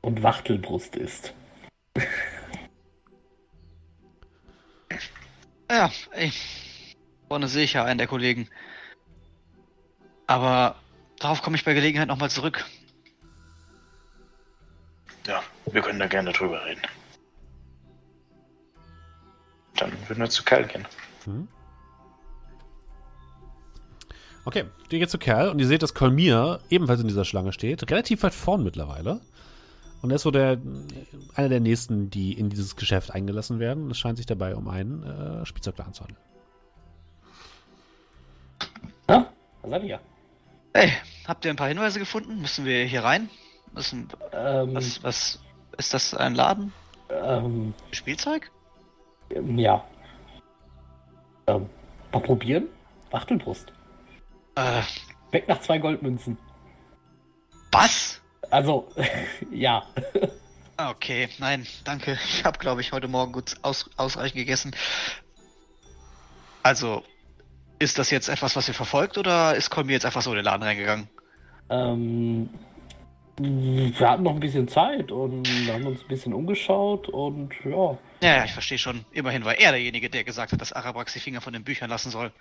Und 0.00 0.22
Wachtelbrust 0.22 0.96
ist. 0.96 1.34
Ja, 5.70 5.90
ey. 6.12 6.32
Vorne 7.28 7.46
sehe 7.46 7.64
ich 7.64 7.74
ja 7.74 7.84
einen 7.84 7.98
der 7.98 8.06
Kollegen. 8.06 8.48
Aber 10.26 10.76
darauf 11.18 11.42
komme 11.42 11.56
ich 11.56 11.64
bei 11.64 11.74
Gelegenheit 11.74 12.08
nochmal 12.08 12.30
zurück. 12.30 12.64
Ja, 15.68 15.74
wir 15.74 15.82
können 15.82 15.98
da 15.98 16.06
gerne 16.06 16.32
drüber 16.32 16.64
reden. 16.64 16.82
Dann 19.76 19.92
würden 20.08 20.20
wir 20.20 20.30
zu 20.30 20.42
Kerl 20.42 20.66
gehen. 20.66 20.86
Mhm. 21.26 21.48
Okay, 24.44 24.64
ihr 24.90 24.98
geht 24.98 25.10
zu 25.10 25.18
Kerl 25.18 25.50
und 25.50 25.58
ihr 25.58 25.66
seht, 25.66 25.82
dass 25.82 25.94
Kolmir 25.94 26.60
ebenfalls 26.70 27.00
in 27.00 27.08
dieser 27.08 27.24
Schlange 27.24 27.52
steht, 27.52 27.90
relativ 27.90 28.22
weit 28.22 28.34
vorn 28.34 28.64
mittlerweile. 28.64 29.20
Und 30.00 30.10
er 30.10 30.16
ist 30.16 30.22
so 30.22 30.30
der, 30.30 30.58
einer 31.34 31.48
der 31.48 31.60
nächsten, 31.60 32.08
die 32.08 32.32
in 32.32 32.48
dieses 32.48 32.76
Geschäft 32.76 33.10
eingelassen 33.10 33.58
werden. 33.58 33.90
Es 33.90 33.98
scheint 33.98 34.16
sich 34.16 34.26
dabei 34.26 34.54
um 34.54 34.68
einen 34.68 35.02
äh, 35.02 35.44
Spielzeugladen 35.44 35.92
zu 35.92 36.04
handeln. 36.04 36.20
Ah, 39.08 39.26
was 39.62 39.70
seid 39.70 39.84
ihr? 39.84 40.00
Hey, 40.72 40.92
habt 41.26 41.44
ihr 41.44 41.50
ein 41.50 41.56
paar 41.56 41.68
Hinweise 41.68 41.98
gefunden? 41.98 42.40
Müssen 42.40 42.64
wir 42.64 42.84
hier 42.84 43.02
rein? 43.02 43.28
Müssen, 43.74 44.08
Ähm, 44.32 44.74
was, 44.74 45.02
was, 45.02 45.40
ist 45.78 45.94
das 45.94 46.12
ein 46.14 46.34
Laden? 46.34 46.72
ähm, 47.10 47.72
Spielzeug? 47.92 48.50
ähm, 49.30 49.58
ja. 49.58 49.84
Ähm, 51.46 51.68
mal 52.12 52.20
probieren? 52.20 52.68
Wachtelbrust. 53.10 53.72
Äh, 54.56 54.82
Weg 55.30 55.48
nach 55.48 55.60
zwei 55.60 55.78
Goldmünzen. 55.78 56.36
was? 57.72 58.20
Also, 58.50 58.88
ja. 59.50 59.84
Ah, 60.76 60.90
Okay, 60.90 61.28
nein, 61.38 61.66
danke. 61.84 62.18
Ich 62.24 62.44
habe, 62.44 62.58
glaube 62.58 62.80
ich, 62.80 62.92
heute 62.92 63.08
Morgen 63.08 63.32
gut 63.32 63.56
aus, 63.62 63.90
ausreichend 63.96 64.36
gegessen. 64.36 64.74
Also, 66.62 67.02
ist 67.78 67.98
das 67.98 68.10
jetzt 68.10 68.28
etwas, 68.28 68.56
was 68.56 68.68
ihr 68.68 68.74
verfolgt, 68.74 69.16
oder 69.18 69.54
ist 69.54 69.70
Kolmi 69.70 69.92
jetzt 69.92 70.04
einfach 70.06 70.22
so 70.22 70.30
in 70.30 70.36
den 70.36 70.44
Laden 70.44 70.62
reingegangen? 70.62 71.08
Ähm, 71.70 72.48
wir 73.40 74.08
hatten 74.08 74.22
noch 74.24 74.34
ein 74.34 74.40
bisschen 74.40 74.68
Zeit 74.68 75.12
und 75.12 75.48
haben 75.68 75.86
uns 75.86 76.02
ein 76.02 76.08
bisschen 76.08 76.32
umgeschaut 76.32 77.08
und 77.08 77.54
ja. 77.64 77.98
Ja, 78.20 78.36
ja, 78.38 78.44
ich 78.44 78.52
verstehe 78.52 78.78
schon. 78.78 79.04
Immerhin 79.12 79.44
war 79.44 79.56
er 79.56 79.72
derjenige, 79.72 80.10
der 80.10 80.24
gesagt 80.24 80.52
hat, 80.52 80.60
dass 80.60 80.72
Arabrax 80.72 81.12
die 81.12 81.20
Finger 81.20 81.40
von 81.40 81.52
den 81.52 81.64
Büchern 81.64 81.88
lassen 81.88 82.10
soll. 82.10 82.32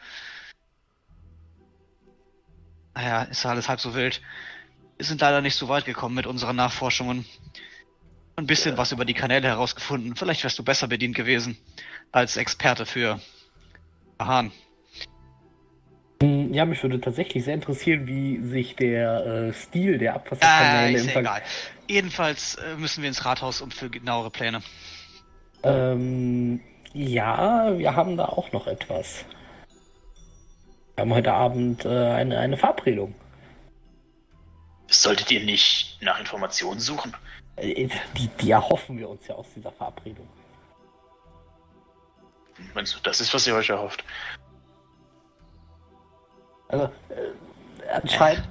Naja, 2.95 3.23
ist 3.23 3.43
ja 3.43 3.51
alles 3.51 3.69
halb 3.69 3.79
so 3.79 3.93
wild. 3.93 4.21
Wir 4.97 5.05
sind 5.05 5.21
leider 5.21 5.41
nicht 5.41 5.55
so 5.55 5.69
weit 5.69 5.85
gekommen 5.85 6.15
mit 6.15 6.25
unseren 6.25 6.55
Nachforschungen. 6.55 7.25
Ein 8.35 8.47
bisschen 8.47 8.77
was 8.77 8.91
über 8.91 9.05
die 9.05 9.13
Kanäle 9.13 9.47
herausgefunden. 9.47 10.15
Vielleicht 10.15 10.43
wärst 10.43 10.57
du 10.57 10.63
besser 10.63 10.87
bedient 10.87 11.15
gewesen 11.15 11.57
als 12.11 12.37
Experte 12.37 12.85
für 12.85 13.19
Hahn. 14.19 14.51
Hm, 16.21 16.53
Ja, 16.53 16.65
mich 16.65 16.81
würde 16.83 16.99
tatsächlich 16.99 17.43
sehr 17.43 17.53
interessieren, 17.53 18.07
wie 18.07 18.41
sich 18.41 18.75
der 18.75 19.25
äh, 19.25 19.53
Stil 19.53 19.97
der 19.97 20.15
Abwasserkanäle 20.15 20.97
ist 20.97 21.01
im 21.03 21.07
ja 21.07 21.13
Ver 21.13 21.21
egal. 21.21 21.41
Jedenfalls 21.87 22.55
äh, 22.55 22.75
müssen 22.77 23.01
wir 23.01 23.07
ins 23.09 23.23
Rathaus 23.25 23.61
um 23.61 23.71
für 23.71 23.89
genauere 23.89 24.29
Pläne. 24.29 24.61
Ähm, 25.63 26.59
ja, 26.93 27.77
wir 27.77 27.95
haben 27.95 28.17
da 28.17 28.25
auch 28.25 28.51
noch 28.51 28.67
etwas. 28.67 29.25
Wir 30.95 31.01
haben 31.01 31.13
heute 31.13 31.33
Abend 31.33 31.85
äh, 31.85 31.89
eine, 31.89 32.39
eine 32.39 32.57
Verabredung. 32.57 33.13
Solltet 34.87 35.29
ihr 35.31 35.43
nicht 35.43 35.97
nach 36.01 36.19
Informationen 36.19 36.79
suchen? 36.79 37.15
Äh, 37.57 37.89
Die, 38.15 38.27
die 38.41 38.51
erhoffen 38.51 38.97
wir 38.97 39.09
uns 39.09 39.27
ja 39.27 39.35
aus 39.35 39.47
dieser 39.55 39.71
Verabredung. 39.71 40.27
Meinst 42.73 42.95
du, 42.95 42.99
das 43.03 43.21
ist, 43.21 43.33
was 43.33 43.45
ihr 43.45 43.53
euch 43.55 43.69
erhofft? 43.69 44.03
Also, 46.69 46.85
äh, 47.09 47.89
anscheinend, 47.93 48.47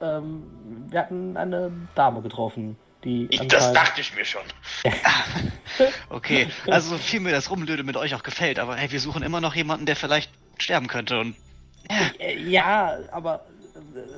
ähm, 0.00 0.42
wir 0.88 1.00
hatten 1.00 1.36
eine 1.36 1.70
Dame 1.94 2.22
getroffen, 2.22 2.76
die 3.04 3.26
Ich, 3.30 3.46
das 3.48 3.72
dachte 3.72 4.00
ich 4.00 4.14
mir 4.14 4.24
schon. 4.24 4.42
Okay, 6.08 6.48
also 6.68 6.96
viel 6.96 7.20
mir 7.20 7.32
das 7.32 7.50
Rumlöde 7.50 7.82
mit 7.82 7.98
euch 7.98 8.14
auch 8.14 8.22
gefällt, 8.22 8.58
aber 8.58 8.76
hey, 8.76 8.90
wir 8.90 9.00
suchen 9.00 9.22
immer 9.22 9.42
noch 9.42 9.54
jemanden, 9.54 9.84
der 9.84 9.94
vielleicht 9.94 10.30
sterben 10.58 10.86
könnte 10.86 11.20
und 11.20 11.36
Äh, 12.18 12.38
Ja, 12.38 12.96
aber 13.12 13.44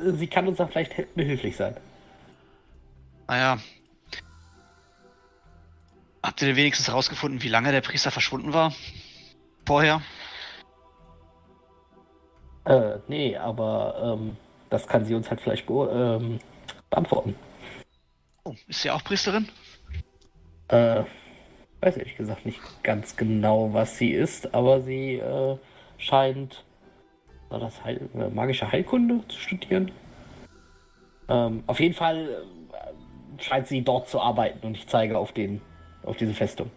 äh, 0.07 0.13
sie 0.13 0.29
kann 0.29 0.47
uns 0.47 0.59
da 0.59 0.69
vielleicht 0.69 1.15
behilflich 1.17 1.57
sein. 1.57 1.77
naja. 3.27 3.59
Habt 6.23 6.43
ihr 6.43 6.49
denn 6.49 6.57
wenigstens 6.57 6.89
herausgefunden, 6.89 7.43
wie 7.43 7.49
lange 7.49 7.73
der 7.73 7.81
Priester 7.81 8.11
verschwunden 8.11 8.53
war? 8.53 8.73
Vorher? 9.67 10.03
Äh, 12.69 12.99
nee, 13.09 13.35
aber 13.35 14.19
ähm, 14.19 14.37
das 14.69 14.87
kann 14.87 15.03
sie 15.07 15.15
uns 15.15 15.31
halt 15.31 15.41
vielleicht 15.41 15.67
be 15.67 16.19
ähm, 16.21 16.39
beantworten. 16.91 17.35
Oh, 18.45 18.55
ist 18.67 18.83
sie 18.83 18.91
auch 18.91 19.03
Priesterin? 19.03 19.49
Äh, 20.69 21.05
weiß 21.81 21.97
ehrlich 21.97 22.17
gesagt 22.17 22.45
nicht 22.45 22.61
ganz 22.83 23.17
genau, 23.17 23.73
was 23.73 23.97
sie 23.97 24.11
ist, 24.11 24.55
aber 24.55 24.83
sie 24.83 25.15
äh, 25.15 25.57
scheint 25.97 26.63
war 27.49 27.59
das 27.59 27.83
Heil 27.85 28.07
äh, 28.15 28.29
magische 28.29 28.71
Heilkunde 28.71 29.27
zu 29.29 29.39
studieren. 29.39 29.91
Ähm, 31.31 31.65
auf 31.67 31.81
jeden 31.81 31.95
Fall 31.95 32.45
äh, 32.73 33.43
scheint 33.43 33.67
sie 33.67 33.81
dort 33.81 34.11
zu 34.11 34.21
arbeiten 34.21 34.67
und 34.67 34.77
ich 34.77 34.87
zeige 34.87 35.17
auf 35.17 35.33
den 35.33 35.63
auf 36.03 36.19
diese 36.19 36.35
Festung. 36.35 36.71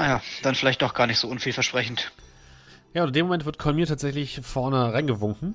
Naja, 0.00 0.22
dann 0.42 0.54
vielleicht 0.54 0.80
doch 0.80 0.94
gar 0.94 1.06
nicht 1.06 1.18
so 1.18 1.28
unvielversprechend. 1.28 2.10
Ja, 2.94 3.02
und 3.02 3.08
in 3.08 3.12
dem 3.12 3.26
Moment 3.26 3.44
wird 3.44 3.58
Kolmir 3.58 3.86
tatsächlich 3.86 4.40
vorne 4.42 4.94
reingewunken. 4.94 5.54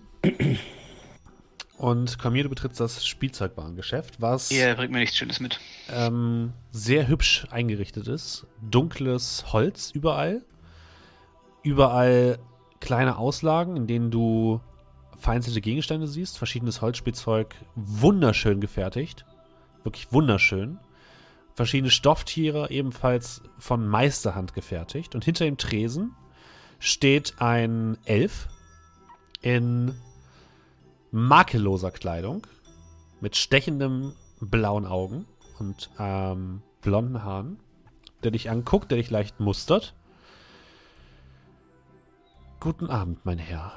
Und 1.79 2.19
Kolmir, 2.19 2.43
du 2.43 2.49
betrittst 2.49 2.79
das 2.79 3.07
Spielzeugwarengeschäft, 3.07 4.21
was 4.21 4.51
Ihr 4.51 4.75
bringt 4.75 4.91
mir 4.91 4.99
nichts 4.99 5.17
Schönes 5.17 5.39
mit. 5.39 5.59
ähm, 5.89 6.53
sehr 6.69 7.07
hübsch 7.07 7.47
eingerichtet 7.49 8.07
ist. 8.07 8.45
Dunkles 8.61 9.51
Holz 9.51 9.89
überall. 9.89 10.43
Überall 11.63 12.37
kleine 12.79 13.17
Auslagen, 13.17 13.75
in 13.75 13.87
denen 13.87 14.11
du 14.11 14.61
vereinzelte 15.17 15.59
Gegenstände 15.59 16.05
siehst. 16.05 16.37
Verschiedenes 16.37 16.81
Holzspielzeug, 16.81 17.55
wunderschön 17.73 18.61
gefertigt. 18.61 19.25
Wirklich 19.83 20.13
wunderschön. 20.13 20.77
Verschiedene 21.55 21.89
Stofftiere, 21.89 22.69
ebenfalls 22.69 23.41
von 23.57 23.87
Meisterhand 23.87 24.53
gefertigt. 24.53 25.15
Und 25.15 25.23
hinter 25.23 25.45
dem 25.45 25.57
Tresen 25.57 26.13
steht 26.79 27.35
ein 27.39 27.97
Elf 28.05 28.49
in 29.41 29.95
makelloser 31.11 31.91
Kleidung 31.91 32.45
mit 33.21 33.37
stechendem 33.37 34.13
blauen 34.41 34.85
Augen 34.85 35.25
und 35.59 35.89
ähm, 35.97 36.61
blonden 36.81 37.23
Haaren, 37.23 37.59
der 38.23 38.31
dich 38.31 38.49
anguckt, 38.49 38.91
der 38.91 38.97
dich 38.97 39.09
leicht 39.09 39.39
mustert. 39.39 39.95
Guten 42.59 42.89
Abend, 42.89 43.25
mein 43.25 43.37
Herr. 43.37 43.71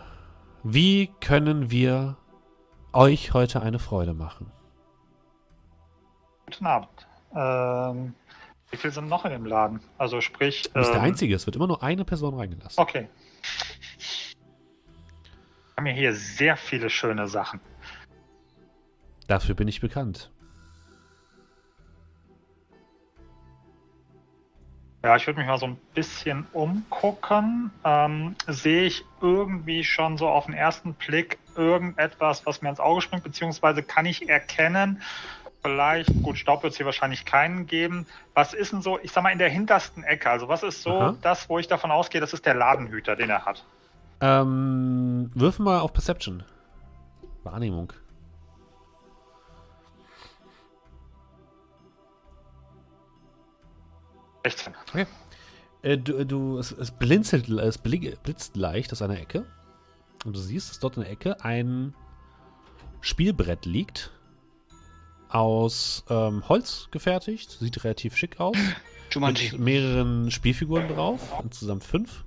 Wie 0.65 1.11
können 1.21 1.71
wir 1.71 2.17
euch 2.93 3.35
heute 3.35 3.63
eine 3.63 3.79
Freude 3.79 4.15
machen? 4.15 4.51
Guten 6.47 6.67
Abend. 6.67 7.08
Ähm, 7.35 8.15
wie 8.71 8.77
viele 8.77 8.93
sind 8.93 9.09
noch 9.09 9.25
in 9.25 9.33
dem 9.33 9.47
Laden? 9.47 9.81
Also 9.97 10.21
sprich. 10.21 10.63
Du 10.65 10.73
bist 10.75 10.91
der 10.91 10.99
ähm, 10.99 11.07
Einzige, 11.07 11.35
es 11.35 11.47
wird 11.47 11.57
immer 11.57 11.67
nur 11.67 11.83
eine 11.83 12.05
Person 12.05 12.35
reingelassen. 12.35 12.81
Okay. 12.81 13.09
Wir 15.75 15.77
haben 15.77 15.87
ja 15.87 15.93
hier 15.93 16.15
sehr 16.15 16.57
viele 16.57 16.91
schöne 16.91 17.29
Sachen. 17.29 17.61
Dafür 19.27 19.55
bin 19.55 19.69
ich 19.69 19.81
bekannt. 19.81 20.31
Ja, 25.05 25.15
ich 25.15 25.27
würde 25.27 25.39
mich 25.39 25.47
mal 25.47 25.59
so 25.59 25.67
ein 25.67 25.77
bisschen 25.95 26.47
umgucken. 26.53 27.71
Ähm, 27.85 28.35
sehe 28.49 28.83
ich 28.83 29.05
irgendwie 29.21 29.85
schon 29.85 30.19
so 30.19 30.29
auf 30.29 30.47
den 30.47 30.55
ersten 30.55 30.95
Blick 30.95 31.39
irgendetwas, 31.57 32.45
was 32.47 32.63
mir 32.63 32.71
ins 32.71 32.81
Auge 32.81 33.01
springt, 33.01 33.23
beziehungsweise 33.23 33.83
kann 33.83 34.07
ich 34.07 34.29
erkennen, 34.29 35.01
vielleicht, 35.63 36.23
gut, 36.23 36.39
Staub 36.39 36.63
wird 36.63 36.73
es 36.73 36.77
hier 36.77 36.87
wahrscheinlich 36.87 37.25
keinen 37.25 37.67
geben. 37.67 38.07
Was 38.35 38.55
ist 38.55 38.73
denn 38.73 38.83
so, 38.83 38.99
ich 39.03 39.13
sag 39.13 39.23
mal, 39.23 39.31
in 39.31 39.39
der 39.39 39.49
hintersten 39.49 40.05
Ecke? 40.05 40.31
Also, 40.31 40.49
was 40.49 40.63
ist 40.63 40.83
so 40.83 40.93
Aha. 40.93 41.17
das, 41.23 41.49
wo 41.49 41.59
ich 41.59 41.69
davon 41.69 41.91
ausgehe, 41.91 42.21
das 42.21 42.33
ist 42.33 42.47
der 42.47 42.55
Ladenhüter, 42.55 43.17
den 43.17 43.31
er 43.31 43.45
hat? 43.45 43.65
Ähm, 44.21 45.31
wirf 45.35 45.59
mal 45.59 45.81
auf 45.81 45.93
Perception. 45.93 46.43
Wahrnehmung. 47.45 47.93
Rechts. 54.45 54.71
Äh, 55.83 55.99
du, 55.99 56.25
du, 56.25 56.59
es, 56.59 56.73
es, 56.73 56.91
blinzelt, 56.91 57.49
es 57.49 57.79
bli- 57.79 58.17
blitzt 58.23 58.57
leicht 58.57 58.93
aus 58.93 59.03
einer 59.03 59.19
Ecke. 59.19 59.45
Und 60.25 60.35
du 60.35 60.41
siehst, 60.41 60.71
dass 60.71 60.81
dort 60.81 60.97
in 60.97 61.03
der 61.03 61.13
Ecke 61.13 61.45
ein 61.45 61.95
Spielbrett 63.01 63.67
liegt. 63.67 64.11
Aus 65.29 66.05
ähm, 66.09 66.49
Holz 66.49 66.89
gefertigt. 66.91 67.51
Sieht 67.61 67.85
relativ 67.85 68.17
schick 68.17 68.41
aus. 68.41 68.57
Mit 69.05 69.15
Jumanji. 69.15 69.59
mehreren 69.59 70.31
Spielfiguren 70.31 70.89
drauf. 70.89 71.21
Insgesamt 71.43 71.85
fünf. 71.85 72.25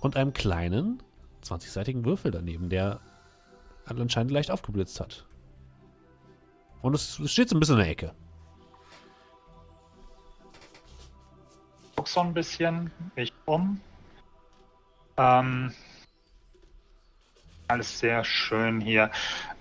Und 0.00 0.16
einem 0.16 0.32
kleinen 0.32 1.02
20-seitigen 1.42 2.04
Würfel 2.04 2.30
daneben, 2.30 2.68
der 2.68 3.00
anscheinend 3.86 4.32
leicht 4.32 4.50
aufgeblitzt 4.50 5.00
hat. 5.00 5.26
Und 6.82 6.94
es, 6.94 7.18
es 7.18 7.32
steht 7.32 7.48
so 7.48 7.56
ein 7.56 7.60
bisschen 7.60 7.76
in 7.76 7.82
der 7.82 7.90
Ecke. 7.90 8.14
guck 12.04 12.08
so 12.08 12.20
ein 12.20 12.34
bisschen 12.34 12.90
mich 13.16 13.32
um. 13.46 13.80
Ähm, 15.16 15.72
alles 17.68 17.98
sehr 17.98 18.22
schön 18.24 18.80
hier. 18.80 19.10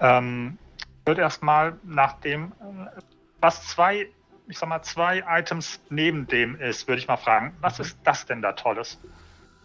Ähm, 0.01 0.57
würde 1.05 1.21
erstmal 1.21 1.77
nach 1.83 2.19
dem, 2.21 2.51
äh, 2.59 3.01
was 3.41 3.67
zwei, 3.67 4.07
ich 4.47 4.57
sag 4.57 4.69
mal, 4.69 4.81
zwei 4.83 5.23
Items 5.27 5.79
neben 5.89 6.27
dem 6.27 6.55
ist, 6.55 6.87
würde 6.87 6.99
ich 6.99 7.07
mal 7.07 7.17
fragen, 7.17 7.55
was 7.61 7.79
ist 7.79 7.97
das 8.03 8.25
denn 8.25 8.41
da 8.41 8.53
Tolles? 8.53 8.99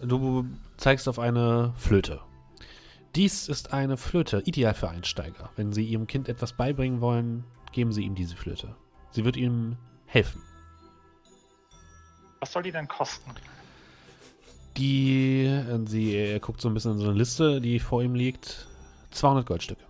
Du 0.00 0.46
zeigst 0.76 1.08
auf 1.08 1.18
eine 1.18 1.72
Flöte. 1.76 2.20
Dies 3.14 3.48
ist 3.48 3.72
eine 3.72 3.96
Flöte, 3.96 4.42
ideal 4.44 4.74
für 4.74 4.88
Einsteiger. 4.88 5.50
Wenn 5.56 5.72
Sie 5.72 5.84
Ihrem 5.84 6.06
Kind 6.06 6.28
etwas 6.28 6.52
beibringen 6.52 7.00
wollen, 7.00 7.44
geben 7.72 7.92
Sie 7.92 8.04
ihm 8.04 8.14
diese 8.14 8.36
Flöte. 8.36 8.76
Sie 9.10 9.24
wird 9.24 9.36
ihm 9.36 9.76
helfen. 10.06 10.42
Was 12.40 12.52
soll 12.52 12.62
die 12.62 12.70
denn 12.72 12.86
kosten? 12.86 13.30
Die, 14.76 15.46
äh, 15.46 15.86
sie 15.86 16.14
er 16.14 16.38
guckt 16.38 16.60
so 16.60 16.68
ein 16.68 16.74
bisschen 16.74 16.92
in 16.92 16.98
so 16.98 17.08
eine 17.08 17.18
Liste, 17.18 17.60
die 17.60 17.80
vor 17.80 18.02
ihm 18.02 18.14
liegt. 18.14 18.68
200 19.10 19.46
Goldstücke. 19.46 19.87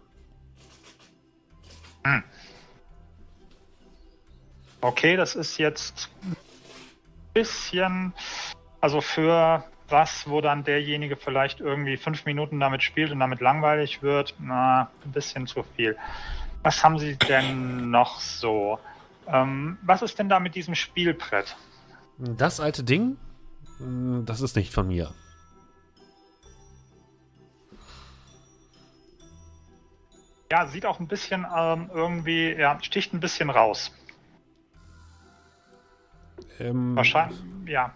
Okay, 4.81 5.17
das 5.17 5.35
ist 5.35 5.59
jetzt 5.59 6.09
ein 6.23 6.37
bisschen, 7.35 8.13
also 8.81 9.01
für 9.01 9.65
was, 9.89 10.29
wo 10.29 10.41
dann 10.41 10.65
derjenige 10.65 11.17
vielleicht 11.17 11.61
irgendwie 11.61 11.97
fünf 11.97 12.25
Minuten 12.27 12.61
damit 12.61 12.83
spielt 12.83 13.11
und 13.11 13.21
damit 13.21 13.41
langweilig 13.41 14.03
wird, 14.03 14.35
na, 14.39 14.91
ein 15.05 15.13
bisschen 15.13 15.47
zu 15.47 15.65
viel. 15.77 15.97
Was 16.63 16.85
haben 16.85 16.99
Sie 16.99 17.17
denn 17.17 17.91
noch 17.91 18.21
so? 18.21 18.79
Ähm, 19.27 19.79
was 19.83 20.03
ist 20.03 20.19
denn 20.19 20.29
da 20.29 20.41
mit 20.41 20.55
diesem 20.55 20.75
Spielbrett? 20.75 21.57
Das 22.19 22.61
alte 22.61 22.85
Ding, 22.85 23.17
mh, 23.79 24.23
das 24.25 24.41
ist 24.41 24.57
nicht 24.57 24.73
von 24.73 24.89
mir. 24.89 25.13
Ja, 30.51 30.67
sieht 30.67 30.87
auch 30.87 30.99
ein 30.99 31.09
bisschen 31.09 31.47
ähm, 31.55 31.91
irgendwie, 31.93 32.53
ja, 32.53 32.79
sticht 32.83 33.13
ein 33.13 33.21
bisschen 33.21 33.51
raus. 33.51 33.93
Ähm, 36.59 36.97
Wahrscheinlich, 36.97 37.39
ja. 37.67 37.95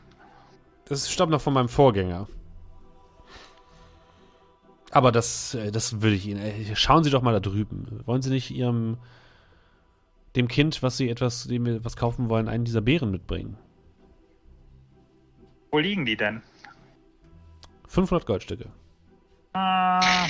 Das 0.85 1.11
stammt 1.11 1.33
noch 1.33 1.41
von 1.41 1.55
meinem 1.55 1.69
Vorgänger. 1.69 2.29
Aber 4.91 5.11
das, 5.11 5.55
äh, 5.55 5.71
das 5.73 6.03
würde 6.03 6.17
ich 6.17 6.27
Ihnen. 6.27 6.41
äh, 6.41 6.77
Schauen 6.77 7.03
Sie 7.03 7.11
doch 7.11 7.23
mal 7.23 7.33
da 7.33 7.41
drüben. 7.41 8.03
Wollen 8.05 8.21
Sie 8.21 8.31
nicht 8.31 8.51
Ihrem 8.51 8.99
dem 10.37 10.49
Kind, 10.49 10.83
was 10.83 10.97
Sie 10.99 11.09
etwas, 11.09 11.47
dem 11.47 11.65
wir 11.65 11.85
was 11.85 11.97
kaufen 11.97 12.29
wollen, 12.29 12.49
einen 12.49 12.65
dieser 12.65 12.83
Beeren 12.83 13.11
mitbringen? 13.11 13.57
Wo 15.71 15.79
liegen 15.79 16.05
die 16.05 16.17
denn? 16.17 16.43
500 17.89 18.27
Goldstücke. 18.27 18.69
Äh, 19.55 20.29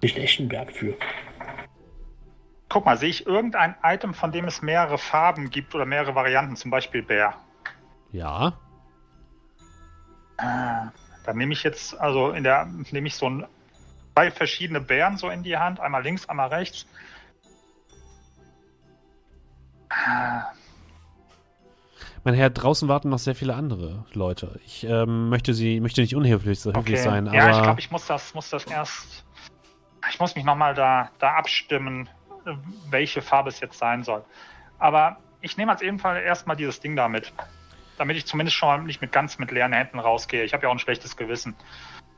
Nicht 0.00 0.16
echt 0.16 0.38
einen 0.40 0.48
Berg 0.48 0.72
für. 0.72 0.94
guck 2.68 2.84
mal, 2.84 2.96
sehe 2.98 3.08
ich 3.08 3.26
irgendein 3.26 3.74
Item, 3.82 4.14
von 4.14 4.30
dem 4.30 4.44
es 4.44 4.62
mehrere 4.62 4.98
Farben 4.98 5.50
gibt 5.50 5.74
oder 5.74 5.86
mehrere 5.86 6.14
Varianten, 6.14 6.54
zum 6.56 6.70
Beispiel 6.70 7.02
Bär? 7.02 7.34
Ja. 8.12 8.52
Ah, 10.36 10.90
Dann 11.24 11.36
nehme 11.36 11.52
ich 11.52 11.62
jetzt, 11.62 11.98
also 11.98 12.30
in 12.30 12.44
der, 12.44 12.66
nehme 12.90 13.08
ich 13.08 13.14
so 13.16 13.28
ein, 13.28 13.46
zwei 14.14 14.30
verschiedene 14.30 14.80
Bären 14.80 15.16
so 15.16 15.30
in 15.30 15.42
die 15.42 15.56
Hand, 15.56 15.80
einmal 15.80 16.02
links, 16.02 16.28
einmal 16.28 16.48
rechts. 16.48 16.86
Ah, 19.90 20.52
Mein 22.24 22.34
Herr, 22.34 22.50
draußen 22.50 22.88
warten 22.88 23.08
noch 23.08 23.18
sehr 23.18 23.34
viele 23.34 23.54
andere 23.54 24.04
Leute. 24.12 24.60
Ich 24.66 24.84
ähm, 24.84 25.30
möchte 25.30 25.54
Sie, 25.54 25.80
möchte 25.80 26.02
nicht 26.02 26.14
unhöflich 26.14 26.60
so 26.60 26.70
höflich 26.70 26.98
Okay. 27.00 27.02
sein, 27.02 27.28
aber 27.28 27.36
ja, 27.36 27.50
ich 27.50 27.62
glaube, 27.62 27.80
ich 27.80 27.90
muss 27.90 28.06
das, 28.06 28.34
muss 28.34 28.50
das 28.50 28.64
erst. 28.66 29.24
Ich 30.10 30.18
muss 30.20 30.34
mich 30.34 30.44
nochmal 30.44 30.74
da, 30.74 31.10
da 31.18 31.34
abstimmen, 31.34 32.08
äh, 32.46 32.52
welche 32.90 33.22
Farbe 33.22 33.48
es 33.48 33.60
jetzt 33.60 33.78
sein 33.78 34.02
soll. 34.04 34.24
Aber 34.78 35.18
ich 35.40 35.56
nehme 35.56 35.72
als 35.72 35.82
ebenfalls 35.82 36.22
erstmal 36.24 36.56
dieses 36.56 36.80
Ding 36.80 36.96
da 36.96 37.08
mit. 37.08 37.32
Damit 37.96 38.16
ich 38.16 38.26
zumindest 38.26 38.56
schon 38.56 38.68
mal 38.68 38.78
nicht 38.84 39.00
mit 39.00 39.12
ganz 39.12 39.38
mit 39.38 39.50
leeren 39.50 39.72
Händen 39.72 39.98
rausgehe. 39.98 40.44
Ich 40.44 40.52
habe 40.54 40.62
ja 40.62 40.68
auch 40.68 40.74
ein 40.74 40.78
schlechtes 40.78 41.16
Gewissen. 41.16 41.54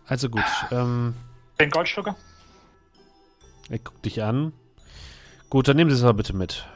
also 0.06 0.28
gut. 0.28 0.44
Ähm, 0.70 1.14
Zehn 1.58 1.70
Goldstücke? 1.70 2.14
er 3.70 3.78
guckt 3.78 4.04
dich 4.04 4.22
an. 4.22 4.52
Gut, 5.48 5.68
dann 5.68 5.76
nehmen 5.76 5.90
Sie 5.90 5.96
es 5.96 6.02
aber 6.02 6.14
bitte 6.14 6.34
mit. 6.34 6.66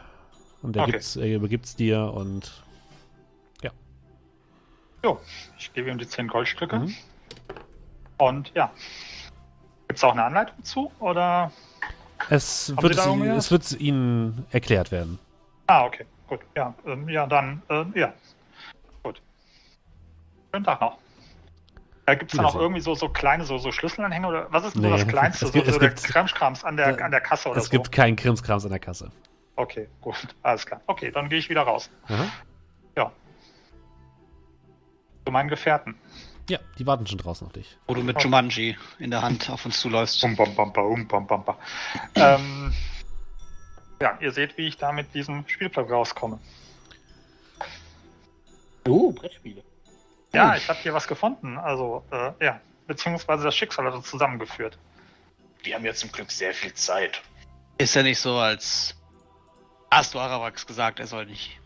Und 0.63 0.77
er 0.77 0.83
Okay. 0.83 0.93
gibt's, 0.93 1.17
er 1.17 1.37
übergibt's 1.37 1.77
dir 1.77 2.13
und 2.15 2.65
Jo, 5.05 5.21
ich 5.59 5.71
gebe 5.75 5.91
ihm 5.91 5.99
die 5.99 6.09
zehn 6.09 6.29
Goldstücke. 6.29 6.79
Mhm. 6.79 6.95
Und 8.17 8.53
ja. 8.55 8.73
Gibt 9.95 9.99
es 10.01 10.05
auch 10.09 10.13
eine 10.15 10.25
Anleitung 10.25 10.65
zu? 10.65 10.91
Oder. 10.99 11.53
es 12.29 12.75
Haben 12.77 12.83
wird, 12.83 12.97
es, 12.97 13.45
es 13.47 13.51
wird 13.53 13.81
Ihnen 13.81 14.45
erklärt 14.51 14.91
werden. 14.91 15.21
Ah, 15.69 15.85
okay. 15.85 16.05
Gut. 16.27 16.41
Ja, 16.57 16.75
ähm, 16.85 17.09
ja 17.09 17.29
dann. 17.29 17.63
ähm, 17.69 17.93
ja. 17.95 18.13
Gut. 19.05 19.23
Schönen 20.53 20.65
Tag 20.65 20.81
noch. 20.81 20.99
Äh, 22.07 22.17
Gibt 22.17 22.33
es 22.33 22.37
da 22.37 22.43
noch 22.43 22.49
Wiedersehen. 22.55 22.61
irgendwie 22.63 22.81
so, 22.81 22.97
so 22.97 23.09
kleine 23.09 23.45
so, 23.45 23.57
so 23.59 23.71
Schlüsselanhänger? 23.71 24.29
Oder 24.31 24.47
was 24.53 24.65
ist 24.65 24.75
denn 24.75 24.83
Nee, 24.83 24.89
so 24.91 24.97
das 24.97 25.07
Kleinste? 25.07 25.45
es 25.45 25.53
So, 25.53 25.59
gibt- 25.59 25.69
es 25.69 25.75
so 25.75 25.79
der 25.79 25.91
gibt- 25.91 26.03
Kramskrams 26.03 26.65
an 26.65 26.77
der, 26.77 27.05
an 27.05 27.13
der 27.13 27.21
Kasse 27.21 27.49
oder 27.51 27.59
es 27.59 27.67
so? 27.67 27.71
gibt 27.71 27.93
keinen 27.93 28.17
Krimskrams 28.17 28.65
an 28.65 28.71
der 28.73 28.81
Kasse. 28.81 29.13
Okay, 29.55 29.89
gut. 30.01 30.17
Alles 30.43 30.67
klar. 30.67 30.81
Okay, 30.89 31.13
dann 31.13 31.29
gehe 31.29 31.39
ich 31.39 31.49
wieder 31.49 31.63
raus. 31.63 31.89
Aha. 32.09 32.25
Ja. 32.97 33.13
Zu 35.25 35.31
meinen 35.31 35.49
Gefährten. 35.49 35.95
Ja, 36.49 36.59
die 36.79 36.87
warten 36.87 37.07
schon 37.07 37.19
draußen 37.19 37.47
auf 37.47 37.53
dich. 37.53 37.77
Wo 37.87 37.95
du 37.95 38.03
mit 38.03 38.23
Jumanji 38.23 38.77
in 38.99 39.11
der 39.11 39.23
Hand 39.23 39.49
auf 39.49 39.65
uns 39.65 39.81
zuläufst. 39.81 40.21
Bum, 40.21 40.37
bum, 40.37 40.55
bum, 40.55 40.73
bum, 40.73 41.09
bum, 41.09 41.27
bum, 41.27 41.45
bum. 41.45 41.57
ähm, 42.15 42.75
ja, 44.01 44.19
ihr 44.21 44.33
seht, 44.33 44.59
wie 44.59 44.69
ich 44.69 44.77
da 44.77 44.93
mit 44.93 45.15
diesem 45.15 45.49
Spielplan 45.49 45.87
rauskomme. 45.87 46.39
Oh, 48.87 49.13
Brettspiele. 49.13 49.63
Ja, 50.35 50.57
ich 50.57 50.69
habe 50.69 50.79
hier 50.81 50.93
was 50.93 51.09
gefunden. 51.09 51.57
Also, 51.57 52.05
äh, 52.11 52.33
ja. 52.45 52.61
Beziehungsweise 52.87 53.45
das 53.45 53.57
Schicksal 53.57 53.87
hat 53.87 53.95
uns 53.95 54.11
zusammengeführt. 54.11 54.77
Wir 55.63 55.75
haben 55.75 55.87
ja 55.87 55.95
zum 55.95 56.13
Glück 56.13 56.31
sehr 56.31 56.53
viel 56.53 56.75
Zeit. 56.75 57.23
Ist 57.79 57.95
ja 57.95 58.03
nicht 58.03 58.19
so, 58.19 58.37
als 58.37 58.95
hast 59.91 60.13
du 60.13 60.19
Aravax 60.19 60.67
gesagt, 60.67 61.01
er 61.01 61.07
soll 61.07 61.25
nicht 61.25 61.59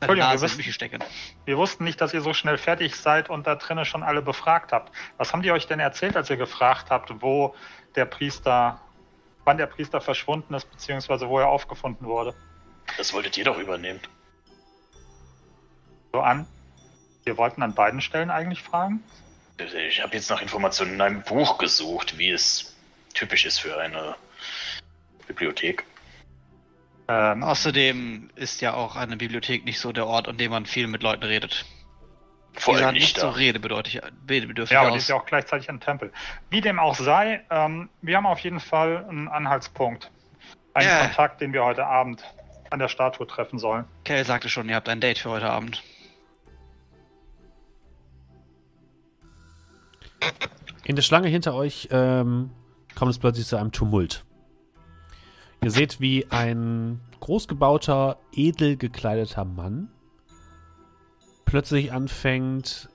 Entschuldigung, 0.00 0.40
wir 0.40 0.72
stecken. 0.72 1.04
Wir 1.46 1.56
wussten 1.56 1.84
nicht, 1.84 2.00
dass 2.00 2.12
ihr 2.12 2.20
so 2.20 2.34
schnell 2.34 2.58
fertig 2.58 2.96
seid 2.96 3.30
und 3.30 3.46
da 3.46 3.54
drinnen 3.54 3.84
schon 3.84 4.02
alle 4.02 4.20
befragt 4.20 4.72
habt. 4.72 4.92
Was 5.16 5.32
haben 5.32 5.42
die 5.42 5.52
euch 5.52 5.66
denn 5.66 5.80
erzählt, 5.80 6.16
als 6.16 6.28
ihr 6.28 6.36
gefragt 6.36 6.90
habt, 6.90 7.22
wo 7.22 7.54
der 7.94 8.04
Priester 8.04 8.80
wann 9.46 9.56
der 9.56 9.66
Priester 9.66 10.00
verschwunden 10.00 10.52
ist, 10.52 10.70
beziehungsweise 10.70 11.28
wo 11.28 11.38
er 11.38 11.48
aufgefunden 11.48 12.06
wurde. 12.06 12.34
Das 12.98 13.14
wolltet 13.14 13.38
ihr 13.38 13.44
doch 13.44 13.58
übernehmen. 13.58 14.00
So 16.12 16.20
an. 16.20 16.46
Wir 17.24 17.38
wollten 17.38 17.62
an 17.62 17.74
beiden 17.74 18.00
Stellen 18.00 18.30
eigentlich 18.30 18.62
fragen. 18.62 19.02
Ich 19.88 20.02
habe 20.02 20.14
jetzt 20.14 20.28
nach 20.28 20.42
Informationen 20.42 20.94
in 20.94 21.00
einem 21.00 21.22
Buch 21.22 21.58
gesucht, 21.58 22.18
wie 22.18 22.30
es 22.30 22.76
typisch 23.14 23.46
ist 23.46 23.58
für 23.58 23.78
eine 23.78 24.16
Bibliothek. 25.26 25.84
Ähm, 27.08 27.42
Außerdem 27.42 28.30
ist 28.34 28.60
ja 28.60 28.74
auch 28.74 28.96
eine 28.96 29.16
Bibliothek 29.16 29.64
nicht 29.64 29.78
so 29.78 29.92
der 29.92 30.06
Ort, 30.06 30.28
an 30.28 30.38
dem 30.38 30.50
man 30.50 30.66
viel 30.66 30.88
mit 30.88 31.02
Leuten 31.02 31.22
redet. 31.22 31.64
Vor 32.54 32.74
allem 32.74 32.94
nicht 32.94 33.02
nicht 33.02 33.18
so 33.18 33.28
redebedürftig, 33.28 34.00
redebedürftig 34.28 34.74
ja, 34.74 34.80
aber 34.80 34.92
die 34.92 34.98
ist 34.98 35.08
ja 35.08 35.16
auch 35.16 35.26
gleichzeitig 35.26 35.68
ein 35.68 35.78
Tempel. 35.78 36.10
Wie 36.50 36.60
dem 36.60 36.78
auch 36.78 36.94
sei, 36.94 37.44
ähm, 37.50 37.90
wir 38.00 38.16
haben 38.16 38.26
auf 38.26 38.38
jeden 38.40 38.60
Fall 38.60 39.04
einen 39.08 39.28
Anhaltspunkt. 39.28 40.10
Einen 40.74 40.88
Ja. 40.88 41.00
Kontakt, 41.06 41.40
den 41.40 41.52
wir 41.52 41.64
heute 41.64 41.86
Abend 41.86 42.24
an 42.70 42.78
der 42.78 42.88
Statue 42.88 43.26
treffen 43.26 43.58
sollen. 43.58 43.84
Kel 44.04 44.24
sagte 44.24 44.48
schon, 44.48 44.68
ihr 44.68 44.74
habt 44.74 44.88
ein 44.88 45.00
Date 45.00 45.18
für 45.18 45.30
heute 45.30 45.50
Abend. 45.50 45.82
In 50.84 50.96
der 50.96 51.02
Schlange 51.02 51.28
hinter 51.28 51.54
euch 51.54 51.88
ähm, 51.90 52.50
kommt 52.94 53.10
es 53.10 53.18
plötzlich 53.18 53.46
zu 53.46 53.56
einem 53.56 53.72
Tumult. 53.72 54.25
Ihr 55.62 55.70
seht, 55.70 56.00
wie 56.00 56.26
ein 56.30 57.00
großgebauter, 57.20 58.18
edel 58.32 58.76
gekleideter 58.76 59.44
Mann 59.44 59.88
plötzlich 61.44 61.92
anfängt, 61.92 62.90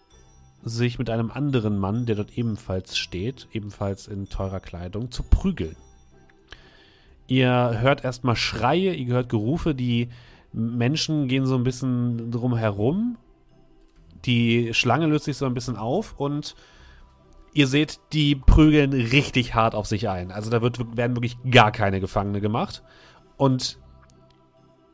sich 0.63 0.99
mit 0.99 1.09
einem 1.09 1.31
anderen 1.31 1.79
Mann, 1.79 2.05
der 2.05 2.15
dort 2.15 2.37
ebenfalls 2.37 2.97
steht, 2.97 3.47
ebenfalls 3.51 4.07
in 4.07 4.29
teurer 4.29 4.59
Kleidung, 4.59 5.09
zu 5.09 5.23
prügeln. 5.23 5.75
Ihr 7.27 7.79
hört 7.79 8.03
erstmal 8.03 8.35
Schreie, 8.35 8.93
ihr 8.93 9.13
hört 9.13 9.29
Gerufe, 9.29 9.73
die 9.73 10.09
Menschen 10.53 11.27
gehen 11.27 11.45
so 11.45 11.55
ein 11.55 11.63
bisschen 11.63 12.29
drum 12.29 12.55
herum. 12.55 13.17
Die 14.25 14.73
Schlange 14.73 15.07
löst 15.07 15.25
sich 15.25 15.37
so 15.37 15.45
ein 15.45 15.53
bisschen 15.53 15.77
auf 15.77 16.19
und 16.19 16.55
ihr 17.53 17.67
seht, 17.67 17.99
die 18.13 18.35
prügeln 18.35 18.93
richtig 18.93 19.53
hart 19.53 19.75
auf 19.75 19.87
sich 19.87 20.09
ein. 20.09 20.31
Also 20.31 20.49
da 20.49 20.61
wird, 20.61 20.97
werden 20.97 21.15
wirklich 21.15 21.37
gar 21.49 21.71
keine 21.71 21.99
Gefangene 21.99 22.41
gemacht. 22.41 22.83
Und 23.37 23.77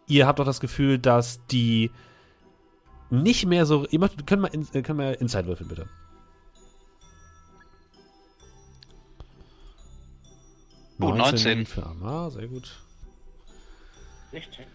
ihr 0.07 0.27
habt 0.27 0.39
auch 0.39 0.45
das 0.45 0.59
Gefühl, 0.59 0.99
dass 0.99 1.45
die 1.47 1.91
nicht 3.09 3.45
mehr 3.45 3.65
so. 3.65 3.85
Ihr 3.88 3.99
möchtet, 3.99 4.25
können 4.27 4.41
wir, 4.43 4.53
in, 4.53 4.67
äh, 4.73 4.81
können 4.81 4.99
wir 4.99 5.21
Inside 5.21 5.47
würfeln, 5.47 5.69
bitte. 5.69 5.88
Oh, 10.99 11.13
19. 11.13 11.65
für 11.67 11.85
Amar, 11.85 12.31
sehr 12.31 12.47
gut. 12.47 12.75
16. 14.31 14.65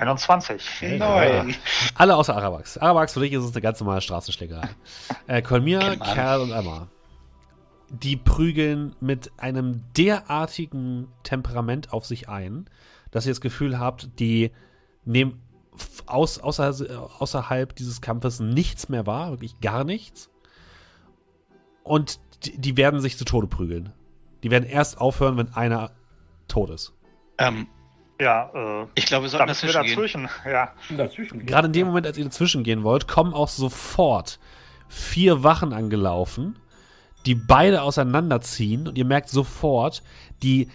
21. 0.00 0.98
Nein. 0.98 1.54
Alle 1.94 2.16
außer 2.16 2.34
Arabax. 2.34 2.78
Arabax, 2.78 3.12
für 3.12 3.20
dich 3.20 3.32
ist 3.32 3.44
es 3.44 3.52
eine 3.52 3.60
ganz 3.60 3.80
normale 3.80 4.00
Straßenschlägerei. 4.00 4.68
äh, 5.26 5.42
man. 5.42 6.00
Kerl 6.00 6.40
und 6.40 6.52
Emma. 6.52 6.88
Die 7.90 8.16
prügeln 8.16 8.94
mit 9.00 9.32
einem 9.36 9.82
derartigen 9.96 11.08
Temperament 11.22 11.92
auf 11.92 12.06
sich 12.06 12.28
ein, 12.28 12.70
dass 13.10 13.26
ihr 13.26 13.32
das 13.32 13.40
Gefühl 13.40 13.78
habt, 13.78 14.20
die 14.20 14.52
nehmen 15.04 15.42
aus, 16.06 16.38
außer, 16.38 17.10
außerhalb 17.18 17.74
dieses 17.74 18.00
Kampfes 18.00 18.40
nichts 18.40 18.88
mehr 18.88 19.06
wahr, 19.06 19.30
wirklich 19.30 19.60
gar 19.60 19.84
nichts. 19.84 20.30
Und 21.82 22.20
die, 22.44 22.58
die 22.58 22.76
werden 22.76 23.00
sich 23.00 23.16
zu 23.16 23.24
Tode 23.24 23.46
prügeln. 23.46 23.92
Die 24.42 24.50
werden 24.50 24.68
erst 24.68 25.00
aufhören, 25.00 25.36
wenn 25.36 25.52
einer 25.54 25.90
tot 26.48 26.70
ist. 26.70 26.92
Ähm, 27.38 27.66
Ja, 28.20 28.82
äh, 28.82 28.86
ich 28.94 29.06
glaube, 29.06 29.24
wir 29.24 29.30
sollten 29.30 29.48
müssen 29.48 29.66
wir 29.66 29.72
dazwischen 29.72 30.22
gehen. 30.22 30.28
dazwischen. 30.28 30.28
Ja. 30.50 30.72
Dazwischen. 30.96 31.46
Gerade 31.46 31.66
in 31.66 31.72
dem 31.72 31.86
Moment, 31.86 32.06
als 32.06 32.18
ihr 32.18 32.24
dazwischen 32.24 32.62
gehen 32.62 32.84
wollt, 32.84 33.08
kommen 33.08 33.32
auch 33.32 33.48
sofort 33.48 34.38
vier 34.88 35.42
Wachen 35.42 35.72
angelaufen, 35.72 36.58
die 37.26 37.34
beide 37.34 37.82
auseinanderziehen 37.82 38.88
und 38.88 38.98
ihr 38.98 39.04
merkt 39.04 39.30
sofort, 39.30 40.02
die 40.42 40.68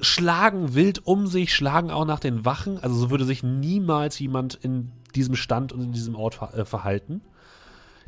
schlagen 0.00 0.74
wild 0.74 1.06
um 1.06 1.26
sich, 1.26 1.54
schlagen 1.54 1.90
auch 1.90 2.04
nach 2.04 2.20
den 2.20 2.44
Wachen. 2.44 2.78
Also 2.78 2.96
so 2.96 3.10
würde 3.10 3.24
sich 3.24 3.42
niemals 3.42 4.18
jemand 4.18 4.54
in 4.54 4.92
diesem 5.14 5.36
Stand 5.36 5.72
und 5.72 5.80
in 5.82 5.92
diesem 5.92 6.14
Ort 6.14 6.40
äh, 6.54 6.64
verhalten. 6.64 7.22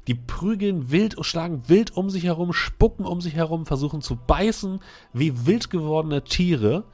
Die 0.06 0.14
prügeln 0.14 0.90
wild, 0.90 1.16
schlagen 1.24 1.68
wild 1.68 1.96
um 1.96 2.10
sich 2.10 2.24
herum, 2.24 2.52
spucken 2.52 3.04
um 3.04 3.20
sich 3.20 3.34
herum, 3.34 3.66
versuchen 3.66 4.02
zu 4.02 4.16
beißen 4.16 4.80
wie 5.12 5.46
wild 5.46 5.70
gewordene 5.70 6.24
Tiere 6.24 6.84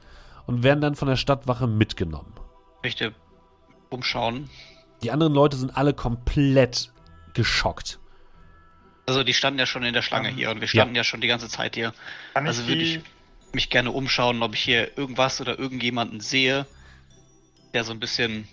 und 0.47 0.63
werden 0.63 0.81
dann 0.81 0.95
von 0.95 1.07
der 1.07 1.17
Stadtwache 1.17 1.67
mitgenommen. 1.67 2.33
Ich 2.77 2.83
möchte 2.83 3.13
umschauen. 3.89 4.49
Die 5.03 5.11
anderen 5.11 5.33
Leute 5.33 5.57
sind 5.57 5.77
alle 5.77 5.93
komplett 5.93 6.91
geschockt. 7.33 7.99
Also 9.05 9.23
die 9.23 9.33
standen 9.33 9.59
ja 9.59 9.65
schon 9.65 9.83
in 9.83 9.93
der 9.93 10.01
Schlange 10.01 10.29
Ähm, 10.29 10.35
hier 10.35 10.49
und 10.51 10.59
wir 10.59 10.67
standen 10.67 10.95
ja, 10.95 11.03
schon 11.03 11.21
die 11.21 11.27
ganze 11.27 11.47
Zeit 11.47 11.75
hier. 11.75 11.93
Kann 12.33 12.45
ich 12.45 12.49
Also 12.49 12.67
würde 12.67 12.81
ich 12.81 12.99
mich 13.53 13.69
gerne 13.69 13.91
umschauen, 13.91 14.41
ob 14.41 14.55
ich 14.55 14.61
hier 14.61 14.97
irgendwas 14.97 15.39
oder 15.39 15.57
irgendjemanden 15.59 16.19
sehe, 16.19 16.65
der 17.73 17.83
so 17.83 17.91
ein 17.91 17.99
bisschen 17.99 18.47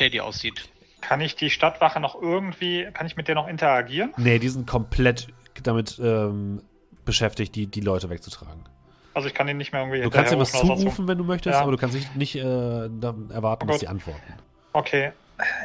shady 0.00 0.20
aussieht. 0.20 0.68
kann 1.02 1.20
ich 1.20 1.36
die 1.36 1.50
Stadtwache 1.50 2.00
noch 2.00 2.20
irgendwie, 2.20 2.88
kann 2.92 3.06
ich 3.06 3.16
mit 3.16 3.28
der 3.28 3.34
noch 3.34 3.46
interagieren? 3.48 4.12
Nee, 4.16 4.38
die 4.38 4.48
sind 4.48 4.66
komplett 4.66 5.28
damit 5.62 5.98
ähm, 6.02 6.62
beschäftigt, 7.04 7.54
die, 7.54 7.66
die 7.66 7.80
Leute 7.80 8.10
wegzutragen. 8.10 8.64
Also 9.14 9.28
ich 9.28 9.34
kann 9.34 9.46
den 9.46 9.56
nicht 9.56 9.72
mehr 9.72 9.82
irgendwie 9.82 10.02
Du 10.02 10.10
kannst 10.10 10.32
dir 10.32 10.38
was 10.38 10.52
zurufen, 10.52 11.08
wenn 11.08 11.18
du 11.18 11.24
möchtest, 11.24 11.54
Ja. 11.54 11.62
aber 11.62 11.72
du 11.72 11.76
kannst 11.78 11.96
nicht, 11.96 12.14
nicht 12.16 12.36
äh, 12.36 12.40
erwarten, 12.40 13.66
dass 13.66 13.76
Gut. 13.76 13.82
die 13.82 13.88
antworten. 13.88 14.34
Okay. 14.72 15.12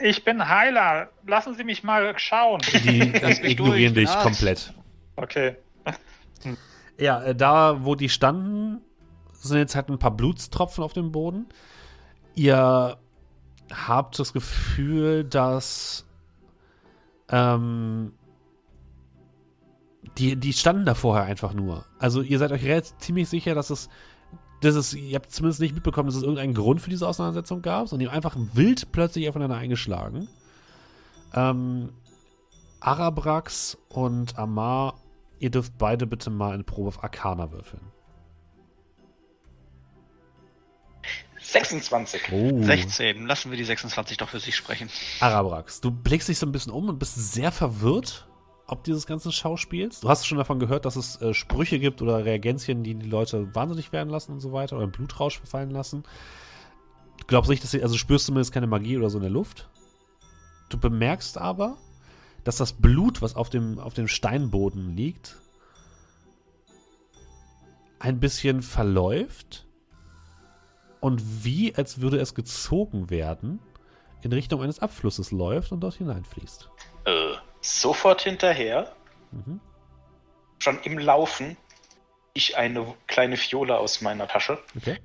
Ich 0.01 0.23
bin 0.23 0.47
Heiler. 0.47 1.09
Lassen 1.27 1.53
Sie 1.53 1.63
mich 1.63 1.83
mal 1.83 2.17
schauen. 2.17 2.61
Die 2.73 3.01
ignorieren 3.43 3.93
durch, 3.93 4.07
dich 4.07 4.15
Arzt. 4.15 4.23
komplett. 4.23 4.73
Okay. 5.17 5.55
Ja, 6.97 7.21
äh, 7.23 7.35
da, 7.35 7.83
wo 7.83 7.95
die 7.95 8.09
standen, 8.09 8.81
sind 9.33 9.57
jetzt 9.57 9.75
halt 9.75 9.89
ein 9.89 9.99
paar 9.99 10.11
Blutstropfen 10.11 10.83
auf 10.83 10.93
dem 10.93 11.11
Boden. 11.11 11.47
Ihr 12.35 12.97
habt 13.87 14.17
das 14.17 14.33
Gefühl, 14.33 15.23
dass 15.25 16.05
ähm, 17.29 18.13
die, 20.17 20.35
die 20.35 20.53
standen 20.53 20.85
da 20.85 20.93
vorher 20.93 21.25
einfach 21.25 21.53
nur. 21.53 21.85
Also 21.99 22.21
ihr 22.21 22.39
seid 22.39 22.51
euch 22.51 22.63
relativ 22.63 22.97
ziemlich 22.97 23.29
sicher, 23.29 23.53
dass 23.53 23.69
es, 23.69 23.89
dass 24.61 24.75
es, 24.75 24.93
ihr 24.93 25.15
habt 25.15 25.31
zumindest 25.31 25.59
nicht 25.59 25.73
mitbekommen, 25.73 26.07
dass 26.07 26.15
es 26.15 26.23
irgendeinen 26.23 26.53
Grund 26.53 26.81
für 26.81 26.89
diese 26.89 27.07
Auseinandersetzung 27.07 27.61
gab, 27.61 27.87
sondern 27.87 28.05
die 28.05 28.07
haben 28.07 28.15
einfach 28.15 28.35
wild 28.53 28.91
plötzlich 28.91 29.27
aufeinander 29.27 29.57
eingeschlagen. 29.57 30.27
Ähm, 31.33 31.89
Arabrax 32.79 33.77
und 33.89 34.37
Amar, 34.37 34.95
ihr 35.39 35.49
dürft 35.49 35.77
beide 35.77 36.07
bitte 36.07 36.29
mal 36.29 36.53
eine 36.53 36.63
Probe 36.63 36.89
auf 36.89 37.03
Arcana 37.03 37.51
würfeln. 37.51 37.81
26. 41.41 42.21
Oh. 42.31 42.63
16. 42.63 43.27
Lassen 43.27 43.51
wir 43.51 43.57
die 43.57 43.63
26 43.63 44.17
doch 44.17 44.29
für 44.29 44.39
sich 44.39 44.55
sprechen. 44.55 44.89
Arabrax, 45.19 45.79
du 45.79 45.91
blickst 45.91 46.27
dich 46.27 46.39
so 46.39 46.45
ein 46.45 46.51
bisschen 46.51 46.71
um 46.71 46.89
und 46.89 46.99
bist 46.99 47.33
sehr 47.33 47.51
verwirrt 47.51 48.27
ob 48.67 48.83
dieses 48.83 49.05
ganzen 49.05 49.31
Schauspiels. 49.31 49.99
Du 49.99 50.09
hast 50.09 50.25
schon 50.25 50.37
davon 50.37 50.59
gehört, 50.59 50.85
dass 50.85 50.95
es 50.95 51.21
äh, 51.21 51.33
Sprüche 51.33 51.79
gibt 51.79 52.01
oder 52.01 52.25
Reagenzien, 52.25 52.83
die 52.83 52.95
die 52.95 53.09
Leute 53.09 53.53
wahnsinnig 53.53 53.91
werden 53.91 54.09
lassen 54.09 54.33
und 54.33 54.39
so 54.39 54.53
weiter 54.53 54.75
oder 54.75 54.83
einen 54.83 54.91
Blutrausch 54.91 55.37
verfallen 55.37 55.69
lassen. 55.69 56.03
Du 57.19 57.25
glaubst 57.27 57.49
nicht, 57.49 57.63
dass 57.63 57.71
sie, 57.71 57.83
also 57.83 57.95
spürst 57.95 58.25
zumindest 58.25 58.51
keine 58.51 58.67
Magie 58.67 58.97
oder 58.97 59.09
so 59.09 59.17
in 59.17 59.23
der 59.23 59.31
Luft. 59.31 59.69
Du 60.69 60.79
bemerkst 60.79 61.37
aber, 61.37 61.77
dass 62.43 62.57
das 62.57 62.73
Blut, 62.73 63.21
was 63.21 63.35
auf 63.35 63.49
dem, 63.49 63.79
auf 63.79 63.93
dem 63.93 64.07
Steinboden 64.07 64.95
liegt, 64.95 65.37
ein 67.99 68.19
bisschen 68.19 68.61
verläuft 68.61 69.65
und 70.99 71.43
wie, 71.43 71.75
als 71.75 72.01
würde 72.01 72.17
es 72.19 72.33
gezogen 72.33 73.09
werden, 73.09 73.59
in 74.21 74.33
Richtung 74.33 74.61
eines 74.61 74.79
Abflusses 74.79 75.31
läuft 75.31 75.71
und 75.71 75.81
dort 75.81 75.95
hineinfließt. 75.95 76.69
Äh, 77.05 77.35
sofort 77.65 78.21
hinterher, 78.21 78.91
Mhm. 79.31 79.59
schon 80.59 80.79
im 80.83 80.97
Laufen, 80.97 81.57
ich 82.33 82.57
eine 82.57 82.93
kleine 83.07 83.37
Fiole 83.37 83.77
aus 83.77 84.01
meiner 84.01 84.27
Tasche. 84.27 84.59
Okay. 84.77 84.99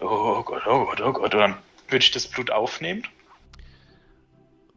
Oh 0.00 0.42
Gott, 0.42 0.62
oh 0.66 0.84
Gott, 0.86 1.00
oh 1.00 1.12
Gott. 1.12 1.34
Und 1.34 1.40
dann 1.40 1.56
würde 1.88 2.04
ich 2.04 2.10
das 2.10 2.26
Blut 2.28 2.50
aufnehmen. 2.50 3.02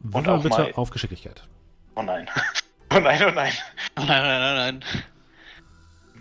Würfel 0.00 0.30
auch 0.30 0.42
bitte 0.42 0.56
mal- 0.62 0.72
auf 0.74 0.90
Geschicklichkeit. 0.90 1.42
Oh 1.94 2.02
nein. 2.02 2.26
Oh 2.90 2.98
nein, 3.00 3.22
oh 3.22 3.30
nein. 3.32 3.52
Oh 3.98 4.02
nein, 4.04 4.22
nein, 4.22 4.40
nein, 4.40 4.56
nein. 4.80 4.84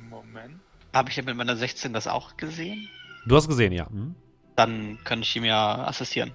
Moment. 0.09 0.59
Habe 0.93 1.09
ich 1.09 1.15
ja 1.15 1.23
mit 1.23 1.35
meiner 1.37 1.55
16 1.55 1.93
das 1.93 2.07
auch 2.07 2.35
gesehen? 2.35 2.89
Du 3.25 3.37
hast 3.37 3.47
gesehen, 3.47 3.71
ja. 3.71 3.87
Mhm. 3.89 4.15
Dann 4.57 4.99
könnte 5.05 5.23
ich 5.23 5.33
ihm 5.37 5.45
ja 5.45 5.85
assistieren. 5.85 6.33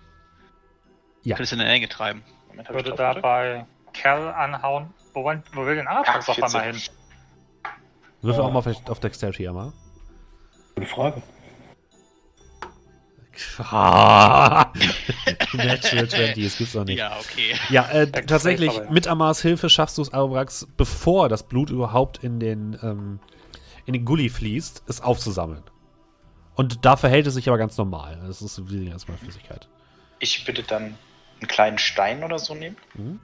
Ja. 1.22 1.36
Könnte 1.36 1.42
es 1.44 1.52
in 1.52 1.60
eine 1.60 1.70
Enge 1.70 1.88
treiben. 1.90 2.22
Moment, 2.48 2.68
Würde 2.70 2.88
drauf 2.90 2.96
da 2.96 3.08
gedrückt? 3.08 3.22
bei 3.22 3.66
Kerl 3.96 4.28
anhauen. 4.28 4.92
Wo, 5.14 5.24
wollen, 5.24 5.42
wo 5.52 5.64
will 5.64 5.76
denn 5.76 5.86
Ja, 5.86 6.02
auf 6.02 6.42
einmal 6.42 6.64
hin? 6.64 6.74
14. 6.74 6.94
Würfel 8.22 8.42
auch 8.42 8.52
mal 8.52 8.58
auf, 8.58 8.88
auf 8.90 9.00
Dexterity 9.00 9.48
einmal. 9.48 9.72
Gute 10.74 10.86
Frage. 10.86 11.22
Ah, 13.58 14.72
Natural 15.52 16.08
20, 16.08 16.44
das 16.44 16.56
gibt's 16.56 16.72
doch 16.72 16.84
nicht. 16.84 16.98
Ja, 16.98 17.18
okay. 17.18 17.54
Ja, 17.68 17.86
äh, 17.90 18.10
tatsächlich, 18.10 18.70
aber 18.70 18.84
ja. 18.84 18.90
mit 18.90 19.06
Amars 19.06 19.42
Hilfe 19.42 19.68
schaffst 19.68 19.98
du 19.98 20.02
es, 20.02 20.12
Abrax, 20.12 20.66
bevor 20.76 21.28
das 21.28 21.42
Blut 21.42 21.68
überhaupt 21.70 22.24
in 22.24 22.40
den, 22.40 22.78
ähm, 22.82 23.20
in 23.84 23.92
den 23.92 24.04
Gully 24.06 24.30
fließt, 24.30 24.84
es 24.88 25.02
aufzusammeln. 25.02 25.62
Und 26.54 26.86
da 26.86 26.96
verhält 26.96 27.26
es 27.26 27.34
sich 27.34 27.48
aber 27.48 27.58
ganz 27.58 27.76
normal. 27.76 28.18
Das 28.26 28.40
ist 28.40 28.70
wie 28.70 28.88
erstmal 28.88 29.18
Flüssigkeit. 29.18 29.68
Ich 30.18 30.44
bitte 30.46 30.62
dann 30.62 30.96
einen 31.40 31.48
kleinen 31.48 31.78
Stein 31.78 32.24
oder 32.24 32.38
so 32.38 32.54
nehmen, 32.54 32.76
Mhm. 32.94 33.20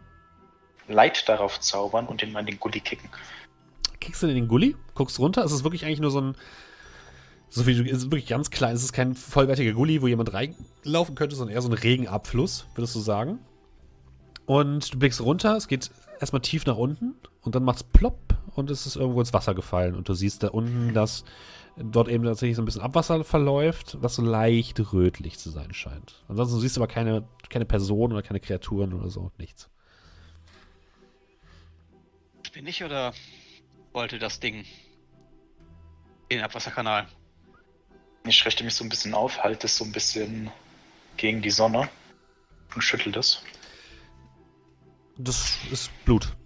Light 0.88 1.28
darauf 1.28 1.60
zaubern 1.60 2.06
und 2.06 2.22
den 2.22 2.32
mal 2.32 2.40
in 2.40 2.46
den 2.46 2.60
Gully 2.60 2.80
kicken. 2.80 3.08
Kickst 4.00 4.22
du 4.22 4.26
in 4.26 4.34
den 4.34 4.48
Gully, 4.48 4.76
guckst 4.94 5.18
runter, 5.18 5.44
es 5.44 5.52
ist 5.52 5.64
wirklich 5.64 5.84
eigentlich 5.84 6.00
nur 6.00 6.10
so 6.10 6.20
ein, 6.20 6.36
so 7.48 7.66
wie 7.66 7.74
du, 7.74 7.84
es 7.84 7.98
ist 7.98 8.10
wirklich 8.10 8.28
ganz 8.28 8.50
klein, 8.50 8.74
es 8.74 8.82
ist 8.82 8.92
kein 8.92 9.14
vollwertiger 9.14 9.72
Gully, 9.72 10.02
wo 10.02 10.08
jemand 10.08 10.32
reinlaufen 10.32 11.14
könnte, 11.14 11.36
sondern 11.36 11.54
eher 11.54 11.62
so 11.62 11.68
ein 11.68 11.74
Regenabfluss, 11.74 12.66
würdest 12.74 12.94
du 12.94 13.00
sagen. 13.00 13.38
Und 14.46 14.92
du 14.92 14.98
blickst 14.98 15.20
runter, 15.20 15.56
es 15.56 15.68
geht 15.68 15.90
erstmal 16.20 16.42
tief 16.42 16.66
nach 16.66 16.76
unten 16.76 17.14
und 17.42 17.54
dann 17.54 17.64
macht's 17.64 17.84
plopp 17.84 18.36
und 18.54 18.70
es 18.70 18.86
ist 18.86 18.96
irgendwo 18.96 19.20
ins 19.20 19.32
Wasser 19.32 19.54
gefallen 19.54 19.94
und 19.94 20.08
du 20.08 20.14
siehst 20.14 20.42
da 20.42 20.48
unten, 20.48 20.94
dass 20.94 21.24
dort 21.76 22.08
eben 22.08 22.24
tatsächlich 22.24 22.56
so 22.56 22.62
ein 22.62 22.64
bisschen 22.64 22.82
Abwasser 22.82 23.24
verläuft, 23.24 23.98
was 24.00 24.16
so 24.16 24.22
leicht 24.22 24.92
rötlich 24.92 25.38
zu 25.38 25.50
sein 25.50 25.72
scheint. 25.72 26.22
Ansonsten 26.28 26.60
siehst 26.60 26.76
du 26.76 26.80
aber 26.80 26.92
keine, 26.92 27.24
keine 27.48 27.64
Personen 27.64 28.12
oder 28.12 28.22
keine 28.22 28.40
Kreaturen 28.40 28.92
oder 28.92 29.08
so, 29.08 29.30
nichts. 29.38 29.68
Bin 32.52 32.66
ich 32.66 32.84
oder 32.84 33.14
wollte 33.94 34.18
das 34.18 34.38
Ding 34.38 34.66
in 36.28 36.36
den 36.36 36.42
Abwasserkanal? 36.42 37.06
Ich 38.26 38.44
richte 38.44 38.62
mich 38.62 38.74
so 38.74 38.84
ein 38.84 38.90
bisschen 38.90 39.14
auf, 39.14 39.42
halte 39.42 39.66
es 39.66 39.78
so 39.78 39.84
ein 39.84 39.92
bisschen 39.92 40.50
gegen 41.16 41.40
die 41.40 41.50
Sonne 41.50 41.88
und 42.74 42.82
schüttel 42.82 43.10
das. 43.10 43.42
Das 45.16 45.56
ist 45.70 45.90
Blut. 46.04 46.36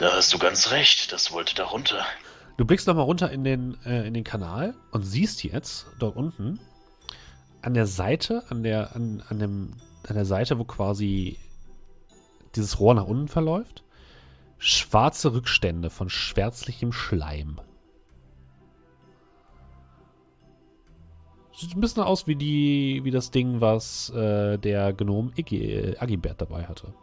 Da 0.00 0.12
hast 0.12 0.34
du 0.34 0.38
ganz 0.38 0.72
recht, 0.72 1.12
das 1.12 1.30
wollte 1.30 1.54
da 1.54 1.64
runter. 1.64 2.04
Du 2.56 2.64
blickst 2.64 2.88
nochmal 2.88 3.04
runter 3.04 3.30
in 3.30 3.44
den, 3.44 3.78
äh, 3.84 4.08
in 4.08 4.14
den 4.14 4.24
Kanal 4.24 4.74
und 4.90 5.04
siehst 5.04 5.44
jetzt 5.44 5.86
dort 6.00 6.16
unten 6.16 6.58
an 7.62 7.74
der 7.74 7.86
Seite, 7.86 8.42
an 8.48 8.64
der, 8.64 8.96
an, 8.96 9.22
an, 9.28 9.38
dem, 9.38 9.76
an 10.08 10.16
der 10.16 10.24
Seite, 10.24 10.58
wo 10.58 10.64
quasi 10.64 11.38
dieses 12.56 12.80
Rohr 12.80 12.94
nach 12.94 13.04
unten 13.04 13.28
verläuft, 13.28 13.84
schwarze 14.58 15.32
Rückstände 15.32 15.90
von 15.90 16.10
schwärzlichem 16.10 16.92
Schleim. 16.92 17.60
Sieht 21.54 21.74
ein 21.74 21.80
bisschen 21.80 22.04
aus 22.04 22.26
wie 22.28 22.36
die, 22.36 23.00
wie 23.02 23.10
das 23.10 23.30
Ding, 23.32 23.60
was 23.60 24.10
äh, 24.10 24.58
der 24.58 24.92
Gnom 24.92 25.32
Iggy, 25.36 25.72
äh, 25.72 25.98
Agibert 25.98 26.40
dabei 26.40 26.64
hatte. 26.66 26.94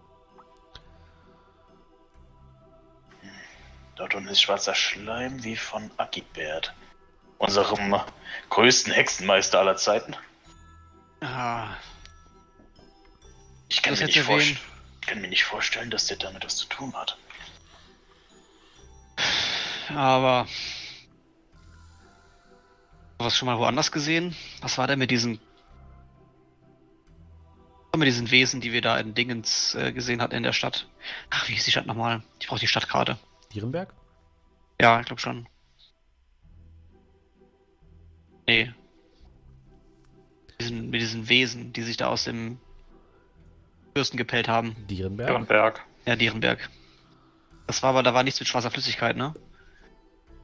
Dort 3.96 4.16
unten 4.16 4.30
ist 4.30 4.42
schwarzer 4.42 4.76
Schleim 4.76 5.44
wie 5.44 5.56
von 5.56 5.90
Agibert. 5.98 6.74
Unserem 7.38 7.96
größten 8.50 8.94
Hexenmeister 8.94 9.60
aller 9.60 9.76
Zeiten. 9.76 10.16
Ah, 11.22 11.76
Ich 13.68 13.82
kann, 13.82 13.94
mir 13.96 14.06
nicht 14.06 14.16
ich 14.16 14.62
kann 15.02 15.22
mir 15.22 15.28
nicht 15.28 15.44
vorstellen, 15.44 15.90
dass 15.90 16.08
der 16.08 16.18
damit 16.18 16.46
was 16.46 16.58
zu 16.58 16.68
tun 16.68 16.94
hat. 16.94 17.18
Aber. 19.90 20.48
Was 23.18 23.38
schon 23.38 23.46
mal 23.46 23.58
woanders 23.58 23.92
gesehen? 23.92 24.36
Was 24.62 24.78
war 24.78 24.88
denn 24.88 25.00
mit 25.00 25.12
diesen. 25.12 25.40
Mit 27.96 28.08
diesen 28.10 28.30
Wesen, 28.30 28.60
die 28.60 28.74
wir 28.74 28.82
da 28.82 28.98
in 28.98 29.14
Dingens 29.14 29.74
äh, 29.76 29.94
gesehen 29.94 30.22
hatten 30.22 30.36
in 30.36 30.44
der 30.44 30.52
Stadt? 30.52 30.90
Ach, 31.30 31.48
wie 31.48 31.54
hieß 31.54 31.64
die 31.64 31.72
Stadt 31.72 31.86
nochmal? 31.86 32.24
Ich 32.42 32.48
brauche 32.48 32.60
die 32.60 32.68
Stadtkarte. 32.68 33.18
Dierenberg? 33.54 33.94
Ja, 34.82 35.00
ich 35.00 35.06
glaube 35.06 35.22
schon. 35.22 35.48
Nee. 38.48 38.74
Mit 40.48 40.60
diesen, 40.60 40.90
mit 40.90 41.02
diesen 41.02 41.30
Wesen, 41.30 41.72
die 41.72 41.84
sich 41.84 41.96
da 41.96 42.08
aus 42.08 42.26
dem 42.26 42.60
Fürsten 43.94 44.18
gepellt 44.18 44.50
haben. 44.50 44.76
Dierenberg? 44.90 45.30
Birnberg. 45.30 45.86
Ja, 46.06 46.18
Dierenberg. 46.18 46.70
Das 47.68 47.82
war 47.84 47.90
aber, 47.92 48.04
da 48.04 48.14
war 48.14 48.24
nichts 48.24 48.40
mit 48.40 48.48
schwarzer 48.48 48.72
Flüssigkeit, 48.72 49.18
ne? 49.18 49.34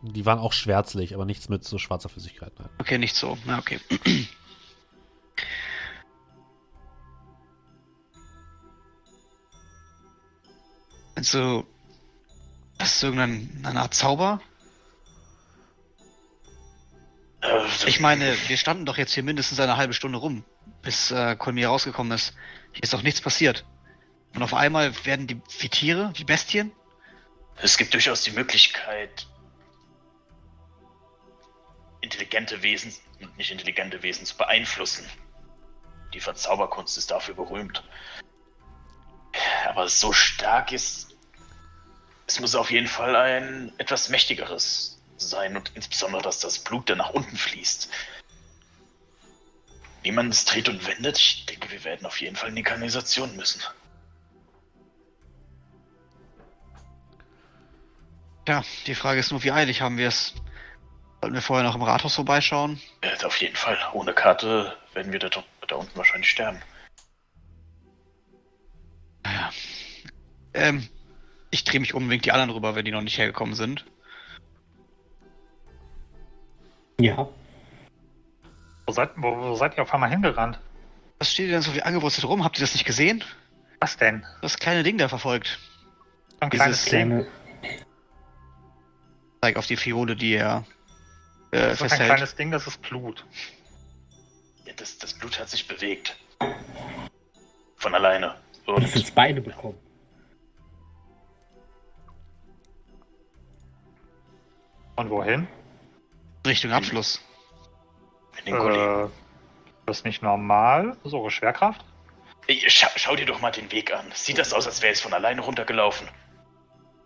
Die 0.03 0.25
waren 0.25 0.39
auch 0.39 0.53
schwärzlich, 0.53 1.13
aber 1.13 1.25
nichts 1.25 1.47
mit 1.49 1.63
so 1.63 1.77
schwarzer 1.77 2.09
Flüssigkeit. 2.09 2.51
Nein. 2.57 2.69
Okay, 2.79 2.97
nicht 2.97 3.15
so. 3.15 3.37
Na, 3.45 3.59
okay. 3.59 3.79
Also, 11.13 11.67
das 12.79 12.95
ist 12.95 13.03
irgendeine 13.03 13.47
eine 13.63 13.81
Art 13.81 13.93
Zauber? 13.93 14.41
Äh, 17.41 17.65
Ich 17.85 17.99
meine, 17.99 18.35
wir 18.47 18.57
standen 18.57 18.85
doch 18.87 18.97
jetzt 18.97 19.13
hier 19.13 19.21
mindestens 19.21 19.59
eine 19.59 19.77
halbe 19.77 19.93
Stunde 19.93 20.17
rum, 20.17 20.43
bis 20.81 21.11
äh, 21.11 21.35
rausgekommen 21.39 22.11
ist. 22.13 22.33
Hier 22.71 22.81
ist 22.83 22.93
doch 22.93 23.03
nichts 23.03 23.21
passiert. 23.21 23.65
Und 24.33 24.41
auf 24.41 24.55
einmal 24.55 24.93
werden 25.05 25.27
die 25.27 25.39
wie 25.59 25.69
Tiere, 25.69 26.11
wie 26.15 26.23
Bestien? 26.23 26.71
Es 27.63 27.77
gibt 27.77 27.93
durchaus 27.93 28.23
die 28.23 28.31
Möglichkeit, 28.31 29.27
intelligente 32.01 32.63
Wesen 32.63 32.93
und 33.21 33.37
nicht 33.37 33.51
intelligente 33.51 34.01
Wesen 34.01 34.25
zu 34.25 34.35
beeinflussen. 34.35 35.07
Die 36.13 36.19
Verzauberkunst 36.19 36.97
ist 36.97 37.11
dafür 37.11 37.35
berühmt. 37.35 37.83
Aber 39.67 39.87
so 39.87 40.11
stark 40.11 40.71
ist. 40.71 41.15
Es 42.25 42.39
muss 42.39 42.55
auf 42.55 42.71
jeden 42.71 42.87
Fall 42.87 43.15
ein 43.15 43.71
etwas 43.77 44.09
mächtigeres 44.09 44.99
sein 45.17 45.55
und 45.55 45.71
insbesondere, 45.75 46.23
dass 46.23 46.39
das 46.39 46.57
Blut 46.57 46.89
dann 46.89 46.97
nach 46.97 47.11
unten 47.11 47.37
fließt. 47.37 47.89
Wie 50.01 50.11
man 50.11 50.29
es 50.29 50.45
dreht 50.45 50.67
und 50.67 50.87
wendet, 50.87 51.19
ich 51.19 51.45
denke, 51.45 51.69
wir 51.69 51.83
werden 51.83 52.07
auf 52.07 52.19
jeden 52.21 52.35
Fall 52.35 52.49
in 52.49 52.55
die 52.55 52.63
Kanalisation 52.63 53.35
müssen. 53.35 53.61
Ja, 58.47 58.63
die 58.87 58.95
Frage 58.95 59.19
ist 59.19 59.31
nur, 59.31 59.43
wie 59.43 59.51
eilig 59.51 59.81
haben 59.81 59.97
wir 59.97 60.07
es? 60.07 60.33
Sollten 61.21 61.35
wir 61.35 61.41
vorher 61.41 61.63
noch 61.63 61.75
im 61.75 61.83
Rathaus 61.83 62.15
vorbeischauen? 62.15 62.81
Äh, 63.01 63.23
auf 63.23 63.37
jeden 63.37 63.55
Fall. 63.55 63.77
Ohne 63.93 64.13
Karte 64.13 64.75
werden 64.93 65.11
wir 65.11 65.19
da, 65.19 65.29
da 65.67 65.75
unten 65.75 65.95
wahrscheinlich 65.95 66.29
sterben. 66.29 66.61
Ähm, 70.53 70.87
ich 71.51 71.63
drehe 71.63 71.79
mich 71.79 71.93
um, 71.93 72.09
wink 72.09 72.23
die 72.23 72.31
anderen 72.31 72.49
rüber, 72.49 72.75
wenn 72.75 72.85
die 72.85 72.91
noch 72.91 73.01
nicht 73.01 73.17
hergekommen 73.17 73.53
sind. 73.53 73.85
Ja. 76.99 77.29
Wo 78.85 78.91
seid, 78.93 79.11
wo, 79.15 79.37
wo 79.37 79.55
seid 79.55 79.77
ihr 79.77 79.83
auf 79.83 79.93
einmal 79.93 80.09
hingerannt? 80.09 80.59
Was 81.19 81.31
steht 81.31 81.51
denn 81.51 81.61
so 81.61 81.73
wie 81.75 81.83
angewurzelt 81.83 82.25
rum? 82.25 82.43
Habt 82.43 82.57
ihr 82.57 82.61
das 82.61 82.73
nicht 82.73 82.85
gesehen? 82.85 83.23
Was 83.79 83.97
denn? 83.97 84.25
Das 84.41 84.57
kleine 84.57 84.83
Ding 84.83 84.97
da 84.97 85.07
verfolgt. 85.07 85.59
Ein 86.39 86.49
Dieses 86.49 86.85
kleines 86.85 86.85
Ding. 86.85 86.91
Kleine, 86.91 87.27
Zeig 89.43 89.57
auf 89.57 89.65
die 89.65 89.75
Fiole, 89.75 90.15
die 90.15 90.35
er 90.35 90.63
äh, 91.51 91.57
Das 91.59 91.73
ist 91.73 91.81
ein 91.81 91.89
festhält. 91.89 92.09
kleines 92.09 92.35
Ding, 92.35 92.51
das 92.51 92.67
ist 92.67 92.79
Blut. 92.83 93.25
Ja, 94.65 94.73
das, 94.73 94.99
das 94.99 95.15
Blut 95.15 95.39
hat 95.39 95.49
sich 95.49 95.67
bewegt. 95.67 96.15
Von 97.77 97.95
alleine. 97.95 98.35
und 98.67 98.75
Und 98.75 98.95
ins 98.95 99.09
Beine 99.09 99.41
bekommen. 99.41 99.79
Und 104.95 105.09
wohin? 105.09 105.47
Richtung 106.45 106.71
Abschluss. 106.71 107.19
in 108.45 108.53
den. 108.53 108.55
Äh, 108.55 109.07
das 109.87 109.97
ist 109.99 110.05
nicht 110.05 110.21
normal. 110.21 110.95
So, 111.03 111.27
Schwerkraft? 111.31 111.83
Schau, 112.67 112.87
schau 112.95 113.15
dir 113.15 113.25
doch 113.25 113.41
mal 113.41 113.49
den 113.51 113.71
Weg 113.71 113.91
an. 113.91 114.05
Sieht 114.13 114.37
das 114.37 114.53
aus, 114.53 114.67
als 114.67 114.83
wäre 114.83 114.93
es 114.93 115.01
von 115.01 115.13
alleine 115.13 115.41
runtergelaufen? 115.41 116.07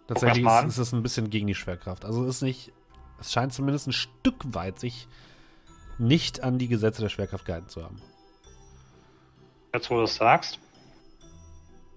Tatsächlich 0.08 0.46
ist, 0.46 0.64
ist 0.66 0.78
es 0.78 0.94
ein 0.94 1.02
bisschen 1.02 1.30
gegen 1.30 1.48
die 1.48 1.56
Schwerkraft. 1.56 2.06
Also 2.06 2.24
es 2.24 2.38
ist 2.38 2.42
nicht, 2.42 2.72
es 3.20 3.32
scheint 3.32 3.54
zumindest 3.54 3.88
ein 3.88 3.94
Stück 3.94 4.36
weit 4.54 4.80
sich 4.80 5.08
nicht 5.98 6.44
an 6.44 6.60
die 6.60 6.68
Gesetze 6.68 7.02
der 7.02 7.10
Schwerkraft 7.10 7.46
gehalten 7.46 7.70
zu 7.70 7.84
haben. 7.84 8.02
Jetzt, 9.74 9.90
wo 9.90 9.96
du 9.96 10.04
es 10.04 10.16
sagst. 10.16 10.60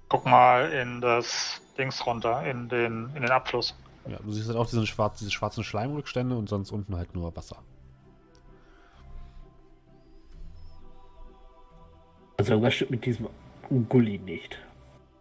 Guck 0.08 0.24
mal 0.24 0.72
in 0.72 1.00
das 1.00 1.60
Dings 1.76 2.06
runter, 2.06 2.44
in 2.44 2.68
den, 2.68 3.10
in 3.14 3.22
den 3.22 3.30
Abfluss. 3.30 3.74
Ja, 4.06 4.18
du 4.24 4.32
siehst 4.32 4.48
halt 4.48 4.56
auch 4.56 4.66
diesen 4.66 4.86
schwarz, 4.86 5.18
diese 5.18 5.30
schwarzen 5.30 5.62
Schleimrückstände 5.62 6.34
und 6.36 6.48
sonst 6.48 6.70
unten 6.70 6.96
halt 6.96 7.14
nur 7.14 7.36
Wasser. 7.36 7.58
Also 12.38 12.52
irgendwas 12.52 12.74
stimmt 12.74 12.92
mit 12.92 13.04
diesem 13.04 13.28
Gully 13.88 14.18
nicht. 14.18 14.58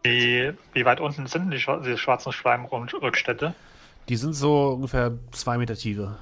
Wie, 0.07 0.53
wie 0.71 0.85
weit 0.85 1.01
unten 1.01 1.27
sind 1.27 1.51
die, 1.51 1.57
die 1.57 1.97
schwarzen 1.97 2.31
Schleimrückstätte? 2.31 3.53
Die 4.07 4.15
sind 4.15 4.31
so 4.31 4.69
ungefähr 4.69 5.17
zwei 5.31 5.57
Meter 5.57 5.75
Tiefe. 5.75 6.17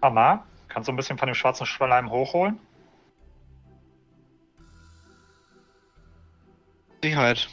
Hammer, 0.00 0.44
kannst 0.68 0.86
du 0.88 0.92
ein 0.92 0.96
bisschen 0.96 1.18
von 1.18 1.26
dem 1.26 1.34
schwarzen 1.34 1.66
Schleim 1.66 2.08
hochholen? 2.08 2.60
Sicherheit. 7.02 7.48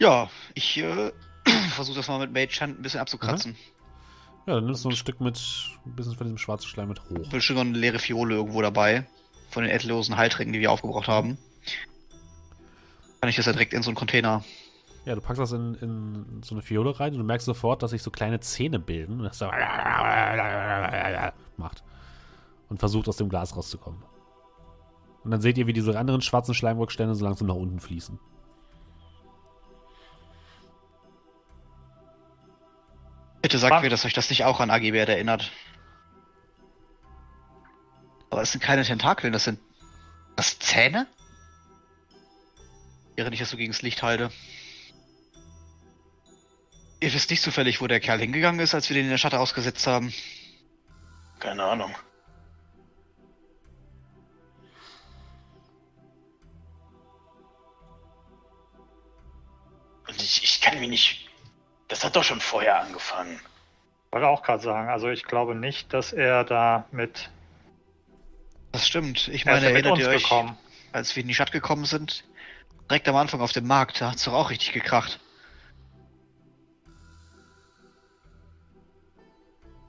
Ja, 0.00 0.28
ich 0.54 0.78
äh, 0.78 1.12
versuche 1.70 1.98
das 1.98 2.08
mal 2.08 2.18
mit 2.18 2.32
Mage 2.32 2.60
Hand 2.60 2.80
ein 2.80 2.82
bisschen 2.82 2.98
abzukratzen. 2.98 3.56
Ja, 4.46 4.56
dann 4.56 4.64
nimmst 4.64 4.84
du 4.84 4.88
ein 4.88 4.96
Stück 4.96 5.20
mit, 5.20 5.40
ein 5.86 5.94
bisschen 5.94 6.16
von 6.16 6.26
diesem 6.26 6.38
schwarzen 6.38 6.66
Schleim 6.66 6.88
mit 6.88 7.00
hoch. 7.08 7.20
Ich 7.22 7.30
will 7.30 7.40
schon 7.40 7.54
noch 7.54 7.62
eine 7.62 7.78
leere 7.78 8.00
Fiole 8.00 8.34
irgendwo 8.34 8.62
dabei. 8.62 9.06
Von 9.52 9.62
den 9.62 9.70
endlosen 9.70 10.16
Heiltränken, 10.16 10.52
die 10.52 10.60
wir 10.60 10.72
aufgebraucht 10.72 11.08
haben. 11.08 11.38
Kann 13.20 13.28
ich 13.28 13.36
das 13.36 13.46
ja 13.46 13.52
direkt 13.52 13.72
in 13.72 13.82
so 13.82 13.90
einen 13.90 13.96
Container. 13.96 14.42
Ja, 15.04 15.14
du 15.14 15.20
packst 15.20 15.40
das 15.40 15.52
in, 15.52 15.74
in 15.74 16.42
so 16.42 16.54
eine 16.54 16.62
Fiole 16.62 16.98
rein 16.98 17.12
und 17.12 17.18
du 17.18 17.24
merkst 17.24 17.44
sofort, 17.44 17.82
dass 17.82 17.90
sich 17.90 18.02
so 18.02 18.10
kleine 18.10 18.40
Zähne 18.40 18.78
bilden 18.78 19.18
und 19.18 19.24
das 19.24 19.38
so 19.38 19.46
macht. 21.56 21.84
Und 22.68 22.78
versucht 22.78 23.08
aus 23.08 23.16
dem 23.16 23.28
Glas 23.28 23.54
rauszukommen. 23.56 24.02
Und 25.24 25.30
dann 25.30 25.40
seht 25.40 25.58
ihr, 25.58 25.66
wie 25.66 25.72
diese 25.72 25.98
anderen 25.98 26.22
schwarzen 26.22 26.54
Schleimrückstände 26.54 27.14
so 27.14 27.24
langsam 27.24 27.48
nach 27.48 27.54
unten 27.54 27.80
fließen. 27.80 28.18
Bitte 33.42 33.58
sagt 33.58 33.82
mir, 33.82 33.90
dass 33.90 34.04
euch 34.04 34.14
das 34.14 34.30
nicht 34.30 34.44
auch 34.44 34.60
an 34.60 34.70
AGBR 34.70 35.08
erinnert. 35.08 35.50
Aber 38.32 38.40
es 38.40 38.50
sind 38.50 38.64
keine 38.64 38.82
Tentakeln, 38.82 39.30
das 39.34 39.44
sind. 39.44 39.60
Das 40.36 40.58
Zähne? 40.58 41.06
Während 43.14 43.34
ich 43.34 43.40
das 43.40 43.50
so 43.50 43.58
gegen 43.58 43.72
das 43.72 43.82
Licht 43.82 44.02
halte. 44.02 44.30
Ihr 47.00 47.12
wisst 47.12 47.28
nicht 47.28 47.42
zufällig, 47.42 47.82
wo 47.82 47.86
der 47.88 48.00
Kerl 48.00 48.20
hingegangen 48.20 48.58
ist, 48.58 48.74
als 48.74 48.88
wir 48.88 48.94
den 48.94 49.04
in 49.04 49.10
der 49.10 49.18
Stadt 49.18 49.34
ausgesetzt 49.34 49.86
haben. 49.86 50.14
Keine 51.40 51.62
Ahnung. 51.62 51.94
Und 60.08 60.22
ich, 60.22 60.42
ich 60.42 60.60
kann 60.62 60.80
mich 60.80 60.88
nicht. 60.88 61.30
Das 61.88 62.02
hat 62.02 62.16
doch 62.16 62.24
schon 62.24 62.40
vorher 62.40 62.80
angefangen. 62.80 63.38
Wollte 64.10 64.26
auch 64.26 64.42
gerade 64.42 64.62
sagen, 64.62 64.88
also 64.88 65.10
ich 65.10 65.24
glaube 65.24 65.54
nicht, 65.54 65.92
dass 65.92 66.14
er 66.14 66.44
da 66.44 66.86
mit, 66.92 67.28
Das 68.72 68.86
stimmt. 68.86 69.28
Ich 69.28 69.44
meine, 69.44 69.66
erinnert 69.70 69.98
ihr 69.98 70.08
euch, 70.08 70.22
gekommen. 70.22 70.56
als 70.92 71.14
wir 71.14 71.22
in 71.22 71.28
die 71.28 71.34
Stadt 71.34 71.52
gekommen 71.52 71.84
sind? 71.84 72.24
Direkt 72.90 73.08
am 73.08 73.16
Anfang 73.16 73.40
auf 73.40 73.52
dem 73.52 73.66
Markt, 73.66 74.00
da 74.00 74.10
hat's 74.10 74.24
doch 74.24 74.32
auch 74.32 74.50
richtig 74.50 74.72
gekracht. 74.72 75.20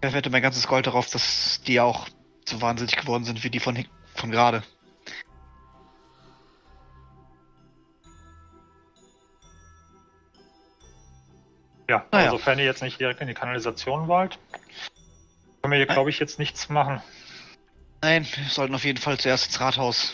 Ich 0.03 0.13
wette 0.13 0.29
mein 0.29 0.41
ganzes 0.41 0.67
Gold 0.67 0.85
darauf, 0.85 1.09
dass 1.09 1.61
die 1.65 1.79
auch 1.79 2.07
so 2.45 2.61
wahnsinnig 2.61 2.97
geworden 2.97 3.23
sind 3.23 3.43
wie 3.43 3.49
die 3.49 3.61
von, 3.61 3.85
von 4.15 4.31
gerade. 4.31 4.63
Ja, 11.89 12.05
Naja. 12.11 12.25
also 12.25 12.37
sofern 12.37 12.59
ihr 12.59 12.65
jetzt 12.65 12.81
nicht 12.81 12.99
direkt 12.99 13.21
in 13.21 13.27
die 13.27 13.33
Kanalisation 13.33 14.07
wollt, 14.07 14.39
können 15.61 15.71
wir 15.71 15.77
hier, 15.77 15.85
glaube 15.85 16.09
ich, 16.09 16.19
jetzt 16.19 16.39
nichts 16.39 16.69
machen. 16.69 17.01
Nein, 18.03 18.27
wir 18.35 18.49
sollten 18.49 18.75
auf 18.75 18.83
jeden 18.83 18.99
Fall 18.99 19.17
zuerst 19.17 19.45
ins 19.45 19.61
Rathaus 19.61 20.13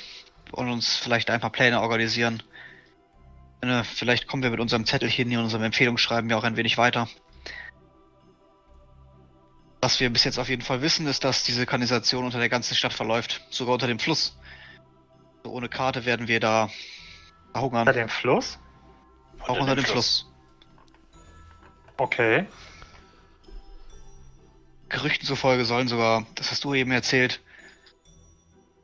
und 0.52 0.70
uns 0.70 0.96
vielleicht 0.96 1.32
ein 1.32 1.40
paar 1.40 1.50
Pläne 1.50 1.82
organisieren. 1.82 2.44
Äh, 3.62 3.84
Vielleicht 3.84 4.28
kommen 4.28 4.44
wir 4.44 4.52
mit 4.52 4.60
unserem 4.60 4.86
Zettelchen 4.86 5.28
hier, 5.28 5.40
unserem 5.40 5.64
Empfehlungsschreiben 5.64 6.30
ja 6.30 6.38
auch 6.38 6.44
ein 6.44 6.56
wenig 6.56 6.78
weiter. 6.78 7.10
Was 9.82 10.00
wir 10.00 10.12
bis 10.12 10.24
jetzt 10.24 10.38
auf 10.38 10.50
jeden 10.50 10.62
Fall 10.62 10.84
wissen, 10.84 11.08
ist, 11.08 11.24
dass 11.24 11.44
diese 11.44 11.66
Kanalisation 11.66 12.26
unter 12.26 12.38
der 12.38 12.48
ganzen 12.48 12.76
Stadt 12.76 12.94
verläuft, 12.94 13.42
sogar 13.50 13.74
unter 13.74 13.88
dem 13.88 13.98
Fluss. 13.98 14.38
So 15.44 15.50
ohne 15.50 15.68
Karte 15.68 16.06
werden 16.06 16.28
wir 16.28 16.40
da 16.40 16.70
verhungern. 17.54 17.86
Bei 17.86 17.94
dem 17.94 18.10
Fluss? 18.10 18.60
auch 19.48 19.60
unter 19.60 19.76
dem 19.76 19.86
Fluss. 19.86 20.28
Okay. 21.98 22.46
Gerüchten 24.90 25.26
zufolge 25.26 25.66
sollen 25.66 25.88
sogar, 25.88 26.28
das 26.36 26.52
hast 26.52 26.64
du 26.64 26.76
eben 26.76 26.92
erzählt, 26.92 27.42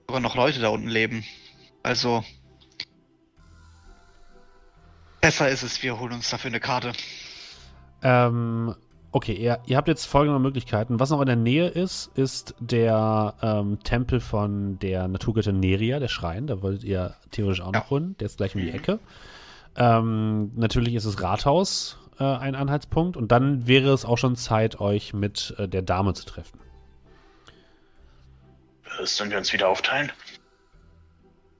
sogar 0.07 0.21
noch 0.21 0.35
Leute 0.35 0.59
da 0.59 0.69
unten 0.69 0.87
leben. 0.87 1.23
Also 1.83 2.23
besser 5.21 5.49
ist 5.49 5.63
es, 5.63 5.81
wir 5.83 5.99
holen 5.99 6.13
uns 6.13 6.29
dafür 6.29 6.49
eine 6.49 6.59
Karte. 6.59 6.93
Ähm, 8.03 8.75
okay, 9.11 9.33
ihr, 9.33 9.59
ihr 9.65 9.77
habt 9.77 9.87
jetzt 9.87 10.05
folgende 10.05 10.39
Möglichkeiten. 10.39 10.99
Was 10.99 11.09
noch 11.09 11.21
in 11.21 11.27
der 11.27 11.35
Nähe 11.35 11.67
ist, 11.67 12.11
ist 12.15 12.53
der 12.59 13.33
ähm, 13.41 13.79
Tempel 13.83 14.19
von 14.19 14.77
der 14.79 15.07
Naturgöttin 15.07 15.59
Neria, 15.59 15.99
der 15.99 16.07
Schrein. 16.07 16.47
Da 16.47 16.61
wolltet 16.61 16.83
ihr 16.83 17.15
theoretisch 17.31 17.61
auch 17.61 17.73
Ja. 17.73 17.79
noch 17.79 17.89
hin. 17.89 18.15
Der 18.19 18.27
ist 18.27 18.37
gleich 18.37 18.55
um 18.55 18.61
die 18.61 18.71
Ecke. 18.71 18.99
Ähm, 19.75 20.51
natürlich 20.55 20.93
ist 20.95 21.05
das 21.07 21.21
Rathaus 21.21 21.97
äh, 22.19 22.23
ein 22.23 22.55
Anhaltspunkt. 22.55 23.17
Und 23.17 23.31
dann 23.31 23.67
wäre 23.67 23.91
es 23.91 24.05
auch 24.05 24.17
schon 24.17 24.35
Zeit, 24.35 24.79
euch 24.79 25.13
mit 25.13 25.55
äh, 25.57 25.67
der 25.67 25.81
Dame 25.81 26.13
zu 26.13 26.25
treffen. 26.25 26.59
Sollen 29.03 29.31
wir 29.31 29.37
uns 29.37 29.51
wieder 29.53 29.67
aufteilen? 29.69 30.11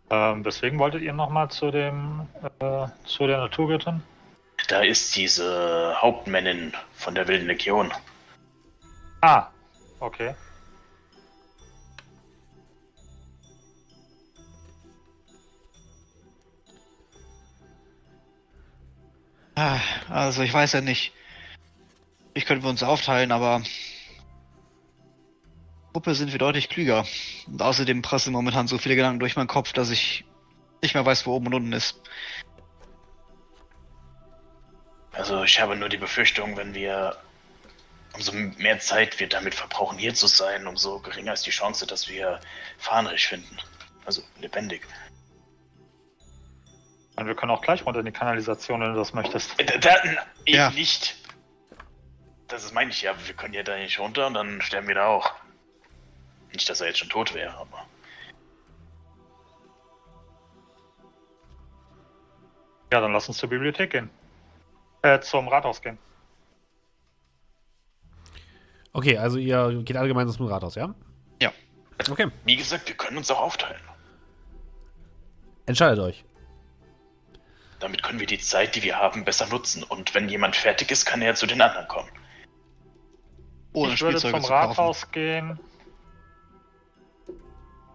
Ähm, 0.09 0.43
deswegen 0.43 0.77
wolltet 0.79 1.01
ihr 1.01 1.13
nochmal 1.13 1.49
zu 1.49 1.71
dem, 1.71 2.27
äh, 2.59 2.87
zu 3.05 3.27
der 3.27 3.37
Naturgöttin? 3.37 4.03
Da 4.67 4.81
ist 4.81 5.15
diese 5.15 5.95
Hauptmännin 6.01 6.73
von 6.93 7.15
der 7.15 7.27
Wilden 7.27 7.47
Legion. 7.47 7.91
Ah, 9.21 9.47
okay. 9.99 10.35
Ah, 19.55 19.79
Also 20.09 20.43
ich 20.43 20.53
weiß 20.53 20.73
ja 20.73 20.81
nicht. 20.81 21.13
Ich 22.33 22.45
könnten 22.45 22.63
wir 22.63 22.69
uns 22.69 22.83
aufteilen, 22.83 23.31
aber 23.31 23.61
Gruppe 25.95 26.13
sind 26.13 26.33
wir 26.33 26.39
deutlich 26.39 26.67
klüger. 26.67 27.05
Und 27.47 27.61
außerdem 27.61 28.01
prassen 28.01 28.33
momentan 28.33 28.67
so 28.67 28.77
viele 28.77 28.97
Gedanken 28.97 29.21
durch 29.21 29.37
meinen 29.37 29.47
Kopf, 29.47 29.71
dass 29.71 29.91
ich 29.91 30.25
nicht 30.81 30.93
mehr 30.93 31.05
weiß, 31.05 31.25
wo 31.25 31.31
oben 31.35 31.47
und 31.47 31.53
unten 31.53 31.71
ist. 31.71 32.01
Also 35.13 35.43
ich 35.43 35.61
habe 35.61 35.77
nur 35.77 35.87
die 35.87 35.95
Befürchtung, 35.95 36.57
wenn 36.57 36.73
wir 36.73 37.15
umso 38.13 38.33
mehr 38.33 38.77
Zeit 38.79 39.21
wir 39.21 39.29
damit 39.29 39.55
verbrauchen, 39.55 39.97
hier 39.97 40.13
zu 40.13 40.27
sein, 40.27 40.67
umso 40.67 40.99
geringer 40.99 41.31
ist 41.31 41.45
die 41.45 41.51
Chance, 41.51 41.87
dass 41.87 42.09
wir 42.09 42.41
Fahnrich 42.77 43.25
finden. 43.25 43.57
Also 44.03 44.21
lebendig. 44.41 44.81
Und 47.15 47.25
wir 47.25 47.35
können 47.35 47.53
auch 47.53 47.61
gleich 47.61 47.85
runter 47.85 48.01
in 48.01 48.05
die 48.05 48.11
Kanalisation, 48.11 48.81
wenn 48.81 48.91
du 48.91 48.99
das 48.99 49.13
möchtest. 49.13 49.57
Äh, 49.61 49.63
Da, 49.63 49.77
da, 49.77 50.03
eben 50.03 50.57
Ja. 50.57 50.69
nicht. 50.71 51.15
Das 52.49 52.65
ist 52.65 52.73
meine 52.73 52.91
ich 52.91 53.01
ja, 53.01 53.15
wir 53.25 53.33
können 53.33 53.53
ja 53.53 53.63
da 53.63 53.77
nicht 53.77 53.97
runter 53.97 54.27
und 54.27 54.33
dann 54.33 54.61
sterben 54.61 54.89
wir 54.89 54.95
da 54.95 55.07
auch. 55.07 55.33
Nicht, 56.55 56.69
dass 56.69 56.79
er 56.79 56.87
jetzt 56.87 56.99
schon 56.99 57.09
tot 57.09 57.33
wäre, 57.33 57.53
aber. 57.53 57.85
Ja, 62.93 63.01
dann 63.01 63.11
lass 63.11 63.27
uns 63.27 63.37
zur 63.37 63.49
Bibliothek 63.49 63.91
gehen. 63.91 64.09
Äh, 65.01 65.19
zum 65.19 65.49
Rathaus 65.49 65.81
gehen. 65.81 65.97
Okay, 68.93 69.17
also 69.17 69.37
ihr 69.37 69.81
geht 69.83 69.97
alle 69.97 70.07
gemeinsam 70.07 70.37
zum 70.37 70.47
Rathaus, 70.47 70.75
ja? 70.75 70.95
Ja. 71.41 71.51
Okay, 72.09 72.31
Wie 72.45 72.55
gesagt, 72.55 72.87
wir 72.87 72.95
können 72.95 73.17
uns 73.17 73.29
auch 73.29 73.41
aufteilen. 73.41 73.81
entscheidet 75.65 75.99
euch. 75.99 76.23
Damit 77.79 78.01
können 78.01 78.21
wir 78.21 78.27
die 78.27 78.39
Zeit, 78.39 78.75
die 78.75 78.83
wir 78.83 78.97
haben, 78.97 79.25
besser 79.25 79.47
nutzen. 79.47 79.83
Und 79.83 80.15
wenn 80.15 80.29
jemand 80.29 80.55
fertig 80.55 80.89
ist, 80.89 81.05
kann 81.05 81.21
er 81.21 81.35
zu 81.35 81.45
den 81.47 81.61
anderen 81.61 81.87
kommen. 81.89 82.09
Ohne 83.73 83.93
ich 83.93 84.01
würde 84.01 84.19
zum. 84.19 84.33
Rathaus 84.35 85.11
gehen. 85.11 85.59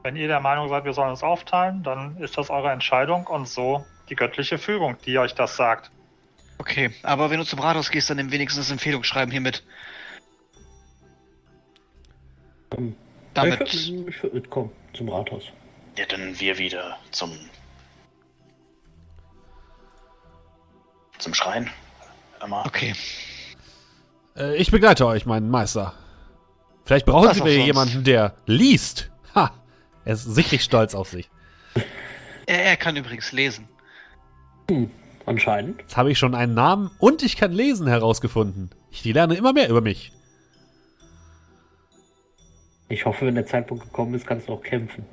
Wenn 0.02 0.16
ihr 0.16 0.28
der 0.28 0.40
Meinung 0.40 0.68
seid, 0.68 0.84
wir 0.84 0.92
sollen 0.92 1.10
uns 1.10 1.22
aufteilen, 1.22 1.82
dann 1.82 2.16
ist 2.18 2.38
das 2.38 2.48
eure 2.50 2.70
Entscheidung 2.70 3.26
und 3.26 3.46
so 3.48 3.84
die 4.08 4.16
göttliche 4.16 4.58
Fügung, 4.58 4.96
die 5.04 5.18
euch 5.18 5.34
das 5.34 5.56
sagt. 5.56 5.90
Okay, 6.58 6.90
aber 7.02 7.30
wenn 7.30 7.38
du 7.38 7.44
zum 7.44 7.58
Rathaus 7.58 7.90
gehst, 7.90 8.10
dann 8.10 8.16
nimm 8.16 8.32
wenigstens 8.32 8.66
das 8.66 8.72
Empfehlungsschreiben 8.72 9.30
hier 9.30 9.40
mit. 9.40 9.62
Ähm, 12.76 12.96
Damit. 13.34 13.72
Ich 13.72 13.90
würde 13.92 14.10
ich 14.10 14.32
mitkommen 14.32 14.70
zum 14.94 15.08
Rathaus. 15.08 15.44
Ja, 15.96 16.06
dann 16.06 16.38
wir 16.38 16.58
wieder 16.58 16.98
zum. 17.10 17.32
zum 21.18 21.34
Schrein. 21.34 21.70
Emma. 22.42 22.64
Okay. 22.64 22.94
Äh, 24.36 24.56
ich 24.56 24.70
begleite 24.70 25.06
euch, 25.06 25.26
meinen 25.26 25.50
Meister. 25.50 25.94
Vielleicht 26.84 27.06
brauchen 27.06 27.28
Was 27.28 27.36
Sie 27.36 27.40
sonst. 27.40 27.66
jemanden, 27.66 28.04
der 28.04 28.34
liest. 28.46 29.10
Ha! 29.34 29.52
Er 30.04 30.14
ist 30.14 30.24
sichtlich 30.24 30.62
stolz 30.62 30.94
auf 30.94 31.08
sich. 31.08 31.30
Er, 32.46 32.64
er 32.64 32.76
kann 32.76 32.96
übrigens 32.96 33.32
lesen. 33.32 33.68
anscheinend. 35.26 35.80
Jetzt 35.80 35.96
habe 35.96 36.10
ich 36.10 36.18
schon 36.18 36.34
einen 36.34 36.54
Namen 36.54 36.90
und 36.98 37.22
ich 37.22 37.36
kann 37.36 37.52
lesen 37.52 37.86
herausgefunden. 37.86 38.70
Ich 38.90 39.04
lerne 39.04 39.34
immer 39.34 39.52
mehr 39.52 39.68
über 39.68 39.80
mich. 39.80 40.12
Ich 42.88 43.04
hoffe, 43.06 43.26
wenn 43.26 43.36
der 43.36 43.46
Zeitpunkt 43.46 43.84
gekommen 43.84 44.14
ist, 44.14 44.26
kannst 44.26 44.48
du 44.48 44.52
auch 44.54 44.62
kämpfen. 44.62 45.04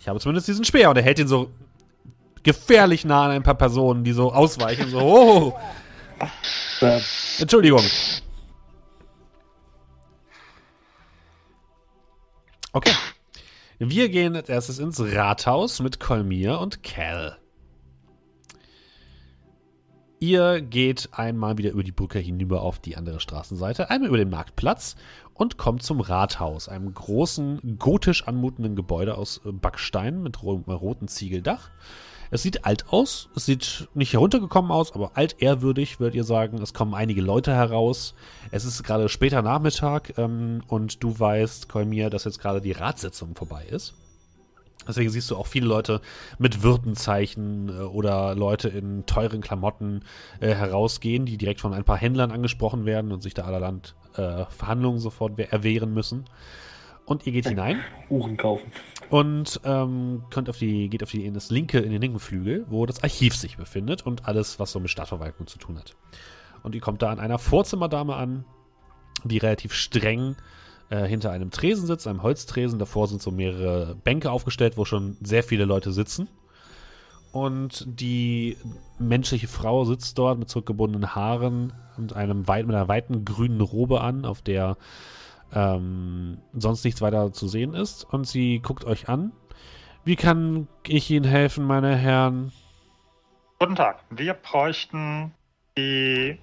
Ich 0.00 0.08
habe 0.08 0.18
zumindest 0.18 0.48
diesen 0.48 0.64
Speer 0.64 0.90
und 0.90 0.96
er 0.96 1.02
hält 1.02 1.18
ihn 1.18 1.28
so 1.28 1.50
gefährlich 2.42 3.04
nah 3.04 3.24
an 3.26 3.30
ein 3.32 3.42
paar 3.42 3.54
Personen, 3.54 4.02
die 4.04 4.12
so 4.12 4.32
ausweichen. 4.32 4.88
So, 4.88 4.98
oh, 5.00 5.58
Äh, 6.80 7.00
Entschuldigung. 7.38 7.82
Okay. 12.72 12.92
Wir 13.78 14.08
gehen 14.08 14.34
als 14.34 14.48
erstes 14.48 14.78
ins 14.78 14.98
Rathaus 15.00 15.80
mit 15.80 16.00
Kolmir 16.00 16.60
und 16.60 16.82
Cal. 16.82 17.36
Ihr 20.18 20.62
geht 20.62 21.10
einmal 21.12 21.58
wieder 21.58 21.72
über 21.72 21.84
die 21.84 21.92
Brücke 21.92 22.18
hinüber 22.18 22.62
auf 22.62 22.78
die 22.78 22.96
andere 22.96 23.20
Straßenseite, 23.20 23.90
einmal 23.90 24.08
über 24.08 24.16
den 24.16 24.30
Marktplatz 24.30 24.96
und 25.34 25.58
kommt 25.58 25.82
zum 25.82 26.00
Rathaus, 26.00 26.70
einem 26.70 26.94
großen, 26.94 27.76
gotisch 27.78 28.26
anmutenden 28.26 28.76
Gebäude 28.76 29.18
aus 29.18 29.42
äh, 29.44 29.52
Backstein 29.52 30.22
mit 30.22 30.42
ro 30.42 30.54
rotem 30.66 31.06
Ziegeldach. 31.06 31.70
Es 32.30 32.42
sieht 32.42 32.64
alt 32.64 32.86
aus, 32.90 33.28
es 33.36 33.46
sieht 33.46 33.88
nicht 33.94 34.12
heruntergekommen 34.12 34.70
aus, 34.70 34.94
aber 34.94 35.12
altehrwürdig, 35.14 36.00
würdet 36.00 36.16
ihr 36.16 36.24
sagen. 36.24 36.60
Es 36.60 36.74
kommen 36.74 36.94
einige 36.94 37.20
Leute 37.20 37.54
heraus. 37.54 38.14
Es 38.50 38.64
ist 38.64 38.82
gerade 38.82 39.08
später 39.08 39.42
Nachmittag 39.42 40.18
ähm, 40.18 40.62
und 40.66 41.02
du 41.02 41.18
weißt, 41.18 41.68
Kolmir, 41.68 42.10
dass 42.10 42.24
jetzt 42.24 42.40
gerade 42.40 42.60
die 42.60 42.72
Ratssitzung 42.72 43.34
vorbei 43.36 43.64
ist. 43.70 43.94
Deswegen 44.88 45.10
siehst 45.10 45.30
du 45.32 45.36
auch 45.36 45.48
viele 45.48 45.66
Leute 45.66 46.00
mit 46.38 46.62
Würdenzeichen 46.62 47.68
äh, 47.68 47.82
oder 47.82 48.34
Leute 48.34 48.68
in 48.68 49.04
teuren 49.06 49.40
Klamotten 49.40 50.02
äh, 50.40 50.54
herausgehen, 50.54 51.26
die 51.26 51.36
direkt 51.36 51.60
von 51.60 51.74
ein 51.74 51.84
paar 51.84 51.96
Händlern 51.96 52.30
angesprochen 52.30 52.86
werden 52.86 53.12
und 53.12 53.22
sich 53.22 53.34
da 53.34 53.42
allerland 53.44 53.94
äh, 54.14 54.44
Verhandlungen 54.50 54.98
sofort 55.00 55.38
we- 55.38 55.50
erwehren 55.50 55.92
müssen. 55.92 56.24
Und 57.04 57.24
ihr 57.24 57.32
geht 57.32 57.48
hinein 57.48 57.80
Uhren 58.10 58.36
kaufen. 58.36 58.70
Und 59.10 59.60
ähm, 59.64 60.24
könnt 60.30 60.48
auf 60.48 60.58
die, 60.58 60.88
geht 60.88 61.02
auf 61.02 61.10
die, 61.10 61.24
in 61.24 61.34
das 61.34 61.50
linke, 61.50 61.78
in 61.78 61.90
den 61.90 62.00
linken 62.00 62.18
Flügel, 62.18 62.66
wo 62.68 62.86
das 62.86 63.02
Archiv 63.02 63.36
sich 63.36 63.56
befindet 63.56 64.04
und 64.04 64.26
alles, 64.26 64.58
was 64.58 64.72
so 64.72 64.80
mit 64.80 64.90
Stadtverwaltung 64.90 65.46
zu 65.46 65.58
tun 65.58 65.78
hat. 65.78 65.94
Und 66.62 66.74
ihr 66.74 66.80
kommt 66.80 67.02
da 67.02 67.10
an 67.10 67.20
einer 67.20 67.38
Vorzimmerdame 67.38 68.16
an, 68.16 68.44
die 69.24 69.38
relativ 69.38 69.72
streng 69.72 70.36
äh, 70.90 71.06
hinter 71.06 71.30
einem 71.30 71.50
Tresen 71.50 71.86
sitzt, 71.86 72.06
einem 72.06 72.22
Holztresen. 72.22 72.78
Davor 72.78 73.08
sind 73.08 73.22
so 73.22 73.30
mehrere 73.30 73.94
Bänke 73.94 74.30
aufgestellt, 74.30 74.76
wo 74.76 74.84
schon 74.84 75.16
sehr 75.20 75.42
viele 75.42 75.64
Leute 75.64 75.92
sitzen. 75.92 76.28
Und 77.32 77.84
die 77.86 78.56
menschliche 78.98 79.48
Frau 79.48 79.84
sitzt 79.84 80.16
dort 80.18 80.38
mit 80.38 80.48
zurückgebundenen 80.48 81.14
Haaren 81.14 81.72
und 81.98 82.14
einem 82.14 82.48
weit, 82.48 82.66
mit 82.66 82.74
einer 82.74 82.88
weiten 82.88 83.24
grünen 83.24 83.60
Robe 83.60 84.00
an, 84.00 84.24
auf 84.24 84.42
der 84.42 84.76
ähm, 85.54 86.38
sonst 86.54 86.84
nichts 86.84 87.00
weiter 87.00 87.32
zu 87.32 87.48
sehen 87.48 87.74
ist. 87.74 88.04
Und 88.04 88.26
sie 88.26 88.60
guckt 88.60 88.84
euch 88.84 89.08
an. 89.08 89.32
Wie 90.04 90.16
kann 90.16 90.68
ich 90.86 91.10
Ihnen 91.10 91.24
helfen, 91.24 91.64
meine 91.64 91.96
Herren? 91.96 92.52
Guten 93.58 93.74
Tag. 93.74 94.04
Wir 94.10 94.34
bräuchten 94.34 95.34
die 95.76 96.38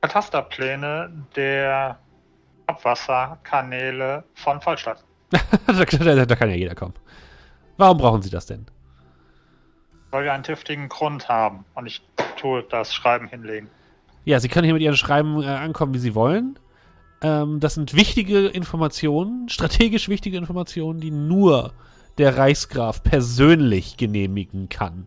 Katasterpläne 0.00 1.10
der 1.36 1.98
Abwasserkanäle 2.66 4.24
von 4.34 4.60
Vollstadt. 4.60 5.04
da, 5.30 5.84
da, 5.84 6.26
da 6.26 6.36
kann 6.36 6.50
ja 6.50 6.56
jeder 6.56 6.74
kommen. 6.74 6.94
Warum 7.76 7.98
brauchen 7.98 8.22
Sie 8.22 8.30
das 8.30 8.46
denn? 8.46 8.66
Weil 10.10 10.24
wir 10.24 10.32
einen 10.32 10.44
triftigen 10.44 10.88
Grund 10.88 11.28
haben. 11.28 11.64
Und 11.74 11.86
ich 11.86 12.02
tue 12.36 12.62
das 12.64 12.94
Schreiben 12.94 13.28
hinlegen. 13.28 13.68
Ja, 14.24 14.40
Sie 14.40 14.48
können 14.48 14.64
hier 14.64 14.74
mit 14.74 14.82
Ihren 14.82 14.96
Schreiben 14.96 15.42
äh, 15.42 15.46
ankommen, 15.46 15.94
wie 15.94 15.98
Sie 15.98 16.14
wollen. 16.14 16.58
Ähm, 17.24 17.58
das 17.58 17.72
sind 17.72 17.94
wichtige 17.94 18.48
Informationen, 18.48 19.48
strategisch 19.48 20.10
wichtige 20.10 20.36
Informationen, 20.36 21.00
die 21.00 21.10
nur 21.10 21.72
der 22.18 22.36
Reichsgraf 22.36 23.02
persönlich 23.02 23.96
genehmigen 23.96 24.68
kann. 24.68 25.06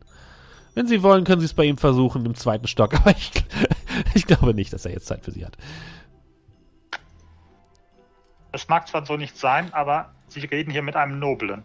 Wenn 0.74 0.88
Sie 0.88 1.04
wollen, 1.04 1.26
können 1.26 1.42
Sie 1.42 1.46
es 1.46 1.54
bei 1.54 1.66
ihm 1.66 1.78
versuchen 1.78 2.26
im 2.26 2.34
zweiten 2.34 2.66
Stock, 2.66 2.96
aber 3.00 3.12
ich, 3.12 3.32
ich 4.16 4.26
glaube 4.26 4.56
nicht, 4.56 4.74
dass 4.74 4.86
er 4.86 4.94
jetzt 4.94 5.06
Zeit 5.06 5.24
für 5.24 5.32
Sie 5.32 5.46
hat. 5.46 5.58
Es 8.52 8.68
mag 8.68 8.88
zwar 8.88 9.06
so 9.06 9.16
nicht 9.16 9.38
sein, 9.38 9.72
aber 9.72 10.12
Sie 10.28 10.40
reden 10.40 10.72
hier 10.72 10.82
mit 10.82 10.96
einem 10.96 11.20
Noblen. 11.20 11.64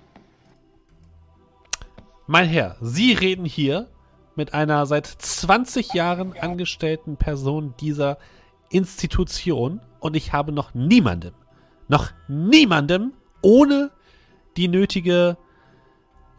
Mein 2.26 2.46
Herr, 2.46 2.76
Sie 2.82 3.14
reden 3.14 3.46
hier 3.46 3.88
mit 4.36 4.52
einer 4.52 4.84
seit 4.84 5.06
20 5.06 5.94
Jahren 5.94 6.36
angestellten 6.38 7.16
Person 7.16 7.72
dieser 7.80 8.18
Institution 8.72 9.80
und 10.00 10.16
ich 10.16 10.32
habe 10.32 10.52
noch 10.52 10.74
niemandem, 10.74 11.34
noch 11.88 12.10
niemandem 12.28 13.12
ohne 13.42 13.90
die 14.56 14.68
nötige 14.68 15.36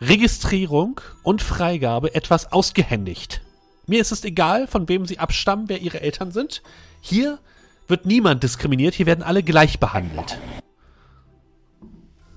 Registrierung 0.02 1.00
und 1.24 1.42
Freigabe 1.42 2.14
etwas 2.14 2.52
ausgehändigt. 2.52 3.42
Mir 3.88 4.02
ist 4.02 4.12
es 4.12 4.24
egal, 4.24 4.68
von 4.68 4.88
wem 4.90 5.06
Sie 5.06 5.20
abstammen, 5.20 5.70
wer 5.70 5.80
Ihre 5.80 6.02
Eltern 6.02 6.32
sind. 6.32 6.62
Hier 7.02 7.40
wird 7.88 8.06
niemand 8.06 8.44
diskriminiert, 8.44 8.94
hier 8.94 9.06
werden 9.06 9.24
alle 9.24 9.44
gleich 9.44 9.80
behandelt. 9.80 10.40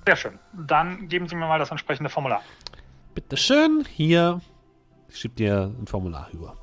Sehr 0.06 0.16
schön. 0.16 0.38
Dann 0.52 1.08
geben 1.08 1.28
Sie 1.28 1.34
mir 1.34 1.46
mal 1.46 1.58
das 1.58 1.70
entsprechende 1.70 2.10
Formular. 2.10 2.42
Bitteschön, 3.14 3.84
hier. 3.90 4.40
Ich 5.08 5.18
schieb 5.18 5.36
dir 5.36 5.72
ein 5.80 5.86
Formular 5.86 6.28
über. 6.32 6.56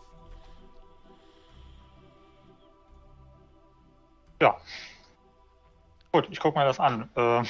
Ja. 4.44 4.58
Gut, 6.12 6.28
ich 6.30 6.40
gucke 6.40 6.60
mir 6.60 6.66
das 6.66 6.80
an. 6.80 7.10
Äh, 7.16 7.22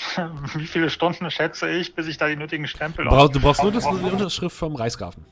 wie 0.54 0.68
viele 0.68 0.90
Stunden 0.92 1.30
schätze 1.32 1.70
ich, 1.70 1.96
bis 1.96 2.08
ich 2.08 2.18
da 2.18 2.28
die 2.28 2.36
nötigen 2.36 2.68
Stempel 2.68 3.06
Du 3.06 3.10
brauchst, 3.12 3.36
du 3.36 3.40
brauchst 3.40 3.64
nur 3.64 3.72
das, 3.72 3.84
die 3.84 3.90
Unterschrift 3.90 4.56
vom 4.56 4.76
Reichsgrafen. 4.76 5.26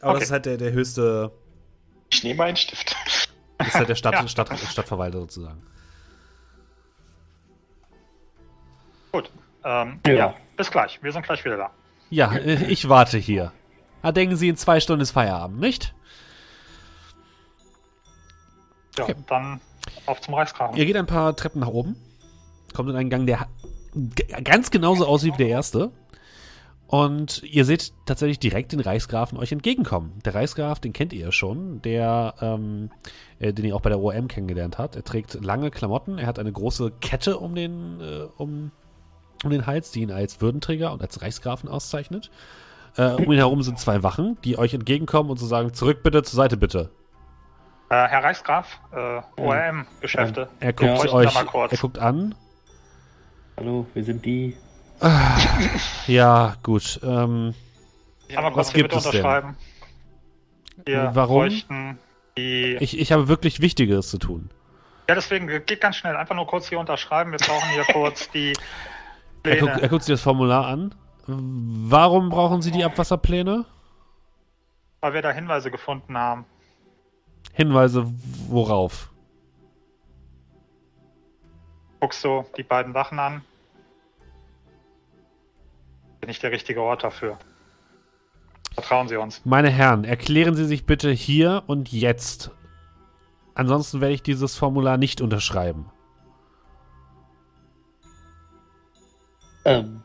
Aber 0.00 0.10
Okay. 0.12 0.20
das 0.20 0.28
ist 0.28 0.32
halt 0.32 0.46
der, 0.46 0.56
der 0.56 0.72
höchste, 0.72 1.32
Ich 2.10 2.22
nehme 2.22 2.44
einen 2.44 2.56
Stift. 2.56 2.94
das 3.58 3.68
ist 3.68 3.74
halt 3.74 3.88
der 3.88 3.94
Stadt, 3.96 4.14
Ja. 4.14 4.28
Stadt, 4.28 4.58
Stadtverwalter 4.58 5.18
sozusagen. 5.20 5.60
Gut. 9.12 9.30
Ähm, 9.64 10.00
Ja. 10.06 10.12
ja. 10.12 10.34
bis 10.56 10.70
gleich. 10.70 11.02
Wir 11.02 11.12
sind 11.12 11.24
gleich 11.26 11.44
wieder 11.44 11.56
da. 11.56 11.70
Ja, 12.10 12.32
äh, 12.32 12.64
ich 12.70 12.88
warte 12.88 13.18
hier. 13.18 13.52
Ah, 14.02 14.12
denken 14.12 14.36
Sie, 14.36 14.48
in 14.48 14.56
zwei 14.56 14.78
Stunden 14.78 15.02
ist 15.02 15.10
Feierabend, 15.10 15.58
nicht? 15.58 15.94
Ja, 18.96 19.04
Okay. 19.04 19.16
dann 19.26 19.60
auf 20.06 20.20
zum 20.20 20.34
Reichsgrafen. 20.34 20.76
Ihr 20.76 20.86
geht 20.86 20.96
ein 20.96 21.06
paar 21.06 21.34
Treppen 21.36 21.60
nach 21.60 21.68
oben, 21.68 21.96
kommt 22.74 22.90
in 22.90 22.96
einen 22.96 23.10
Gang, 23.10 23.26
der 23.26 23.46
ganz 24.42 24.70
genauso 24.70 25.06
aussieht 25.06 25.34
wie 25.34 25.44
der 25.44 25.48
erste. 25.48 25.90
Und 26.88 27.42
ihr 27.42 27.64
seht 27.64 27.92
tatsächlich 28.06 28.38
direkt 28.38 28.72
den 28.72 28.78
Reichsgrafen 28.78 29.38
euch 29.38 29.50
entgegenkommen. 29.50 30.20
Der 30.24 30.36
Reichsgraf, 30.36 30.78
den 30.78 30.92
kennt 30.92 31.12
ihr 31.12 31.20
ja 31.20 31.32
schon, 31.32 31.82
der, 31.82 32.34
ähm, 32.40 32.90
äh, 33.40 33.52
den 33.52 33.64
ihr 33.64 33.74
auch 33.74 33.80
bei 33.80 33.90
der 33.90 33.98
OM 33.98 34.28
kennengelernt 34.28 34.78
habt. 34.78 34.94
Er 34.94 35.02
trägt 35.02 35.34
lange 35.44 35.72
Klamotten, 35.72 36.18
er 36.18 36.28
hat 36.28 36.38
eine 36.38 36.52
große 36.52 36.92
Kette 37.00 37.38
um 37.38 37.56
den, 37.56 38.00
äh, 38.00 38.26
um, 38.36 38.70
um 39.42 39.50
den 39.50 39.66
Hals, 39.66 39.90
die 39.90 40.02
ihn 40.02 40.12
als 40.12 40.40
Würdenträger 40.40 40.92
und 40.92 41.02
als 41.02 41.20
Reichsgrafen 41.22 41.68
auszeichnet. 41.68 42.30
Äh, 42.96 43.10
um 43.14 43.32
ihn 43.32 43.38
herum 43.38 43.62
sind 43.62 43.80
zwei 43.80 44.04
Wachen, 44.04 44.38
die 44.44 44.56
euch 44.56 44.72
entgegenkommen 44.72 45.30
und 45.30 45.38
so 45.38 45.46
sagen, 45.46 45.74
zurück 45.74 46.04
bitte, 46.04 46.22
zur 46.22 46.36
Seite 46.36 46.56
bitte. 46.56 46.90
Äh, 47.88 47.94
Herr 48.08 48.24
Reichsgraf, 48.24 48.80
äh, 48.92 49.20
ORM-Geschäfte. 49.40 50.48
Er 50.60 50.72
guckt 50.72 51.04
da 51.04 51.12
euch, 51.12 51.34
mal 51.34 51.44
kurz. 51.44 51.72
er 51.72 51.78
guckt 51.78 51.98
an, 51.98 52.34
Hallo, 53.56 53.86
wir 53.94 54.04
sind 54.04 54.24
die. 54.26 54.54
Ja, 56.06 56.56
gut. 56.62 57.00
Ähm, 57.02 57.54
Einmal 58.34 58.44
was 58.50 58.52
kurz 58.54 58.72
hier 58.72 58.82
gibt 58.82 58.94
es 58.94 59.02
denn? 59.04 59.10
unterschreiben. 59.12 59.56
Wir 60.84 61.10
Warum? 61.14 61.36
bräuchten 61.38 61.98
die. 62.36 62.76
ich, 62.80 62.98
ich 62.98 63.12
habe 63.12 63.28
wirklich 63.28 63.60
Wichtigeres 63.60 64.10
zu 64.10 64.18
tun. 64.18 64.50
ja, 65.08 65.14
deswegen 65.14 65.46
geht 65.46 65.80
ganz 65.80 65.96
schnell. 65.96 66.16
Einfach 66.16 66.34
nur 66.34 66.46
kurz 66.46 66.68
hier 66.68 66.78
unterschreiben. 66.78 67.30
Wir 67.32 67.38
brauchen 67.38 67.68
hier 67.70 67.84
kurz 67.84 68.28
die 68.30 68.52
Er, 69.42 69.52
Pläne. 69.56 69.60
guckt, 69.60 69.78
er 69.82 69.88
guckt 69.88 70.02
sich 70.04 70.12
das 70.12 70.22
Formular 70.22 70.66
an. 70.66 70.94
Warum 71.28 72.28
brauchen 72.30 72.60
Sie 72.62 72.70
die 72.72 72.84
Abwasserpläne? 72.84 73.64
weil 75.02 75.12
wir 75.14 75.22
da 75.22 75.30
Hinweise 75.30 75.70
gefunden 75.70 76.18
haben. 76.18 76.44
Hinweise 77.56 78.06
worauf? 78.48 79.10
Guckst 82.00 82.22
du 82.22 82.44
die 82.58 82.62
beiden 82.62 82.92
Wachen 82.92 83.18
an? 83.18 83.40
Bin 86.20 86.28
ich 86.28 86.38
der 86.38 86.52
richtige 86.52 86.82
Ort 86.82 87.02
dafür? 87.02 87.38
Vertrauen 88.74 89.08
Sie 89.08 89.16
uns. 89.16 89.40
Meine 89.46 89.70
Herren, 89.70 90.04
erklären 90.04 90.54
Sie 90.54 90.66
sich 90.66 90.84
bitte 90.84 91.10
hier 91.10 91.62
und 91.66 91.90
jetzt. 91.90 92.50
Ansonsten 93.54 94.02
werde 94.02 94.12
ich 94.12 94.22
dieses 94.22 94.54
Formular 94.54 94.98
nicht 94.98 95.22
unterschreiben. 95.22 95.90
Ähm, 99.64 100.02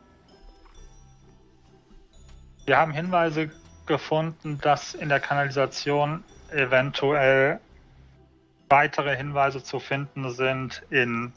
Wir 2.66 2.78
haben 2.78 2.94
Hinweise 2.94 3.52
gefunden, 3.88 4.58
dass 4.62 4.94
in 4.94 5.10
der 5.10 5.20
Kanalisation 5.20 6.24
eventuell 6.52 7.60
weitere 8.70 9.16
Hinweise 9.16 9.64
zu 9.64 9.80
finden 9.80 10.32
sind 10.32 10.84
in 10.90 11.34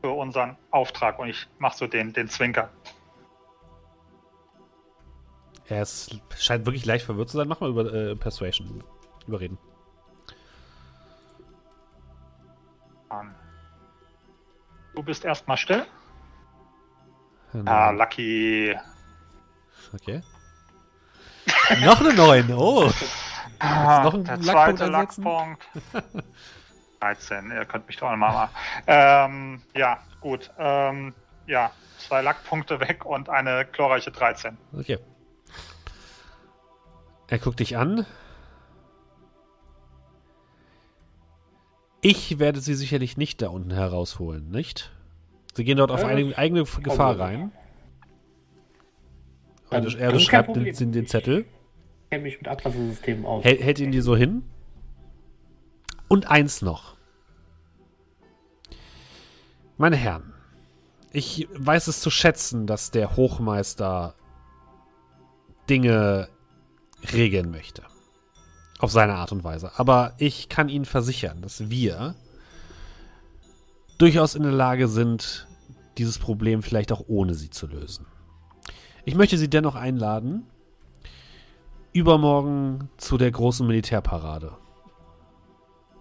für 0.00 0.10
unseren 0.10 0.56
Auftrag 0.70 1.18
und 1.18 1.28
ich 1.28 1.48
mache 1.58 1.78
so 1.78 1.86
den, 1.86 2.12
den 2.12 2.28
Zwinker. 2.28 2.68
Er 5.66 5.82
ist, 5.82 6.20
scheint 6.36 6.66
wirklich 6.66 6.84
leicht 6.84 7.06
verwirrt 7.06 7.30
zu 7.30 7.38
sein. 7.38 7.48
Mach 7.48 7.60
mal 7.60 7.70
über 7.70 7.90
äh, 7.92 8.14
Persuasion 8.14 8.84
überreden. 9.26 9.56
Du 14.94 15.02
bist 15.02 15.24
erstmal 15.24 15.56
still. 15.56 15.86
Genau. 17.52 17.70
Ah, 17.70 17.90
Lucky. 17.90 18.76
Okay. 19.92 20.22
noch 21.84 22.00
eine 22.00 22.12
9. 22.12 22.52
Oh. 22.54 22.90
Ah, 23.58 24.02
noch 24.04 24.14
einen 24.14 24.24
der 24.24 24.36
Lackpunkt 24.38 24.78
zweite 24.78 24.84
einsetzen? 24.84 25.24
Lackpunkt. 25.24 25.68
13, 27.00 27.50
ihr 27.50 27.64
könnt 27.66 27.86
mich 27.86 27.96
doch 27.98 28.08
einmal 28.08 28.32
mal. 28.32 28.48
Ähm, 28.86 29.62
ja, 29.74 29.98
gut. 30.20 30.50
Ähm, 30.58 31.12
ja, 31.46 31.70
zwei 31.98 32.22
Lackpunkte 32.22 32.80
weg 32.80 33.04
und 33.04 33.28
eine 33.28 33.66
glorreiche 33.70 34.10
13. 34.10 34.56
Okay. 34.72 34.98
Er 37.28 37.38
guckt 37.38 37.60
dich 37.60 37.76
an. 37.76 38.06
Ich 42.00 42.38
werde 42.38 42.60
sie 42.60 42.74
sicherlich 42.74 43.16
nicht 43.16 43.40
da 43.40 43.48
unten 43.48 43.72
herausholen, 43.72 44.50
nicht? 44.50 44.92
Sie 45.54 45.64
gehen 45.64 45.78
dort 45.78 45.90
auf 45.90 46.02
Äh, 46.02 46.06
eine 46.06 46.36
eigene 46.36 46.64
Gefahr 46.64 47.18
rein. 47.18 47.52
Und 49.70 49.94
er 49.96 50.08
ist 50.08 50.14
beschreibt 50.14 50.54
den, 50.54 50.64
den, 50.64 50.92
den 50.92 51.06
Zettel, 51.06 51.40
Ich 51.40 51.53
kenne 52.14 52.22
mich 52.22 52.38
mit 52.38 52.48
Abwassersystemen 52.48 53.26
aus. 53.26 53.44
hält, 53.44 53.60
hält 53.60 53.80
ihn 53.80 53.90
dir 53.90 54.02
so 54.02 54.16
hin. 54.16 54.44
Und 56.06 56.30
eins 56.30 56.62
noch. 56.62 56.94
Meine 59.76 59.96
Herren, 59.96 60.32
ich 61.12 61.48
weiß 61.56 61.88
es 61.88 62.00
zu 62.00 62.10
schätzen, 62.10 62.68
dass 62.68 62.92
der 62.92 63.16
Hochmeister 63.16 64.14
Dinge 65.68 66.28
regeln 67.12 67.50
möchte. 67.50 67.82
Auf 68.78 68.92
seine 68.92 69.14
Art 69.14 69.32
und 69.32 69.42
Weise. 69.42 69.72
Aber 69.76 70.14
ich 70.18 70.48
kann 70.48 70.68
Ihnen 70.68 70.84
versichern, 70.84 71.42
dass 71.42 71.68
wir 71.68 72.14
durchaus 73.98 74.36
in 74.36 74.42
der 74.44 74.52
Lage 74.52 74.86
sind, 74.86 75.48
dieses 75.98 76.18
Problem 76.18 76.62
vielleicht 76.62 76.92
auch 76.92 77.02
ohne 77.08 77.34
Sie 77.34 77.50
zu 77.50 77.66
lösen. 77.66 78.06
Ich 79.04 79.16
möchte 79.16 79.36
Sie 79.36 79.50
dennoch 79.50 79.74
einladen, 79.74 80.46
übermorgen 81.94 82.90
zu 82.98 83.16
der 83.16 83.30
großen 83.30 83.66
Militärparade. 83.66 84.52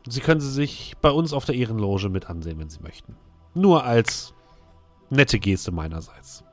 Sie 0.06 0.20
können 0.20 0.41
sie 0.41 0.52
sich 0.52 0.95
bei 1.02 1.11
uns 1.11 1.32
auf 1.32 1.45
der 1.45 1.56
Ehrenloge 1.56 2.10
mit 2.10 2.30
ansehen, 2.30 2.60
wenn 2.60 2.70
Sie 2.70 2.82
möchten. 2.82 3.15
Nur 3.53 3.86
als 3.86 4.34
nette 5.10 5.40
Geste 5.40 5.72
meinerseits. 5.72 6.44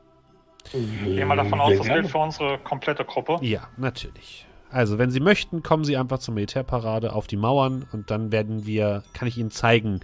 Ich 0.72 1.02
gehe 1.02 1.26
mal 1.26 1.36
davon 1.36 1.60
aus, 1.60 1.76
das 1.76 1.86
gilt 1.86 2.08
für 2.08 2.18
unsere 2.18 2.58
komplette 2.58 3.04
Gruppe. 3.04 3.38
Ja, 3.40 3.66
natürlich. 3.76 4.46
Also, 4.70 4.98
wenn 4.98 5.10
Sie 5.10 5.18
möchten, 5.18 5.64
kommen 5.64 5.82
Sie 5.82 5.96
einfach 5.96 6.18
zur 6.18 6.34
Militärparade 6.34 7.12
auf 7.12 7.26
die 7.26 7.38
Mauern 7.38 7.88
und 7.90 8.12
dann 8.12 8.30
werden 8.30 8.66
wir, 8.66 9.02
kann 9.14 9.26
ich 9.26 9.36
Ihnen 9.36 9.50
zeigen, 9.50 10.00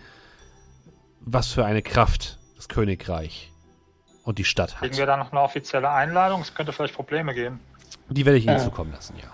was 1.20 1.52
für 1.52 1.64
eine 1.64 1.82
Kraft 1.82 2.40
das 2.56 2.68
Königreich 2.68 3.52
und 4.24 4.38
die 4.38 4.44
Stadt 4.44 4.74
Kriegen 4.76 4.92
hat. 4.92 4.98
wir 4.98 5.06
da 5.06 5.16
noch 5.18 5.30
eine 5.30 5.42
offizielle 5.42 5.90
Einladung? 5.90 6.40
Es 6.40 6.52
könnte 6.52 6.72
vielleicht 6.72 6.94
Probleme 6.94 7.32
geben. 7.32 7.60
Die 8.08 8.24
werde 8.24 8.38
ich 8.38 8.46
Ihnen 8.46 8.56
Äh. 8.56 8.60
zukommen 8.60 8.92
lassen, 8.92 9.14
ja. 9.20 9.32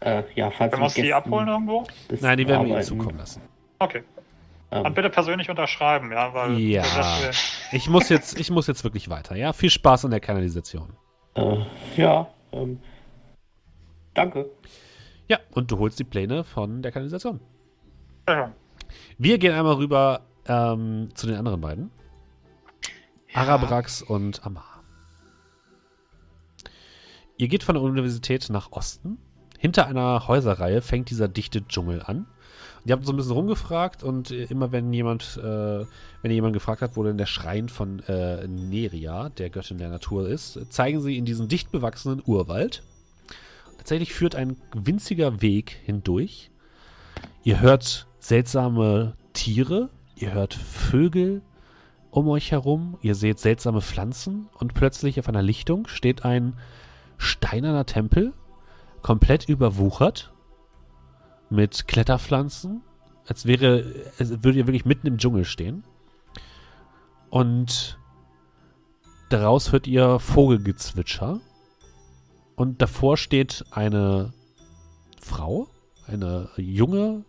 Äh, 0.00 0.24
ja, 0.34 0.50
falls 0.50 0.70
Können 0.72 0.82
wir 0.82 0.86
uns 0.86 0.94
die 0.94 1.12
abholen 1.14 1.48
irgendwo? 1.48 1.84
Nein, 2.20 2.38
die 2.38 2.46
werden 2.48 2.66
wir 2.66 2.74
Ihnen 2.74 2.82
zukommen 2.82 3.18
lassen. 3.18 3.40
Okay. 3.78 4.02
ähm, 4.70 4.82
Dann 4.84 4.94
bitte 4.94 5.10
persönlich 5.10 5.48
unterschreiben, 5.48 6.10
ja, 6.12 6.32
weil 6.34 6.58
Ja. 6.58 6.82
das, 6.82 7.52
Ich 7.72 7.88
muss 7.88 8.08
jetzt, 8.08 8.38
ich 8.38 8.50
muss 8.50 8.66
jetzt 8.66 8.82
wirklich 8.84 9.08
weiter, 9.10 9.36
ja? 9.36 9.52
Viel 9.52 9.70
Spaß 9.70 10.04
in 10.04 10.10
der 10.10 10.20
Kanalisation. 10.20 10.94
Äh, 11.34 11.56
ja, 11.96 12.28
ähm, 12.52 12.80
danke. 14.14 14.50
Ja, 15.28 15.38
und 15.52 15.70
du 15.70 15.78
holst 15.78 15.98
die 15.98 16.04
Pläne 16.04 16.44
von 16.44 16.82
der 16.82 16.90
Kanalisation. 16.92 17.40
ja. 18.28 18.52
Wir 19.16 19.38
gehen 19.38 19.54
einmal 19.54 19.74
rüber 19.76 20.20
ähm, 20.46 21.08
zu 21.14 21.26
den 21.26 21.36
anderen 21.36 21.60
beiden. 21.62 21.90
Arabrax 23.32 24.02
und 24.02 24.44
Amar. 24.44 24.71
Ihr 27.42 27.48
geht 27.48 27.64
von 27.64 27.74
der 27.74 27.82
Universität 27.82 28.50
nach 28.50 28.70
Osten. 28.70 29.18
Hinter 29.58 29.88
einer 29.88 30.28
Häuserreihe 30.28 30.80
fängt 30.80 31.10
dieser 31.10 31.26
dichte 31.26 31.66
Dschungel 31.66 32.00
an. 32.00 32.18
Und 32.18 32.86
ihr 32.86 32.92
habt 32.92 33.04
so 33.04 33.12
ein 33.12 33.16
bisschen 33.16 33.32
rumgefragt 33.32 34.04
und 34.04 34.30
äh, 34.30 34.44
immer 34.44 34.70
wenn 34.70 34.92
jemand, 34.92 35.40
äh, 35.42 35.42
wenn 35.42 36.30
ihr 36.30 36.34
jemand 36.34 36.52
gefragt 36.52 36.82
hat, 36.82 36.96
wo 36.96 37.02
denn 37.02 37.18
der 37.18 37.26
Schrein 37.26 37.68
von 37.68 37.98
äh, 38.06 38.46
Neria, 38.46 39.30
der 39.30 39.50
Göttin 39.50 39.78
der 39.78 39.88
Natur 39.88 40.28
ist, 40.28 40.72
zeigen 40.72 41.00
sie 41.00 41.18
in 41.18 41.24
diesen 41.24 41.48
dicht 41.48 41.72
bewachsenen 41.72 42.22
Urwald. 42.24 42.84
Tatsächlich 43.76 44.14
führt 44.14 44.36
ein 44.36 44.56
winziger 44.72 45.42
Weg 45.42 45.80
hindurch. 45.84 46.52
Ihr 47.42 47.60
hört 47.60 48.06
seltsame 48.20 49.16
Tiere, 49.32 49.88
ihr 50.14 50.32
hört 50.32 50.54
Vögel 50.54 51.42
um 52.12 52.28
euch 52.28 52.52
herum, 52.52 52.98
ihr 53.02 53.16
seht 53.16 53.40
seltsame 53.40 53.80
Pflanzen 53.80 54.48
und 54.60 54.74
plötzlich 54.74 55.18
auf 55.18 55.28
einer 55.28 55.42
Lichtung 55.42 55.88
steht 55.88 56.24
ein 56.24 56.54
steinerner 57.22 57.86
Tempel, 57.86 58.32
komplett 59.02 59.48
überwuchert 59.48 60.32
mit 61.50 61.86
Kletterpflanzen, 61.86 62.82
als 63.26 63.46
wäre, 63.46 63.84
als 64.18 64.30
würdet 64.30 64.56
ihr 64.56 64.66
wirklich 64.66 64.84
mitten 64.84 65.06
im 65.06 65.18
Dschungel 65.18 65.44
stehen. 65.44 65.84
Und 67.30 67.98
daraus 69.28 69.72
hört 69.72 69.86
ihr 69.86 70.18
Vogelgezwitscher. 70.18 71.40
Und 72.56 72.82
davor 72.82 73.16
steht 73.16 73.64
eine 73.70 74.32
Frau, 75.20 75.68
eine 76.06 76.50
junge, 76.56 77.24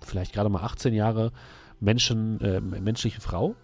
vielleicht 0.00 0.32
gerade 0.32 0.48
mal 0.48 0.62
18 0.62 0.94
Jahre 0.94 1.32
Menschen, 1.80 2.40
äh, 2.40 2.60
menschliche 2.60 3.20
Frau 3.20 3.54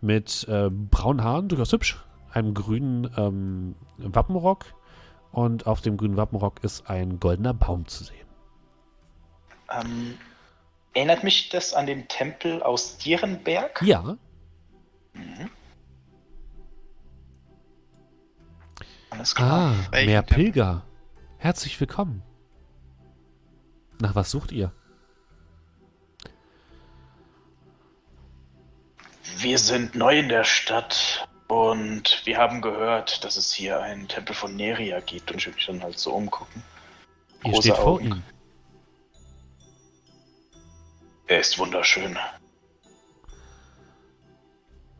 mit 0.00 0.46
äh, 0.48 0.70
braunen 0.70 1.22
Haaren, 1.22 1.48
durchaus 1.48 1.72
hübsch, 1.72 2.02
einem 2.32 2.54
grünen 2.54 3.10
ähm, 3.16 3.74
Wappenrock 3.98 4.66
und 5.34 5.66
auf 5.66 5.80
dem 5.80 5.96
grünen 5.96 6.16
Wappenrock 6.16 6.62
ist 6.62 6.88
ein 6.88 7.18
goldener 7.18 7.52
Baum 7.54 7.86
zu 7.88 8.04
sehen. 8.04 8.26
Ähm, 9.70 10.16
erinnert 10.94 11.24
mich 11.24 11.48
das 11.48 11.74
an 11.74 11.86
den 11.86 12.06
Tempel 12.08 12.62
aus 12.62 12.98
Dierenberg? 12.98 13.82
Ja, 13.82 14.16
Alles 19.10 19.34
klar. 19.34 19.72
ah, 19.72 19.86
welchen 19.92 20.10
mehr 20.10 20.24
Tempel? 20.24 20.44
Pilger. 20.52 20.82
Herzlich 21.38 21.78
willkommen. 21.78 22.22
Nach 24.00 24.14
was 24.14 24.30
sucht 24.30 24.50
ihr? 24.52 24.72
Wir 29.38 29.58
sind 29.58 29.94
neu 29.94 30.18
in 30.18 30.28
der 30.28 30.44
Stadt 30.44 31.23
und 31.48 32.22
wir 32.24 32.38
haben 32.38 32.60
gehört, 32.60 33.24
dass 33.24 33.36
es 33.36 33.52
hier 33.52 33.80
einen 33.80 34.08
Tempel 34.08 34.34
von 34.34 34.56
Neria 34.56 35.00
gibt 35.00 35.30
und 35.30 35.38
ich 35.38 35.46
würde 35.46 35.56
mich 35.56 35.66
dann 35.66 35.82
halt 35.82 35.98
so 35.98 36.12
umgucken. 36.12 36.62
Ihr 37.44 37.52
Große 37.52 37.62
steht 37.62 37.76
vor 37.76 37.94
Augen. 37.94 38.06
ihm. 38.06 38.22
Er 41.26 41.40
ist 41.40 41.58
wunderschön. 41.58 42.18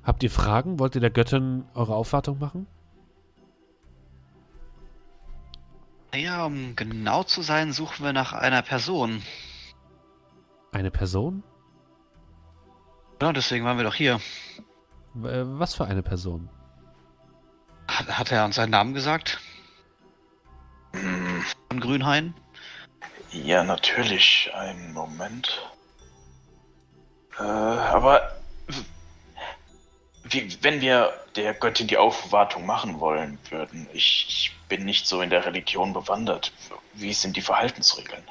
Habt 0.02 0.22
ihr 0.22 0.30
Fragen? 0.30 0.78
Wollt 0.78 0.94
ihr 0.94 1.00
der 1.00 1.10
Göttin 1.10 1.64
eure 1.74 1.94
Aufwartung 1.94 2.38
machen? 2.38 2.66
Naja, 6.12 6.44
um 6.44 6.76
genau 6.76 7.24
zu 7.24 7.42
sein, 7.42 7.72
suchen 7.72 8.04
wir 8.04 8.12
nach 8.12 8.32
einer 8.32 8.62
Person. 8.62 9.22
Eine 10.72 10.90
Person? 10.90 11.42
Ja, 13.20 13.32
deswegen 13.32 13.64
waren 13.64 13.78
wir 13.78 13.84
doch 13.84 13.94
hier. 13.94 14.20
Äh, 15.16 15.44
Was 15.44 15.74
für 15.74 15.84
eine 15.84 16.02
Person? 16.02 16.48
Hat, 17.88 18.18
hat 18.18 18.32
er 18.32 18.44
uns 18.44 18.56
seinen 18.56 18.70
Namen 18.70 18.94
gesagt? 18.94 19.40
Von 21.68 21.80
Grünhain? 21.80 22.34
Ja, 23.30 23.64
natürlich. 23.64 24.50
Einen 24.54 24.92
Moment. 24.92 25.70
Äh, 27.38 27.42
aber 27.42 28.36
wie, 30.24 30.56
wenn 30.62 30.80
wir 30.80 31.12
der 31.36 31.54
Göttin 31.54 31.86
die 31.86 31.98
Aufwartung 31.98 32.64
machen 32.64 33.00
wollen 33.00 33.38
würden, 33.50 33.88
ich, 33.92 34.26
ich 34.28 34.56
bin 34.68 34.84
nicht 34.84 35.06
so 35.06 35.20
in 35.20 35.30
der 35.30 35.44
Religion 35.44 35.92
bewandert. 35.92 36.52
Wie 36.94 37.12
sind 37.12 37.36
die 37.36 37.42
Verhaltensregeln? 37.42 38.22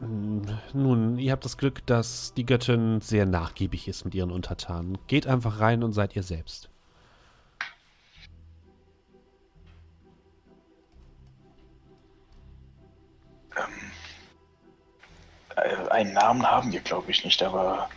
Nun, 0.00 1.18
ihr 1.18 1.32
habt 1.32 1.44
das 1.44 1.58
Glück, 1.58 1.84
dass 1.86 2.32
die 2.32 2.46
Göttin 2.46 3.02
sehr 3.02 3.26
nachgiebig 3.26 3.86
ist 3.86 4.04
mit 4.04 4.14
ihren 4.14 4.30
Untertanen. 4.30 4.96
Geht 5.06 5.26
einfach 5.26 5.60
rein 5.60 5.82
und 5.82 5.92
seid 5.92 6.16
ihr 6.16 6.22
selbst. 6.22 6.70
Ähm, 13.56 13.90
äh, 15.56 15.90
einen 15.90 16.14
Namen 16.14 16.50
haben 16.50 16.72
wir, 16.72 16.80
glaube 16.80 17.10
ich, 17.10 17.22
nicht, 17.22 17.42
aber 17.42 17.90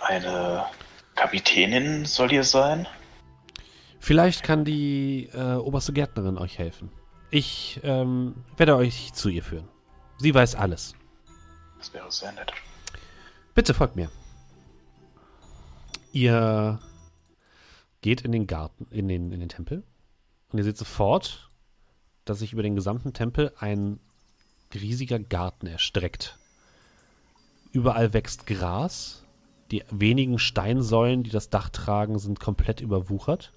eine 0.00 0.64
Kapitänin 1.14 2.06
soll 2.06 2.32
ihr 2.32 2.44
sein? 2.44 2.88
Vielleicht 3.98 4.42
kann 4.42 4.64
die 4.64 5.28
äh, 5.34 5.56
oberste 5.56 5.92
Gärtnerin 5.92 6.38
euch 6.38 6.58
helfen. 6.58 6.90
Ich 7.30 7.80
ähm, 7.82 8.44
werde 8.56 8.76
euch 8.76 9.12
zu 9.12 9.28
ihr 9.28 9.42
führen. 9.42 9.68
Sie 10.18 10.34
weiß 10.34 10.54
alles. 10.54 10.94
Das 11.78 11.92
wäre 11.92 12.10
sehr 12.10 12.32
nett. 12.32 12.52
Bitte 13.54 13.74
folgt 13.74 13.96
mir. 13.96 14.10
Ihr 16.12 16.80
geht 18.00 18.22
in 18.22 18.32
den 18.32 18.46
Garten, 18.46 18.86
in 18.90 19.08
den, 19.08 19.32
in 19.32 19.40
den 19.40 19.48
Tempel 19.48 19.82
und 20.50 20.58
ihr 20.58 20.64
seht 20.64 20.78
sofort, 20.78 21.50
dass 22.24 22.38
sich 22.38 22.52
über 22.52 22.62
den 22.62 22.74
gesamten 22.74 23.12
Tempel 23.12 23.52
ein 23.58 24.00
riesiger 24.74 25.18
Garten 25.18 25.66
erstreckt. 25.66 26.38
Überall 27.72 28.12
wächst 28.12 28.46
Gras. 28.46 29.22
Die 29.70 29.84
wenigen 29.90 30.38
Steinsäulen, 30.38 31.24
die 31.24 31.30
das 31.30 31.50
Dach 31.50 31.68
tragen, 31.68 32.18
sind 32.18 32.40
komplett 32.40 32.80
überwuchert. 32.80 33.52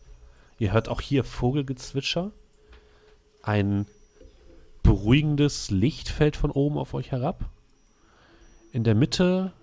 Ihr 0.57 0.73
hört 0.73 0.89
auch 0.89 1.01
hier 1.01 1.23
Vogelgezwitscher. 1.23 2.31
Ein 3.43 3.85
beruhigendes 4.83 5.71
Licht 5.71 6.09
fällt 6.09 6.35
von 6.35 6.51
oben 6.51 6.77
auf 6.77 6.93
euch 6.93 7.11
herab. 7.11 7.49
In 8.71 8.83
der 8.83 8.95
Mitte 8.95 9.53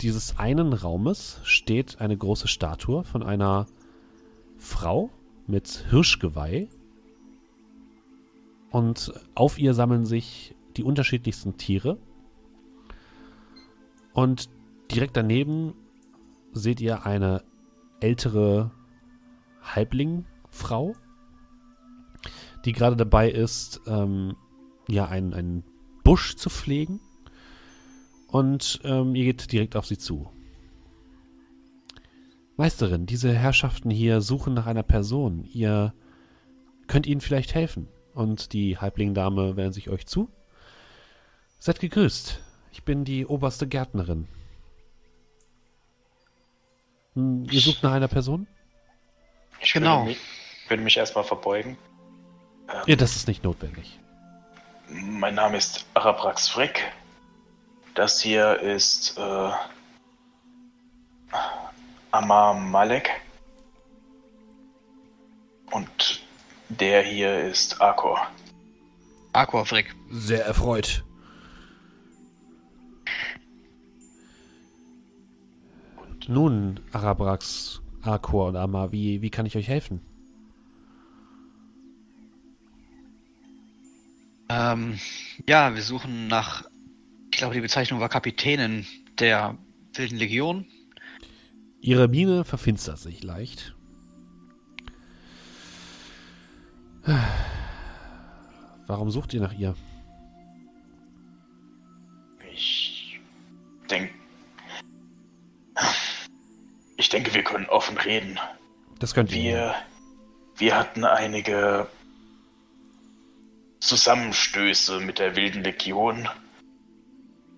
dieses 0.00 0.38
einen 0.38 0.72
Raumes 0.72 1.40
steht 1.44 2.00
eine 2.00 2.16
große 2.16 2.48
Statue 2.48 3.04
von 3.04 3.22
einer 3.22 3.66
Frau 4.58 5.10
mit 5.46 5.86
Hirschgeweih. 5.90 6.68
Und 8.70 9.12
auf 9.34 9.58
ihr 9.58 9.72
sammeln 9.74 10.04
sich 10.04 10.54
die 10.76 10.82
unterschiedlichsten 10.82 11.56
Tiere. 11.56 11.98
Und 14.12 14.48
direkt 14.90 15.16
daneben 15.16 15.74
seht 16.52 16.80
ihr 16.80 17.06
eine 17.06 17.42
ältere 18.00 18.70
Halblingfrau, 19.62 20.94
die 22.64 22.72
gerade 22.72 22.96
dabei 22.96 23.30
ist, 23.30 23.80
ähm, 23.86 24.36
ja, 24.88 25.06
einen, 25.06 25.34
einen 25.34 25.64
Busch 26.02 26.36
zu 26.36 26.50
pflegen. 26.50 27.00
Und 28.28 28.80
ähm, 28.84 29.14
ihr 29.14 29.24
geht 29.24 29.52
direkt 29.52 29.76
auf 29.76 29.86
sie 29.86 29.98
zu. 29.98 30.30
Meisterin, 32.56 33.06
diese 33.06 33.32
Herrschaften 33.32 33.90
hier 33.90 34.20
suchen 34.20 34.54
nach 34.54 34.66
einer 34.66 34.82
Person. 34.82 35.44
Ihr 35.44 35.92
könnt 36.86 37.06
ihnen 37.06 37.20
vielleicht 37.20 37.54
helfen. 37.54 37.88
Und 38.12 38.52
die 38.52 38.78
Halblingdame 38.78 39.56
wendet 39.56 39.74
sich 39.74 39.90
euch 39.90 40.06
zu. 40.06 40.28
Seid 41.58 41.80
gegrüßt. 41.80 42.40
Ich 42.72 42.84
bin 42.84 43.04
die 43.04 43.26
oberste 43.26 43.66
Gärtnerin. 43.66 44.28
Hm, 47.14 47.46
ihr 47.50 47.60
sucht 47.60 47.82
nach 47.82 47.92
einer 47.92 48.08
Person? 48.08 48.46
Ich 49.60 49.72
Genau. 49.72 49.98
würde 50.00 50.08
mich, 50.10 50.18
würde 50.68 50.82
mich 50.82 50.96
erstmal 50.96 51.24
verbeugen. 51.24 51.76
Ähm, 52.68 52.80
Ja, 52.86 52.96
das 52.96 53.16
ist 53.16 53.28
nicht 53.28 53.44
notwendig. 53.44 53.98
Mein 54.88 55.34
Name 55.34 55.56
ist 55.56 55.86
Arabrax 55.94 56.48
Frick. 56.48 56.80
Das 57.94 58.20
hier 58.20 58.60
ist 58.60 59.16
äh, 59.18 59.50
Amar 62.10 62.54
Malek. 62.54 63.10
Und 65.70 66.22
der 66.68 67.02
hier 67.02 67.40
ist 67.40 67.80
Akor. 67.80 68.28
Aquafrick. 69.32 69.94
Sehr 70.10 70.44
erfreut. 70.46 71.04
Nun, 76.28 76.80
Arabrax, 76.92 77.82
Arkor 78.02 78.48
und 78.48 78.56
Amar, 78.56 78.92
wie, 78.92 79.20
wie 79.20 79.30
kann 79.30 79.44
ich 79.46 79.56
euch 79.56 79.68
helfen? 79.68 80.00
Ähm, 84.48 84.98
ja, 85.48 85.74
wir 85.74 85.82
suchen 85.82 86.26
nach, 86.28 86.64
ich 87.30 87.38
glaube, 87.38 87.54
die 87.54 87.60
Bezeichnung 87.60 88.00
war 88.00 88.08
Kapitänin 88.08 88.86
der 89.18 89.56
Wilden 89.94 90.18
Legion. 90.18 90.66
Ihre 91.80 92.08
Miene 92.08 92.44
verfinstert 92.44 92.98
sich 92.98 93.22
leicht. 93.22 93.74
Warum 98.86 99.10
sucht 99.10 99.34
ihr 99.34 99.40
nach 99.40 99.52
ihr? 99.52 99.74
Ich 102.52 103.20
denke. 103.90 104.14
Ich 106.96 107.08
denke, 107.08 107.34
wir 107.34 107.42
können 107.42 107.66
offen 107.66 107.98
reden. 107.98 108.38
Das 108.98 109.14
könnt 109.14 109.32
ihr. 109.32 109.36
Wir, 109.36 109.74
wir 110.56 110.78
hatten 110.78 111.04
einige 111.04 111.88
Zusammenstöße 113.84 114.98
mit 115.00 115.18
der 115.18 115.36
Wilden 115.36 115.62
Legion, 115.62 116.26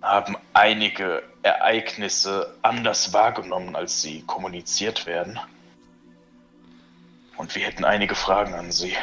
haben 0.03 0.37
einige 0.55 1.23
Ereignisse 1.43 2.59
anders 2.63 3.13
wahrgenommen, 3.13 3.77
als 3.77 4.03
sie 4.03 4.23
kommuniziert 4.23 5.07
werden. 5.07 5.39
Und 7.37 7.55
wir 7.55 7.63
hätten 7.63 7.85
einige 7.85 8.17
Fragen 8.17 8.55
an 8.55 8.73
Sie. 8.73 8.95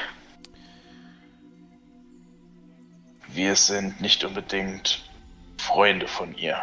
Wir 3.29 3.55
sind 3.55 4.01
nicht 4.01 4.25
unbedingt 4.25 5.09
Freunde 5.57 6.07
von 6.07 6.35
ihr. 6.35 6.57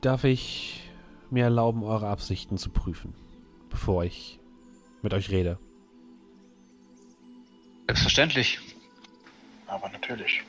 Darf 0.00 0.24
ich 0.24 0.90
mir 1.30 1.44
erlauben, 1.44 1.84
eure 1.84 2.08
Absichten 2.08 2.58
zu 2.58 2.70
prüfen, 2.70 3.14
bevor 3.68 4.02
ich 4.02 4.40
mit 5.02 5.14
euch 5.14 5.30
rede? 5.30 5.58
Selbstverständlich. 7.86 8.58
Aber 9.70 9.88
natürlich. 9.88 10.42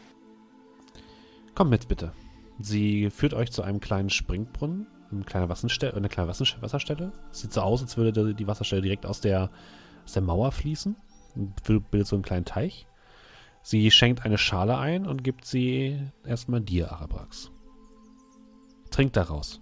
Kommt 1.55 1.69
mit, 1.69 1.87
bitte. 1.87 2.11
Sie 2.59 3.09
führt 3.09 3.33
euch 3.33 3.51
zu 3.51 3.61
einem 3.61 3.79
kleinen 3.79 4.09
Springbrunnen, 4.09 4.87
eine 5.11 5.23
kleine 5.23 5.49
Wasserstelle. 5.49 5.93
Eine 5.93 6.09
kleine 6.09 6.27
Wasser- 6.29 6.61
Wasserstelle. 6.61 7.11
Sieht 7.31 7.53
so 7.53 7.61
aus, 7.61 7.81
als 7.81 7.97
würde 7.97 8.33
die 8.33 8.47
Wasserstelle 8.47 8.81
direkt 8.81 9.05
aus 9.05 9.21
der, 9.21 9.49
aus 10.05 10.13
der 10.13 10.21
Mauer 10.21 10.51
fließen. 10.51 10.95
Und 11.35 11.63
bildet 11.63 12.07
so 12.07 12.15
einen 12.15 12.23
kleinen 12.23 12.45
Teich. 12.45 12.87
Sie 13.63 13.89
schenkt 13.91 14.25
eine 14.25 14.37
Schale 14.37 14.77
ein 14.77 15.05
und 15.05 15.23
gibt 15.23 15.45
sie 15.45 15.99
erstmal 16.25 16.61
dir, 16.61 16.91
Arabrax. 16.91 17.51
Trink 18.89 19.13
daraus. 19.13 19.61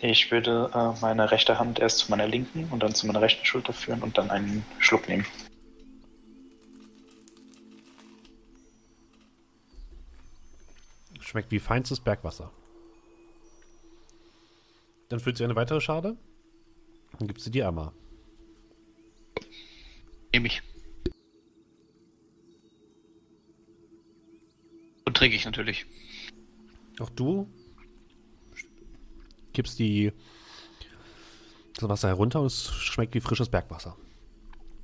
Ich 0.00 0.30
würde 0.30 0.70
äh, 0.72 1.00
meine 1.00 1.30
rechte 1.30 1.58
Hand 1.58 1.78
erst 1.78 1.98
zu 1.98 2.10
meiner 2.10 2.26
linken 2.28 2.68
und 2.70 2.82
dann 2.82 2.94
zu 2.94 3.06
meiner 3.06 3.20
rechten 3.20 3.44
Schulter 3.44 3.72
führen 3.72 4.02
und 4.02 4.16
dann 4.18 4.30
einen 4.30 4.64
Schluck 4.78 5.08
nehmen. 5.08 5.24
Schmeckt 11.26 11.50
wie 11.50 11.58
feinstes 11.58 11.98
Bergwasser. 11.98 12.52
Dann 15.08 15.18
füllt 15.18 15.36
sie 15.36 15.42
eine 15.44 15.56
weitere 15.56 15.80
Schale 15.80 16.16
und 17.18 17.26
gibt 17.26 17.40
sie 17.40 17.50
dir 17.50 17.66
einmal. 17.66 17.90
Nehme 20.32 20.46
ich. 20.46 20.62
Und 25.04 25.16
trinke 25.16 25.34
ich 25.34 25.44
natürlich. 25.44 25.86
Auch 27.00 27.10
du 27.10 27.48
gibst 29.52 29.80
die 29.80 30.12
das 31.74 31.88
Wasser 31.88 32.06
herunter 32.06 32.40
und 32.40 32.46
es 32.46 32.72
schmeckt 32.72 33.14
wie 33.14 33.20
frisches 33.20 33.48
Bergwasser. 33.48 33.96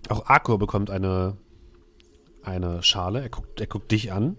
Auch 0.08 0.26
Akko 0.26 0.58
bekommt 0.58 0.90
eine, 0.90 1.36
eine 2.42 2.82
Schale. 2.82 3.20
Er 3.20 3.28
guckt, 3.28 3.60
er 3.60 3.68
guckt 3.68 3.92
dich 3.92 4.10
an. 4.10 4.36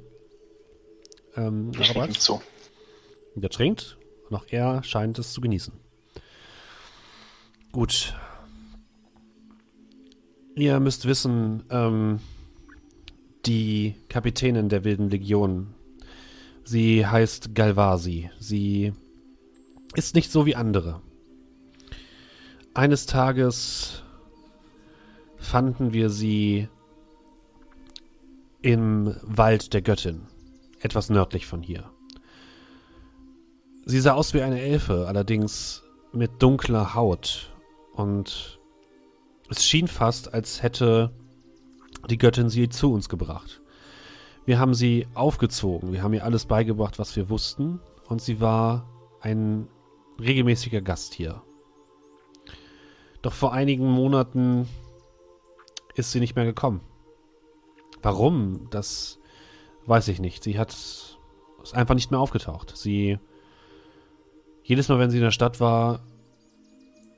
Ähm, 1.36 1.72
Ich 1.74 1.80
nicke 1.80 1.92
ihm 1.94 1.98
Arabat. 2.02 2.14
zu. 2.18 2.42
Und 3.36 3.44
er 3.44 3.50
trinkt 3.50 3.98
und 4.30 4.36
auch 4.38 4.46
er 4.50 4.84
scheint 4.84 5.18
es 5.20 5.34
zu 5.34 5.42
genießen. 5.42 5.74
Gut. 7.72 8.16
Ihr 10.56 10.80
müsst 10.80 11.06
wissen, 11.08 11.64
ähm, 11.72 12.20
die 13.46 13.96
Kapitänin 14.10 14.70
der 14.70 14.84
Wilden 14.84 15.10
Legion, 15.10 15.74
sie 16.64 17.06
heißt 17.08 17.56
Galvasi. 17.56 18.30
Sie 18.40 18.94
ist 19.96 20.14
nicht 20.16 20.32
so 20.32 20.46
wie 20.46 20.56
andere. 20.56 21.02
Eines 22.76 23.06
Tages 23.08 24.04
fanden 25.38 25.92
wir 25.94 26.10
sie 26.10 26.68
im 28.62 29.16
Wald 29.24 29.74
der 29.74 29.82
Göttin, 29.82 30.22
etwas 30.84 31.10
nördlich 31.10 31.48
von 31.48 31.62
hier. 31.62 31.90
Sie 33.86 34.00
sah 34.00 34.14
aus 34.14 34.34
wie 34.34 34.42
eine 34.42 34.62
Elfe, 34.62 35.08
allerdings 35.08 35.84
mit 36.12 36.42
dunkler 36.42 36.94
Haut. 36.94 37.54
Und 37.94 38.60
es 39.50 39.66
schien 39.66 39.88
fast, 39.88 40.34
als 40.34 40.62
hätte 40.62 41.12
die 42.10 42.18
Göttin 42.18 42.50
sie 42.50 42.70
zu 42.70 42.94
uns 42.94 43.10
gebracht. 43.10 43.62
Wir 44.46 44.60
haben 44.60 44.74
sie 44.74 45.08
aufgezogen. 45.14 45.94
Wir 45.94 46.04
haben 46.04 46.14
ihr 46.14 46.26
alles 46.26 46.46
beigebracht, 46.46 47.00
was 47.00 47.16
wir 47.16 47.30
wussten. 47.30 47.80
Und 48.08 48.22
sie 48.22 48.42
war 48.42 48.90
ein 49.22 49.68
regelmäßiger 50.20 50.82
Gast 50.82 51.14
hier. 51.14 51.42
Doch 53.22 53.34
vor 53.34 53.54
einigen 53.54 53.90
Monaten 53.90 54.68
ist 55.96 56.12
sie 56.12 56.20
nicht 56.20 56.36
mehr 56.36 56.46
gekommen. 56.46 56.82
Warum? 58.02 58.68
Das 58.70 59.20
weiß 59.86 60.08
ich 60.10 60.20
nicht. 60.20 60.44
Sie 60.44 60.58
hat 60.58 60.76
ist 61.64 61.76
einfach 61.76 61.96
nicht 61.96 62.12
mehr 62.12 62.20
aufgetaucht. 62.20 62.76
Sie 62.76 63.18
jedes 64.64 64.90
Mal, 64.90 65.00
wenn 65.00 65.10
sie 65.10 65.18
in 65.18 65.24
der 65.24 65.32
Stadt 65.32 65.60
war, 65.60 66.02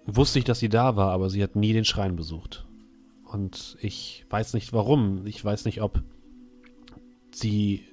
wusste 0.05 0.39
ich, 0.39 0.45
dass 0.45 0.59
sie 0.59 0.69
da 0.69 0.95
war, 0.95 1.11
aber 1.11 1.29
sie 1.29 1.43
hat 1.43 1.55
nie 1.55 1.73
den 1.73 1.85
Schrein 1.85 2.15
besucht. 2.15 2.65
Und 3.23 3.77
ich 3.81 4.25
weiß 4.29 4.53
nicht 4.53 4.71
warum. 4.71 5.25
Ich 5.25 5.43
weiß 5.43 5.65
nicht, 5.65 5.81
ob 5.81 6.01
sie, 7.31 7.83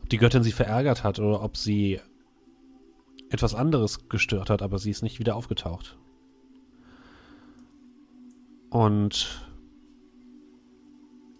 ob 0.00 0.08
die 0.08 0.16
Göttin 0.18 0.42
sie 0.42 0.52
verärgert 0.52 1.04
hat 1.04 1.18
oder 1.18 1.42
ob 1.42 1.56
sie 1.56 2.00
etwas 3.30 3.54
anderes 3.54 4.08
gestört 4.08 4.50
hat, 4.50 4.62
aber 4.62 4.78
sie 4.78 4.90
ist 4.90 5.02
nicht 5.02 5.18
wieder 5.18 5.36
aufgetaucht. 5.36 5.98
Und 8.70 9.51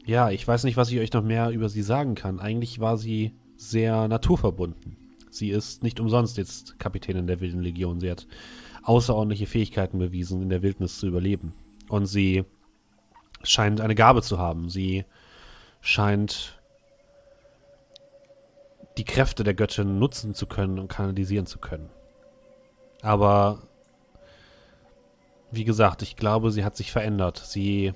ja, 0.05 0.31
ich 0.31 0.47
weiß 0.47 0.65
nicht, 0.65 0.77
was 0.77 0.91
ich 0.91 0.99
euch 0.99 1.13
noch 1.13 1.23
mehr 1.23 1.51
über 1.51 1.69
sie 1.69 1.83
sagen 1.83 2.15
kann. 2.15 2.41
Eigentlich 2.41 2.81
war 2.81 2.97
sie 2.97 3.33
sehr 3.57 4.09
naturverbunden. 4.09 4.97
Sie 5.31 5.51
ist 5.51 5.83
nicht 5.83 6.01
umsonst 6.01 6.37
jetzt 6.37 6.79
Kapitänin 6.79 7.27
der 7.27 7.41
Wilden 7.41 7.63
Legion. 7.63 8.01
Sie 8.01 8.11
hat 8.11 8.27
außerordentliche 8.83 9.47
Fähigkeiten 9.47 9.99
bewiesen, 9.99 10.43
in 10.43 10.49
der 10.49 10.63
Wildnis 10.63 10.99
zu 10.99 11.07
überleben. 11.07 11.55
Und 11.89 12.07
sie 12.07 12.45
scheint 13.43 13.81
eine 13.81 13.95
Gabe 13.95 14.23
zu 14.23 14.39
haben. 14.39 14.69
Sie 14.69 15.05
scheint 15.81 16.61
die 18.99 19.05
Kräfte 19.05 19.45
der 19.45 19.55
Göttin 19.55 19.99
nutzen 19.99 20.35
zu 20.35 20.47
können 20.47 20.79
und 20.79 20.89
kanalisieren 20.89 21.47
zu 21.47 21.59
können. 21.59 21.89
Aber 23.01 23.63
wie 25.51 25.65
gesagt, 25.65 26.03
ich 26.03 26.17
glaube, 26.17 26.51
sie 26.51 26.65
hat 26.65 26.77
sich 26.77 26.93
verändert. 26.93 27.39
Sie 27.39 27.93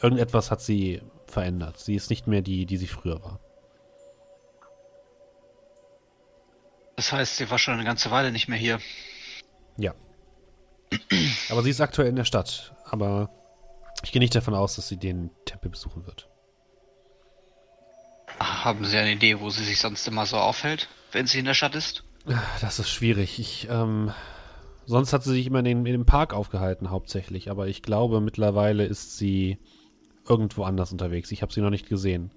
irgendetwas 0.00 0.50
hat 0.50 0.60
sie 0.60 1.02
verändert. 1.26 1.78
Sie 1.78 1.94
ist 1.94 2.10
nicht 2.10 2.26
mehr 2.26 2.42
die, 2.42 2.66
die 2.66 2.76
sie 2.76 2.86
früher 2.86 3.22
war. 3.22 3.40
Das 6.96 7.12
heißt, 7.12 7.36
sie 7.36 7.48
war 7.50 7.58
schon 7.58 7.74
eine 7.74 7.84
ganze 7.84 8.10
Weile 8.10 8.32
nicht 8.32 8.48
mehr 8.48 8.58
hier. 8.58 8.80
Ja. 9.76 9.94
Aber 11.50 11.62
sie 11.62 11.70
ist 11.70 11.80
aktuell 11.80 12.08
in 12.08 12.16
der 12.16 12.24
Stadt. 12.24 12.74
Aber 12.84 13.30
ich 14.02 14.12
gehe 14.12 14.20
nicht 14.20 14.34
davon 14.34 14.54
aus, 14.54 14.76
dass 14.76 14.88
sie 14.88 14.96
den 14.96 15.30
Tempel 15.44 15.70
besuchen 15.70 16.06
wird. 16.06 16.28
Haben 18.40 18.84
Sie 18.84 18.96
eine 18.96 19.12
Idee, 19.12 19.40
wo 19.40 19.50
sie 19.50 19.64
sich 19.64 19.80
sonst 19.80 20.06
immer 20.06 20.26
so 20.26 20.36
aufhält, 20.36 20.88
wenn 21.12 21.26
sie 21.26 21.38
in 21.38 21.44
der 21.44 21.54
Stadt 21.54 21.74
ist? 21.74 22.04
Das 22.60 22.78
ist 22.78 22.90
schwierig. 22.90 23.38
Ich, 23.38 23.68
ähm, 23.70 24.12
sonst 24.86 25.12
hat 25.12 25.24
sie 25.24 25.32
sich 25.32 25.46
immer 25.46 25.60
in, 25.60 25.66
in 25.66 25.84
dem 25.84 26.06
Park 26.06 26.34
aufgehalten, 26.34 26.90
hauptsächlich. 26.90 27.50
Aber 27.50 27.68
ich 27.68 27.82
glaube, 27.82 28.20
mittlerweile 28.20 28.84
ist 28.84 29.16
sie 29.16 29.58
irgendwo 30.28 30.64
anders 30.64 30.92
unterwegs. 30.92 31.32
Ich 31.32 31.42
habe 31.42 31.52
sie 31.52 31.60
noch 31.60 31.70
nicht 31.70 31.88
gesehen. 31.88 32.30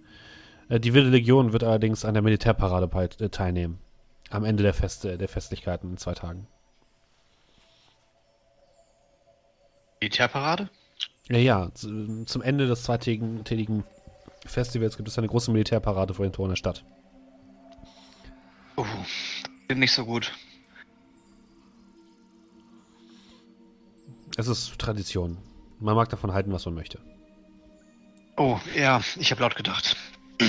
Äh, 0.69 0.79
die 0.79 0.93
Wilde 0.93 1.09
Legion 1.09 1.53
wird 1.53 1.63
allerdings 1.63 2.05
an 2.05 2.13
der 2.13 2.23
Militärparade 2.23 2.89
äh, 3.19 3.29
teilnehmen. 3.29 3.79
Am 4.29 4.45
Ende 4.45 4.63
der 4.63 4.73
Feste, 4.73 5.17
der 5.17 5.27
Festlichkeiten 5.27 5.91
in 5.91 5.97
zwei 5.97 6.13
Tagen. 6.13 6.47
Militärparade? 9.99 10.69
Ja, 11.29 11.37
ja. 11.37 11.71
Zum 11.73 12.41
Ende 12.41 12.67
des 12.67 12.83
zweitägigen 12.83 13.83
Festivals 14.45 14.97
gibt 14.97 15.09
es 15.09 15.17
eine 15.17 15.27
große 15.27 15.51
Militärparade 15.51 16.13
vor 16.13 16.25
den 16.25 16.33
Toren 16.33 16.49
der 16.49 16.55
Stadt. 16.55 16.83
Oh, 18.77 18.85
nicht 19.73 19.91
so 19.91 20.05
gut. 20.05 20.33
Es 24.37 24.47
ist 24.47 24.79
Tradition. 24.79 25.37
Man 25.79 25.95
mag 25.95 26.09
davon 26.09 26.33
halten, 26.33 26.51
was 26.51 26.65
man 26.65 26.73
möchte. 26.73 26.99
Oh, 28.37 28.59
ja, 28.75 29.01
ich 29.17 29.31
habe 29.31 29.41
laut 29.41 29.55
gedacht. 29.55 29.95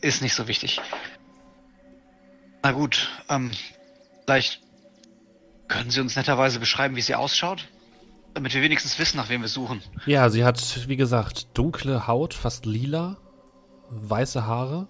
Ist 0.00 0.22
nicht 0.22 0.34
so 0.34 0.46
wichtig. 0.48 0.80
Na 2.62 2.72
gut, 2.72 3.10
ähm, 3.28 3.50
vielleicht 4.24 4.60
können 5.68 5.90
Sie 5.90 6.00
uns 6.00 6.16
netterweise 6.16 6.60
beschreiben, 6.60 6.96
wie 6.96 7.02
sie 7.02 7.14
ausschaut? 7.14 7.68
Damit 8.34 8.54
wir 8.54 8.62
wenigstens 8.62 8.98
wissen, 8.98 9.16
nach 9.16 9.28
wem 9.28 9.40
wir 9.40 9.48
suchen. 9.48 9.82
Ja, 10.04 10.28
sie 10.28 10.44
hat, 10.44 10.88
wie 10.88 10.96
gesagt, 10.96 11.48
dunkle 11.54 12.06
Haut, 12.06 12.34
fast 12.34 12.66
lila, 12.66 13.16
weiße 13.88 14.46
Haare. 14.46 14.88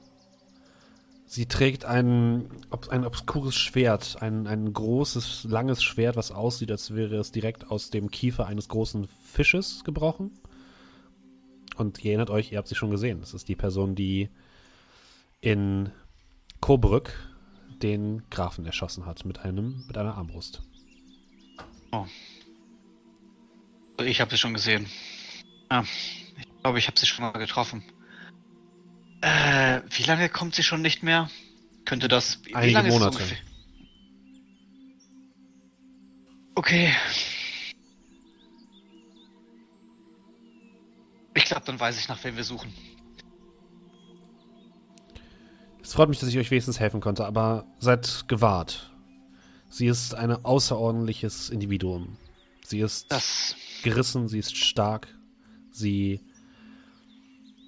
Sie 1.27 1.47
trägt 1.47 1.85
ein, 1.85 2.49
ein 2.89 3.05
obskures 3.05 3.55
Schwert, 3.55 4.17
ein, 4.21 4.47
ein 4.47 4.73
großes, 4.73 5.45
langes 5.45 5.83
Schwert, 5.83 6.17
was 6.17 6.31
aussieht, 6.31 6.71
als 6.71 6.95
wäre 6.95 7.17
es 7.17 7.33
direkt 7.33 7.71
aus 7.71 7.91
dem 7.91 8.11
Kiefer 8.11 8.47
eines 8.47 8.69
großen 8.69 9.09
Fisches 9.33 9.83
gebrochen. 9.85 10.31
Und 11.77 12.03
ihr 12.05 12.13
erinnert 12.13 12.31
euch, 12.31 12.53
ihr 12.53 12.59
habt 12.59 12.69
sie 12.69 12.75
schon 12.75 12.91
gesehen. 12.91 13.21
Das 13.21 13.35
ist 13.35 13.49
die 13.49 13.57
Person, 13.57 13.95
die 13.95 14.31
in 15.41 15.91
Coburg 16.61 17.13
den 17.83 18.23
Grafen 18.31 18.65
erschossen 18.65 19.05
hat 19.07 19.25
mit 19.25 19.41
einem 19.41 19.85
mit 19.87 19.99
einer 19.99 20.17
Armbrust. 20.17 20.63
Oh. 21.93 22.07
Ich 24.03 24.21
habe 24.21 24.31
sie 24.31 24.39
schon 24.39 24.55
gesehen. 24.55 24.87
Ja, 25.71 25.85
ich 26.39 26.63
glaube, 26.63 26.79
ich 26.79 26.87
habe 26.87 26.99
sie 26.99 27.07
schon 27.07 27.25
mal 27.25 27.33
getroffen. 27.33 27.83
Äh, 29.21 29.81
wie 29.91 30.03
lange 30.05 30.29
kommt 30.29 30.55
sie 30.55 30.63
schon 30.63 30.83
nicht 30.83 31.03
mehr? 31.03 31.31
Könnte 31.85 32.09
das. 32.09 32.41
Einige 32.53 32.83
Monate. 32.85 33.23
Okay. 36.55 36.93
Ich 41.37 41.45
glaube, 41.45 41.65
dann 41.67 41.79
weiß 41.79 41.99
ich, 41.99 42.09
nach 42.09 42.23
wem 42.25 42.37
wir 42.37 42.45
suchen. 42.45 42.73
Es 45.83 45.93
freut 45.93 46.09
mich, 46.09 46.19
dass 46.19 46.31
ich 46.31 46.39
euch 46.39 46.51
wenigstens 46.51 46.81
helfen 46.81 47.01
konnte, 47.01 47.27
aber 47.27 47.67
seid 47.79 48.27
gewahrt. 48.27 48.93
Sie 49.69 49.87
ist 49.87 50.15
ein 50.15 50.33
außerordentliches 50.33 51.51
Individuum. 51.51 52.17
Sie 52.65 52.81
ist 52.81 53.13
das... 53.13 53.55
gerissen, 53.83 54.27
sie 54.29 54.39
ist 54.39 54.57
stark, 54.57 55.09
sie 55.71 56.21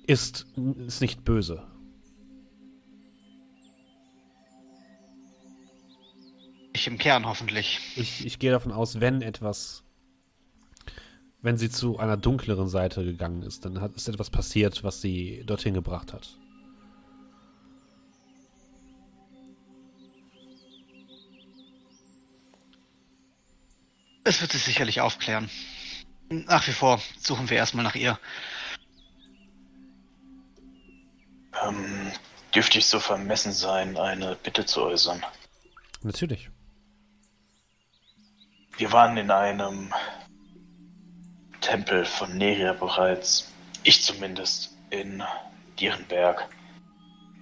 ist, 0.06 0.46
ist 0.86 1.00
nicht 1.00 1.24
böse. 1.24 1.64
Ich 6.72 6.86
im 6.86 6.96
Kern 6.96 7.26
hoffentlich. 7.26 7.78
Ich, 7.96 8.24
ich 8.24 8.38
gehe 8.38 8.50
davon 8.50 8.72
aus, 8.72 9.00
wenn 9.00 9.20
etwas 9.20 9.84
wenn 11.40 11.56
sie 11.56 11.70
zu 11.70 11.98
einer 11.98 12.16
dunkleren 12.16 12.68
Seite 12.68 13.04
gegangen 13.04 13.42
ist, 13.42 13.64
dann 13.64 13.80
hat, 13.80 13.94
ist 13.94 14.08
etwas 14.08 14.30
passiert, 14.30 14.82
was 14.82 15.00
sie 15.00 15.44
dorthin 15.46 15.74
gebracht 15.74 16.12
hat. 16.12 16.28
Es 24.24 24.42
wird 24.42 24.52
sich 24.52 24.62
sicherlich 24.62 25.00
aufklären. 25.00 25.48
Nach 26.28 26.66
wie 26.66 26.72
vor 26.72 27.00
suchen 27.18 27.48
wir 27.48 27.56
erstmal 27.56 27.84
nach 27.84 27.94
ihr. 27.94 28.18
Ähm, 31.64 32.12
dürfte 32.54 32.78
ich 32.78 32.86
so 32.86 33.00
vermessen 33.00 33.52
sein, 33.52 33.96
eine 33.96 34.36
Bitte 34.36 34.66
zu 34.66 34.82
äußern? 34.82 35.24
Natürlich. 36.02 36.50
Wir 38.76 38.92
waren 38.92 39.16
in 39.16 39.30
einem 39.30 39.94
Tempel 41.68 42.06
von 42.06 42.38
Neria 42.38 42.72
bereits. 42.72 43.52
Ich 43.84 44.02
zumindest. 44.02 44.74
In 44.88 45.22
Dierenberg. 45.78 46.48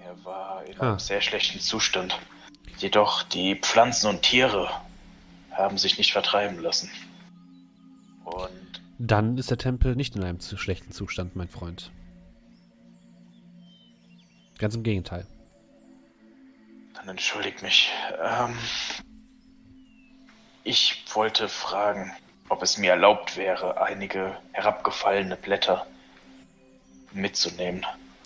Er 0.05 0.24
war 0.24 0.65
in 0.65 0.81
ah. 0.81 0.90
einem 0.90 0.98
sehr 0.98 1.20
schlechten 1.20 1.61
Zustand. 1.61 2.19
Jedoch 2.77 3.23
die 3.23 3.55
Pflanzen 3.55 4.09
und 4.09 4.23
Tiere 4.23 4.69
haben 5.53 5.78
sich 5.78 5.97
nicht 5.97 6.12
vertreiben 6.12 6.59
lassen. 6.59 6.90
Und. 8.24 8.82
Dann 8.98 9.39
ist 9.39 9.51
der 9.51 9.59
Tempel 9.59 9.94
nicht 9.94 10.16
in 10.16 10.24
einem 10.24 10.40
zu 10.40 10.57
schlechten 10.57 10.90
Zustand, 10.90 11.36
mein 11.36 11.48
Freund. 11.48 11.93
Ganz 14.59 14.74
im 14.74 14.82
Gegenteil. 14.82 15.24
Dann 16.94 17.09
entschuldigt 17.11 17.62
mich. 17.62 17.93
Ähm, 18.20 18.57
ich 20.65 21.05
wollte 21.15 21.48
fragen, 21.48 22.11
ob 22.48 22.62
es 22.62 22.78
mir 22.78 22.93
erlaubt 22.93 23.36
wäre, 23.36 23.81
einige 23.81 24.36
herabgefallene 24.52 25.36
Blätter 25.36 25.86
mitzunehmen, 27.12 27.85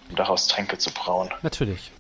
um 0.08 0.16
daraus 0.16 0.48
Tränke 0.48 0.78
zu 0.78 0.90
brauen. 0.92 1.30
Natürlich. 1.42 1.92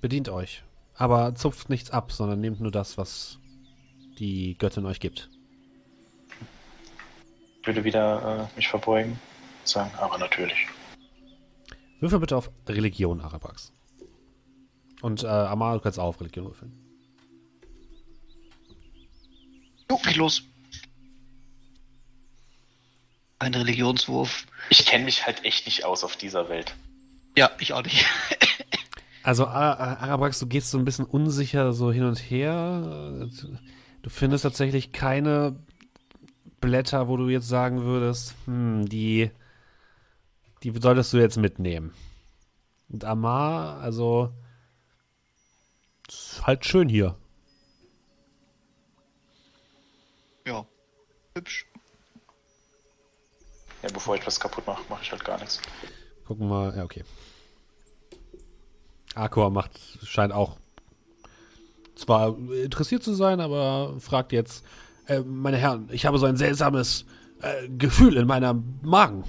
Bedient 0.00 0.28
euch. 0.28 0.62
Aber 0.94 1.34
zupft 1.34 1.70
nichts 1.70 1.90
ab, 1.90 2.12
sondern 2.12 2.40
nehmt 2.40 2.60
nur 2.60 2.70
das, 2.70 2.98
was 2.98 3.38
die 4.18 4.56
Göttin 4.58 4.86
euch 4.86 5.00
gibt. 5.00 5.30
Ich 7.60 7.66
würde 7.66 7.84
wieder 7.84 8.48
äh, 8.52 8.56
mich 8.56 8.68
verbeugen, 8.68 9.18
sagen, 9.64 9.90
aber 9.98 10.18
natürlich. 10.18 10.66
Würfel 12.00 12.20
bitte 12.20 12.36
auf 12.36 12.50
Religion, 12.66 13.20
Arabax. 13.20 13.72
Und 15.02 15.22
äh, 15.22 15.26
Amal, 15.26 15.78
du 15.78 15.82
kannst 15.82 15.98
auch 15.98 16.08
auf 16.08 16.20
Religion 16.20 16.46
würfeln. 16.46 16.72
Jo, 19.90 19.96
geht 19.98 20.16
los. 20.16 20.49
Ein 23.40 23.54
Religionswurf. 23.54 24.46
Ich 24.68 24.86
kenne 24.86 25.04
mich 25.06 25.26
halt 25.26 25.44
echt 25.44 25.66
nicht 25.66 25.84
aus 25.84 26.04
auf 26.04 26.16
dieser 26.16 26.48
Welt. 26.48 26.76
Ja, 27.36 27.50
ich 27.58 27.72
auch 27.72 27.82
nicht. 27.82 28.06
Also, 29.22 29.44
Ara- 29.44 29.74
Ara- 29.78 29.98
Arabax, 30.00 30.38
du 30.38 30.46
gehst 30.46 30.70
so 30.70 30.78
ein 30.78 30.86
bisschen 30.86 31.04
unsicher 31.04 31.74
so 31.74 31.92
hin 31.92 32.04
und 32.04 32.16
her. 32.16 33.28
Du 34.00 34.08
findest 34.08 34.44
tatsächlich 34.44 34.92
keine 34.92 35.62
Blätter, 36.62 37.06
wo 37.06 37.18
du 37.18 37.28
jetzt 37.28 37.46
sagen 37.46 37.82
würdest, 37.82 38.34
hm, 38.46 38.86
die, 38.88 39.30
die 40.62 40.72
solltest 40.80 41.12
du 41.12 41.18
jetzt 41.18 41.36
mitnehmen. 41.36 41.92
Und 42.88 43.04
Amar, 43.04 43.80
also, 43.82 44.32
ist 46.08 46.40
halt 46.46 46.64
schön 46.64 46.88
hier. 46.88 47.14
ja. 50.46 50.64
Hübsch. 51.36 51.66
Ja, 53.82 53.88
bevor 53.92 54.14
ich 54.16 54.26
was 54.26 54.38
kaputt 54.38 54.66
mache, 54.66 54.82
mache 54.88 55.02
ich 55.02 55.10
halt 55.10 55.24
gar 55.24 55.38
nichts. 55.38 55.60
Gucken 56.26 56.48
wir 56.48 56.54
mal, 56.54 56.76
ja, 56.76 56.84
okay. 56.84 57.04
Akor 59.14 59.50
macht, 59.50 59.72
scheint 60.04 60.32
auch 60.32 60.58
zwar 61.94 62.36
interessiert 62.38 63.02
zu 63.02 63.14
sein, 63.14 63.40
aber 63.40 63.96
fragt 64.00 64.32
jetzt, 64.32 64.64
äh, 65.06 65.20
meine 65.20 65.56
Herren, 65.56 65.88
ich 65.92 66.06
habe 66.06 66.18
so 66.18 66.26
ein 66.26 66.36
seltsames 66.36 67.04
äh, 67.42 67.68
Gefühl 67.68 68.16
in 68.16 68.26
meinem 68.26 68.78
Magen. 68.82 69.24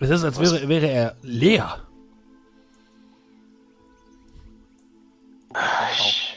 Es 0.00 0.10
ist, 0.10 0.24
als 0.24 0.38
wäre, 0.38 0.68
wäre 0.68 0.86
er 0.86 1.16
leer. 1.22 1.86
Ich, 5.92 6.36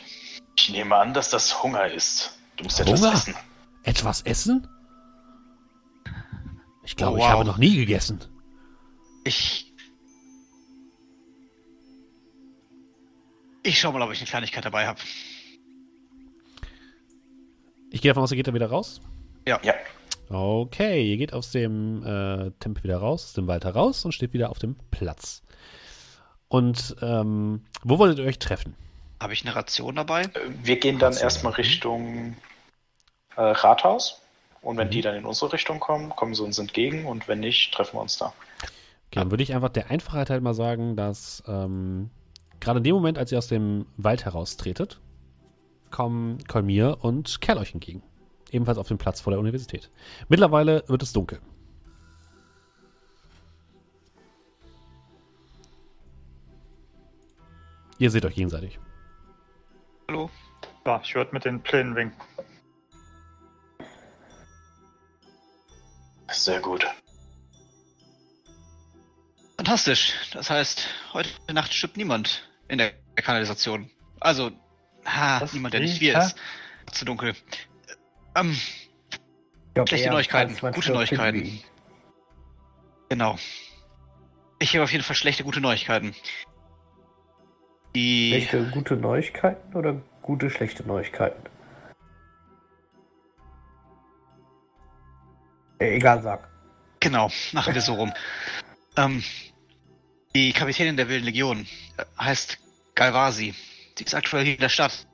ich 0.55 0.69
nehme 0.69 0.95
an, 0.95 1.13
dass 1.13 1.31
das 1.31 1.63
Hunger 1.63 1.91
ist. 1.91 2.36
Du 2.57 2.63
musst 2.63 2.79
etwas 2.79 2.99
Hunger? 3.01 3.13
essen. 3.13 3.35
Etwas 3.83 4.21
essen? 4.23 4.67
Ich 6.83 6.95
glaube, 6.95 7.13
Oh, 7.13 7.17
ich 7.17 7.23
wow. 7.23 7.31
habe 7.31 7.45
noch 7.45 7.57
nie 7.57 7.75
gegessen. 7.75 8.19
Ich. 9.23 9.73
Ich 13.63 13.79
schau 13.79 13.91
mal, 13.91 14.01
ob 14.01 14.11
ich 14.11 14.19
eine 14.19 14.27
Kleinigkeit 14.27 14.63
dabei 14.65 14.87
habe. 14.87 14.99
Ich 17.91 18.01
gehe 18.01 18.11
davon 18.11 18.23
aus, 18.23 18.31
ihr 18.31 18.37
geht 18.37 18.47
da 18.47 18.53
wieder 18.53 18.69
raus. 18.69 19.01
Ja. 19.45 19.59
Okay, 20.29 21.09
ihr 21.09 21.17
geht 21.17 21.33
aus 21.33 21.51
dem 21.51 22.03
äh, 22.03 22.51
Tempel 22.59 22.83
wieder 22.83 22.97
raus, 22.97 23.25
aus 23.25 23.33
dem 23.33 23.47
Wald 23.47 23.63
heraus 23.65 24.03
und 24.03 24.11
steht 24.13 24.33
wieder 24.33 24.49
auf 24.49 24.59
dem 24.59 24.75
Platz. 24.91 25.41
Und 26.49 26.95
ähm, 27.01 27.63
wo 27.83 27.97
wolltet 27.97 28.19
ihr 28.19 28.25
euch 28.25 28.39
treffen? 28.39 28.75
Habe 29.19 29.33
ich 29.33 29.43
eine 29.45 29.55
Ration 29.55 29.95
dabei? 29.95 30.23
Wir 30.61 30.79
gehen 30.79 30.99
dann 30.99 31.15
erstmal. 31.15 31.53
Richtung 31.53 32.35
äh, 33.35 33.41
Rathaus. 33.41 34.21
Und 34.61 34.77
wenn 34.77 34.87
Mhm. 34.87 34.91
die 34.91 35.01
dann 35.01 35.15
in 35.15 35.25
unsere 35.25 35.53
Richtung 35.53 35.79
kommen, 35.79 36.09
kommen 36.15 36.33
sie 36.35 36.43
uns 36.43 36.59
entgegen. 36.59 37.05
Und 37.05 37.27
wenn 37.27 37.39
nicht, 37.39 37.73
treffen 37.73 37.95
wir 37.97 38.01
uns 38.01 38.17
da. 38.17 38.33
Okay, 38.57 39.19
dann 39.19 39.31
würde 39.31 39.43
ich 39.43 39.53
einfach 39.53 39.69
der 39.69 39.89
Einfachheit 39.89 40.29
halt 40.29 40.43
mal 40.43 40.53
sagen, 40.53 40.95
dass 40.95 41.41
ähm, 41.47 42.09
gerade 42.59 42.79
in 42.79 42.83
dem 42.83 42.95
Moment, 42.95 43.17
als 43.17 43.31
ihr 43.31 43.37
aus 43.37 43.47
dem 43.47 43.85
Wald 43.97 44.25
heraustretet, 44.25 44.99
kommen 45.89 46.43
Kolmir 46.47 46.97
und 47.01 47.39
Kerl 47.41 47.57
euch 47.59 47.73
entgegen. 47.73 48.03
Ebenfalls 48.51 48.77
auf 48.77 48.87
dem 48.87 48.97
Platz 48.97 49.21
vor 49.21 49.31
der 49.31 49.39
Universität. 49.39 49.89
Mittlerweile 50.27 50.83
wird 50.87 51.01
es 51.03 51.13
dunkel. 51.13 51.39
Ihr 57.99 58.11
seht 58.11 58.25
euch 58.25 58.35
gegenseitig. 58.35 58.79
Hallo? 60.07 60.29
Ja, 60.85 61.01
ich 61.03 61.13
würde 61.15 61.31
mit 61.33 61.43
den 61.43 61.61
Plänen 61.61 61.95
winken. 61.95 62.21
Sehr 66.29 66.61
gut. 66.61 66.85
Fantastisch. 69.57 70.13
Das 70.31 70.49
heißt, 70.49 70.87
heute 71.13 71.29
Nacht 71.51 71.73
stirbt 71.73 71.97
niemand 71.97 72.49
in 72.69 72.77
der 72.77 72.93
Kanalisation. 73.15 73.89
Also, 74.21 74.51
ha, 75.05 75.41
Was? 75.41 75.53
niemand, 75.53 75.73
der 75.73 75.81
nicht 75.81 75.99
wir 75.99 76.17
ist. 76.17 76.35
Zu 76.91 77.03
dunkel. 77.03 77.35
Ähm, 78.35 78.57
glaub, 79.73 79.89
Schlechte 79.89 80.09
Neuigkeiten, 80.09 80.55
gute 80.73 80.93
Neuigkeiten. 80.93 81.61
genau. 83.09 83.37
Ich 84.59 84.73
habe 84.73 84.83
auf 84.85 84.91
jeden 84.91 85.03
Fall 85.03 85.15
schlechte, 85.15 85.43
gute 85.43 85.59
Neuigkeiten. 85.59 86.15
Die. 87.97 88.29
Schlechte, 88.29 88.63
gute 88.65 88.95
Neuigkeiten 88.95 89.73
oder 89.73 89.99
gute, 90.21 90.51
schlechte 90.51 90.83
Neuigkeiten? 90.83 91.41
Äh, 95.79 95.95
egal, 95.95 96.21
sag. 96.21 96.47
Genau, 96.99 97.31
machen 97.53 97.73
wir 97.73 97.81
so 97.81 97.95
rum. 97.95 98.13
Ähm, 98.99 99.23
die 100.33 100.53
Kapitänin 100.53 100.97
der 100.97 101.07
Wilden 101.07 101.25
Legion 101.25 101.67
äh, 101.97 102.05
heißt 102.19 102.57
Galvasi. 102.95 103.53
Sie 103.95 104.03
ist 104.03 104.15
aktuell 104.15 104.43
hier 104.43 104.55
in 104.55 104.59
der 104.59 104.69
Stadt. 104.69 105.05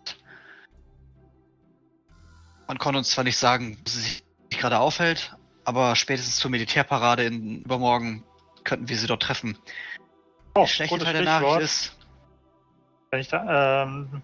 Man 2.69 2.77
konnte 2.77 2.99
uns 2.99 3.09
zwar 3.09 3.25
nicht 3.25 3.35
sagen, 3.35 3.77
wo 3.77 3.89
sie 3.89 3.99
sich 3.99 4.23
gerade 4.51 4.79
aufhält, 4.79 5.35
aber 5.65 5.97
spätestens 5.97 6.37
zur 6.37 6.49
Militärparade 6.49 7.25
in 7.25 7.63
übermorgen 7.63 8.23
könnten 8.63 8.87
wir 8.87 8.95
sie 8.95 9.07
dort 9.07 9.23
treffen. 9.23 9.57
Oh, 10.55 10.61
Der 10.61 10.67
schlechte 10.67 10.99
Teil 10.99 11.11
der 11.11 11.23
Nachricht 11.23 11.59
ist, 11.59 11.97
Wenn 13.13 13.19
ich 13.19 13.27
da, 13.27 13.83
ähm, 13.83 14.23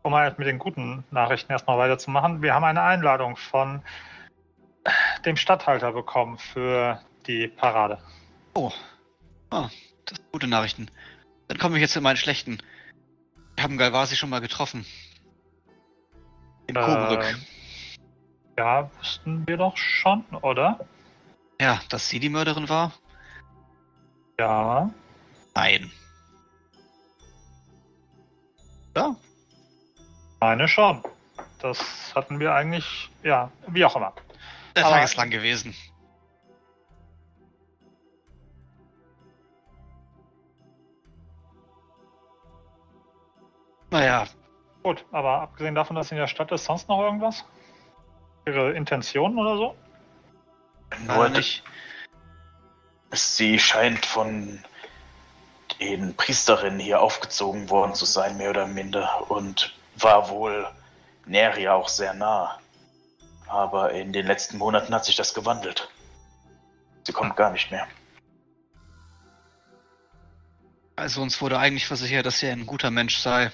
um 0.00 0.12
mal 0.12 0.34
mit 0.38 0.46
den 0.46 0.58
guten 0.58 1.04
Nachrichten 1.10 1.52
erstmal 1.52 1.76
weiterzumachen, 1.76 2.40
wir 2.40 2.54
haben 2.54 2.64
eine 2.64 2.80
Einladung 2.80 3.36
von 3.36 3.82
dem 5.26 5.36
Stadthalter 5.36 5.92
bekommen 5.92 6.38
für 6.38 7.02
die 7.26 7.48
Parade. 7.48 7.98
oh, 8.54 8.72
ah, 9.50 9.68
das 10.06 10.16
sind 10.16 10.32
gute 10.32 10.46
Nachrichten. 10.46 10.90
Dann 11.48 11.58
kommen 11.58 11.74
wir 11.74 11.82
jetzt 11.82 11.92
zu 11.92 12.00
meinen 12.00 12.16
schlechten. 12.16 12.62
Wir 13.56 13.64
haben 13.64 13.76
Galvasi 13.76 14.16
schon 14.16 14.30
mal 14.30 14.40
getroffen. 14.40 14.86
In. 16.66 16.76
Ähm, 16.76 17.44
ja, 18.56 18.90
wussten 18.96 19.46
wir 19.46 19.58
doch 19.58 19.76
schon, 19.76 20.24
oder? 20.40 20.80
Ja, 21.60 21.78
dass 21.90 22.08
sie 22.08 22.20
die 22.20 22.30
Mörderin 22.30 22.70
war? 22.70 22.94
Ja. 24.38 24.88
Nein. 25.54 25.92
Ja, 28.96 29.16
Meine 30.40 30.68
schon. 30.68 31.02
Das 31.60 32.12
hatten 32.14 32.40
wir 32.40 32.54
eigentlich, 32.54 33.10
ja, 33.22 33.50
wie 33.68 33.84
auch 33.84 33.94
immer. 33.96 34.12
der 34.74 34.86
Aber- 34.86 34.94
Tag 34.96 35.04
ist 35.04 35.16
lang 35.16 35.30
gewesen. 35.30 35.74
Naja, 43.90 44.26
Gut, 44.82 45.04
aber 45.12 45.42
abgesehen 45.42 45.74
davon, 45.74 45.94
dass 45.96 46.08
sie 46.08 46.14
in 46.14 46.20
der 46.20 46.26
Stadt 46.26 46.50
ist, 46.52 46.64
sonst 46.64 46.88
noch 46.88 47.00
irgendwas? 47.02 47.44
Ihre 48.46 48.72
Intentionen 48.72 49.38
oder 49.38 49.56
so? 49.58 49.76
Nur 51.06 51.28
nicht. 51.28 51.62
Sie 53.12 53.58
scheint 53.58 54.06
von 54.06 54.64
den 55.80 56.14
Priesterinnen 56.14 56.78
hier 56.78 57.00
aufgezogen 57.00 57.70
worden 57.70 57.94
zu 57.94 58.04
sein, 58.04 58.36
mehr 58.36 58.50
oder 58.50 58.66
minder, 58.66 59.30
und 59.30 59.74
war 59.96 60.28
wohl 60.28 60.68
Neria 61.26 61.74
auch 61.74 61.88
sehr 61.88 62.14
nah. 62.14 62.58
Aber 63.46 63.92
in 63.92 64.12
den 64.12 64.26
letzten 64.26 64.58
Monaten 64.58 64.94
hat 64.94 65.04
sich 65.04 65.16
das 65.16 65.34
gewandelt. 65.34 65.88
Sie 67.04 67.12
kommt 67.12 67.36
gar 67.36 67.50
nicht 67.50 67.70
mehr. 67.70 67.86
Also 70.96 71.22
uns 71.22 71.40
wurde 71.40 71.58
eigentlich 71.58 71.86
versichert, 71.86 72.26
dass 72.26 72.42
er 72.42 72.52
ein 72.52 72.66
guter 72.66 72.90
Mensch 72.90 73.16
sei. 73.16 73.50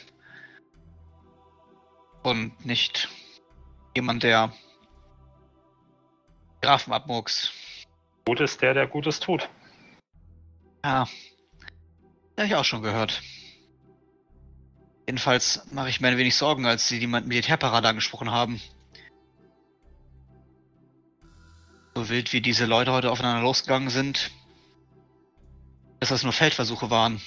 Und 2.22 2.66
nicht 2.66 3.08
jemand, 3.94 4.24
der 4.24 4.52
Grafen 6.60 6.92
abmurks. 6.92 7.52
Gut 8.26 8.40
ist 8.40 8.60
der, 8.60 8.74
der 8.74 8.88
Gutes 8.88 9.20
tut. 9.20 9.48
Ja. 10.84 11.06
Ja, 12.38 12.44
ich 12.44 12.54
auch 12.54 12.64
schon 12.64 12.82
gehört. 12.82 13.22
Jedenfalls 15.06 15.62
mache 15.72 15.88
ich 15.88 16.00
mir 16.00 16.08
ein 16.08 16.18
wenig 16.18 16.36
Sorgen, 16.36 16.66
als 16.66 16.88
sie 16.88 16.98
die 16.98 17.06
Militärparade 17.06 17.88
angesprochen 17.88 18.30
haben. 18.30 18.60
So 21.94 22.08
wild 22.10 22.32
wie 22.32 22.42
diese 22.42 22.66
Leute 22.66 22.92
heute 22.92 23.10
aufeinander 23.10 23.42
losgegangen 23.42 23.88
sind, 23.88 24.30
dass 26.00 26.10
das 26.10 26.24
nur 26.24 26.32
Feldversuche 26.32 26.90
waren. 26.90 27.22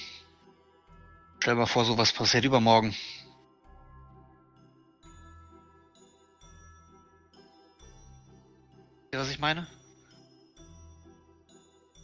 Stell 1.40 1.54
dir 1.54 1.60
mal 1.60 1.66
vor, 1.66 1.84
sowas 1.84 2.12
passiert 2.12 2.44
übermorgen. 2.44 2.94
Was 9.12 9.30
ich 9.30 9.38
meine? 9.38 9.66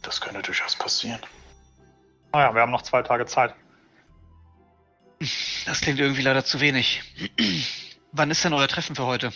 Das 0.01 0.19
könnte 0.19 0.41
durchaus 0.41 0.75
passieren. 0.75 1.21
Naja, 2.33 2.53
wir 2.53 2.61
haben 2.61 2.71
noch 2.71 2.81
zwei 2.81 3.01
Tage 3.01 3.25
Zeit. 3.25 3.55
Das 5.65 5.81
klingt 5.81 5.99
irgendwie 5.99 6.21
leider 6.21 6.45
zu 6.45 6.59
wenig. 6.59 7.01
Wann 8.11 8.31
ist 8.31 8.43
denn 8.43 8.53
euer 8.53 8.67
Treffen 8.67 8.95
für 8.95 9.05
heute? 9.05 9.31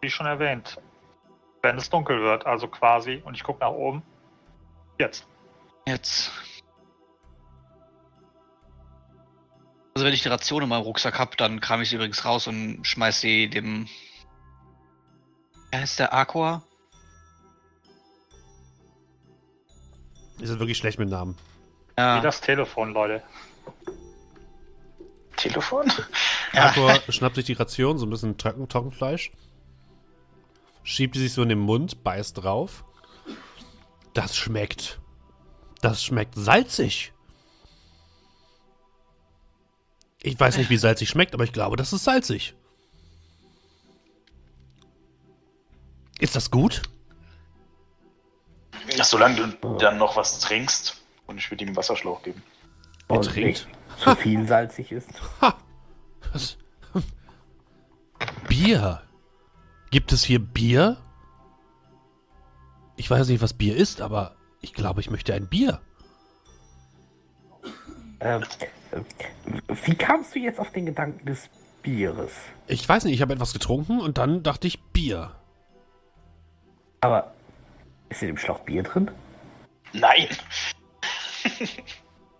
Wie 0.00 0.10
schon 0.10 0.26
erwähnt, 0.26 0.80
wenn 1.62 1.76
es 1.76 1.90
dunkel 1.90 2.20
wird, 2.22 2.46
also 2.46 2.68
quasi, 2.68 3.22
und 3.24 3.34
ich 3.34 3.42
gucke 3.42 3.60
nach 3.60 3.70
oben. 3.70 4.02
Jetzt. 4.98 5.26
Jetzt. 5.86 6.30
Also 9.94 10.06
wenn 10.06 10.14
ich 10.14 10.22
die 10.22 10.28
Ration 10.28 10.62
in 10.62 10.68
meinem 10.68 10.82
Rucksack 10.82 11.18
habe, 11.18 11.36
dann 11.36 11.60
kram 11.60 11.82
ich 11.82 11.90
sie 11.90 11.96
übrigens 11.96 12.24
raus 12.24 12.46
und 12.46 12.84
schmeiß 12.84 13.20
sie 13.20 13.50
dem. 13.50 13.88
Wer 15.70 15.80
heißt 15.80 15.98
der 15.98 16.14
Aqua? 16.14 16.62
Ist 20.40 20.50
das 20.52 20.58
wirklich 20.60 20.78
schlecht 20.78 20.98
mit 20.98 21.08
Namen? 21.08 21.36
Wie 21.98 22.02
Ja, 22.02 22.20
das 22.20 22.40
Telefon, 22.40 22.92
Leute. 22.92 23.24
Telefon? 25.36 25.92
Ja. 26.52 26.66
Arthur 26.66 27.02
schnappt 27.08 27.34
sich 27.34 27.46
die 27.46 27.54
Ration, 27.54 27.98
so 27.98 28.06
ein 28.06 28.10
bisschen 28.10 28.38
Trocken 28.38 28.68
Trockenfleisch, 28.68 29.32
schiebt 30.84 31.16
die 31.16 31.18
sich 31.18 31.32
so 31.32 31.42
in 31.42 31.48
den 31.48 31.58
Mund, 31.58 32.04
beißt 32.04 32.40
drauf. 32.40 32.84
Das 34.14 34.36
schmeckt. 34.36 35.00
Das 35.80 36.04
schmeckt 36.04 36.36
salzig. 36.36 37.12
Ich 40.22 40.38
weiß 40.38 40.56
nicht, 40.56 40.70
wie 40.70 40.76
salzig 40.76 41.08
schmeckt, 41.08 41.34
aber 41.34 41.42
ich 41.42 41.52
glaube, 41.52 41.76
das 41.76 41.92
ist 41.92 42.04
salzig. 42.04 42.54
Ist 46.20 46.36
das 46.36 46.52
gut? 46.52 46.82
Solange 49.02 49.48
du 49.48 49.76
dann 49.78 49.98
noch 49.98 50.16
was 50.16 50.38
trinkst. 50.38 51.02
Und 51.28 51.38
ich 51.38 51.50
würde 51.50 51.62
ihm 51.62 51.68
einen 51.68 51.76
Wasserschlauch 51.76 52.22
geben. 52.22 52.42
Er 53.08 53.20
trinkt. 53.20 53.68
zu 53.98 54.16
viel 54.16 54.46
salzig 54.46 54.90
ist. 54.90 55.08
Ha! 55.40 55.56
Was? 56.32 56.58
Bier. 58.48 59.00
Gibt 59.90 60.12
es 60.12 60.24
hier 60.24 60.40
Bier? 60.40 60.96
Ich 62.96 63.08
weiß 63.08 63.28
nicht, 63.28 63.40
was 63.40 63.54
Bier 63.54 63.76
ist, 63.76 64.00
aber 64.00 64.34
ich 64.60 64.74
glaube, 64.74 65.00
ich 65.00 65.10
möchte 65.10 65.32
ein 65.32 65.46
Bier. 65.46 65.80
Ähm, 68.20 68.42
äh, 68.90 69.00
wie 69.84 69.94
kamst 69.94 70.34
du 70.34 70.40
jetzt 70.40 70.58
auf 70.58 70.72
den 70.72 70.86
Gedanken 70.86 71.24
des 71.24 71.48
Bieres? 71.82 72.32
Ich 72.66 72.86
weiß 72.86 73.04
nicht, 73.04 73.14
ich 73.14 73.22
habe 73.22 73.34
etwas 73.34 73.52
getrunken 73.52 74.00
und 74.00 74.18
dann 74.18 74.42
dachte 74.42 74.66
ich 74.66 74.82
Bier. 74.82 75.32
Aber 77.00 77.32
ist 78.08 78.22
in 78.22 78.28
dem 78.28 78.38
Schlauch 78.38 78.60
Bier 78.60 78.82
drin? 78.82 79.10
Nein! 79.92 80.26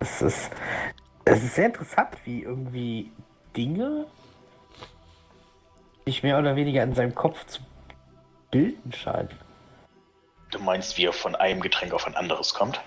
Es 0.00 0.22
ist, 0.22 0.50
es 1.24 1.42
ist 1.42 1.54
sehr 1.56 1.66
interessant, 1.66 2.10
wie 2.24 2.42
irgendwie 2.42 3.10
Dinge 3.56 4.06
sich 6.04 6.22
mehr 6.22 6.38
oder 6.38 6.56
weniger 6.56 6.82
in 6.82 6.94
seinem 6.94 7.14
Kopf 7.14 7.44
zu 7.46 7.60
bilden 8.50 8.92
scheinen. 8.92 9.30
Du 10.50 10.58
meinst, 10.60 10.96
wie 10.96 11.04
er 11.04 11.12
von 11.12 11.34
einem 11.34 11.60
Getränk 11.60 11.92
auf 11.92 12.06
ein 12.06 12.14
anderes 12.14 12.54
kommt? 12.54 12.80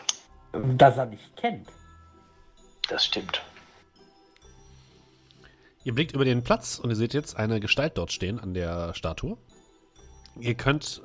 Das 0.78 0.98
er 0.98 1.06
nicht 1.06 1.36
kennt. 1.38 1.68
Das 2.90 3.06
stimmt. 3.06 3.44
Ihr 5.84 5.94
blickt 5.94 6.14
über 6.14 6.26
den 6.26 6.44
Platz 6.44 6.80
und 6.80 6.90
ihr 6.90 6.96
seht 6.96 7.14
jetzt 7.14 7.38
eine 7.38 7.60
Gestalt 7.60 7.98
dort 7.98 8.12
stehen 8.12 8.40
an 8.40 8.54
der 8.54 8.94
Statue. 8.94 9.38
Ihr 10.40 10.56
könnt 10.56 11.02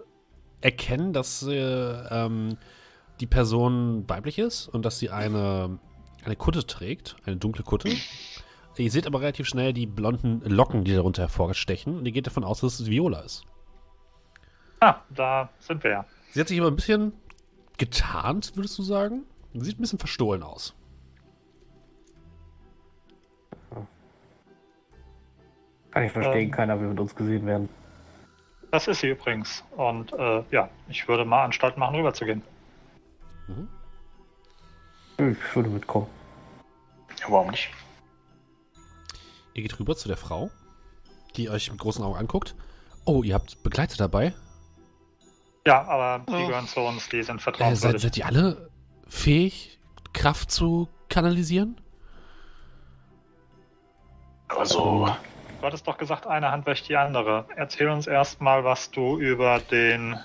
erkennen, 0.60 1.12
dass 1.12 1.42
äh, 1.42 1.54
ähm, 1.54 2.58
die 3.20 3.26
Person 3.26 4.04
weiblich 4.08 4.38
ist 4.38 4.68
und 4.68 4.84
dass 4.84 4.98
sie 4.98 5.10
eine, 5.10 5.78
eine 6.24 6.36
Kutte 6.36 6.66
trägt, 6.66 7.16
eine 7.24 7.36
dunkle 7.36 7.64
Kutte. 7.64 7.90
Ihr 8.76 8.90
seht 8.90 9.06
aber 9.06 9.20
relativ 9.20 9.46
schnell 9.46 9.72
die 9.72 9.86
blonden 9.86 10.42
Locken, 10.42 10.84
die 10.84 10.94
darunter 10.94 11.22
hervorstechen 11.22 11.98
und 11.98 12.06
ihr 12.06 12.12
geht 12.12 12.26
davon 12.26 12.44
aus, 12.44 12.60
dass 12.60 12.78
es 12.78 12.90
Viola 12.90 13.20
ist. 13.20 13.44
Ah, 14.80 14.96
da 15.10 15.48
sind 15.58 15.82
wir 15.82 15.90
ja. 15.90 16.04
Sie 16.32 16.40
hat 16.40 16.48
sich 16.48 16.60
aber 16.60 16.68
ein 16.68 16.76
bisschen 16.76 17.14
getarnt, 17.78 18.52
würdest 18.56 18.78
du 18.78 18.82
sagen? 18.82 19.22
Sie 19.54 19.64
sieht 19.64 19.78
ein 19.78 19.80
bisschen 19.82 19.98
verstohlen 19.98 20.42
aus. 20.42 20.74
Kann 25.90 26.04
ich 26.04 26.12
verstehen, 26.12 26.46
Ähm. 26.46 26.50
keiner 26.50 26.78
will 26.78 26.88
mit 26.88 27.00
uns 27.00 27.14
gesehen 27.14 27.46
werden. 27.46 27.70
Das 28.70 28.86
ist 28.86 29.00
sie 29.00 29.08
übrigens. 29.08 29.64
Und 29.76 30.12
äh, 30.12 30.42
ja, 30.50 30.68
ich 30.88 31.08
würde 31.08 31.24
mal 31.24 31.44
Anstalt 31.44 31.78
machen, 31.78 31.96
rüberzugehen. 31.96 32.42
Ich 35.18 35.54
würde 35.56 35.68
mitkommen. 35.70 36.06
Ja, 37.20 37.26
warum 37.30 37.50
nicht? 37.50 37.70
Ihr 39.54 39.62
geht 39.62 39.78
rüber 39.80 39.96
zu 39.96 40.08
der 40.08 40.16
Frau, 40.16 40.50
die 41.36 41.48
euch 41.48 41.70
mit 41.70 41.80
großen 41.80 42.04
Augen 42.04 42.16
anguckt. 42.18 42.54
Oh, 43.04 43.22
ihr 43.22 43.34
habt 43.34 43.62
Begleiter 43.62 43.96
dabei. 43.96 44.34
Ja, 45.66 45.82
aber 45.84 46.24
die 46.26 46.32
Oh. 46.34 46.46
gehören 46.46 46.66
zu 46.66 46.80
uns, 46.80 47.08
die 47.08 47.22
sind 47.22 47.36
Äh, 47.36 47.38
seid, 47.38 47.42
vertrauenswürdig. 47.42 48.02
seid 48.02 48.16
ihr 48.18 48.26
alle 48.26 48.70
fähig, 49.08 49.78
Kraft 50.12 50.50
zu 50.50 50.88
kanalisieren? 51.08 51.80
Also, 54.48 55.08
Du 55.60 55.66
hattest 55.66 55.88
doch 55.88 55.96
gesagt, 55.96 56.26
eine 56.26 56.50
Hand 56.50 56.66
wäscht 56.66 56.88
die 56.88 56.96
andere. 56.96 57.46
Erzähl 57.56 57.88
uns 57.88 58.06
erstmal, 58.06 58.62
was 58.62 58.90
du 58.90 59.18
über 59.18 59.58
den 59.58 60.16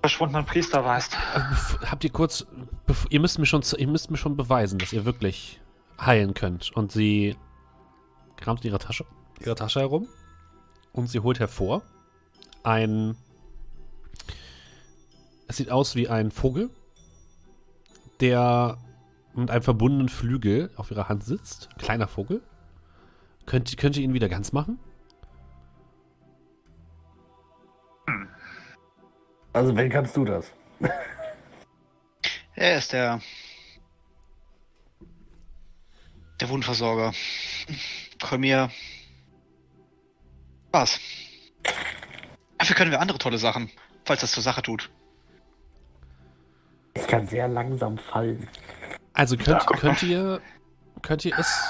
verschwundenen 0.00 0.44
Priester 0.46 0.84
weißt. 0.84 1.14
Äh, 1.14 1.86
Habt 1.86 2.04
ihr 2.04 2.10
kurz, 2.10 2.46
ihr 3.10 3.20
müsst 3.20 3.38
mir 3.38 3.46
schon, 3.46 3.62
ihr 3.76 3.88
müsst 3.88 4.10
mir 4.10 4.16
schon 4.16 4.36
beweisen, 4.36 4.78
dass 4.78 4.92
ihr 4.92 5.04
wirklich 5.04 5.60
heilen 6.00 6.34
könnt. 6.34 6.70
Und 6.74 6.92
sie 6.92 7.36
kramt 8.36 8.64
in 8.64 8.70
ihrer 8.70 8.78
Tasche, 8.78 9.04
ihrer 9.40 9.56
Tasche 9.56 9.80
herum 9.80 10.08
und 10.92 11.08
sie 11.08 11.20
holt 11.20 11.38
hervor 11.38 11.82
ein, 12.62 13.16
es 15.48 15.56
sieht 15.56 15.70
aus 15.70 15.94
wie 15.94 16.08
ein 16.08 16.30
Vogel, 16.30 16.70
der 18.20 18.78
mit 19.34 19.50
einem 19.50 19.62
verbundenen 19.62 20.08
Flügel 20.08 20.70
auf 20.76 20.90
ihrer 20.90 21.08
Hand 21.08 21.24
sitzt. 21.24 21.68
Kleiner 21.78 22.06
Vogel. 22.06 22.42
Könnt, 23.46 23.76
könnt 23.76 23.96
ihr 23.96 24.04
ihn 24.04 24.14
wieder 24.14 24.28
ganz 24.28 24.52
machen? 24.52 24.78
Also, 29.52 29.76
wenn 29.76 29.90
kannst 29.90 30.16
du 30.16 30.24
das? 30.24 30.50
er 32.54 32.78
ist 32.78 32.92
der. 32.92 33.20
Der 36.40 36.48
Wundversorger. 36.48 37.12
Kolmir. 38.20 38.70
Was? 40.72 40.98
Dafür 42.58 42.76
können 42.76 42.90
wir 42.90 43.00
andere 43.00 43.18
tolle 43.18 43.38
Sachen, 43.38 43.70
falls 44.04 44.22
das 44.22 44.32
zur 44.32 44.42
Sache 44.42 44.62
tut. 44.62 44.90
Ich 46.94 47.06
kann 47.06 47.26
sehr 47.26 47.48
langsam 47.48 47.98
fallen. 47.98 48.48
Also 49.12 49.36
könnt, 49.36 49.48
Ja, 49.48 49.58
könnt 49.58 50.02
ihr 50.02 50.40
könnt 51.02 51.24
ihr 51.24 51.38
es 51.38 51.60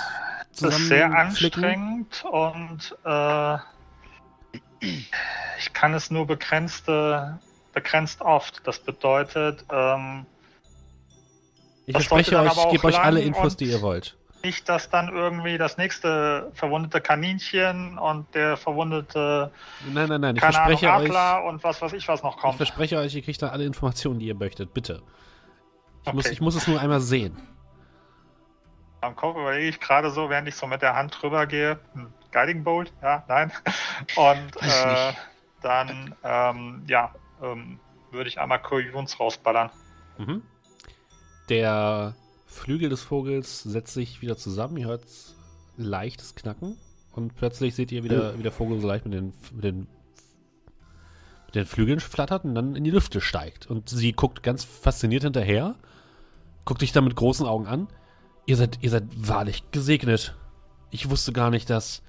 Das 0.61 0.79
ist 0.79 0.89
sehr 0.89 1.11
anstrengend 1.17 2.25
und 2.25 2.97
äh, 3.05 3.57
ich 5.59 5.73
kann 5.73 5.95
es 5.95 6.11
nur 6.11 6.27
begrenzte, 6.27 7.39
begrenzt 7.73 8.21
oft. 8.21 8.67
Das 8.67 8.79
bedeutet 8.79 9.65
ähm, 9.71 10.27
Ich 11.87 11.93
verspreche 11.93 12.39
euch, 12.39 12.53
ich 12.57 12.69
gebe 12.71 12.87
euch 12.87 12.99
alle 12.99 13.21
Infos, 13.21 13.57
die 13.57 13.67
ihr 13.67 13.83
wollt. 13.83 14.17
nicht, 14.45 14.69
dass 14.69 14.91
dann 14.91 15.09
irgendwie 15.15 15.57
das 15.59 15.77
nächste 15.79 16.51
verwundete 16.55 17.01
Kaninchen 17.01 17.97
und 17.99 18.27
der 18.35 18.57
verwundete, 18.57 19.53
Nein, 19.93 20.09
nein, 20.09 20.21
nein, 20.21 20.37
ich 20.37 20.43
keine 20.43 20.59
Ahnung, 20.61 20.79
verspreche 20.79 21.13
euch, 21.15 21.45
und 21.49 21.65
was 21.65 21.81
weiß 21.81 21.93
ich 21.93 22.09
was 22.09 22.23
noch 22.23 22.37
ich 22.37 22.43
kommt. 22.43 22.57
verspreche 22.57 22.99
euch, 22.99 23.15
ihr 23.15 23.23
kriegt 23.23 23.41
dann 23.41 23.51
alle 23.51 23.65
Informationen, 23.65 24.19
die 24.19 24.27
ihr 24.27 24.35
möchtet, 24.35 24.75
bitte. 24.75 25.03
Ich, 26.05 26.13
muss, 26.13 26.25
Okay. 26.25 26.33
ich 26.35 26.41
muss 26.41 26.57
es 26.57 26.67
nur 26.67 26.81
einmal 26.81 27.01
sehen. 27.01 27.37
Am 29.01 29.17
Kopf 29.17 29.37
überlege 29.37 29.69
ich 29.69 29.81
gerade 29.81 30.11
so, 30.11 30.29
während 30.31 30.47
ich 30.49 30.55
so 30.57 30.67
mit 30.67 30.83
der 30.83 30.95
Hand 30.95 31.17
drüber 31.21 31.47
gehe. 31.47 31.79
Hm, 31.95 32.13
Guiding 32.33 32.63
Bolt? 32.65 32.93
Ja, 33.03 33.25
nein. 33.29 33.51
Und 34.17 34.57
äh, 34.63 35.13
dann, 35.61 36.15
ähm, 36.25 36.83
ja, 36.89 37.13
ähm, 37.43 37.79
würde 38.11 38.29
ich 38.29 38.41
einmal 38.41 38.61
Coyoons 38.63 39.19
rausballern. 39.19 39.71
Mhm. 40.19 40.43
Der 41.49 42.15
Flügel 42.47 42.89
des 42.89 43.03
Vogels 43.03 43.63
setzt 43.63 43.95
sich 43.95 44.23
wieder 44.23 44.37
zusammen, 44.37 44.77
ihr 44.77 44.87
hört 44.87 45.05
leichtes 45.77 46.35
Knacken 46.35 46.77
und 47.13 47.35
plötzlich 47.35 47.75
seht 47.75 47.93
ihr 47.93 48.05
wieder, 48.05 48.39
wie 48.39 48.43
der 48.43 48.53
Vogel 48.53 48.81
so 48.81 48.87
leicht 48.87 49.05
mit 49.05 49.15
den, 49.15 49.33
mit 49.53 49.65
den 49.65 49.87
mit 51.47 51.55
den 51.55 51.67
Flügeln 51.67 52.01
flattert 52.01 52.45
und 52.45 52.55
dann 52.55 52.77
in 52.77 52.85
die 52.85 52.91
Lüfte 52.91 53.21
steigt. 53.21 53.67
Und 53.67 53.91
sie 53.91 54.13
guckt 54.13 54.43
ganz 54.43 54.65
fasziniert 54.65 55.25
hinterher, 55.25 55.75
guckt 56.65 56.81
dich 56.81 56.93
dann 56.93 57.05
mit 57.05 57.15
großen 57.15 57.47
Augen 57.47 57.67
an. 57.67 57.89
Ihr 58.47 58.57
seid, 58.57 58.79
ihr 58.81 58.89
seid 58.89 59.05
wahrlich 59.15 59.71
gesegnet. 59.71 60.35
Ich 60.91 61.11
wusste 61.11 61.33
gar 61.33 61.51
nicht, 61.51 61.69
dass 61.69 62.03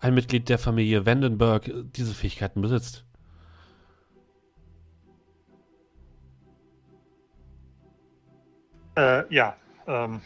ein 0.00 0.14
Mitglied 0.14 0.48
der 0.48 0.58
Familie 0.58 1.06
Vandenberg 1.06 1.70
diese 1.94 2.12
Fähigkeiten 2.12 2.60
besitzt. 2.60 3.04
Äh, 8.98 9.32
ja. 9.32 9.56
Ähm. 9.86 10.20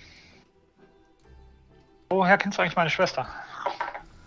Woher 2.09 2.39
kennst 2.39 2.57
du 2.57 2.63
eigentlich 2.63 2.77
meine 2.77 2.91
Schwester? 2.91 3.29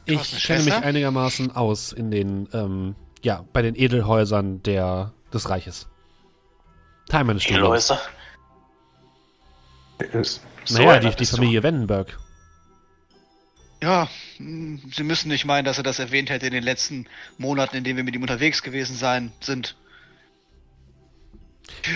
Ich 0.05 0.19
hast 0.19 0.33
eine 0.33 0.41
kenne 0.41 0.63
mich 0.63 0.85
einigermaßen 0.85 1.55
aus 1.55 1.91
in 1.91 2.11
den, 2.11 2.47
ähm, 2.53 2.95
ja, 3.23 3.43
bei 3.53 3.63
den 3.63 3.75
Edelhäusern 3.75 4.61
der, 4.61 5.13
des 5.33 5.49
Reiches. 5.49 5.87
Teil 7.09 7.23
meines 7.23 7.43
Studiums. 7.43 7.89
Edelhäuser? 9.99 10.35
So 10.65 10.77
Naja, 10.77 10.99
die, 10.99 11.09
die 11.09 11.15
bist 11.15 11.33
du. 11.33 11.37
Familie 11.37 11.63
Wendenberg. 11.63 12.19
Ja, 13.81 14.07
hm, 14.37 14.79
Sie 14.93 15.03
müssen 15.03 15.29
nicht 15.29 15.45
meinen, 15.45 15.65
dass 15.65 15.77
er 15.77 15.83
das 15.83 15.97
erwähnt 15.97 16.29
hätte 16.29 16.45
in 16.45 16.53
den 16.53 16.63
letzten 16.63 17.07
Monaten, 17.39 17.77
in 17.77 17.83
denen 17.83 17.97
wir 17.97 18.03
mit 18.03 18.15
ihm 18.15 18.21
unterwegs 18.21 18.61
gewesen 18.61 18.95
sein 18.95 19.31
sind. 19.39 19.75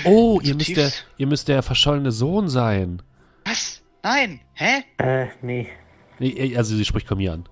Oh, 0.05 0.39
ihr 0.43 0.55
müsst, 0.55 0.75
der, 0.75 0.91
ihr 1.17 1.27
müsst 1.27 1.47
der 1.47 1.61
verschollene 1.63 2.11
Sohn 2.11 2.47
sein. 2.49 3.01
Was? 3.45 3.81
Nein? 4.03 4.39
Hä? 4.53 4.83
Äh, 4.97 5.27
nee. 5.41 5.67
Nee, 6.19 6.55
also 6.57 6.75
sie 6.75 6.85
spricht 6.85 7.07
Komier 7.07 7.33
an. 7.33 7.45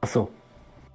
Achso. 0.00 0.30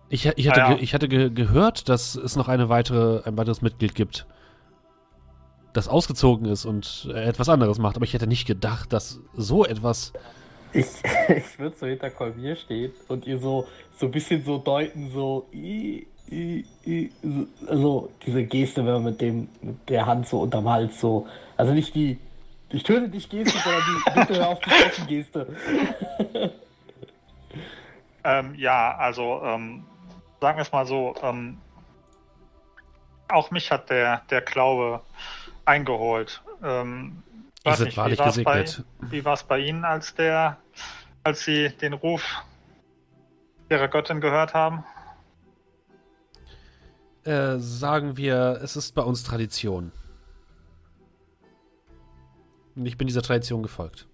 Ich, 0.10 0.26
ich 0.26 0.48
hatte, 0.50 0.64
Ah, 0.64 0.70
ja. 0.70 0.76
ge, 0.76 0.84
ich 0.84 0.94
hatte 0.94 1.08
ge, 1.08 1.30
gehört, 1.30 1.90
dass 1.90 2.16
es 2.16 2.36
noch 2.36 2.48
eine 2.48 2.70
weitere, 2.70 3.22
ein 3.28 3.38
weiteres 3.38 3.62
Mitglied 3.62 3.96
gibt, 3.96 4.26
das 5.74 5.88
ausgezogen 5.88 6.46
ist 6.48 6.66
und 6.66 7.10
etwas 7.14 7.50
anderes 7.50 7.80
macht. 7.80 7.96
Aber 7.96 8.06
ich 8.06 8.14
hätte 8.14 8.28
nicht 8.28 8.46
gedacht, 8.48 8.94
dass 8.94 9.20
so 9.34 9.66
etwas. 9.66 10.14
Ich, 10.74 10.86
ich 11.36 11.60
würde 11.60 11.76
so 11.78 11.86
hinter 11.86 12.10
Kolmier 12.12 12.56
stehen 12.56 12.92
und 13.08 13.26
ihr 13.28 13.40
so, 13.40 13.68
so 13.98 14.06
ein 14.06 14.12
bisschen 14.12 14.44
so 14.44 14.58
deuten, 14.58 15.12
so, 15.12 15.48
i, 15.54 15.58
i, 15.58 15.98
i, 15.98 16.08
so- 16.08 16.15
also 17.68 18.12
diese 18.26 18.44
Geste, 18.46 18.86
wenn 18.86 18.94
man 18.94 19.04
mit 19.04 19.22
dem, 19.22 19.48
mit 19.62 19.90
der 19.90 20.06
Hand 20.06 20.28
so 20.28 20.42
unterm 20.42 20.70
Hals 20.70 21.00
so, 21.00 21.28
also 21.56 21.74
nicht 21.74 21.94
die, 21.96 22.20
ich 22.70 22.84
töte 22.84 23.10
dich 23.10 23.30
Geste, 23.30 23.58
sondern 23.60 23.82
die 23.88 24.20
bitte 24.20 24.40
hör 24.40 24.50
auf 24.50 24.60
die 24.60 24.70
sprechen 24.70 25.08
Geste. 25.08 25.48
Ähm, 28.26 28.56
ja, 28.56 28.98
also 28.98 29.44
ähm, 29.44 29.86
sagen 30.42 30.58
wir 30.58 30.64
es 30.64 30.72
mal 30.72 30.88
so, 30.88 31.14
ähm, 31.22 31.60
auch 33.28 33.52
mich 33.52 33.70
hat 33.70 33.92
der, 33.92 34.24
der 34.32 34.42
Glaube 34.42 35.02
eingeholt. 35.66 36.42
Ähm, 36.64 37.22
weiß 37.64 37.82
nicht, 37.82 37.98
wahrlich 37.98 38.18
wie 38.18 38.24
war's 38.24 38.36
gesegnet. 38.38 38.84
Bei, 39.00 39.12
wie 39.12 39.26
war 39.26 39.34
es 39.34 39.44
bei 39.44 39.60
Ihnen, 39.60 39.86
als 39.86 40.16
der, 40.16 40.58
als 41.24 41.46
Sie 41.46 41.70
den 41.70 41.94
Ruf 41.94 42.24
Ihrer 43.70 43.88
Göttin 43.88 44.22
gehört 44.22 44.56
haben? 44.56 44.84
Äh, 47.26 47.58
sagen 47.60 48.18
wir, 48.18 48.60
es 48.64 48.76
ist 48.76 48.94
bei 48.94 49.02
uns 49.02 49.24
Tradition. 49.24 49.92
Und 52.76 52.86
ich 52.86 52.98
bin 52.98 53.08
dieser 53.08 53.22
Tradition 53.22 53.64
gefolgt. 53.64 54.08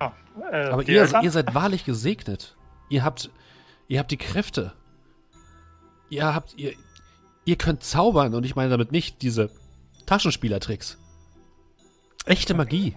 Äh, 0.00 0.68
Aber 0.68 0.82
ihr, 0.88 1.02
Eltern? 1.02 1.22
ihr 1.22 1.30
seid 1.30 1.54
wahrlich 1.54 1.84
gesegnet. 1.84 2.56
Ihr 2.88 3.04
habt, 3.04 3.30
ihr 3.88 3.98
habt 3.98 4.10
die 4.10 4.16
Kräfte. 4.16 4.72
Ihr 6.08 6.34
habt, 6.34 6.54
ihr, 6.56 6.72
ihr 7.44 7.56
könnt 7.56 7.82
zaubern 7.82 8.34
und 8.34 8.44
ich 8.44 8.56
meine 8.56 8.70
damit 8.70 8.90
nicht 8.90 9.22
diese 9.22 9.50
Taschenspielertricks. 10.06 10.98
Echte 12.24 12.54
Magie. 12.54 12.96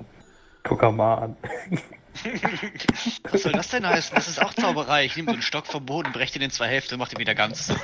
Guck 0.63 0.81
mal 0.93 1.15
an. 1.15 1.37
Was 3.31 3.43
soll 3.43 3.51
das 3.53 3.69
denn 3.69 3.85
heißen? 3.87 4.15
Das 4.15 4.27
ist 4.27 4.41
auch 4.41 4.53
Zauberei. 4.53 5.05
Ich 5.05 5.15
nehme 5.15 5.27
so 5.29 5.33
einen 5.33 5.41
Stock 5.41 5.65
vom 5.67 5.85
Boden, 5.85 6.11
breche 6.11 6.33
den 6.33 6.43
in 6.43 6.51
zwei 6.51 6.67
Hälfte 6.67 6.95
und 6.95 6.99
mache 6.99 7.11
den 7.11 7.19
wieder 7.19 7.35
ganz. 7.35 7.71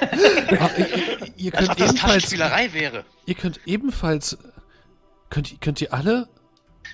Ah, 0.59 0.69
ihr, 0.77 1.31
ihr 1.37 1.55
Als 1.55 1.67
könnt 1.67 1.71
ob 1.71 1.77
das 1.77 1.89
ebenfalls, 1.89 2.01
Taschenspielerei 2.01 2.73
wäre. 2.73 3.05
ihr 3.25 3.35
könnt 3.35 3.59
ebenfalls, 3.65 4.37
könnt, 5.29 5.61
könnt 5.61 5.81
ihr 5.81 5.93
alle 5.93 6.27
Ich 6.31 6.85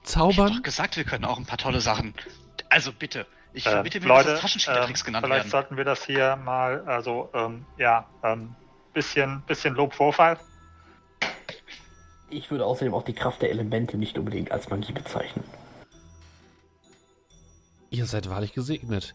hab 0.00 0.04
zaubern? 0.04 0.52
doch 0.54 0.62
gesagt, 0.62 0.96
wir 0.96 1.04
können 1.04 1.24
auch 1.24 1.38
ein 1.38 1.46
paar 1.46 1.58
tolle 1.58 1.80
Sachen. 1.80 2.14
Also 2.68 2.92
bitte. 2.92 3.26
Ich 3.52 3.66
Äh, 3.66 3.70
verbitte 3.70 4.00
mir, 4.00 4.06
Leute, 4.06 4.24
dass 4.30 4.32
das 4.34 4.40
Taschenspielertricks 4.42 5.00
ähm, 5.02 5.06
genannt 5.06 5.26
vielleicht 5.26 5.40
werden. 5.44 5.50
sollten 5.50 5.76
wir 5.76 5.84
das 5.84 6.04
hier 6.06 6.36
mal, 6.36 6.82
also 6.86 7.30
ähm, 7.34 7.64
ja, 7.78 8.06
ähm, 8.24 8.54
bisschen, 8.94 9.42
bisschen 9.46 9.74
Lob 9.74 9.94
Vorfall. 9.94 10.38
Ich 12.30 12.50
würde 12.50 12.64
außerdem 12.64 12.94
auch 12.94 13.04
die 13.04 13.12
Kraft 13.12 13.42
der 13.42 13.50
Elemente 13.50 13.98
nicht 13.98 14.16
unbedingt 14.18 14.50
als 14.50 14.70
Magie 14.70 14.92
bezeichnen. 14.92 15.44
Ihr 17.92 18.06
seid 18.06 18.30
wahrlich 18.30 18.54
gesegnet. 18.54 19.14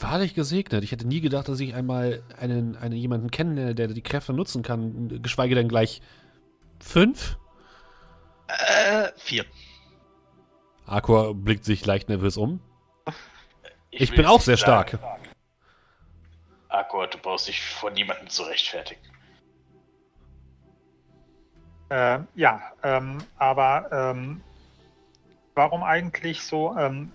Wahrlich 0.00 0.34
gesegnet. 0.34 0.82
Ich 0.82 0.90
hätte 0.90 1.06
nie 1.06 1.20
gedacht, 1.20 1.48
dass 1.48 1.60
ich 1.60 1.72
einmal 1.72 2.24
einen, 2.36 2.76
einen 2.76 2.96
jemanden 2.96 3.30
kenne, 3.30 3.76
der 3.76 3.86
die 3.86 4.02
Kräfte 4.02 4.32
nutzen 4.32 4.64
kann, 4.64 5.22
geschweige 5.22 5.54
denn 5.54 5.68
gleich 5.68 6.02
fünf. 6.80 7.38
Äh, 8.48 9.08
vier. 9.16 9.44
Aqua 10.86 11.32
blickt 11.32 11.64
sich 11.64 11.86
leicht 11.86 12.08
nervös 12.08 12.36
um. 12.36 12.60
Ich, 13.90 14.10
will 14.10 14.16
bin 14.16 14.26
auch 14.26 14.40
sehr 14.40 14.56
sagen, 14.56 14.98
stark. 14.98 15.20
Akku, 16.70 17.06
du 17.06 17.18
brauchst 17.18 17.46
dich 17.46 17.62
vor 17.62 17.92
niemandem 17.92 18.28
zu 18.28 18.42
rechtfertigen. 18.42 19.00
Äh, 21.88 22.18
ja, 22.34 22.72
ähm, 22.82 23.18
aber 23.36 23.88
ähm, 23.92 24.42
warum 25.54 25.84
eigentlich 25.84 26.42
so? 26.42 26.76
Ähm, 26.76 27.12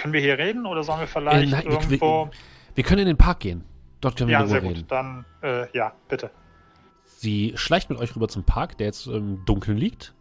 können 0.00 0.12
wir 0.12 0.20
hier 0.20 0.38
reden 0.38 0.66
oder 0.66 0.82
sollen 0.82 1.00
wir 1.00 1.06
vielleicht 1.06 1.42
Äh, 1.42 1.46
nein, 1.46 1.64
wir- 1.64 1.72
irgendwo? 1.72 2.30
Wir 2.74 2.84
können 2.84 3.00
in 3.00 3.06
den 3.08 3.16
Park 3.16 3.40
gehen. 3.40 3.64
Dort 4.00 4.16
können 4.16 4.28
wir 4.28 4.38
ja, 4.38 4.46
sehr 4.46 4.60
gut. 4.60 4.70
reden. 4.76 4.84
Dann 4.88 5.24
äh, 5.42 5.66
ja, 5.76 5.92
bitte. 6.08 6.30
Sie 7.04 7.52
schleicht 7.56 7.90
mit 7.90 7.98
euch 7.98 8.14
rüber 8.14 8.28
zum 8.28 8.44
Park, 8.44 8.78
der 8.78 8.86
jetzt 8.86 9.06
im 9.08 9.44
Dunkeln 9.44 9.76
liegt. 9.76 10.14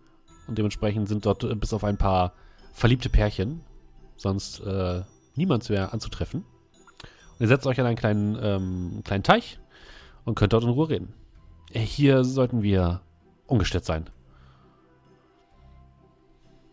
Und 0.47 0.57
dementsprechend 0.57 1.07
sind 1.07 1.25
dort 1.25 1.43
äh, 1.43 1.53
bis 1.55 1.73
auf 1.73 1.83
ein 1.83 1.97
paar 1.97 2.33
verliebte 2.73 3.09
Pärchen 3.09 3.61
sonst 4.15 4.59
äh, 4.61 5.03
niemand 5.35 5.69
mehr 5.69 5.93
anzutreffen. 5.93 6.41
Und 6.41 7.41
ihr 7.41 7.47
setzt 7.47 7.67
euch 7.67 7.79
an 7.79 7.85
einen 7.85 7.97
kleinen, 7.97 8.37
ähm, 8.41 9.01
kleinen 9.03 9.23
Teich 9.23 9.59
und 10.25 10.33
könnt 10.35 10.53
dort 10.53 10.63
in 10.63 10.69
Ruhe 10.69 10.89
reden. 10.89 11.13
Äh, 11.71 11.81
Hier 11.81 12.23
sollten 12.23 12.63
wir 12.63 13.01
ungestört 13.45 13.85
sein. 13.85 14.09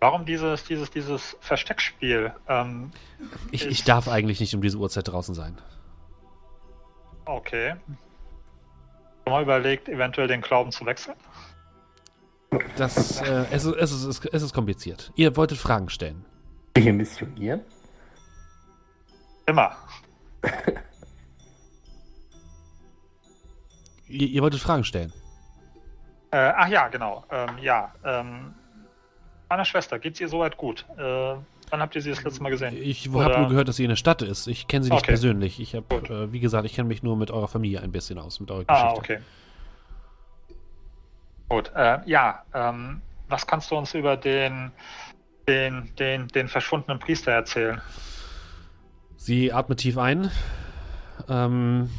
Warum 0.04 0.26
dieses, 0.26 0.64
dieses, 0.64 0.90
dieses 0.90 1.34
Versteckspiel? 1.40 2.30
Ähm, 2.46 2.90
Ich, 3.52 3.64
Ich- 3.64 3.70
ich 3.70 3.84
darf 3.84 4.06
eigentlich 4.06 4.38
nicht 4.38 4.54
um 4.54 4.60
diese 4.60 4.76
Uhrzeit 4.76 5.08
draußen 5.08 5.34
sein. 5.34 5.56
okay. 7.24 7.76
Mal 9.24 9.42
überlegt, 9.42 9.88
eventuell 9.88 10.28
den 10.28 10.42
Glauben 10.42 10.72
zu 10.72 10.84
wechseln? 10.84 11.16
Das, 12.76 13.22
äh, 13.22 13.46
es, 13.50 13.64
ist, 13.64 13.74
es, 13.76 13.92
ist, 14.04 14.26
es 14.26 14.42
ist 14.42 14.52
kompliziert. 14.52 15.10
Ihr 15.16 15.34
wolltet 15.38 15.56
Fragen 15.56 15.88
stellen. 15.88 16.26
Wir 16.74 16.82
hier 16.82 16.92
missionieren? 16.92 17.62
Immer. 19.46 19.74
Ihr, 24.08 24.28
ihr 24.28 24.42
wolltet 24.42 24.60
Fragen 24.60 24.84
stellen. 24.84 25.14
Äh, 26.30 26.52
ach 26.54 26.68
ja, 26.68 26.88
genau. 26.88 27.24
Ähm, 27.30 27.56
ja. 27.62 27.90
Ähm, 28.04 28.54
meiner 29.54 29.64
Schwester, 29.64 29.98
geht's 30.00 30.20
ihr 30.20 30.28
soweit 30.28 30.56
gut? 30.56 30.84
Äh, 30.96 31.00
wann 31.00 31.80
habt 31.80 31.94
ihr 31.94 32.02
sie 32.02 32.10
das 32.10 32.22
letzte 32.24 32.42
Mal 32.42 32.50
gesehen? 32.50 32.76
Ich 32.76 33.08
habe 33.08 33.38
nur 33.38 33.48
gehört, 33.48 33.68
dass 33.68 33.76
sie 33.76 33.84
in 33.84 33.88
der 33.88 33.96
Stadt 33.96 34.20
ist. 34.22 34.48
Ich 34.48 34.66
kenne 34.66 34.84
sie 34.84 34.90
nicht 34.90 35.02
Okay. 35.02 35.12
persönlich. 35.12 35.60
Ich 35.60 35.74
habe, 35.76 35.94
äh, 35.96 36.32
wie 36.32 36.40
gesagt, 36.40 36.66
ich 36.66 36.74
kenne 36.74 36.88
mich 36.88 37.02
nur 37.04 37.16
mit 37.16 37.30
eurer 37.30 37.46
Familie 37.46 37.80
ein 37.80 37.92
bisschen 37.92 38.18
aus, 38.18 38.40
mit 38.40 38.50
eurer 38.50 38.64
Ah, 38.66 38.92
Geschichte. 38.94 38.98
okay. 38.98 39.18
Gut, 41.48 41.70
äh, 41.76 41.98
ja, 42.06 42.42
ähm, 42.52 43.00
was 43.28 43.46
kannst 43.46 43.70
du 43.70 43.76
uns 43.76 43.94
über 43.94 44.16
den, 44.16 44.72
den, 45.46 45.94
den, 46.00 46.26
den 46.28 46.48
verschwundenen 46.48 46.98
Priester 46.98 47.30
erzählen? 47.30 47.80
Sie 49.16 49.52
atmet 49.52 49.78
tief 49.78 49.98
ein. 49.98 50.30
Ähm, 51.28 51.90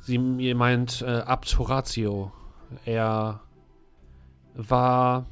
sie 0.00 0.18
meint 0.54 1.02
äh, 1.02 1.06
Abt 1.06 1.58
Horatio. 1.58 2.30
Er 2.84 3.40
war 4.54 5.26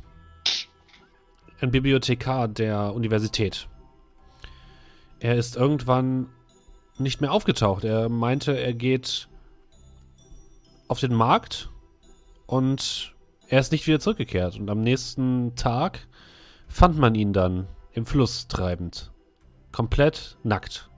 ein 1.60 1.70
Bibliothekar 1.70 2.48
der 2.48 2.94
Universität. 2.94 3.68
Er 5.20 5.36
ist 5.36 5.56
irgendwann 5.56 6.28
nicht 6.98 7.20
mehr 7.20 7.32
aufgetaucht. 7.32 7.85
Er 7.85 8.09
meinte, 8.09 8.59
er 8.59 8.74
geht 8.74 9.28
auf 10.86 11.01
den 11.01 11.14
Markt 11.14 11.70
und 12.47 13.14
er 13.48 13.60
ist 13.60 13.72
nicht 13.72 13.86
wieder 13.86 14.01
zurückgekehrt. 14.01 14.59
Und 14.59 14.70
am 14.70 14.82
nächsten 14.82 15.55
Tag 15.56 16.06
fand 16.68 16.98
man 16.98 17.14
ihn 17.14 17.32
dann 17.32 17.66
im 17.93 18.06
Fluss 18.06 18.47
treibend. 18.48 19.10
Komplett 19.72 20.39
nackt. 20.43 20.89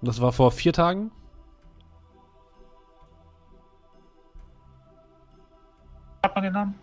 Das 0.00 0.20
war 0.20 0.32
vor 0.32 0.52
vier 0.52 0.72
Tagen. 0.72 1.10
Hat 6.22 6.34
man 6.34 6.44
den 6.44 6.52
Namen? 6.52 6.74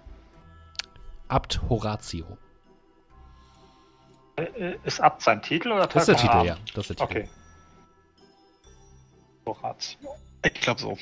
Abt 1.27 1.61
Horatio. 1.69 2.37
Äh, 4.37 4.43
äh, 4.43 4.79
Ist 4.83 5.01
Abt 5.01 5.21
sein 5.21 5.41
Titel 5.41 5.71
oder 5.71 5.87
Das 5.87 6.07
ist 6.07 6.07
der 6.07 6.17
Titel, 6.17 6.45
ja. 6.45 6.57
Das 6.73 6.89
ist 6.89 6.99
der 6.99 7.07
Titel. 7.07 7.19
Okay. 7.19 7.29
Horatio. 9.45 10.15
Ich 10.43 10.53
glaube 10.61 10.79
so. 10.79 10.97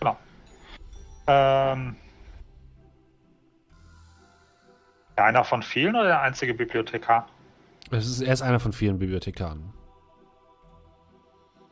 Genau. 0.00 0.16
Ähm, 1.26 1.96
einer 5.16 5.44
von 5.44 5.62
vielen 5.62 5.94
oder 5.94 6.06
der 6.06 6.22
einzige 6.22 6.54
Bibliothekar? 6.54 7.28
Es 7.90 8.06
ist, 8.06 8.22
er 8.22 8.32
ist 8.32 8.42
einer 8.42 8.60
von 8.60 8.72
vielen 8.72 8.98
Bibliothekaren. 8.98 9.72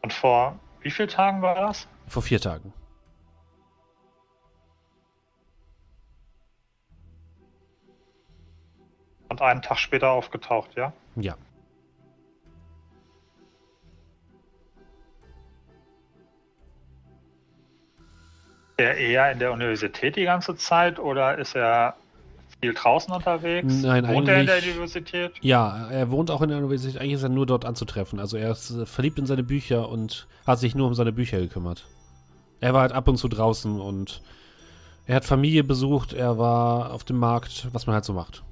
Und 0.02 0.12
vor 0.12 0.58
wie 0.80 0.90
vielen 0.90 1.08
Tagen 1.08 1.42
war 1.42 1.54
das? 1.54 1.88
Vor 2.06 2.22
vier 2.22 2.40
Tagen. 2.40 2.72
Und 9.28 9.42
einen 9.42 9.62
Tag 9.62 9.78
später 9.78 10.10
aufgetaucht, 10.10 10.70
ja? 10.76 10.92
Ja. 11.16 11.34
Ist 18.76 18.84
er 18.84 18.96
eher 18.96 19.32
in 19.32 19.38
der 19.38 19.52
Universität 19.52 20.16
die 20.16 20.24
ganze 20.24 20.56
Zeit 20.56 20.98
oder 20.98 21.36
ist 21.36 21.56
er 21.56 21.96
viel 22.60 22.74
draußen 22.74 23.12
unterwegs? 23.12 23.82
Nein, 23.82 24.06
Wohnt 24.08 24.28
er 24.28 24.40
in 24.40 24.46
der 24.46 24.62
Universität? 24.62 25.32
Ja, 25.40 25.88
er 25.90 26.10
wohnt 26.10 26.30
auch 26.30 26.42
in 26.42 26.48
der 26.48 26.58
Universität. 26.58 27.00
Eigentlich 27.00 27.14
ist 27.14 27.22
er 27.22 27.28
nur 27.28 27.46
dort 27.46 27.64
anzutreffen. 27.64 28.18
Also 28.18 28.36
er 28.36 28.50
ist 28.50 28.70
äh, 28.70 28.86
verliebt 28.86 29.18
in 29.18 29.26
seine 29.26 29.42
Bücher 29.42 29.88
und 29.88 30.26
hat 30.46 30.58
sich 30.58 30.74
nur 30.74 30.86
um 30.86 30.94
seine 30.94 31.12
Bücher 31.12 31.38
gekümmert. 31.38 31.86
Er 32.60 32.72
war 32.74 32.82
halt 32.82 32.92
ab 32.92 33.06
und 33.08 33.16
zu 33.16 33.28
draußen 33.28 33.80
und 33.80 34.22
er 35.06 35.16
hat 35.16 35.24
Familie 35.24 35.64
besucht, 35.64 36.12
er 36.12 36.38
war 36.38 36.92
auf 36.92 37.04
dem 37.04 37.18
Markt, 37.18 37.68
was 37.72 37.86
man 37.86 37.94
halt 37.94 38.04
so 38.04 38.12
macht. 38.12 38.42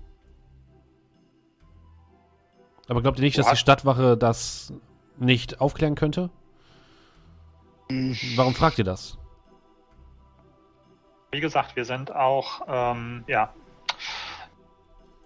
Aber 2.89 3.03
glaubt 3.03 3.19
ihr 3.19 3.25
nicht, 3.25 3.39
dass 3.39 3.51
die 3.51 3.57
Stadtwache 3.57 4.17
das 4.17 4.73
nicht 5.19 5.61
aufklären 5.61 5.95
könnte? 5.95 6.31
Warum 8.37 8.55
fragt 8.55 8.79
ihr 8.79 8.85
das? 8.85 9.19
Wie 11.33 11.41
gesagt, 11.41 11.77
wir 11.77 11.85
sind 11.85 12.15
auch, 12.15 12.63
ähm, 12.69 13.25
ja. 13.27 13.53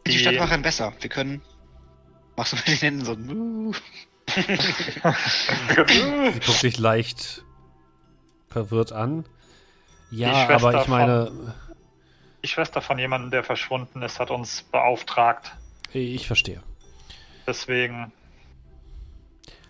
Die 0.07 0.19
Stadtwache 0.19 0.59
besser. 0.59 0.93
Wir 1.01 1.11
können. 1.11 1.43
Machst 2.37 2.53
du 2.53 2.57
mit 2.57 2.69
den 2.69 2.77
Händen 2.77 3.05
so 3.05 3.12
ein. 3.12 3.74
Sie 6.32 6.41
guckt 6.41 6.62
dich 6.62 6.78
leicht 6.78 7.45
verwirrt 8.49 8.93
an. 8.93 9.27
Ja, 10.11 10.47
Die 10.47 10.55
aber 10.55 10.81
ich 10.81 10.89
meine, 10.89 11.55
Die 12.43 12.49
Schwester 12.49 12.81
von 12.81 12.99
jemandem, 12.99 13.31
der 13.31 13.45
verschwunden 13.45 14.03
ist, 14.03 14.19
hat 14.19 14.31
uns 14.31 14.62
beauftragt. 14.62 15.53
ich 15.93 16.27
verstehe. 16.27 16.62
Deswegen 17.51 18.12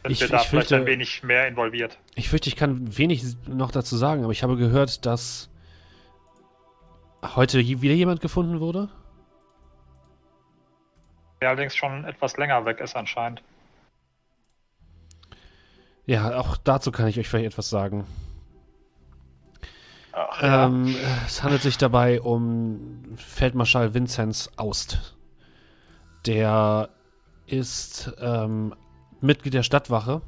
sind 0.03 0.13
Ich- 0.13 0.21
wir 0.21 0.29
da 0.29 0.37
ich 0.43 0.49
vielleicht 0.49 0.69
fürchte- 0.69 0.77
ein 0.77 0.85
wenig 0.87 1.23
mehr 1.23 1.49
involviert. 1.49 1.99
Ich 2.15 2.29
fürchte, 2.29 2.51
ich 2.51 2.57
kann 2.57 2.99
wenig 2.99 3.23
noch 3.47 3.71
dazu 3.71 3.97
sagen, 3.97 4.23
aber 4.23 4.33
ich 4.33 4.43
habe 4.43 4.59
gehört, 4.59 5.07
dass 5.07 5.49
heute 7.23 7.59
wieder 7.59 7.95
jemand 7.95 8.21
gefunden 8.21 8.61
wurde. 8.61 8.91
Der 11.41 11.49
allerdings 11.49 11.75
schon 11.75 12.05
etwas 12.05 12.37
länger 12.37 12.67
weg 12.67 12.81
ist 12.81 12.95
anscheinend. 12.97 13.43
Ja, 16.05 16.37
auch 16.39 16.59
dazu 16.59 16.93
kann 16.93 17.07
ich 17.09 17.19
euch 17.19 17.29
vielleicht 17.31 17.47
etwas 17.53 17.71
sagen. 17.71 18.07
Ach, 20.13 20.43
ja. 20.43 20.67
Ähm, 20.67 20.95
es 21.25 21.43
handelt 21.43 21.63
sich 21.63 21.79
dabei 21.79 22.21
um 22.21 23.17
Feldmarschall 23.17 23.95
Vinzenz 23.95 24.51
Aust. 24.57 25.17
Der 26.27 26.91
ist 27.51 28.13
ähm, 28.21 28.75
Mitglied 29.21 29.55
der 29.55 29.63
Stadtwache 29.63 30.23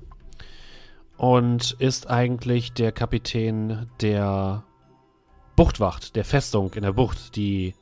und 1.16 1.72
ist 1.78 2.10
eigentlich 2.10 2.72
der 2.72 2.92
Kapitän 2.92 3.88
der 4.00 4.64
Buchtwacht, 5.56 6.16
der 6.16 6.24
Festung 6.24 6.72
in 6.74 6.82
der 6.82 6.92
Bucht, 6.92 7.36
die 7.36 7.74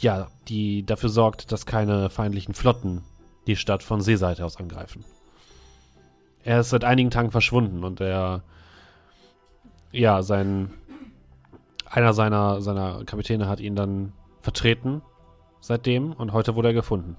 ja, 0.00 0.28
die 0.48 0.84
dafür 0.84 1.08
sorgt, 1.08 1.52
dass 1.52 1.66
keine 1.66 2.10
feindlichen 2.10 2.54
Flotten 2.54 3.02
die 3.46 3.56
Stadt 3.56 3.82
von 3.82 4.00
Seeseite 4.00 4.44
aus 4.44 4.56
angreifen. 4.56 5.04
Er 6.44 6.60
ist 6.60 6.70
seit 6.70 6.84
einigen 6.84 7.10
Tagen 7.10 7.30
verschwunden 7.30 7.84
und 7.84 8.00
er 8.00 8.42
ja, 9.92 10.22
sein 10.22 10.72
einer 11.86 12.14
seiner 12.14 12.62
seiner 12.62 13.04
Kapitäne 13.04 13.48
hat 13.48 13.60
ihn 13.60 13.76
dann 13.76 14.12
vertreten 14.40 15.02
seitdem 15.60 16.12
und 16.12 16.32
heute 16.32 16.56
wurde 16.56 16.68
er 16.68 16.74
gefunden. 16.74 17.16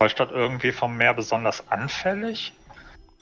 Neustadt 0.00 0.30
irgendwie 0.30 0.72
vom 0.72 0.96
Meer 0.96 1.14
besonders 1.14 1.68
anfällig? 1.68 2.52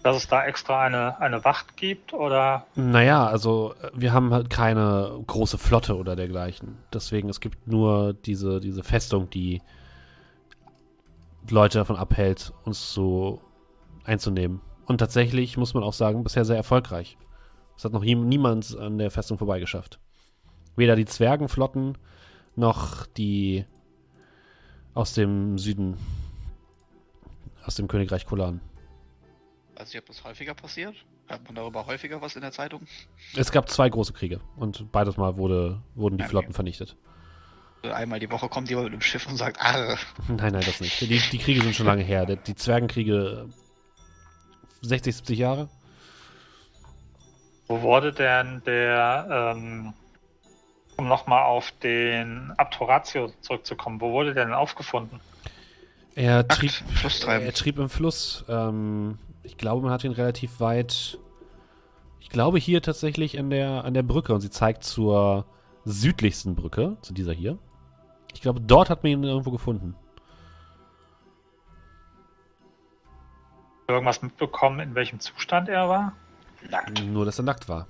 Dass 0.03 0.17
es 0.17 0.29
da 0.29 0.45
extra 0.45 0.83
eine, 0.83 1.21
eine 1.21 1.45
Wacht 1.45 1.77
gibt 1.77 2.13
oder 2.13 2.67
Naja, 2.77 3.27
also 3.27 3.75
äh, 3.83 3.91
wir 3.95 4.13
haben 4.13 4.33
halt 4.33 4.51
keine 4.51 5.19
große 5.27 5.59
Flotte 5.59 5.97
oder 5.97 6.15
dergleichen. 6.15 6.79
Deswegen, 6.93 7.29
es 7.29 7.41
gibt 7.41 7.67
nur 7.67 8.13
diese, 8.13 8.61
diese 8.61 8.85
Festung, 8.85 9.31
die 9.31 9.63
Leute 11.51 11.79
davon 11.79 11.97
abhält, 11.97 12.53
uns 12.65 12.93
so 12.93 13.41
einzunehmen. 14.05 14.61
Und 14.87 14.99
tatsächlich 14.99 15.57
muss 15.57 15.75
man 15.75 15.83
auch 15.83 15.93
sagen, 15.93 16.23
bisher 16.23 16.45
sehr 16.45 16.57
erfolgreich. 16.57 17.17
Es 17.77 17.85
hat 17.85 17.93
noch 17.93 18.03
nie, 18.03 18.15
niemand 18.15 18.77
an 18.79 18.99
der 18.99 19.11
Festung 19.11 19.39
vorbeigeschafft. 19.39 19.99
Weder 20.77 20.97
die 20.97 21.05
Zwergenflotten 21.05 21.99
noch 22.55 23.07
die 23.07 23.65
aus 24.95 25.13
dem 25.13 25.59
Süden, 25.59 25.97
aus 27.67 27.75
dem 27.75 27.89
Königreich 27.89 28.27
Kulan. 28.27 28.61
Weiß 29.77 29.89
nicht, 29.93 29.99
ob 29.99 30.07
das 30.07 30.25
häufiger 30.25 30.55
passiert. 30.55 30.95
Hört 31.28 31.45
man 31.45 31.55
darüber 31.57 31.86
häufiger 31.86 32.23
was 32.23 32.36
in 32.36 32.43
der 32.43 32.53
Zeitung? 32.53 32.83
Es 33.36 33.51
gab 33.51 33.69
zwei 33.69 33.89
große 33.89 34.12
Kriege 34.12 34.41
und 34.57 34.91
beides 34.93 35.17
Mal 35.17 35.36
wurde, 35.36 35.83
wurden 35.95 36.17
die 36.19 36.23
Okay. 36.25 36.31
Flotten 36.31 36.53
vernichtet. 36.53 36.97
Einmal 37.83 38.19
die 38.19 38.31
Woche 38.31 38.49
kommt 38.49 38.69
jemand 38.69 38.86
mit 38.86 38.95
einem 38.95 39.03
Schiff 39.03 39.27
und 39.28 39.36
sagt, 39.36 39.61
ah, 39.61 39.97
Nein, 40.28 40.53
nein, 40.53 40.62
das 40.65 40.81
nicht. 40.81 41.01
Die, 41.01 41.07
die 41.19 41.39
Kriege 41.39 41.61
sind 41.62 41.75
schon 41.75 41.86
lange 41.86 42.03
her. 42.03 42.27
Die, 42.27 42.36
die 42.36 42.55
Zwergenkriege 42.55 43.49
60, 44.83 45.17
70 45.17 45.39
Jahre. 45.39 45.69
wo 47.69 47.83
wurde 47.83 48.12
denn 48.12 48.62
der, 48.67 49.55
ähm, 49.57 49.93
um 50.97 51.07
nochmal 51.09 51.43
auf 51.45 51.73
den 51.83 52.53
Abtoratio 52.57 53.33
zurückzukommen, 53.41 54.01
wo 54.01 54.12
wurde 54.12 54.33
der 54.35 54.45
denn 54.47 54.55
aufgefunden? 54.55 55.20
Er 56.17 56.39
Akt, 56.39 56.53
trieb, 56.53 56.70
Flusstreiben. 56.70 57.47
er 57.47 57.53
trieb 57.53 57.78
im 57.78 57.91
Fluss. 57.91 58.45
Ähm, 58.49 59.19
ich 59.43 59.59
glaube, 59.59 59.83
man 59.83 59.93
hat 59.93 60.03
ihn 60.03 60.12
relativ 60.12 60.61
weit. 60.61 61.19
Ich 62.20 62.31
glaube 62.31 62.59
hier 62.59 62.83
tatsächlich 62.83 63.39
an 63.39 63.51
der, 63.51 63.85
an 63.85 63.93
der 63.95 64.03
Brücke 64.03 64.35
und 64.35 64.41
sie 64.41 64.51
zeigt 64.51 64.83
zur 64.83 65.45
südlichsten 65.85 66.57
Brücke, 66.57 66.97
zu 67.03 67.12
dieser 67.12 67.33
hier. 67.33 67.59
Ich 68.35 68.41
glaube, 68.41 68.61
dort 68.61 68.89
hat 68.91 69.03
man 69.03 69.12
ihn 69.12 69.25
irgendwo 69.25 69.51
gefunden. 69.51 69.95
Irgendwas 73.86 74.23
mitbekommen, 74.23 74.81
in 74.81 74.95
welchem 74.95 75.20
Zustand 75.20 75.69
er 75.69 75.89
war? 75.89 76.12
Nackt. 76.70 77.05
Nur, 77.05 77.27
dass 77.27 77.39
er 77.39 77.45
nackt 77.45 77.69
war. 77.69 77.86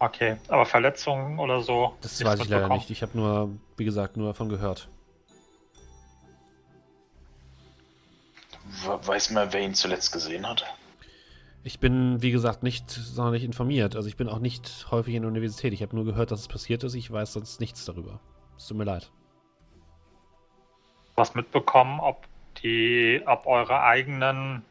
Okay, 0.00 0.36
aber 0.48 0.66
Verletzungen 0.66 1.38
oder 1.38 1.62
so? 1.62 1.94
Das 2.00 2.22
weiß 2.22 2.40
ich 2.40 2.48
leider 2.48 2.68
nicht. 2.68 2.90
Ich 2.90 3.02
habe 3.02 3.16
nur, 3.16 3.50
wie 3.76 3.84
gesagt, 3.84 4.16
nur 4.16 4.26
davon 4.26 4.48
gehört. 4.48 4.88
Weiß 9.04 9.30
man, 9.30 9.52
wer 9.52 9.60
ihn 9.60 9.74
zuletzt 9.74 10.12
gesehen 10.12 10.46
hat? 10.46 10.64
Ich 11.64 11.80
bin, 11.80 12.22
wie 12.22 12.30
gesagt, 12.30 12.62
nicht 12.62 12.88
sonderlich 12.90 13.44
informiert. 13.44 13.96
Also 13.96 14.08
ich 14.08 14.16
bin 14.16 14.28
auch 14.28 14.38
nicht 14.38 14.86
häufig 14.90 15.14
in 15.14 15.22
der 15.22 15.30
Universität. 15.30 15.72
Ich 15.72 15.82
habe 15.82 15.94
nur 15.96 16.04
gehört, 16.04 16.30
dass 16.30 16.40
es 16.40 16.48
passiert 16.48 16.84
ist. 16.84 16.94
Ich 16.94 17.10
weiß 17.10 17.32
sonst 17.32 17.60
nichts 17.60 17.84
darüber. 17.84 18.20
Es 18.56 18.66
tut 18.68 18.76
mir 18.76 18.84
leid. 18.84 19.10
was 21.16 21.34
mitbekommen, 21.34 22.00
ob 22.00 22.26
die, 22.62 23.20
ob 23.26 23.46
eure 23.46 23.82
eigenen, 23.82 24.64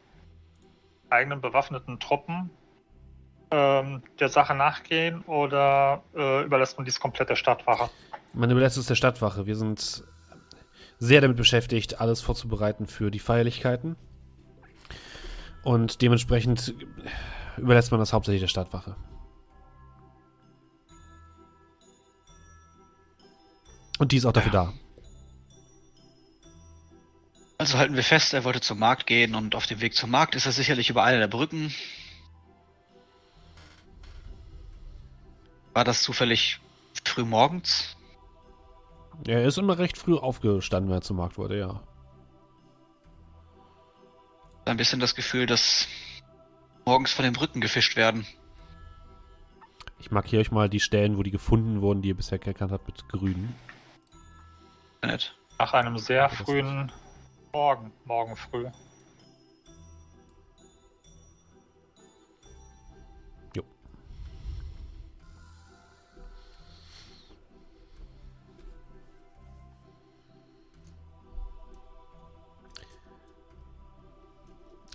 eigenen 1.10 1.40
bewaffneten 1.40 2.00
Truppen 2.00 2.50
ähm, 3.50 4.02
der 4.18 4.28
Sache 4.28 4.54
nachgehen 4.54 5.22
oder 5.22 6.02
äh, 6.16 6.44
überlässt 6.44 6.78
man 6.78 6.84
dies 6.84 6.98
komplett 6.98 7.28
der 7.30 7.36
Stadtwache? 7.36 7.90
Man 8.32 8.50
überlässt 8.50 8.76
es 8.76 8.86
der 8.86 8.94
Stadtwache. 8.94 9.46
Wir 9.46 9.56
sind 9.56 10.04
sehr 10.98 11.20
damit 11.20 11.36
beschäftigt, 11.36 12.00
alles 12.00 12.20
vorzubereiten 12.20 12.86
für 12.86 13.10
die 13.10 13.18
Feierlichkeiten. 13.18 13.96
Und 15.62 16.02
dementsprechend 16.02 16.74
überlässt 17.56 17.90
man 17.90 18.00
das 18.00 18.12
hauptsächlich 18.12 18.42
der 18.42 18.48
Stadtwache. 18.48 18.96
Und 23.98 24.12
die 24.12 24.16
ist 24.16 24.24
auch 24.24 24.32
dafür 24.32 24.52
da. 24.52 24.72
Also 27.58 27.76
halten 27.76 27.96
wir 27.96 28.04
fest, 28.04 28.32
er 28.34 28.44
wollte 28.44 28.60
zum 28.60 28.78
Markt 28.78 29.08
gehen 29.08 29.34
und 29.34 29.56
auf 29.56 29.66
dem 29.66 29.80
Weg 29.80 29.96
zum 29.96 30.10
Markt 30.10 30.36
ist 30.36 30.46
er 30.46 30.52
sicherlich 30.52 30.90
über 30.90 31.02
eine 31.02 31.18
der 31.18 31.26
Brücken. 31.26 31.74
War 35.74 35.82
das 35.84 36.02
zufällig 36.02 36.60
früh 37.04 37.24
morgens? 37.24 37.97
Er 39.26 39.44
ist 39.44 39.58
immer 39.58 39.78
recht 39.78 39.98
früh 39.98 40.16
aufgestanden, 40.16 40.90
wenn 40.90 40.98
er 40.98 41.02
zum 41.02 41.16
Markt 41.16 41.38
wurde, 41.38 41.58
ja. 41.58 41.80
Ein 44.64 44.76
bisschen 44.76 45.00
das 45.00 45.14
Gefühl, 45.14 45.46
dass 45.46 45.88
morgens 46.84 47.12
von 47.12 47.24
den 47.24 47.32
Brücken 47.32 47.60
gefischt 47.60 47.96
werden. 47.96 48.26
Ich 49.98 50.10
markiere 50.10 50.40
euch 50.40 50.50
mal 50.50 50.68
die 50.68 50.80
Stellen, 50.80 51.18
wo 51.18 51.22
die 51.22 51.30
gefunden 51.30 51.80
wurden, 51.80 52.02
die 52.02 52.08
ihr 52.08 52.16
bisher 52.16 52.38
gekannt 52.38 52.72
habt, 52.72 52.86
mit 52.86 53.08
grün. 53.08 53.54
Nett. 55.02 55.34
Nach 55.58 55.72
einem 55.72 55.98
sehr 55.98 56.28
frühen 56.28 56.92
Morgen, 57.52 57.92
morgen 58.04 58.36
früh. 58.36 58.66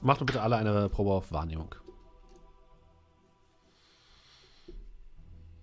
Macht 0.04 0.20
doch 0.20 0.26
bitte 0.26 0.42
alle 0.42 0.58
eine 0.58 0.90
Probe 0.90 1.12
auf 1.12 1.32
Wahrnehmung. 1.32 1.74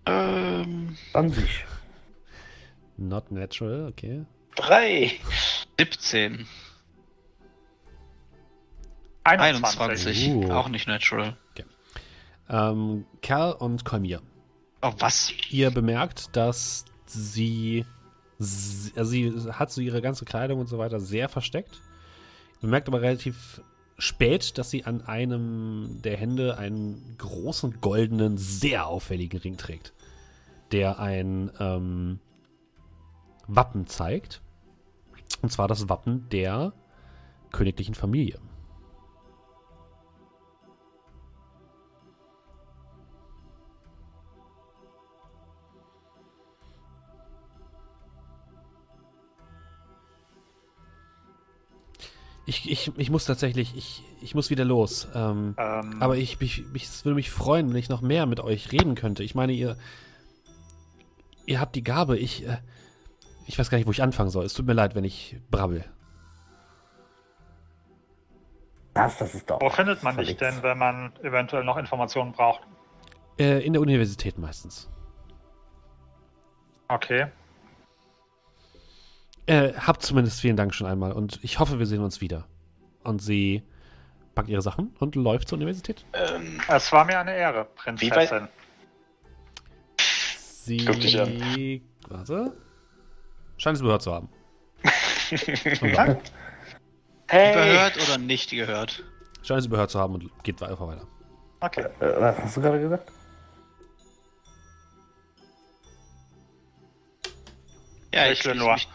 Ähm, 0.07 0.97
20. 1.13 1.67
Not 2.97 3.31
natural, 3.31 3.89
okay. 3.89 4.25
drei. 4.57 5.13
17. 5.79 6.47
21. 9.25 9.81
21. 9.81 10.29
Uh. 10.31 10.51
Auch 10.53 10.69
nicht 10.69 10.89
natural. 10.89 11.37
Ähm, 12.49 13.07
Kerl 13.21 13.53
und 13.53 13.85
Kolmir. 13.85 14.23
Oh, 14.83 14.93
was? 14.99 15.33
Ihr 15.51 15.71
bemerkt, 15.71 16.35
dass 16.35 16.85
sie, 17.07 17.85
also 18.39 19.05
sie 19.05 19.33
hat 19.53 19.71
so 19.71 19.81
ihre 19.81 20.03
ganze 20.03 20.25
Kleidung 20.25 20.59
und 20.61 20.67
so 20.67 20.79
weiter 20.79 20.99
sehr 20.99 21.29
versteckt. 21.29 21.75
Ihr 22.57 22.63
bemerkt 22.63 22.89
aber 22.89 23.03
relativ 23.03 23.63
spät, 24.01 24.59
dass 24.59 24.71
sie 24.71 24.85
an 24.85 25.03
einem 25.03 26.01
der 26.03 26.17
Hände 26.17 26.59
einen 26.59 27.17
großen 27.19 27.81
goldenen, 27.81 28.39
sehr 28.39 28.87
auffälligen 28.87 29.39
Ring 29.41 29.57
trägt, 29.57 29.93
der 30.73 30.99
ein 30.99 31.51
ähm, 31.61 32.19
Wappen 33.47 33.87
zeigt. 33.87 34.41
Und 35.43 35.53
zwar 35.53 35.69
das 35.69 35.89
Wappen 35.89 36.29
der 36.31 36.73
königlichen 37.53 37.95
Familie. 37.95 38.39
Ich, 52.51 52.69
ich, 52.69 52.91
ich 52.97 53.11
muss 53.11 53.27
tatsächlich, 53.27 53.77
ich, 53.77 54.03
ich 54.21 54.35
muss 54.35 54.51
wieder 54.51 54.65
los. 54.65 55.07
Ähm, 55.15 55.55
Ähm, 55.57 56.03
aber 56.03 56.17
ich, 56.17 56.41
mich, 56.41 56.65
mich, 56.73 56.83
es 56.83 57.05
würde 57.05 57.15
mich 57.15 57.31
freuen, 57.31 57.69
wenn 57.69 57.77
ich 57.77 57.89
noch 57.89 58.01
mehr 58.01 58.27
mit 58.27 58.41
euch 58.41 58.73
reden 58.73 58.97
könnte. 58.97 59.23
Ich 59.23 59.37
meine, 59.37 59.53
ihr, 59.53 59.77
ihr 61.47 61.61
habt 61.61 61.77
die 61.77 61.85
Gabe. 61.85 62.19
Ich, 62.19 62.45
äh, 62.45 62.59
ich 63.47 63.57
weiß 63.57 63.71
gar 63.71 63.79
nicht, 63.79 63.87
wo 63.87 63.93
ich 63.93 64.03
anfangen 64.03 64.31
soll. 64.31 64.45
Es 64.45 64.55
tut 64.55 64.67
mir 64.67 64.73
leid, 64.73 64.97
wenn 64.97 65.05
ich 65.05 65.37
brabbel. 65.53 65.85
Das, 68.95 69.17
das 69.19 69.33
ist 69.33 69.49
doch. 69.49 69.61
wo 69.61 69.71
findet 69.71 70.03
man 70.03 70.17
dich 70.17 70.37
denn, 70.37 70.61
wenn 70.65 70.77
man 70.77 71.13
eventuell 71.23 71.63
noch 71.63 71.77
Informationen 71.77 72.33
braucht? 72.33 72.63
Äh, 73.39 73.65
in 73.65 73.75
der 73.75 73.81
Universität 73.81 74.39
meistens. 74.39 74.91
Okay. 76.89 77.29
Äh, 79.51 79.73
habt 79.75 80.03
zumindest 80.03 80.41
vielen 80.41 80.57
Dank 80.57 80.73
schon 80.75 80.87
einmal 80.87 81.11
und 81.11 81.41
ich 81.43 81.59
hoffe, 81.59 81.81
wir 81.81 81.87
sehen 81.87 82.03
uns 82.05 82.21
wieder. 82.21 82.47
Und 83.03 83.21
sie 83.21 83.65
packt 84.37 84.49
ihre 84.49 84.63
Sachen 84.63 84.95
und 85.01 85.17
läuft 85.17 85.49
zur 85.49 85.57
Universität. 85.57 86.05
Ähm, 86.13 86.61
Es 86.69 86.93
war 86.93 87.05
mir 87.05 87.19
eine 87.19 87.35
Ehre, 87.37 87.65
Prinzessin. 87.75 88.47
Sie. 89.99 90.85
Guck 90.85 91.01
dich 91.01 91.21
an. 91.21 91.81
Warte. 92.09 92.53
Scheint 93.57 93.77
es 93.77 93.83
gehört 93.83 94.03
zu 94.03 94.13
haben. 94.15 94.29
hey! 97.29 97.53
Gehört 97.53 97.97
oder 98.07 98.19
nicht 98.19 98.51
gehört? 98.51 99.03
Scheint 99.43 99.63
es 99.63 99.69
gehört 99.69 99.91
zu 99.91 99.99
haben 99.99 100.15
und 100.15 100.31
geht 100.45 100.63
einfach 100.63 100.87
weiter. 100.87 101.09
Okay. 101.59 101.87
Äh, 101.99 102.21
was 102.21 102.39
hast 102.39 102.57
du 102.57 102.61
gerade 102.61 102.81
gesagt? 102.81 103.11
Ja, 108.15 108.27
Ich 108.31 108.45
will 108.45 108.53
schließe 108.53 108.59
nur. 108.59 108.75
mich- 108.75 108.89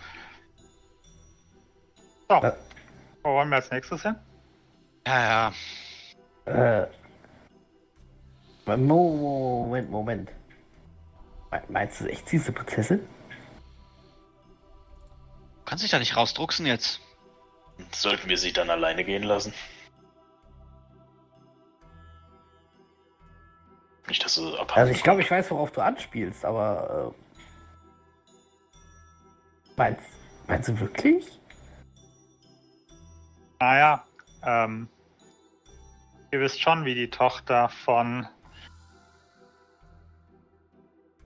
So. 2.30 2.36
Äh. 2.36 2.54
Wo 3.24 3.34
wollen 3.34 3.50
wir 3.50 3.58
als 3.58 3.72
nächstes 3.72 4.02
hin? 4.04 4.16
Ja, 5.08 5.52
ja. 6.45 6.82
Äh. 6.84 6.88
Mo- 8.66 8.78
Moment, 9.68 9.90
Moment. 9.90 10.32
Me- 11.52 11.64
Meinst 11.70 12.02
du 12.02 12.06
echt, 12.08 12.28
eine 12.32 12.52
Prinzessin? 12.52 13.08
Kannst 15.66 15.84
dich 15.84 15.92
da 15.92 16.00
nicht 16.00 16.16
rausdrucksen 16.16 16.66
jetzt? 16.66 17.00
Sollten 17.92 18.30
wir 18.30 18.38
sie 18.38 18.54
dann 18.54 18.70
alleine 18.70 19.04
gehen 19.04 19.24
lassen? 19.24 19.54
Nicht, 24.08 24.24
dass 24.24 24.36
sie 24.36 24.60
abhauen. 24.60 24.80
Also 24.80 24.92
ich 24.92 25.04
glaube, 25.04 25.22
ich 25.22 25.32
weiß, 25.32 25.50
worauf 25.52 25.72
du 25.72 25.82
anspielst, 25.82 26.45
aber. 26.45 27.14
Äh, 28.72 28.76
meinst, 29.76 30.06
meinst 30.48 30.70
du 30.70 30.80
wirklich? 30.80 31.40
Naja, 33.59 34.03
ähm, 34.43 34.88
ihr 36.32 36.40
wisst 36.40 36.61
schon, 36.61 36.85
wie 36.85 36.95
die 36.95 37.09
Tochter 37.09 37.69
von 37.69 38.27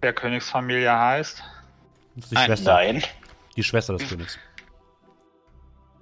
der 0.01 0.13
Königsfamilie 0.13 0.97
heißt. 0.97 1.43
Das 2.15 2.23
ist 2.25 2.31
die 2.31 2.35
Nein, 2.35 2.45
Schwester. 2.45 2.73
Nein. 2.73 3.03
Die 3.55 3.63
Schwester 3.63 3.97
des 3.97 4.07
Königs. 4.09 4.39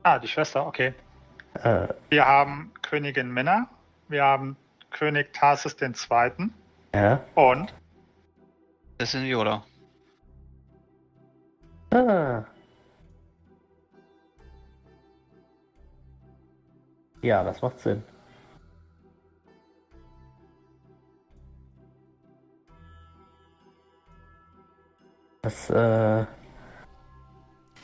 Ah, 0.03 0.19
die 0.19 0.27
Schwester, 0.27 0.65
okay. 0.65 0.93
Äh, 1.63 1.87
Wir 2.09 2.25
haben 2.25 2.71
Königin 2.81 3.31
Minna, 3.31 3.67
wir 4.07 4.23
haben 4.23 4.55
König 4.91 5.33
Tarsis 5.33 5.75
II. 5.81 6.49
ja. 6.93 7.19
und 7.35 7.73
Das 8.99 9.11
sind 9.11 9.25
Yoda. 9.25 9.63
Ah. 11.91 12.43
Ja, 17.21 17.43
das 17.43 17.61
macht 17.61 17.79
Sinn. 17.79 18.03
Das, 25.41 25.69
äh, 25.69 26.25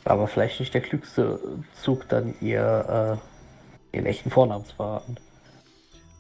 aber 0.04 0.28
vielleicht 0.28 0.60
nicht 0.60 0.74
der 0.74 0.82
klügste 0.82 1.40
Zug, 1.82 2.10
dann 2.10 2.36
ihr, 2.42 3.20
äh, 3.94 3.96
ihren 3.96 4.06
echten 4.06 4.30
Vornamen 4.30 4.66
zu 4.66 4.76
verraten. 4.76 5.16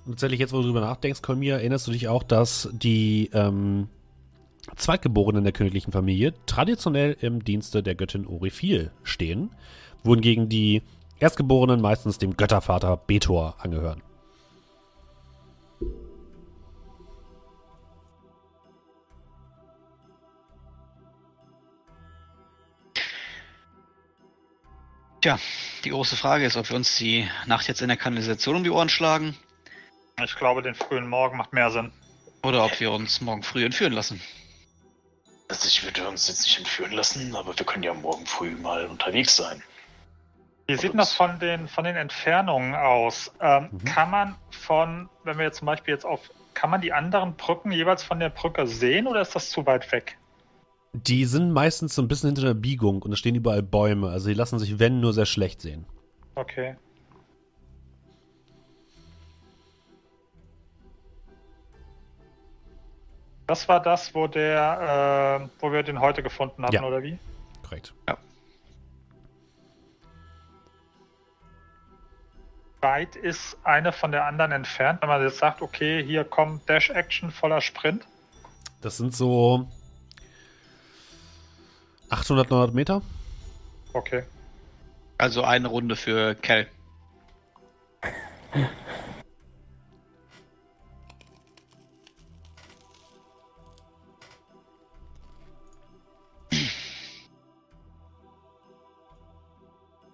Und 0.06 0.14
tatsächlich, 0.14 0.40
jetzt 0.40 0.54
wo 0.54 0.58
du 0.58 0.68
drüber 0.68 0.82
nachdenkst, 0.82 1.22
Kolmir, 1.22 1.56
erinnerst 1.56 1.88
du 1.88 1.92
dich 1.92 2.08
auch, 2.08 2.24
dass 2.24 2.70
die 2.72 3.30
ähm, 3.34 3.88
Zweitgeborenen 4.76 5.44
der 5.44 5.54
königlichen 5.54 5.92
Familie 5.92 6.34
traditionell 6.46 7.18
im 7.20 7.44
Dienste 7.44 7.84
der 7.84 7.96
Göttin 7.96 8.26
Orifil 8.26 8.92
stehen, 9.04 9.52
wohingegen 10.04 10.50
die 10.50 10.82
Erstgeborenen 11.20 11.82
meistens 11.82 12.18
dem 12.18 12.36
Göttervater 12.36 12.98
Betor 12.98 13.56
angehören. 13.60 14.02
Tja, 25.22 25.40
die 25.86 25.90
große 25.90 26.18
Frage 26.18 26.46
ist, 26.46 26.58
ob 26.58 26.70
wir 26.70 26.76
uns 26.76 26.98
die 26.98 27.28
Nacht 27.46 27.70
jetzt 27.70 27.82
in 27.82 27.88
der 27.88 27.96
Kanalisation 27.96 28.58
um 28.58 28.64
die 28.64 28.70
Ohren 28.70 28.90
schlagen 28.90 29.38
ich 30.22 30.36
glaube, 30.36 30.62
den 30.62 30.76
frühen 30.76 31.08
Morgen 31.08 31.38
macht 31.38 31.54
mehr 31.54 31.72
Sinn. 31.72 31.92
oder 32.44 32.66
ob 32.66 32.80
wir 32.80 32.92
uns 32.92 33.22
morgen 33.22 33.42
früh 33.42 33.66
entführen 33.66 33.94
lassen. 33.94 34.22
Also 35.48 35.68
ich 35.68 35.84
würde 35.84 36.08
uns 36.08 36.28
jetzt 36.28 36.44
nicht 36.44 36.58
entführen 36.58 36.92
lassen, 36.92 37.36
aber 37.36 37.58
wir 37.58 37.66
können 37.66 37.84
ja 37.84 37.94
morgen 37.94 38.26
früh 38.26 38.52
mal 38.52 38.86
unterwegs 38.86 39.36
sein. 39.36 39.64
Wie 40.68 40.76
sieht 40.78 40.98
das 40.98 41.14
von 41.14 41.40
den, 41.40 41.68
von 41.68 41.84
den 41.84 41.96
Entfernungen 41.98 42.74
aus? 42.76 43.32
Ähm, 43.42 43.70
Mhm. 43.72 43.84
Kann 43.86 44.12
man 44.12 44.36
von, 44.52 45.10
wenn 45.24 45.38
wir 45.38 45.46
jetzt 45.46 45.58
zum 45.58 45.66
Beispiel 45.66 45.94
jetzt 45.94 46.06
auf, 46.06 46.22
kann 46.54 46.70
man 46.70 46.80
die 46.82 46.94
anderen 46.94 47.36
Brücken 47.36 47.72
jeweils 47.72 48.04
von 48.04 48.20
der 48.20 48.30
Brücke 48.30 48.66
sehen 48.68 49.08
oder 49.08 49.22
ist 49.22 49.36
das 49.36 49.50
zu 49.50 49.66
weit 49.66 49.92
weg? 49.92 50.18
Die 50.94 51.26
sind 51.26 51.52
meistens 51.52 51.96
so 51.96 52.02
ein 52.02 52.08
bisschen 52.08 52.30
hinter 52.30 52.44
der 52.44 52.54
Biegung 52.54 53.02
und 53.02 53.12
es 53.12 53.20
stehen 53.20 53.36
überall 53.36 53.64
Bäume, 53.64 54.10
also 54.10 54.28
die 54.30 54.36
lassen 54.36 54.60
sich, 54.60 54.80
wenn, 54.80 55.00
nur 55.02 55.12
sehr 55.12 55.26
schlecht 55.26 55.60
sehen. 55.60 55.86
Okay. 56.36 56.76
Das 63.48 63.68
war 63.68 63.82
das, 63.82 64.16
wo 64.16 64.28
der, 64.28 65.42
äh, 65.42 65.50
wo 65.62 65.72
wir 65.72 65.84
den 65.84 66.00
heute 66.00 66.24
gefunden 66.24 66.64
hatten, 66.64 66.76
Ja. 66.76 66.84
oder 66.84 67.04
wie? 67.04 67.18
Korrekt. 67.62 67.94
Weit 72.84 73.16
ist 73.16 73.58
eine 73.64 73.94
von 73.94 74.12
der 74.12 74.26
anderen 74.26 74.52
entfernt, 74.52 75.02
wenn 75.02 75.08
man 75.10 75.24
jetzt 75.24 75.38
sagt, 75.38 75.62
okay, 75.62 76.04
hier 76.04 76.26
kommt 76.26 76.68
Dash 76.68 76.90
Action 76.90 77.32
voller 77.32 77.62
Sprint. 77.62 78.06
Das 78.82 78.98
sind 78.98 79.16
so 79.16 79.70
800, 82.10 82.52
900 82.52 82.76
Meter. 82.76 83.02
Okay. 83.94 84.24
Also 85.18 85.44
eine 85.44 85.70
Runde 85.70 85.96
für 85.96 86.36
Kel. 86.36 86.68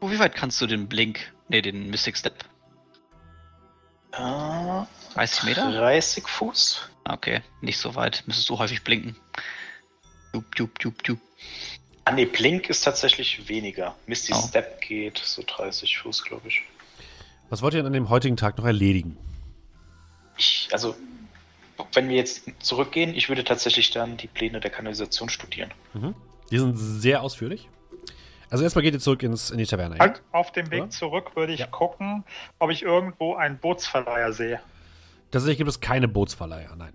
Oh, 0.01 0.09
wie 0.11 0.19
weit 0.19 0.35
kannst 0.35 0.61
du 0.61 0.67
den 0.67 0.88
Blink, 0.88 1.33
nee, 1.49 1.61
den 1.61 1.89
Mystic 1.89 2.15
Step? 2.15 2.45
Ah, 4.11 4.88
30 5.13 5.43
Meter? 5.43 5.71
30 5.71 6.27
Fuß. 6.27 6.81
Ah, 7.03 7.13
Okay, 7.13 7.41
nicht 7.61 7.77
so 7.77 7.95
weit. 7.95 8.23
Müsstest 8.27 8.49
du 8.49 8.57
häufig 8.59 8.83
blinken. 8.83 9.15
Jup, 10.33 10.45
jup, 10.57 10.71
jup, 10.83 11.07
jup. 11.07 11.19
Ah, 12.05 12.11
nee, 12.11 12.25
Blink 12.25 12.69
ist 12.69 12.81
tatsächlich 12.81 13.47
weniger. 13.47 13.95
Misty 14.07 14.33
Oh. 14.33 14.41
Step 14.47 14.81
geht 14.81 15.17
so 15.19 15.43
30 15.45 15.97
Fuß, 15.99 16.23
glaube 16.23 16.47
ich. 16.47 16.61
Was 17.49 17.61
wollt 17.61 17.73
ihr 17.73 17.85
an 17.85 17.93
dem 17.93 18.09
heutigen 18.09 18.38
Tag 18.38 18.57
noch 18.57 18.65
erledigen? 18.65 19.17
Ich, 20.38 20.69
also, 20.71 20.95
wenn 21.93 22.09
wir 22.09 22.15
jetzt 22.15 22.43
zurückgehen, 22.59 23.13
ich 23.15 23.29
würde 23.29 23.43
tatsächlich 23.43 23.91
dann 23.91 24.17
die 24.17 24.27
Pläne 24.27 24.59
der 24.59 24.71
Kanalisation 24.71 25.29
studieren. 25.29 25.71
Mhm. 25.93 26.15
Die 26.51 26.57
sind 26.59 26.75
sehr 26.77 27.21
ausführlich. 27.21 27.67
Also 28.49 28.63
erstmal 28.63 28.81
geht 28.83 28.93
ihr 28.95 28.99
zurück 28.99 29.21
ins, 29.23 29.51
in 29.51 29.57
die 29.59 29.65
Taverne. 29.65 29.95
ja? 29.95 30.01
Halt, 30.01 30.23
auf 30.31 30.51
dem 30.51 30.71
Weg 30.71 30.81
Oder? 30.83 30.89
zurück 30.89 31.35
würde 31.35 31.53
ich 31.53 31.59
Ja. 31.59 31.67
gucken, 31.67 32.23
ob 32.57 32.71
ich 32.71 32.81
irgendwo 32.83 33.35
einen 33.35 33.57
Bootsverleiher 33.59 34.33
sehe. 34.33 34.59
Tatsächlich 35.31 35.57
gibt 35.59 35.69
es 35.69 35.79
keine 35.79 36.07
Bootsverleiher, 36.07 36.75
nein. 36.75 36.93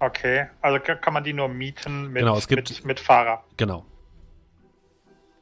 Okay, 0.00 0.46
also 0.62 0.80
ka- 0.80 0.94
kann 0.96 1.12
man 1.14 1.24
die 1.24 1.32
nur 1.34 1.48
mieten 1.48 2.08
mit, 2.12 2.20
Genau, 2.22 2.36
es 2.36 2.48
gibt- 2.48 2.70
mit, 2.70 2.84
mit 2.84 3.00
Fahrer. 3.00 3.44
Genau. 3.56 3.84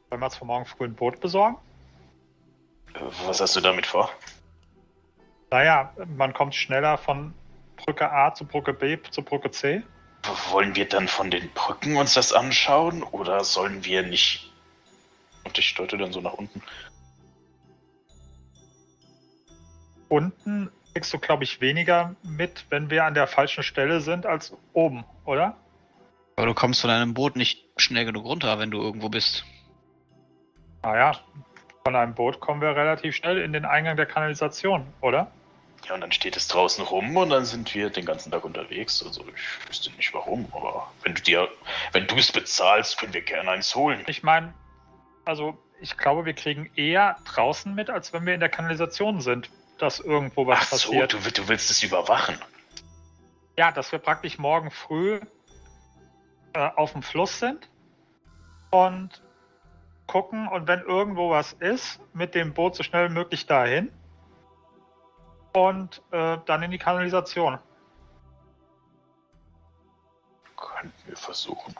Wollen 0.09 0.21
wir 0.21 0.25
uns 0.25 0.35
für 0.37 0.45
morgen 0.45 0.65
früh 0.65 0.85
ein 0.85 0.95
Boot 0.95 1.19
besorgen? 1.21 1.57
Was 3.25 3.41
hast 3.41 3.55
du 3.55 3.61
damit 3.61 3.85
vor? 3.85 4.09
Naja, 5.49 5.93
man 6.17 6.33
kommt 6.33 6.53
schneller 6.55 6.97
von 6.97 7.33
Brücke 7.77 8.11
A 8.11 8.33
zu 8.33 8.45
Brücke 8.45 8.73
B 8.73 8.97
zu 9.09 9.23
Brücke 9.23 9.49
C. 9.51 9.81
Wollen 10.51 10.75
wir 10.75 10.87
dann 10.87 11.07
von 11.07 11.31
den 11.31 11.49
Brücken 11.53 11.95
uns 11.97 12.13
das 12.13 12.31
anschauen 12.31 13.03
oder 13.03 13.43
sollen 13.43 13.83
wir 13.85 14.03
nicht. 14.03 14.52
Und 15.43 15.57
ich 15.57 15.73
deute 15.75 15.97
dann 15.97 16.13
so 16.13 16.21
nach 16.21 16.33
unten. 16.33 16.61
Unten 20.09 20.71
kriegst 20.93 21.13
du, 21.13 21.19
glaube 21.19 21.43
ich, 21.43 21.59
weniger 21.59 22.15
mit, 22.23 22.65
wenn 22.69 22.89
wir 22.89 23.05
an 23.05 23.13
der 23.13 23.27
falschen 23.27 23.63
Stelle 23.63 23.99
sind, 23.99 24.25
als 24.25 24.55
oben, 24.73 25.03
oder? 25.25 25.57
Aber 26.35 26.47
du 26.47 26.53
kommst 26.53 26.81
von 26.81 26.89
einem 26.89 27.13
Boot 27.13 27.35
nicht 27.35 27.65
schnell 27.77 28.05
genug 28.05 28.25
runter, 28.25 28.59
wenn 28.59 28.71
du 28.71 28.81
irgendwo 28.81 29.09
bist. 29.09 29.43
Naja, 30.83 31.19
von 31.83 31.95
einem 31.95 32.13
Boot 32.13 32.39
kommen 32.39 32.61
wir 32.61 32.75
relativ 32.75 33.15
schnell 33.15 33.39
in 33.39 33.53
den 33.53 33.65
Eingang 33.65 33.97
der 33.97 34.05
Kanalisation, 34.05 34.85
oder? 35.01 35.31
Ja, 35.87 35.95
und 35.95 36.01
dann 36.01 36.11
steht 36.11 36.37
es 36.37 36.47
draußen 36.47 36.83
rum 36.83 37.15
und 37.17 37.29
dann 37.29 37.43
sind 37.43 37.73
wir 37.75 37.89
den 37.89 38.05
ganzen 38.05 38.31
Tag 38.31 38.45
unterwegs. 38.45 39.03
Also 39.05 39.21
ich 39.27 39.69
wüsste 39.69 39.91
nicht 39.91 40.13
warum, 40.13 40.47
aber 40.53 40.91
wenn 41.03 41.13
du 41.13 41.21
dir, 41.21 41.49
wenn 41.91 42.07
du 42.07 42.15
es 42.15 42.31
bezahlst, 42.31 42.97
können 42.97 43.13
wir 43.13 43.21
gerne 43.21 43.51
eins 43.51 43.75
holen. 43.75 44.03
Ich 44.07 44.23
meine, 44.23 44.53
also 45.25 45.57
ich 45.81 45.97
glaube, 45.97 46.25
wir 46.25 46.33
kriegen 46.33 46.69
eher 46.75 47.17
draußen 47.25 47.73
mit, 47.73 47.89
als 47.89 48.13
wenn 48.13 48.25
wir 48.25 48.33
in 48.33 48.39
der 48.39 48.49
Kanalisation 48.49 49.21
sind, 49.21 49.49
dass 49.77 49.99
irgendwo 49.99 50.47
was 50.47 50.59
Ach 50.59 50.63
so, 50.77 50.89
passiert. 50.91 51.13
du, 51.13 51.25
will- 51.25 51.31
du 51.31 51.47
willst 51.47 51.69
es 51.71 51.83
überwachen. 51.83 52.37
Ja, 53.57 53.71
dass 53.71 53.91
wir 53.91 53.99
praktisch 53.99 54.37
morgen 54.37 54.71
früh 54.71 55.19
äh, 56.53 56.69
auf 56.75 56.93
dem 56.93 57.03
Fluss 57.03 57.39
sind 57.39 57.69
und 58.71 59.21
gucken 60.07 60.47
und 60.47 60.67
wenn 60.67 60.81
irgendwo 60.81 61.29
was 61.29 61.53
ist, 61.53 61.99
mit 62.13 62.35
dem 62.35 62.53
Boot 62.53 62.75
so 62.75 62.83
schnell 62.83 63.09
wie 63.09 63.13
möglich 63.13 63.45
dahin 63.45 63.91
und 65.53 66.01
äh, 66.11 66.37
dann 66.45 66.63
in 66.63 66.71
die 66.71 66.77
Kanalisation. 66.79 67.59
Könnten 70.57 71.07
wir 71.07 71.17
versuchen. 71.17 71.75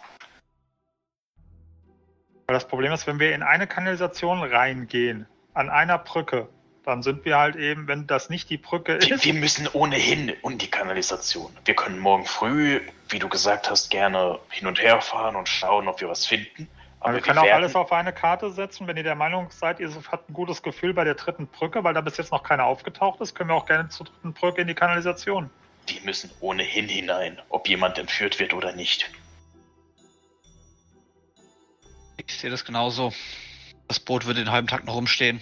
Weil 2.54 2.60
das 2.60 2.68
Problem 2.68 2.94
ist, 2.94 3.08
wenn 3.08 3.20
wir 3.20 3.34
in 3.34 3.42
eine 3.42 3.66
Kanalisation 3.66 4.44
reingehen, 4.44 5.26
an 5.56 5.72
einer 5.72 5.98
Brücke, 5.98 6.48
dann 6.86 7.02
sind 7.02 7.26
wir 7.26 7.40
halt 7.40 7.56
eben, 7.56 7.88
wenn 7.88 8.06
das 8.06 8.30
nicht 8.30 8.48
die 8.52 8.58
Brücke 8.58 8.94
ist, 8.94 9.26
wir 9.26 9.34
müssen 9.34 9.68
ohnehin 9.74 10.30
in 10.30 10.60
die 10.60 10.70
Kanalisation. 10.70 11.52
Wir 11.66 11.74
können 11.74 11.98
morgen 11.98 12.26
früh, 12.26 12.80
wie 13.10 13.18
du 13.18 13.28
gesagt 13.28 13.72
hast, 13.72 13.90
gerne 13.90 14.38
hin 14.52 14.68
und 14.68 14.80
her 14.80 15.02
fahren 15.02 15.36
und 15.36 15.50
schauen, 15.50 15.88
ob 15.88 16.00
wir 16.00 16.10
was 16.10 16.28
finden. 16.28 16.68
Aber 17.00 17.16
wir 17.16 17.22
können 17.22 17.40
auch 17.40 17.52
alles 17.52 17.76
auf 17.76 17.92
eine 17.92 18.14
Karte 18.14 18.52
setzen. 18.52 18.86
Wenn 18.86 18.98
ihr 18.98 19.04
der 19.04 19.16
Meinung 19.16 19.48
seid, 19.50 19.80
ihr 19.80 19.90
habt 20.12 20.30
ein 20.30 20.34
gutes 20.34 20.62
Gefühl 20.62 20.94
bei 20.94 21.06
der 21.06 21.16
dritten 21.16 21.48
Brücke, 21.48 21.84
weil 21.84 21.96
da 21.96 22.02
bis 22.02 22.18
jetzt 22.18 22.32
noch 22.32 22.44
keiner 22.44 22.66
aufgetaucht 22.66 23.20
ist, 23.20 23.34
können 23.34 23.50
wir 23.50 23.56
auch 23.56 23.66
gerne 23.66 23.90
zur 23.90 24.06
dritten 24.06 24.34
Brücke 24.34 24.62
in 24.62 24.68
die 24.68 24.76
Kanalisation. 24.76 25.50
Die 25.90 26.00
müssen 26.02 26.30
ohnehin 26.40 26.88
hinein, 26.88 27.42
ob 27.50 27.68
jemand 27.68 27.98
entführt 27.98 28.40
wird 28.40 28.54
oder 28.54 28.74
nicht. 28.74 29.10
Ich 32.28 32.38
sehe 32.38 32.50
das 32.50 32.66
genauso. 32.66 33.14
Das 33.88 34.00
Boot 34.00 34.26
wird 34.26 34.38
den 34.38 34.52
halben 34.52 34.68
Tag 34.68 34.86
noch 34.86 34.96
rumstehen. 34.96 35.42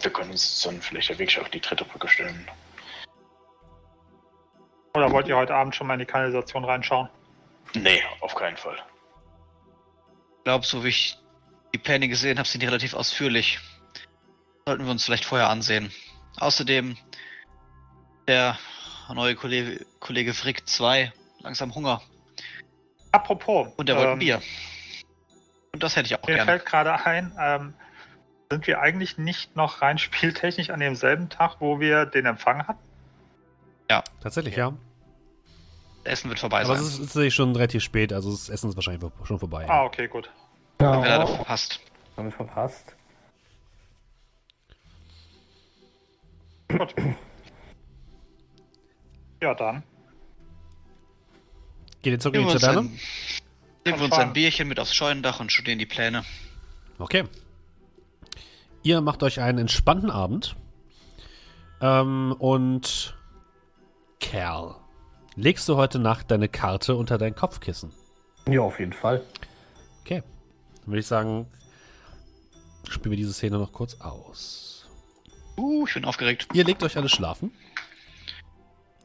Wir 0.00 0.12
können 0.12 0.30
uns 0.30 0.62
dann 0.62 0.80
vielleicht 0.80 1.10
ja 1.10 1.18
wirklich 1.18 1.38
auf 1.38 1.50
die 1.50 1.60
dritte 1.60 1.84
Brücke 1.84 2.08
stellen. 2.08 2.50
Oder 4.94 5.10
wollt 5.10 5.28
ihr 5.28 5.36
heute 5.36 5.54
Abend 5.54 5.74
schon 5.74 5.86
mal 5.86 5.94
in 5.94 6.00
die 6.00 6.06
Kanalisation 6.06 6.64
reinschauen? 6.64 7.08
Nee, 7.74 8.02
auf 8.20 8.34
keinen 8.34 8.56
Fall. 8.56 8.76
Ich 10.38 10.44
glaube, 10.44 10.66
so 10.66 10.84
wie 10.84 10.88
ich 10.88 11.18
die 11.74 11.78
Pläne 11.78 12.08
gesehen 12.08 12.38
habe, 12.38 12.48
sind 12.48 12.60
die 12.62 12.66
relativ 12.66 12.94
ausführlich. 12.94 13.60
Sollten 14.66 14.84
wir 14.84 14.90
uns 14.90 15.04
vielleicht 15.04 15.24
vorher 15.24 15.48
ansehen. 15.48 15.92
Außerdem, 16.38 16.96
der 18.28 18.58
neue 19.14 19.34
Kollege, 19.34 19.84
Kollege 20.00 20.34
Frick 20.34 20.68
2, 20.68 21.12
langsam 21.40 21.74
Hunger. 21.74 22.02
Apropos. 23.12 23.68
Und 23.76 23.88
er 23.88 23.96
wollte 23.96 24.12
ähm, 24.12 24.18
Bier. 24.18 24.42
Und 25.72 25.82
das 25.82 25.96
hätte 25.96 26.06
ich 26.06 26.14
auch 26.18 26.26
Mir 26.26 26.34
gerne. 26.34 26.44
fällt 26.50 26.66
gerade 26.66 27.04
ein, 27.06 27.32
ähm, 27.38 27.74
sind 28.50 28.66
wir 28.66 28.80
eigentlich 28.80 29.16
nicht 29.18 29.56
noch 29.56 29.80
rein 29.82 29.98
spieltechnisch 29.98 30.70
an 30.70 30.80
demselben 30.80 31.28
Tag, 31.28 31.56
wo 31.60 31.80
wir 31.80 32.06
den 32.06 32.26
Empfang 32.26 32.66
hatten? 32.66 32.80
Tatsächlich, 34.22 34.56
ja. 34.56 34.72
Essen 36.04 36.30
wird 36.30 36.40
vorbei 36.40 36.62
Aber 36.64 36.74
sein. 36.74 36.76
es 36.76 36.82
ist, 36.82 36.92
ist 36.94 37.06
tatsächlich 37.08 37.34
schon 37.34 37.54
relativ 37.54 37.82
spät, 37.82 38.12
also 38.12 38.30
das 38.30 38.48
Essen 38.48 38.70
ist 38.70 38.76
wahrscheinlich 38.76 39.04
schon 39.24 39.38
vorbei. 39.38 39.66
Ah, 39.68 39.84
okay, 39.84 40.08
gut. 40.08 40.30
Haben 40.80 41.02
wir 41.02 41.08
leider 41.10 41.24
Ja, 41.24 41.26
verpasst. 41.26 41.80
haben 42.16 42.24
wir 42.24 42.32
verpasst. 42.32 42.96
Gut. 46.68 46.94
Ja, 49.42 49.54
dann. 49.54 49.82
Geht 52.02 52.12
ihr 52.14 52.18
zurück 52.18 52.34
in 52.34 52.40
wir 52.42 52.48
die 52.48 52.52
uns, 52.54 52.62
Taverne? 52.62 52.80
ein, 52.80 53.00
nehmen 53.86 53.98
wir 53.98 54.04
uns 54.06 54.14
ein 54.14 54.32
Bierchen 54.32 54.68
mit 54.68 54.80
aufs 54.80 54.94
Scheunendach 54.94 55.40
und 55.40 55.52
studieren 55.52 55.78
die 55.78 55.86
Pläne. 55.86 56.24
Okay. 56.98 57.24
Ihr 58.82 59.00
macht 59.00 59.22
euch 59.22 59.40
einen 59.40 59.58
entspannten 59.58 60.10
Abend. 60.10 60.56
Ähm, 61.80 62.34
und 62.38 63.16
Kerl, 64.18 64.74
legst 65.36 65.68
du 65.68 65.76
heute 65.76 66.00
Nacht 66.00 66.30
deine 66.30 66.48
Karte 66.48 66.96
unter 66.96 67.18
dein 67.18 67.34
Kopfkissen? 67.34 67.92
Ja, 68.48 68.62
auf 68.62 68.80
jeden 68.80 68.92
Fall. 68.92 69.24
Okay. 70.00 70.22
Dann 70.80 70.86
würde 70.86 71.00
ich 71.00 71.06
sagen, 71.06 71.46
spielen 72.88 73.12
wir 73.12 73.16
diese 73.16 73.32
Szene 73.32 73.58
noch 73.58 73.72
kurz 73.72 74.00
aus. 74.00 74.88
Uh, 75.56 75.86
ich 75.86 75.94
bin 75.94 76.04
aufgeregt. 76.04 76.48
Ihr 76.54 76.64
legt 76.64 76.82
euch 76.82 76.96
alle 76.96 77.08
schlafen. 77.08 77.52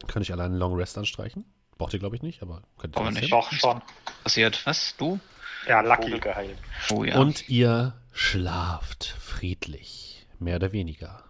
Könnt 0.07 0.25
ich 0.25 0.31
alle 0.31 0.43
einen 0.43 0.55
Long 0.55 0.75
Rest 0.75 0.97
anstreichen? 0.97 1.45
Braucht 1.77 1.93
ihr, 1.93 1.99
glaube 1.99 2.15
ich, 2.15 2.21
nicht, 2.21 2.41
aber 2.41 2.63
könnt 2.77 2.95
ihr 2.97 3.11
nicht. 3.11 3.31
Doch, 3.31 3.51
schon. 3.51 3.81
Passiert. 4.23 4.65
Was? 4.65 4.95
Du? 4.97 5.19
Ja, 5.67 5.81
Lucky. 5.81 6.19
Geheilt. 6.19 6.57
Oh 6.91 7.03
ja. 7.03 7.19
Und 7.19 7.49
ihr 7.49 7.93
schlaft 8.11 9.05
friedlich. 9.19 10.27
Mehr 10.39 10.55
oder 10.57 10.71
weniger. 10.71 11.23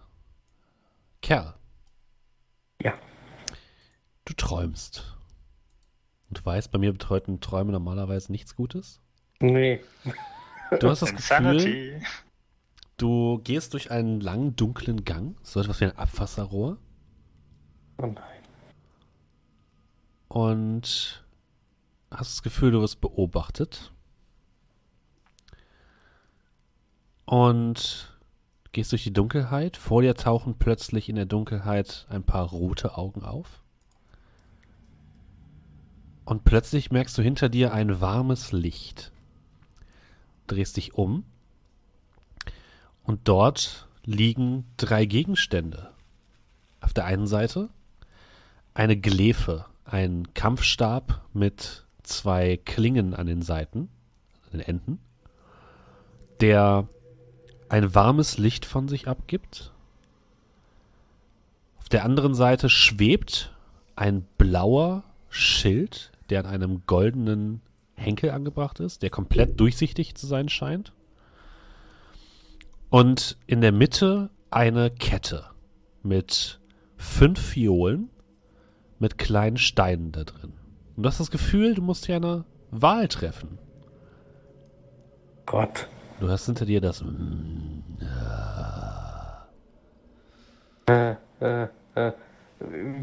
Kerl, 1.20 1.54
Ja. 2.82 2.94
du 4.24 4.32
träumst. 4.34 5.16
Und 6.28 6.38
du 6.38 6.44
weißt, 6.44 6.70
bei 6.70 6.78
mir 6.78 6.92
bedeuten 6.92 7.40
Träume 7.40 7.72
normalerweise 7.72 8.30
nichts 8.30 8.54
Gutes. 8.54 9.00
Nee. 9.40 9.80
Du 10.80 10.88
hast 10.90 11.00
das 11.02 11.14
Gefühl, 11.14 11.36
Insanity. 11.36 12.02
du 12.98 13.38
gehst 13.42 13.72
durch 13.72 13.90
einen 13.90 14.20
langen, 14.20 14.54
dunklen 14.56 15.04
Gang, 15.04 15.36
so 15.42 15.60
etwas 15.60 15.80
wie 15.80 15.86
ein 15.86 15.96
Abwasserrohr. 15.96 16.78
Oh 17.98 18.06
nein. 18.06 18.37
Und 20.28 21.24
hast 22.10 22.32
das 22.32 22.42
Gefühl, 22.42 22.70
du 22.70 22.80
wirst 22.80 23.00
beobachtet. 23.00 23.92
Und 27.24 28.18
gehst 28.72 28.92
durch 28.92 29.04
die 29.04 29.12
Dunkelheit. 29.12 29.76
Vor 29.76 30.02
dir 30.02 30.14
tauchen 30.14 30.54
plötzlich 30.58 31.08
in 31.08 31.16
der 31.16 31.26
Dunkelheit 31.26 32.06
ein 32.08 32.22
paar 32.22 32.48
rote 32.48 32.96
Augen 32.96 33.22
auf. 33.22 33.62
Und 36.24 36.44
plötzlich 36.44 36.90
merkst 36.90 37.16
du 37.16 37.22
hinter 37.22 37.48
dir 37.48 37.72
ein 37.72 38.00
warmes 38.00 38.52
Licht. 38.52 39.12
Drehst 40.46 40.76
dich 40.76 40.94
um. 40.94 41.24
Und 43.02 43.26
dort 43.28 43.88
liegen 44.04 44.66
drei 44.76 45.06
Gegenstände. 45.06 45.90
Auf 46.80 46.92
der 46.92 47.06
einen 47.06 47.26
Seite 47.26 47.70
eine 48.74 48.96
Glefe, 48.96 49.64
ein 49.88 50.34
Kampfstab 50.34 51.22
mit 51.32 51.86
zwei 52.02 52.58
Klingen 52.64 53.14
an 53.14 53.26
den 53.26 53.42
Seiten, 53.42 53.88
an 54.44 54.52
den 54.52 54.60
Enden, 54.60 54.98
der 56.40 56.88
ein 57.68 57.94
warmes 57.94 58.38
Licht 58.38 58.64
von 58.64 58.88
sich 58.88 59.08
abgibt. 59.08 59.72
Auf 61.78 61.88
der 61.88 62.04
anderen 62.04 62.34
Seite 62.34 62.68
schwebt 62.68 63.54
ein 63.96 64.26
blauer 64.36 65.04
Schild, 65.28 66.12
der 66.30 66.40
an 66.40 66.46
einem 66.46 66.82
goldenen 66.86 67.60
Henkel 67.94 68.30
angebracht 68.30 68.80
ist, 68.80 69.02
der 69.02 69.10
komplett 69.10 69.58
durchsichtig 69.58 70.14
zu 70.14 70.26
sein 70.26 70.48
scheint. 70.48 70.92
Und 72.90 73.36
in 73.46 73.60
der 73.60 73.72
Mitte 73.72 74.30
eine 74.50 74.90
Kette 74.90 75.44
mit 76.02 76.60
fünf 76.96 77.40
Fiolen 77.40 78.10
mit 78.98 79.18
kleinen 79.18 79.56
Steinen 79.56 80.12
da 80.12 80.24
drin. 80.24 80.52
Und 80.96 81.02
du 81.02 81.08
hast 81.08 81.20
das 81.20 81.30
Gefühl, 81.30 81.74
du 81.74 81.82
musst 81.82 82.06
hier 82.06 82.16
eine 82.16 82.44
Wahl 82.70 83.08
treffen. 83.08 83.58
Gott. 85.46 85.88
Du 86.20 86.28
hast 86.28 86.46
hinter 86.46 86.66
dir 86.66 86.80
das. 86.80 87.04
Äh, 90.86 91.14
äh, 91.40 91.68
äh. 91.94 92.12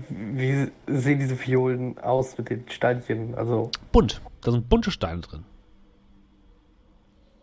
Wie 0.10 0.70
sehen 0.86 1.20
diese 1.20 1.40
Violen 1.40 1.98
aus 2.00 2.38
mit 2.38 2.50
den 2.50 2.68
Steinchen? 2.70 3.36
Also, 3.36 3.72
Bunt. 3.92 4.22
Da 4.42 4.52
sind 4.52 4.68
bunte 4.68 4.92
Steine 4.92 5.22
drin. 5.22 5.46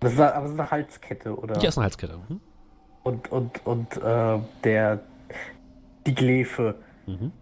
das 0.00 0.12
ist, 0.12 0.20
aber 0.20 0.42
das 0.42 0.52
ist 0.52 0.60
eine 0.60 0.70
Halskette, 0.70 1.36
oder? 1.36 1.58
Hier 1.58 1.70
ist 1.70 1.78
eine 1.78 1.84
Halskette. 1.84 2.18
Mhm. 2.28 2.40
Und, 3.02 3.32
und, 3.32 3.66
und 3.66 3.97
äh, 3.97 4.39
der, 4.62 5.00
die 6.06 6.14
Glefe. 6.14 6.74
Mhm. 7.06 7.32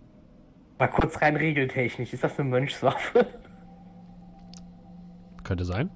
Mal 0.80 0.88
kurz 0.88 1.20
rein 1.20 1.36
regeltechnisch. 1.36 2.14
Ist 2.14 2.24
das 2.24 2.40
eine 2.40 2.48
Mönchswaffe? 2.48 3.26
Könnte 5.44 5.66
sein. 5.66 5.90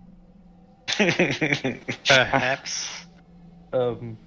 Perhaps. 2.06 3.08
ähm, 3.72 4.18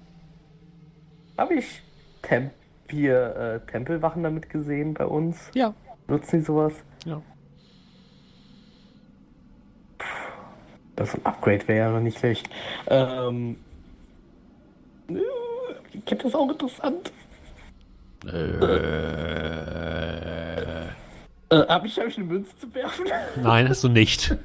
Habe 1.38 1.54
ich 1.54 1.80
Tem 2.22 2.50
hier 2.90 3.62
äh, 3.66 3.70
Tempelwachen 3.70 4.24
damit 4.24 4.50
gesehen 4.50 4.94
bei 4.94 5.06
uns? 5.06 5.48
Ja. 5.54 5.74
Nutzen 6.08 6.40
die 6.40 6.44
sowas? 6.44 6.72
Ja. 7.04 7.22
Das 10.96 11.14
ein 11.14 11.24
Upgrade 11.24 11.68
wäre 11.68 11.78
ja 11.78 11.90
noch 11.92 12.00
nicht 12.00 12.18
schlecht. 12.18 12.50
Ähm, 12.88 13.58
äh, 15.08 15.14
die 15.94 16.00
Kette 16.00 16.26
ist 16.26 16.34
auch 16.34 16.50
interessant. 16.50 17.12
Äh, 18.26 18.58
hab 21.50 21.84
ich, 21.84 21.98
hab 21.98 22.06
ich 22.06 22.16
eine 22.16 22.26
Münze 22.26 22.54
zu 22.56 22.72
werfen? 22.74 23.06
Nein, 23.42 23.68
hast 23.68 23.84
du 23.84 23.88
nicht. 23.88 24.36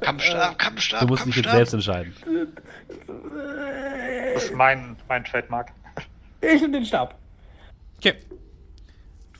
Kampfstab, 0.00 0.58
Kampfstab, 0.58 1.00
Du 1.00 1.06
musst 1.08 1.26
dich 1.26 1.36
jetzt 1.36 1.50
selbst 1.50 1.74
entscheiden. 1.74 2.14
Das 4.34 4.44
ist 4.44 4.54
mein, 4.54 4.96
mein 5.08 5.24
Trademark. 5.24 5.72
Ich 6.40 6.60
nehme 6.60 6.74
den 6.74 6.84
Stab. 6.86 7.16
Okay. 7.98 8.14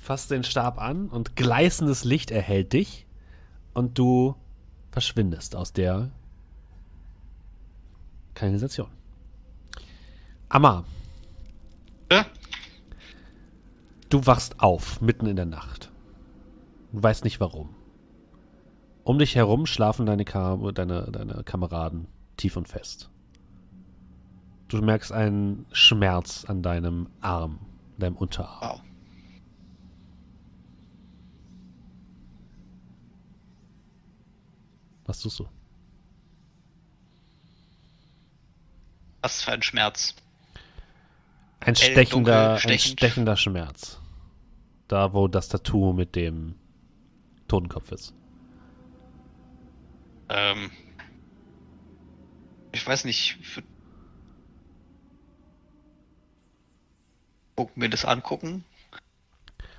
Fasst 0.00 0.30
den 0.30 0.44
Stab 0.44 0.80
an 0.80 1.08
und 1.08 1.36
gleißendes 1.36 2.04
Licht 2.04 2.30
erhält 2.30 2.72
dich 2.72 3.06
und 3.74 3.98
du 3.98 4.34
verschwindest 4.90 5.54
aus 5.54 5.72
der 5.72 6.10
Kanalisation. 8.34 8.88
Amma, 10.48 10.84
Ja? 12.10 12.24
Du 14.08 14.26
wachst 14.26 14.60
auf 14.60 15.00
mitten 15.00 15.26
in 15.26 15.36
der 15.36 15.46
Nacht. 15.46 15.92
Du 16.92 17.02
weißt 17.02 17.24
nicht 17.24 17.40
warum. 17.40 17.74
Um 19.04 19.18
dich 19.18 19.36
herum 19.36 19.66
schlafen 19.66 20.06
deine, 20.06 20.24
Kam 20.24 20.74
deine, 20.74 21.10
deine 21.10 21.44
Kameraden 21.44 22.08
tief 22.36 22.56
und 22.56 22.68
fest. 22.68 23.10
Du 24.68 24.82
merkst 24.82 25.12
einen 25.12 25.66
Schmerz 25.70 26.44
an 26.44 26.62
deinem 26.62 27.08
Arm, 27.20 27.60
deinem 27.98 28.16
Unterarm. 28.16 28.80
Wow. 28.80 28.82
Was 35.04 35.20
tust 35.20 35.38
du? 35.38 35.48
Was 39.22 39.42
für 39.42 39.52
ein 39.52 39.62
Schmerz. 39.62 40.16
Ein 41.66 41.74
stechender, 41.74 42.06
dunkel, 42.08 42.32
ein 42.34 42.58
stechend. 42.58 42.98
stechender 43.00 43.36
Schmerz. 43.36 44.00
Da, 44.88 45.12
wo 45.12 45.26
das 45.26 45.48
Tattoo 45.48 45.92
mit 45.92 46.14
dem 46.14 46.54
Totenkopf 47.48 47.90
ist. 47.92 48.14
Ähm, 50.28 50.70
ich 52.72 52.86
weiß 52.86 53.04
nicht. 53.04 53.38
Guck 57.56 57.76
mir 57.76 57.88
das 57.88 58.04
angucken. 58.04 58.64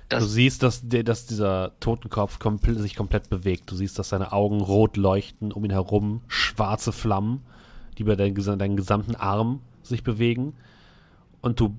Das- 0.08 0.24
du 0.24 0.28
siehst, 0.28 0.62
dass, 0.62 0.82
dass 0.88 1.26
dieser 1.26 1.78
Totenkopf 1.80 2.38
komple 2.38 2.74
sich 2.74 2.96
komplett 2.96 3.30
bewegt. 3.30 3.70
Du 3.70 3.76
siehst, 3.76 3.98
dass 3.98 4.08
seine 4.10 4.32
Augen 4.32 4.60
rot 4.60 4.96
leuchten, 4.96 5.52
um 5.52 5.64
ihn 5.64 5.70
herum 5.70 6.22
schwarze 6.28 6.92
Flammen, 6.92 7.44
die 7.96 8.02
über 8.02 8.16
deinen, 8.16 8.34
deinen 8.58 8.76
gesamten 8.76 9.14
Arm 9.14 9.60
sich 9.82 10.02
bewegen. 10.02 10.54
Und 11.40 11.60
du 11.60 11.76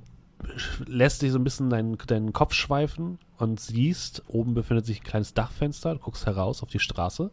lässt 0.85 1.21
dich 1.21 1.31
so 1.31 1.39
ein 1.39 1.43
bisschen 1.43 1.69
deinen, 1.69 1.97
deinen 1.97 2.33
Kopf 2.33 2.53
schweifen 2.53 3.19
und 3.37 3.59
siehst, 3.59 4.23
oben 4.27 4.53
befindet 4.53 4.85
sich 4.85 5.01
ein 5.01 5.05
kleines 5.05 5.33
Dachfenster. 5.33 5.93
Du 5.93 5.99
guckst 5.99 6.25
heraus 6.25 6.63
auf 6.63 6.69
die 6.69 6.79
Straße. 6.79 7.31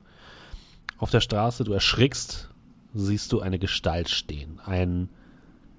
Auf 0.99 1.11
der 1.11 1.21
Straße, 1.21 1.65
du 1.65 1.73
erschrickst, 1.73 2.51
siehst 2.95 3.33
du 3.33 3.41
eine 3.41 3.59
Gestalt 3.59 4.09
stehen. 4.09 4.61
Einen 4.61 5.11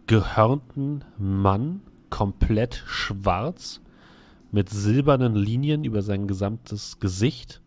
gehörnten 0.05 1.03
Mann, 1.17 1.81
komplett 2.09 2.83
schwarz, 2.85 3.81
mit 4.51 4.69
silbernen 4.69 5.35
Linien 5.35 5.83
über 5.83 6.01
sein 6.01 6.27
gesamtes 6.27 6.99
Gesicht. 6.99 7.61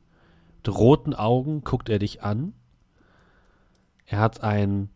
Mit 0.59 0.75
roten 0.75 1.15
Augen 1.15 1.63
guckt 1.65 1.89
er 1.89 1.99
dich 1.99 2.23
an. 2.23 2.55
Er 4.07 4.21
hat 4.21 4.43
ein 4.43 4.89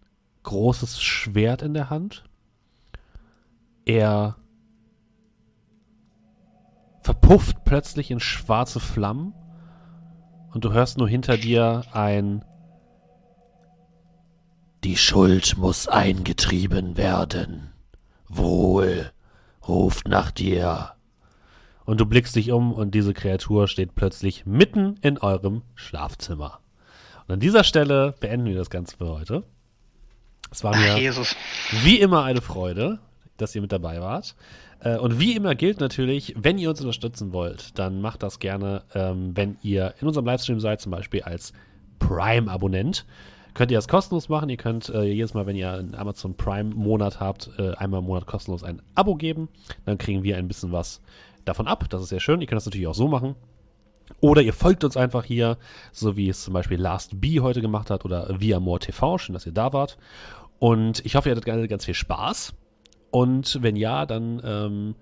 großes 0.44 1.02
Schwert 1.02 1.62
in 1.62 1.74
der 1.74 1.90
Hand. 1.90 2.24
Er 3.84 4.36
verpufft 7.02 7.64
plötzlich 7.64 8.10
in 8.10 8.20
schwarze 8.20 8.80
Flammen 8.80 9.34
und 10.52 10.64
du 10.64 10.72
hörst 10.72 10.96
nur 10.98 11.08
hinter 11.08 11.36
dir 11.36 11.82
ein 11.92 12.44
Die 14.84 14.96
Schuld 14.96 15.56
muss 15.56 15.88
eingetrieben 15.88 16.96
werden. 16.96 17.72
Wohl 18.28 19.12
ruft 19.66 20.08
nach 20.08 20.30
dir. 20.30 20.92
Und 21.84 22.00
du 22.00 22.06
blickst 22.06 22.36
dich 22.36 22.50
um 22.52 22.72
und 22.72 22.94
diese 22.94 23.12
Kreatur 23.12 23.68
steht 23.68 23.94
plötzlich 23.94 24.46
mitten 24.46 24.96
in 25.02 25.18
eurem 25.18 25.62
Schlafzimmer. 25.74 26.60
Und 27.26 27.34
an 27.34 27.40
dieser 27.40 27.64
Stelle 27.64 28.14
beenden 28.20 28.46
wir 28.46 28.56
das 28.56 28.70
Ganze 28.70 28.96
für 28.96 29.08
heute. 29.08 29.44
Es 30.50 30.64
war 30.64 30.72
Ach, 30.74 30.78
mir 30.78 30.98
Jesus. 30.98 31.34
wie 31.82 31.98
immer 32.00 32.24
eine 32.24 32.40
Freude, 32.40 33.00
dass 33.36 33.54
ihr 33.54 33.62
mit 33.62 33.72
dabei 33.72 34.00
wart. 34.00 34.34
Äh, 34.80 34.98
Und 34.98 35.18
wie 35.20 35.34
immer 35.34 35.54
gilt 35.54 35.80
natürlich, 35.80 36.34
wenn 36.36 36.58
ihr 36.58 36.70
uns 36.70 36.80
unterstützen 36.80 37.32
wollt, 37.32 37.78
dann 37.78 38.00
macht 38.00 38.22
das 38.22 38.38
gerne, 38.38 38.82
ähm, 38.94 39.36
wenn 39.36 39.56
ihr 39.62 39.94
in 40.00 40.06
unserem 40.06 40.26
Livestream 40.26 40.60
seid, 40.60 40.80
zum 40.80 40.92
Beispiel 40.92 41.22
als 41.22 41.52
Prime-Abonnent. 41.98 43.06
Könnt 43.54 43.70
ihr 43.70 43.78
das 43.78 43.86
kostenlos 43.88 44.28
machen. 44.28 44.48
Ihr 44.48 44.56
könnt 44.56 44.88
äh, 44.88 45.04
jedes 45.04 45.32
Mal, 45.32 45.46
wenn 45.46 45.56
ihr 45.56 45.72
einen 45.72 45.94
Amazon 45.94 46.36
Prime-Monat 46.36 47.20
habt, 47.20 47.50
äh, 47.58 47.72
einmal 47.74 48.00
im 48.00 48.06
Monat 48.06 48.26
kostenlos 48.26 48.64
ein 48.64 48.82
Abo 48.96 49.14
geben. 49.14 49.48
Dann 49.84 49.96
kriegen 49.96 50.24
wir 50.24 50.36
ein 50.36 50.48
bisschen 50.48 50.72
was 50.72 51.00
davon 51.44 51.68
ab. 51.68 51.88
Das 51.88 52.02
ist 52.02 52.08
sehr 52.08 52.20
schön. 52.20 52.40
Ihr 52.40 52.48
könnt 52.48 52.56
das 52.56 52.66
natürlich 52.66 52.88
auch 52.88 52.94
so 52.94 53.06
machen. 53.06 53.36
Oder 54.20 54.42
ihr 54.42 54.52
folgt 54.52 54.84
uns 54.84 54.96
einfach 54.96 55.24
hier, 55.24 55.56
so 55.92 56.16
wie 56.16 56.28
es 56.28 56.42
zum 56.44 56.52
Beispiel 56.52 56.80
Last 56.80 57.20
B 57.20 57.40
heute 57.40 57.60
gemacht 57.60 57.90
hat 57.90 58.04
oder 58.04 58.40
Via 58.40 58.60
More 58.60 58.80
TV. 58.80 59.18
Schön, 59.18 59.34
dass 59.34 59.46
ihr 59.46 59.52
da 59.52 59.72
wart. 59.72 59.98
Und 60.58 61.04
ich 61.06 61.14
hoffe, 61.14 61.28
ihr 61.28 61.32
hattet 61.32 61.46
ganz, 61.46 61.68
ganz 61.68 61.84
viel 61.84 61.94
Spaß. 61.94 62.54
Und 63.14 63.62
wenn 63.62 63.76
ja, 63.76 64.06
dann 64.06 64.40
ähm, 64.44 64.94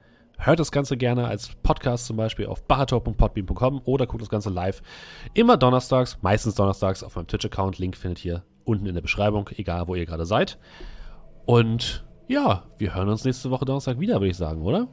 Hört 0.44 0.58
das 0.58 0.73
Ganze 0.73 0.97
gerne 0.97 1.28
als 1.28 1.50
Podcast 1.62 2.07
zum 2.07 2.16
Beispiel 2.16 2.47
auf 2.47 2.65
bahator.podbean.com 2.65 3.82
oder 3.84 4.08
guckt 4.08 4.23
das 4.23 4.28
Ganze 4.28 4.50
live. 4.50 4.82
Immer 5.34 5.57
donnerstags, 5.57 6.18
meistens 6.20 6.57
donnerstags 6.57 7.05
auf 7.05 7.15
meinem 7.15 7.28
Twitch-Account. 7.28 7.78
Link 7.78 7.97
findet 7.97 8.24
ihr 8.24 8.42
unten 8.65 8.86
in 8.86 8.94
der 8.94 9.02
Beschreibung, 9.02 9.49
egal 9.57 9.86
wo 9.86 9.94
ihr 9.94 10.05
gerade 10.05 10.26
seid. 10.26 10.58
Und 11.47 12.05
ja, 12.26 12.65
wir 12.78 12.92
hören 12.92 13.08
uns 13.08 13.24
nächste 13.24 13.52
Woche 13.52 13.66
Donnerstag 13.66 14.00
wieder, 14.00 14.15
würde 14.15 14.31
ich 14.31 14.36
sagen, 14.36 14.62
oder? 14.62 14.89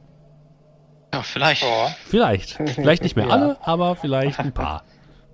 Ja, 1.12 1.22
vielleicht. 1.22 1.62
Ja. 1.62 1.88
Vielleicht. 2.06 2.50
Vielleicht 2.76 3.02
nicht 3.02 3.16
mehr 3.16 3.26
Ja. 3.28 3.32
alle, 3.32 3.66
aber 3.66 3.96
vielleicht 3.96 4.38
ein 4.38 4.52
paar. 4.52 4.84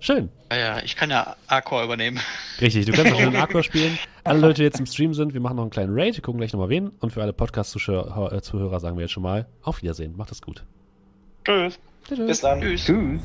Schön. 0.06 0.28
Ja, 0.52 0.56
ja, 0.56 0.82
ich 0.84 0.94
kann 0.94 1.10
ja 1.10 1.34
Arcor 1.48 1.82
übernehmen. 1.82 2.20
Richtig, 2.60 2.86
du 2.86 2.92
kannst 2.92 3.12
auch 3.12 3.20
schon 3.20 3.34
Aqua 3.34 3.60
spielen. 3.64 3.98
Alle 4.22 4.38
Leute, 4.38 4.54
die 4.54 4.62
jetzt 4.62 4.78
im 4.78 4.86
Stream 4.86 5.14
sind, 5.14 5.34
wir 5.34 5.40
machen 5.40 5.56
noch 5.56 5.64
einen 5.64 5.72
kleinen 5.72 5.98
Raid, 5.98 6.14
wir 6.14 6.22
gucken 6.22 6.38
gleich 6.38 6.52
nochmal 6.52 6.68
wen. 6.68 6.90
Und 7.00 7.12
für 7.12 7.22
alle 7.22 7.32
Podcast-Zuhörer 7.32 8.32
äh, 8.32 8.40
Zuhörer 8.40 8.78
sagen 8.78 8.96
wir 8.96 9.02
jetzt 9.02 9.10
schon 9.10 9.24
mal 9.24 9.48
auf 9.62 9.82
Wiedersehen. 9.82 10.16
Macht 10.16 10.30
es 10.30 10.40
gut. 10.40 10.62
Tschüss. 11.44 11.80
Bis 12.08 12.40
dann. 12.40 12.60
Tschüss. 12.60 12.84
Tschüss. 12.84 13.20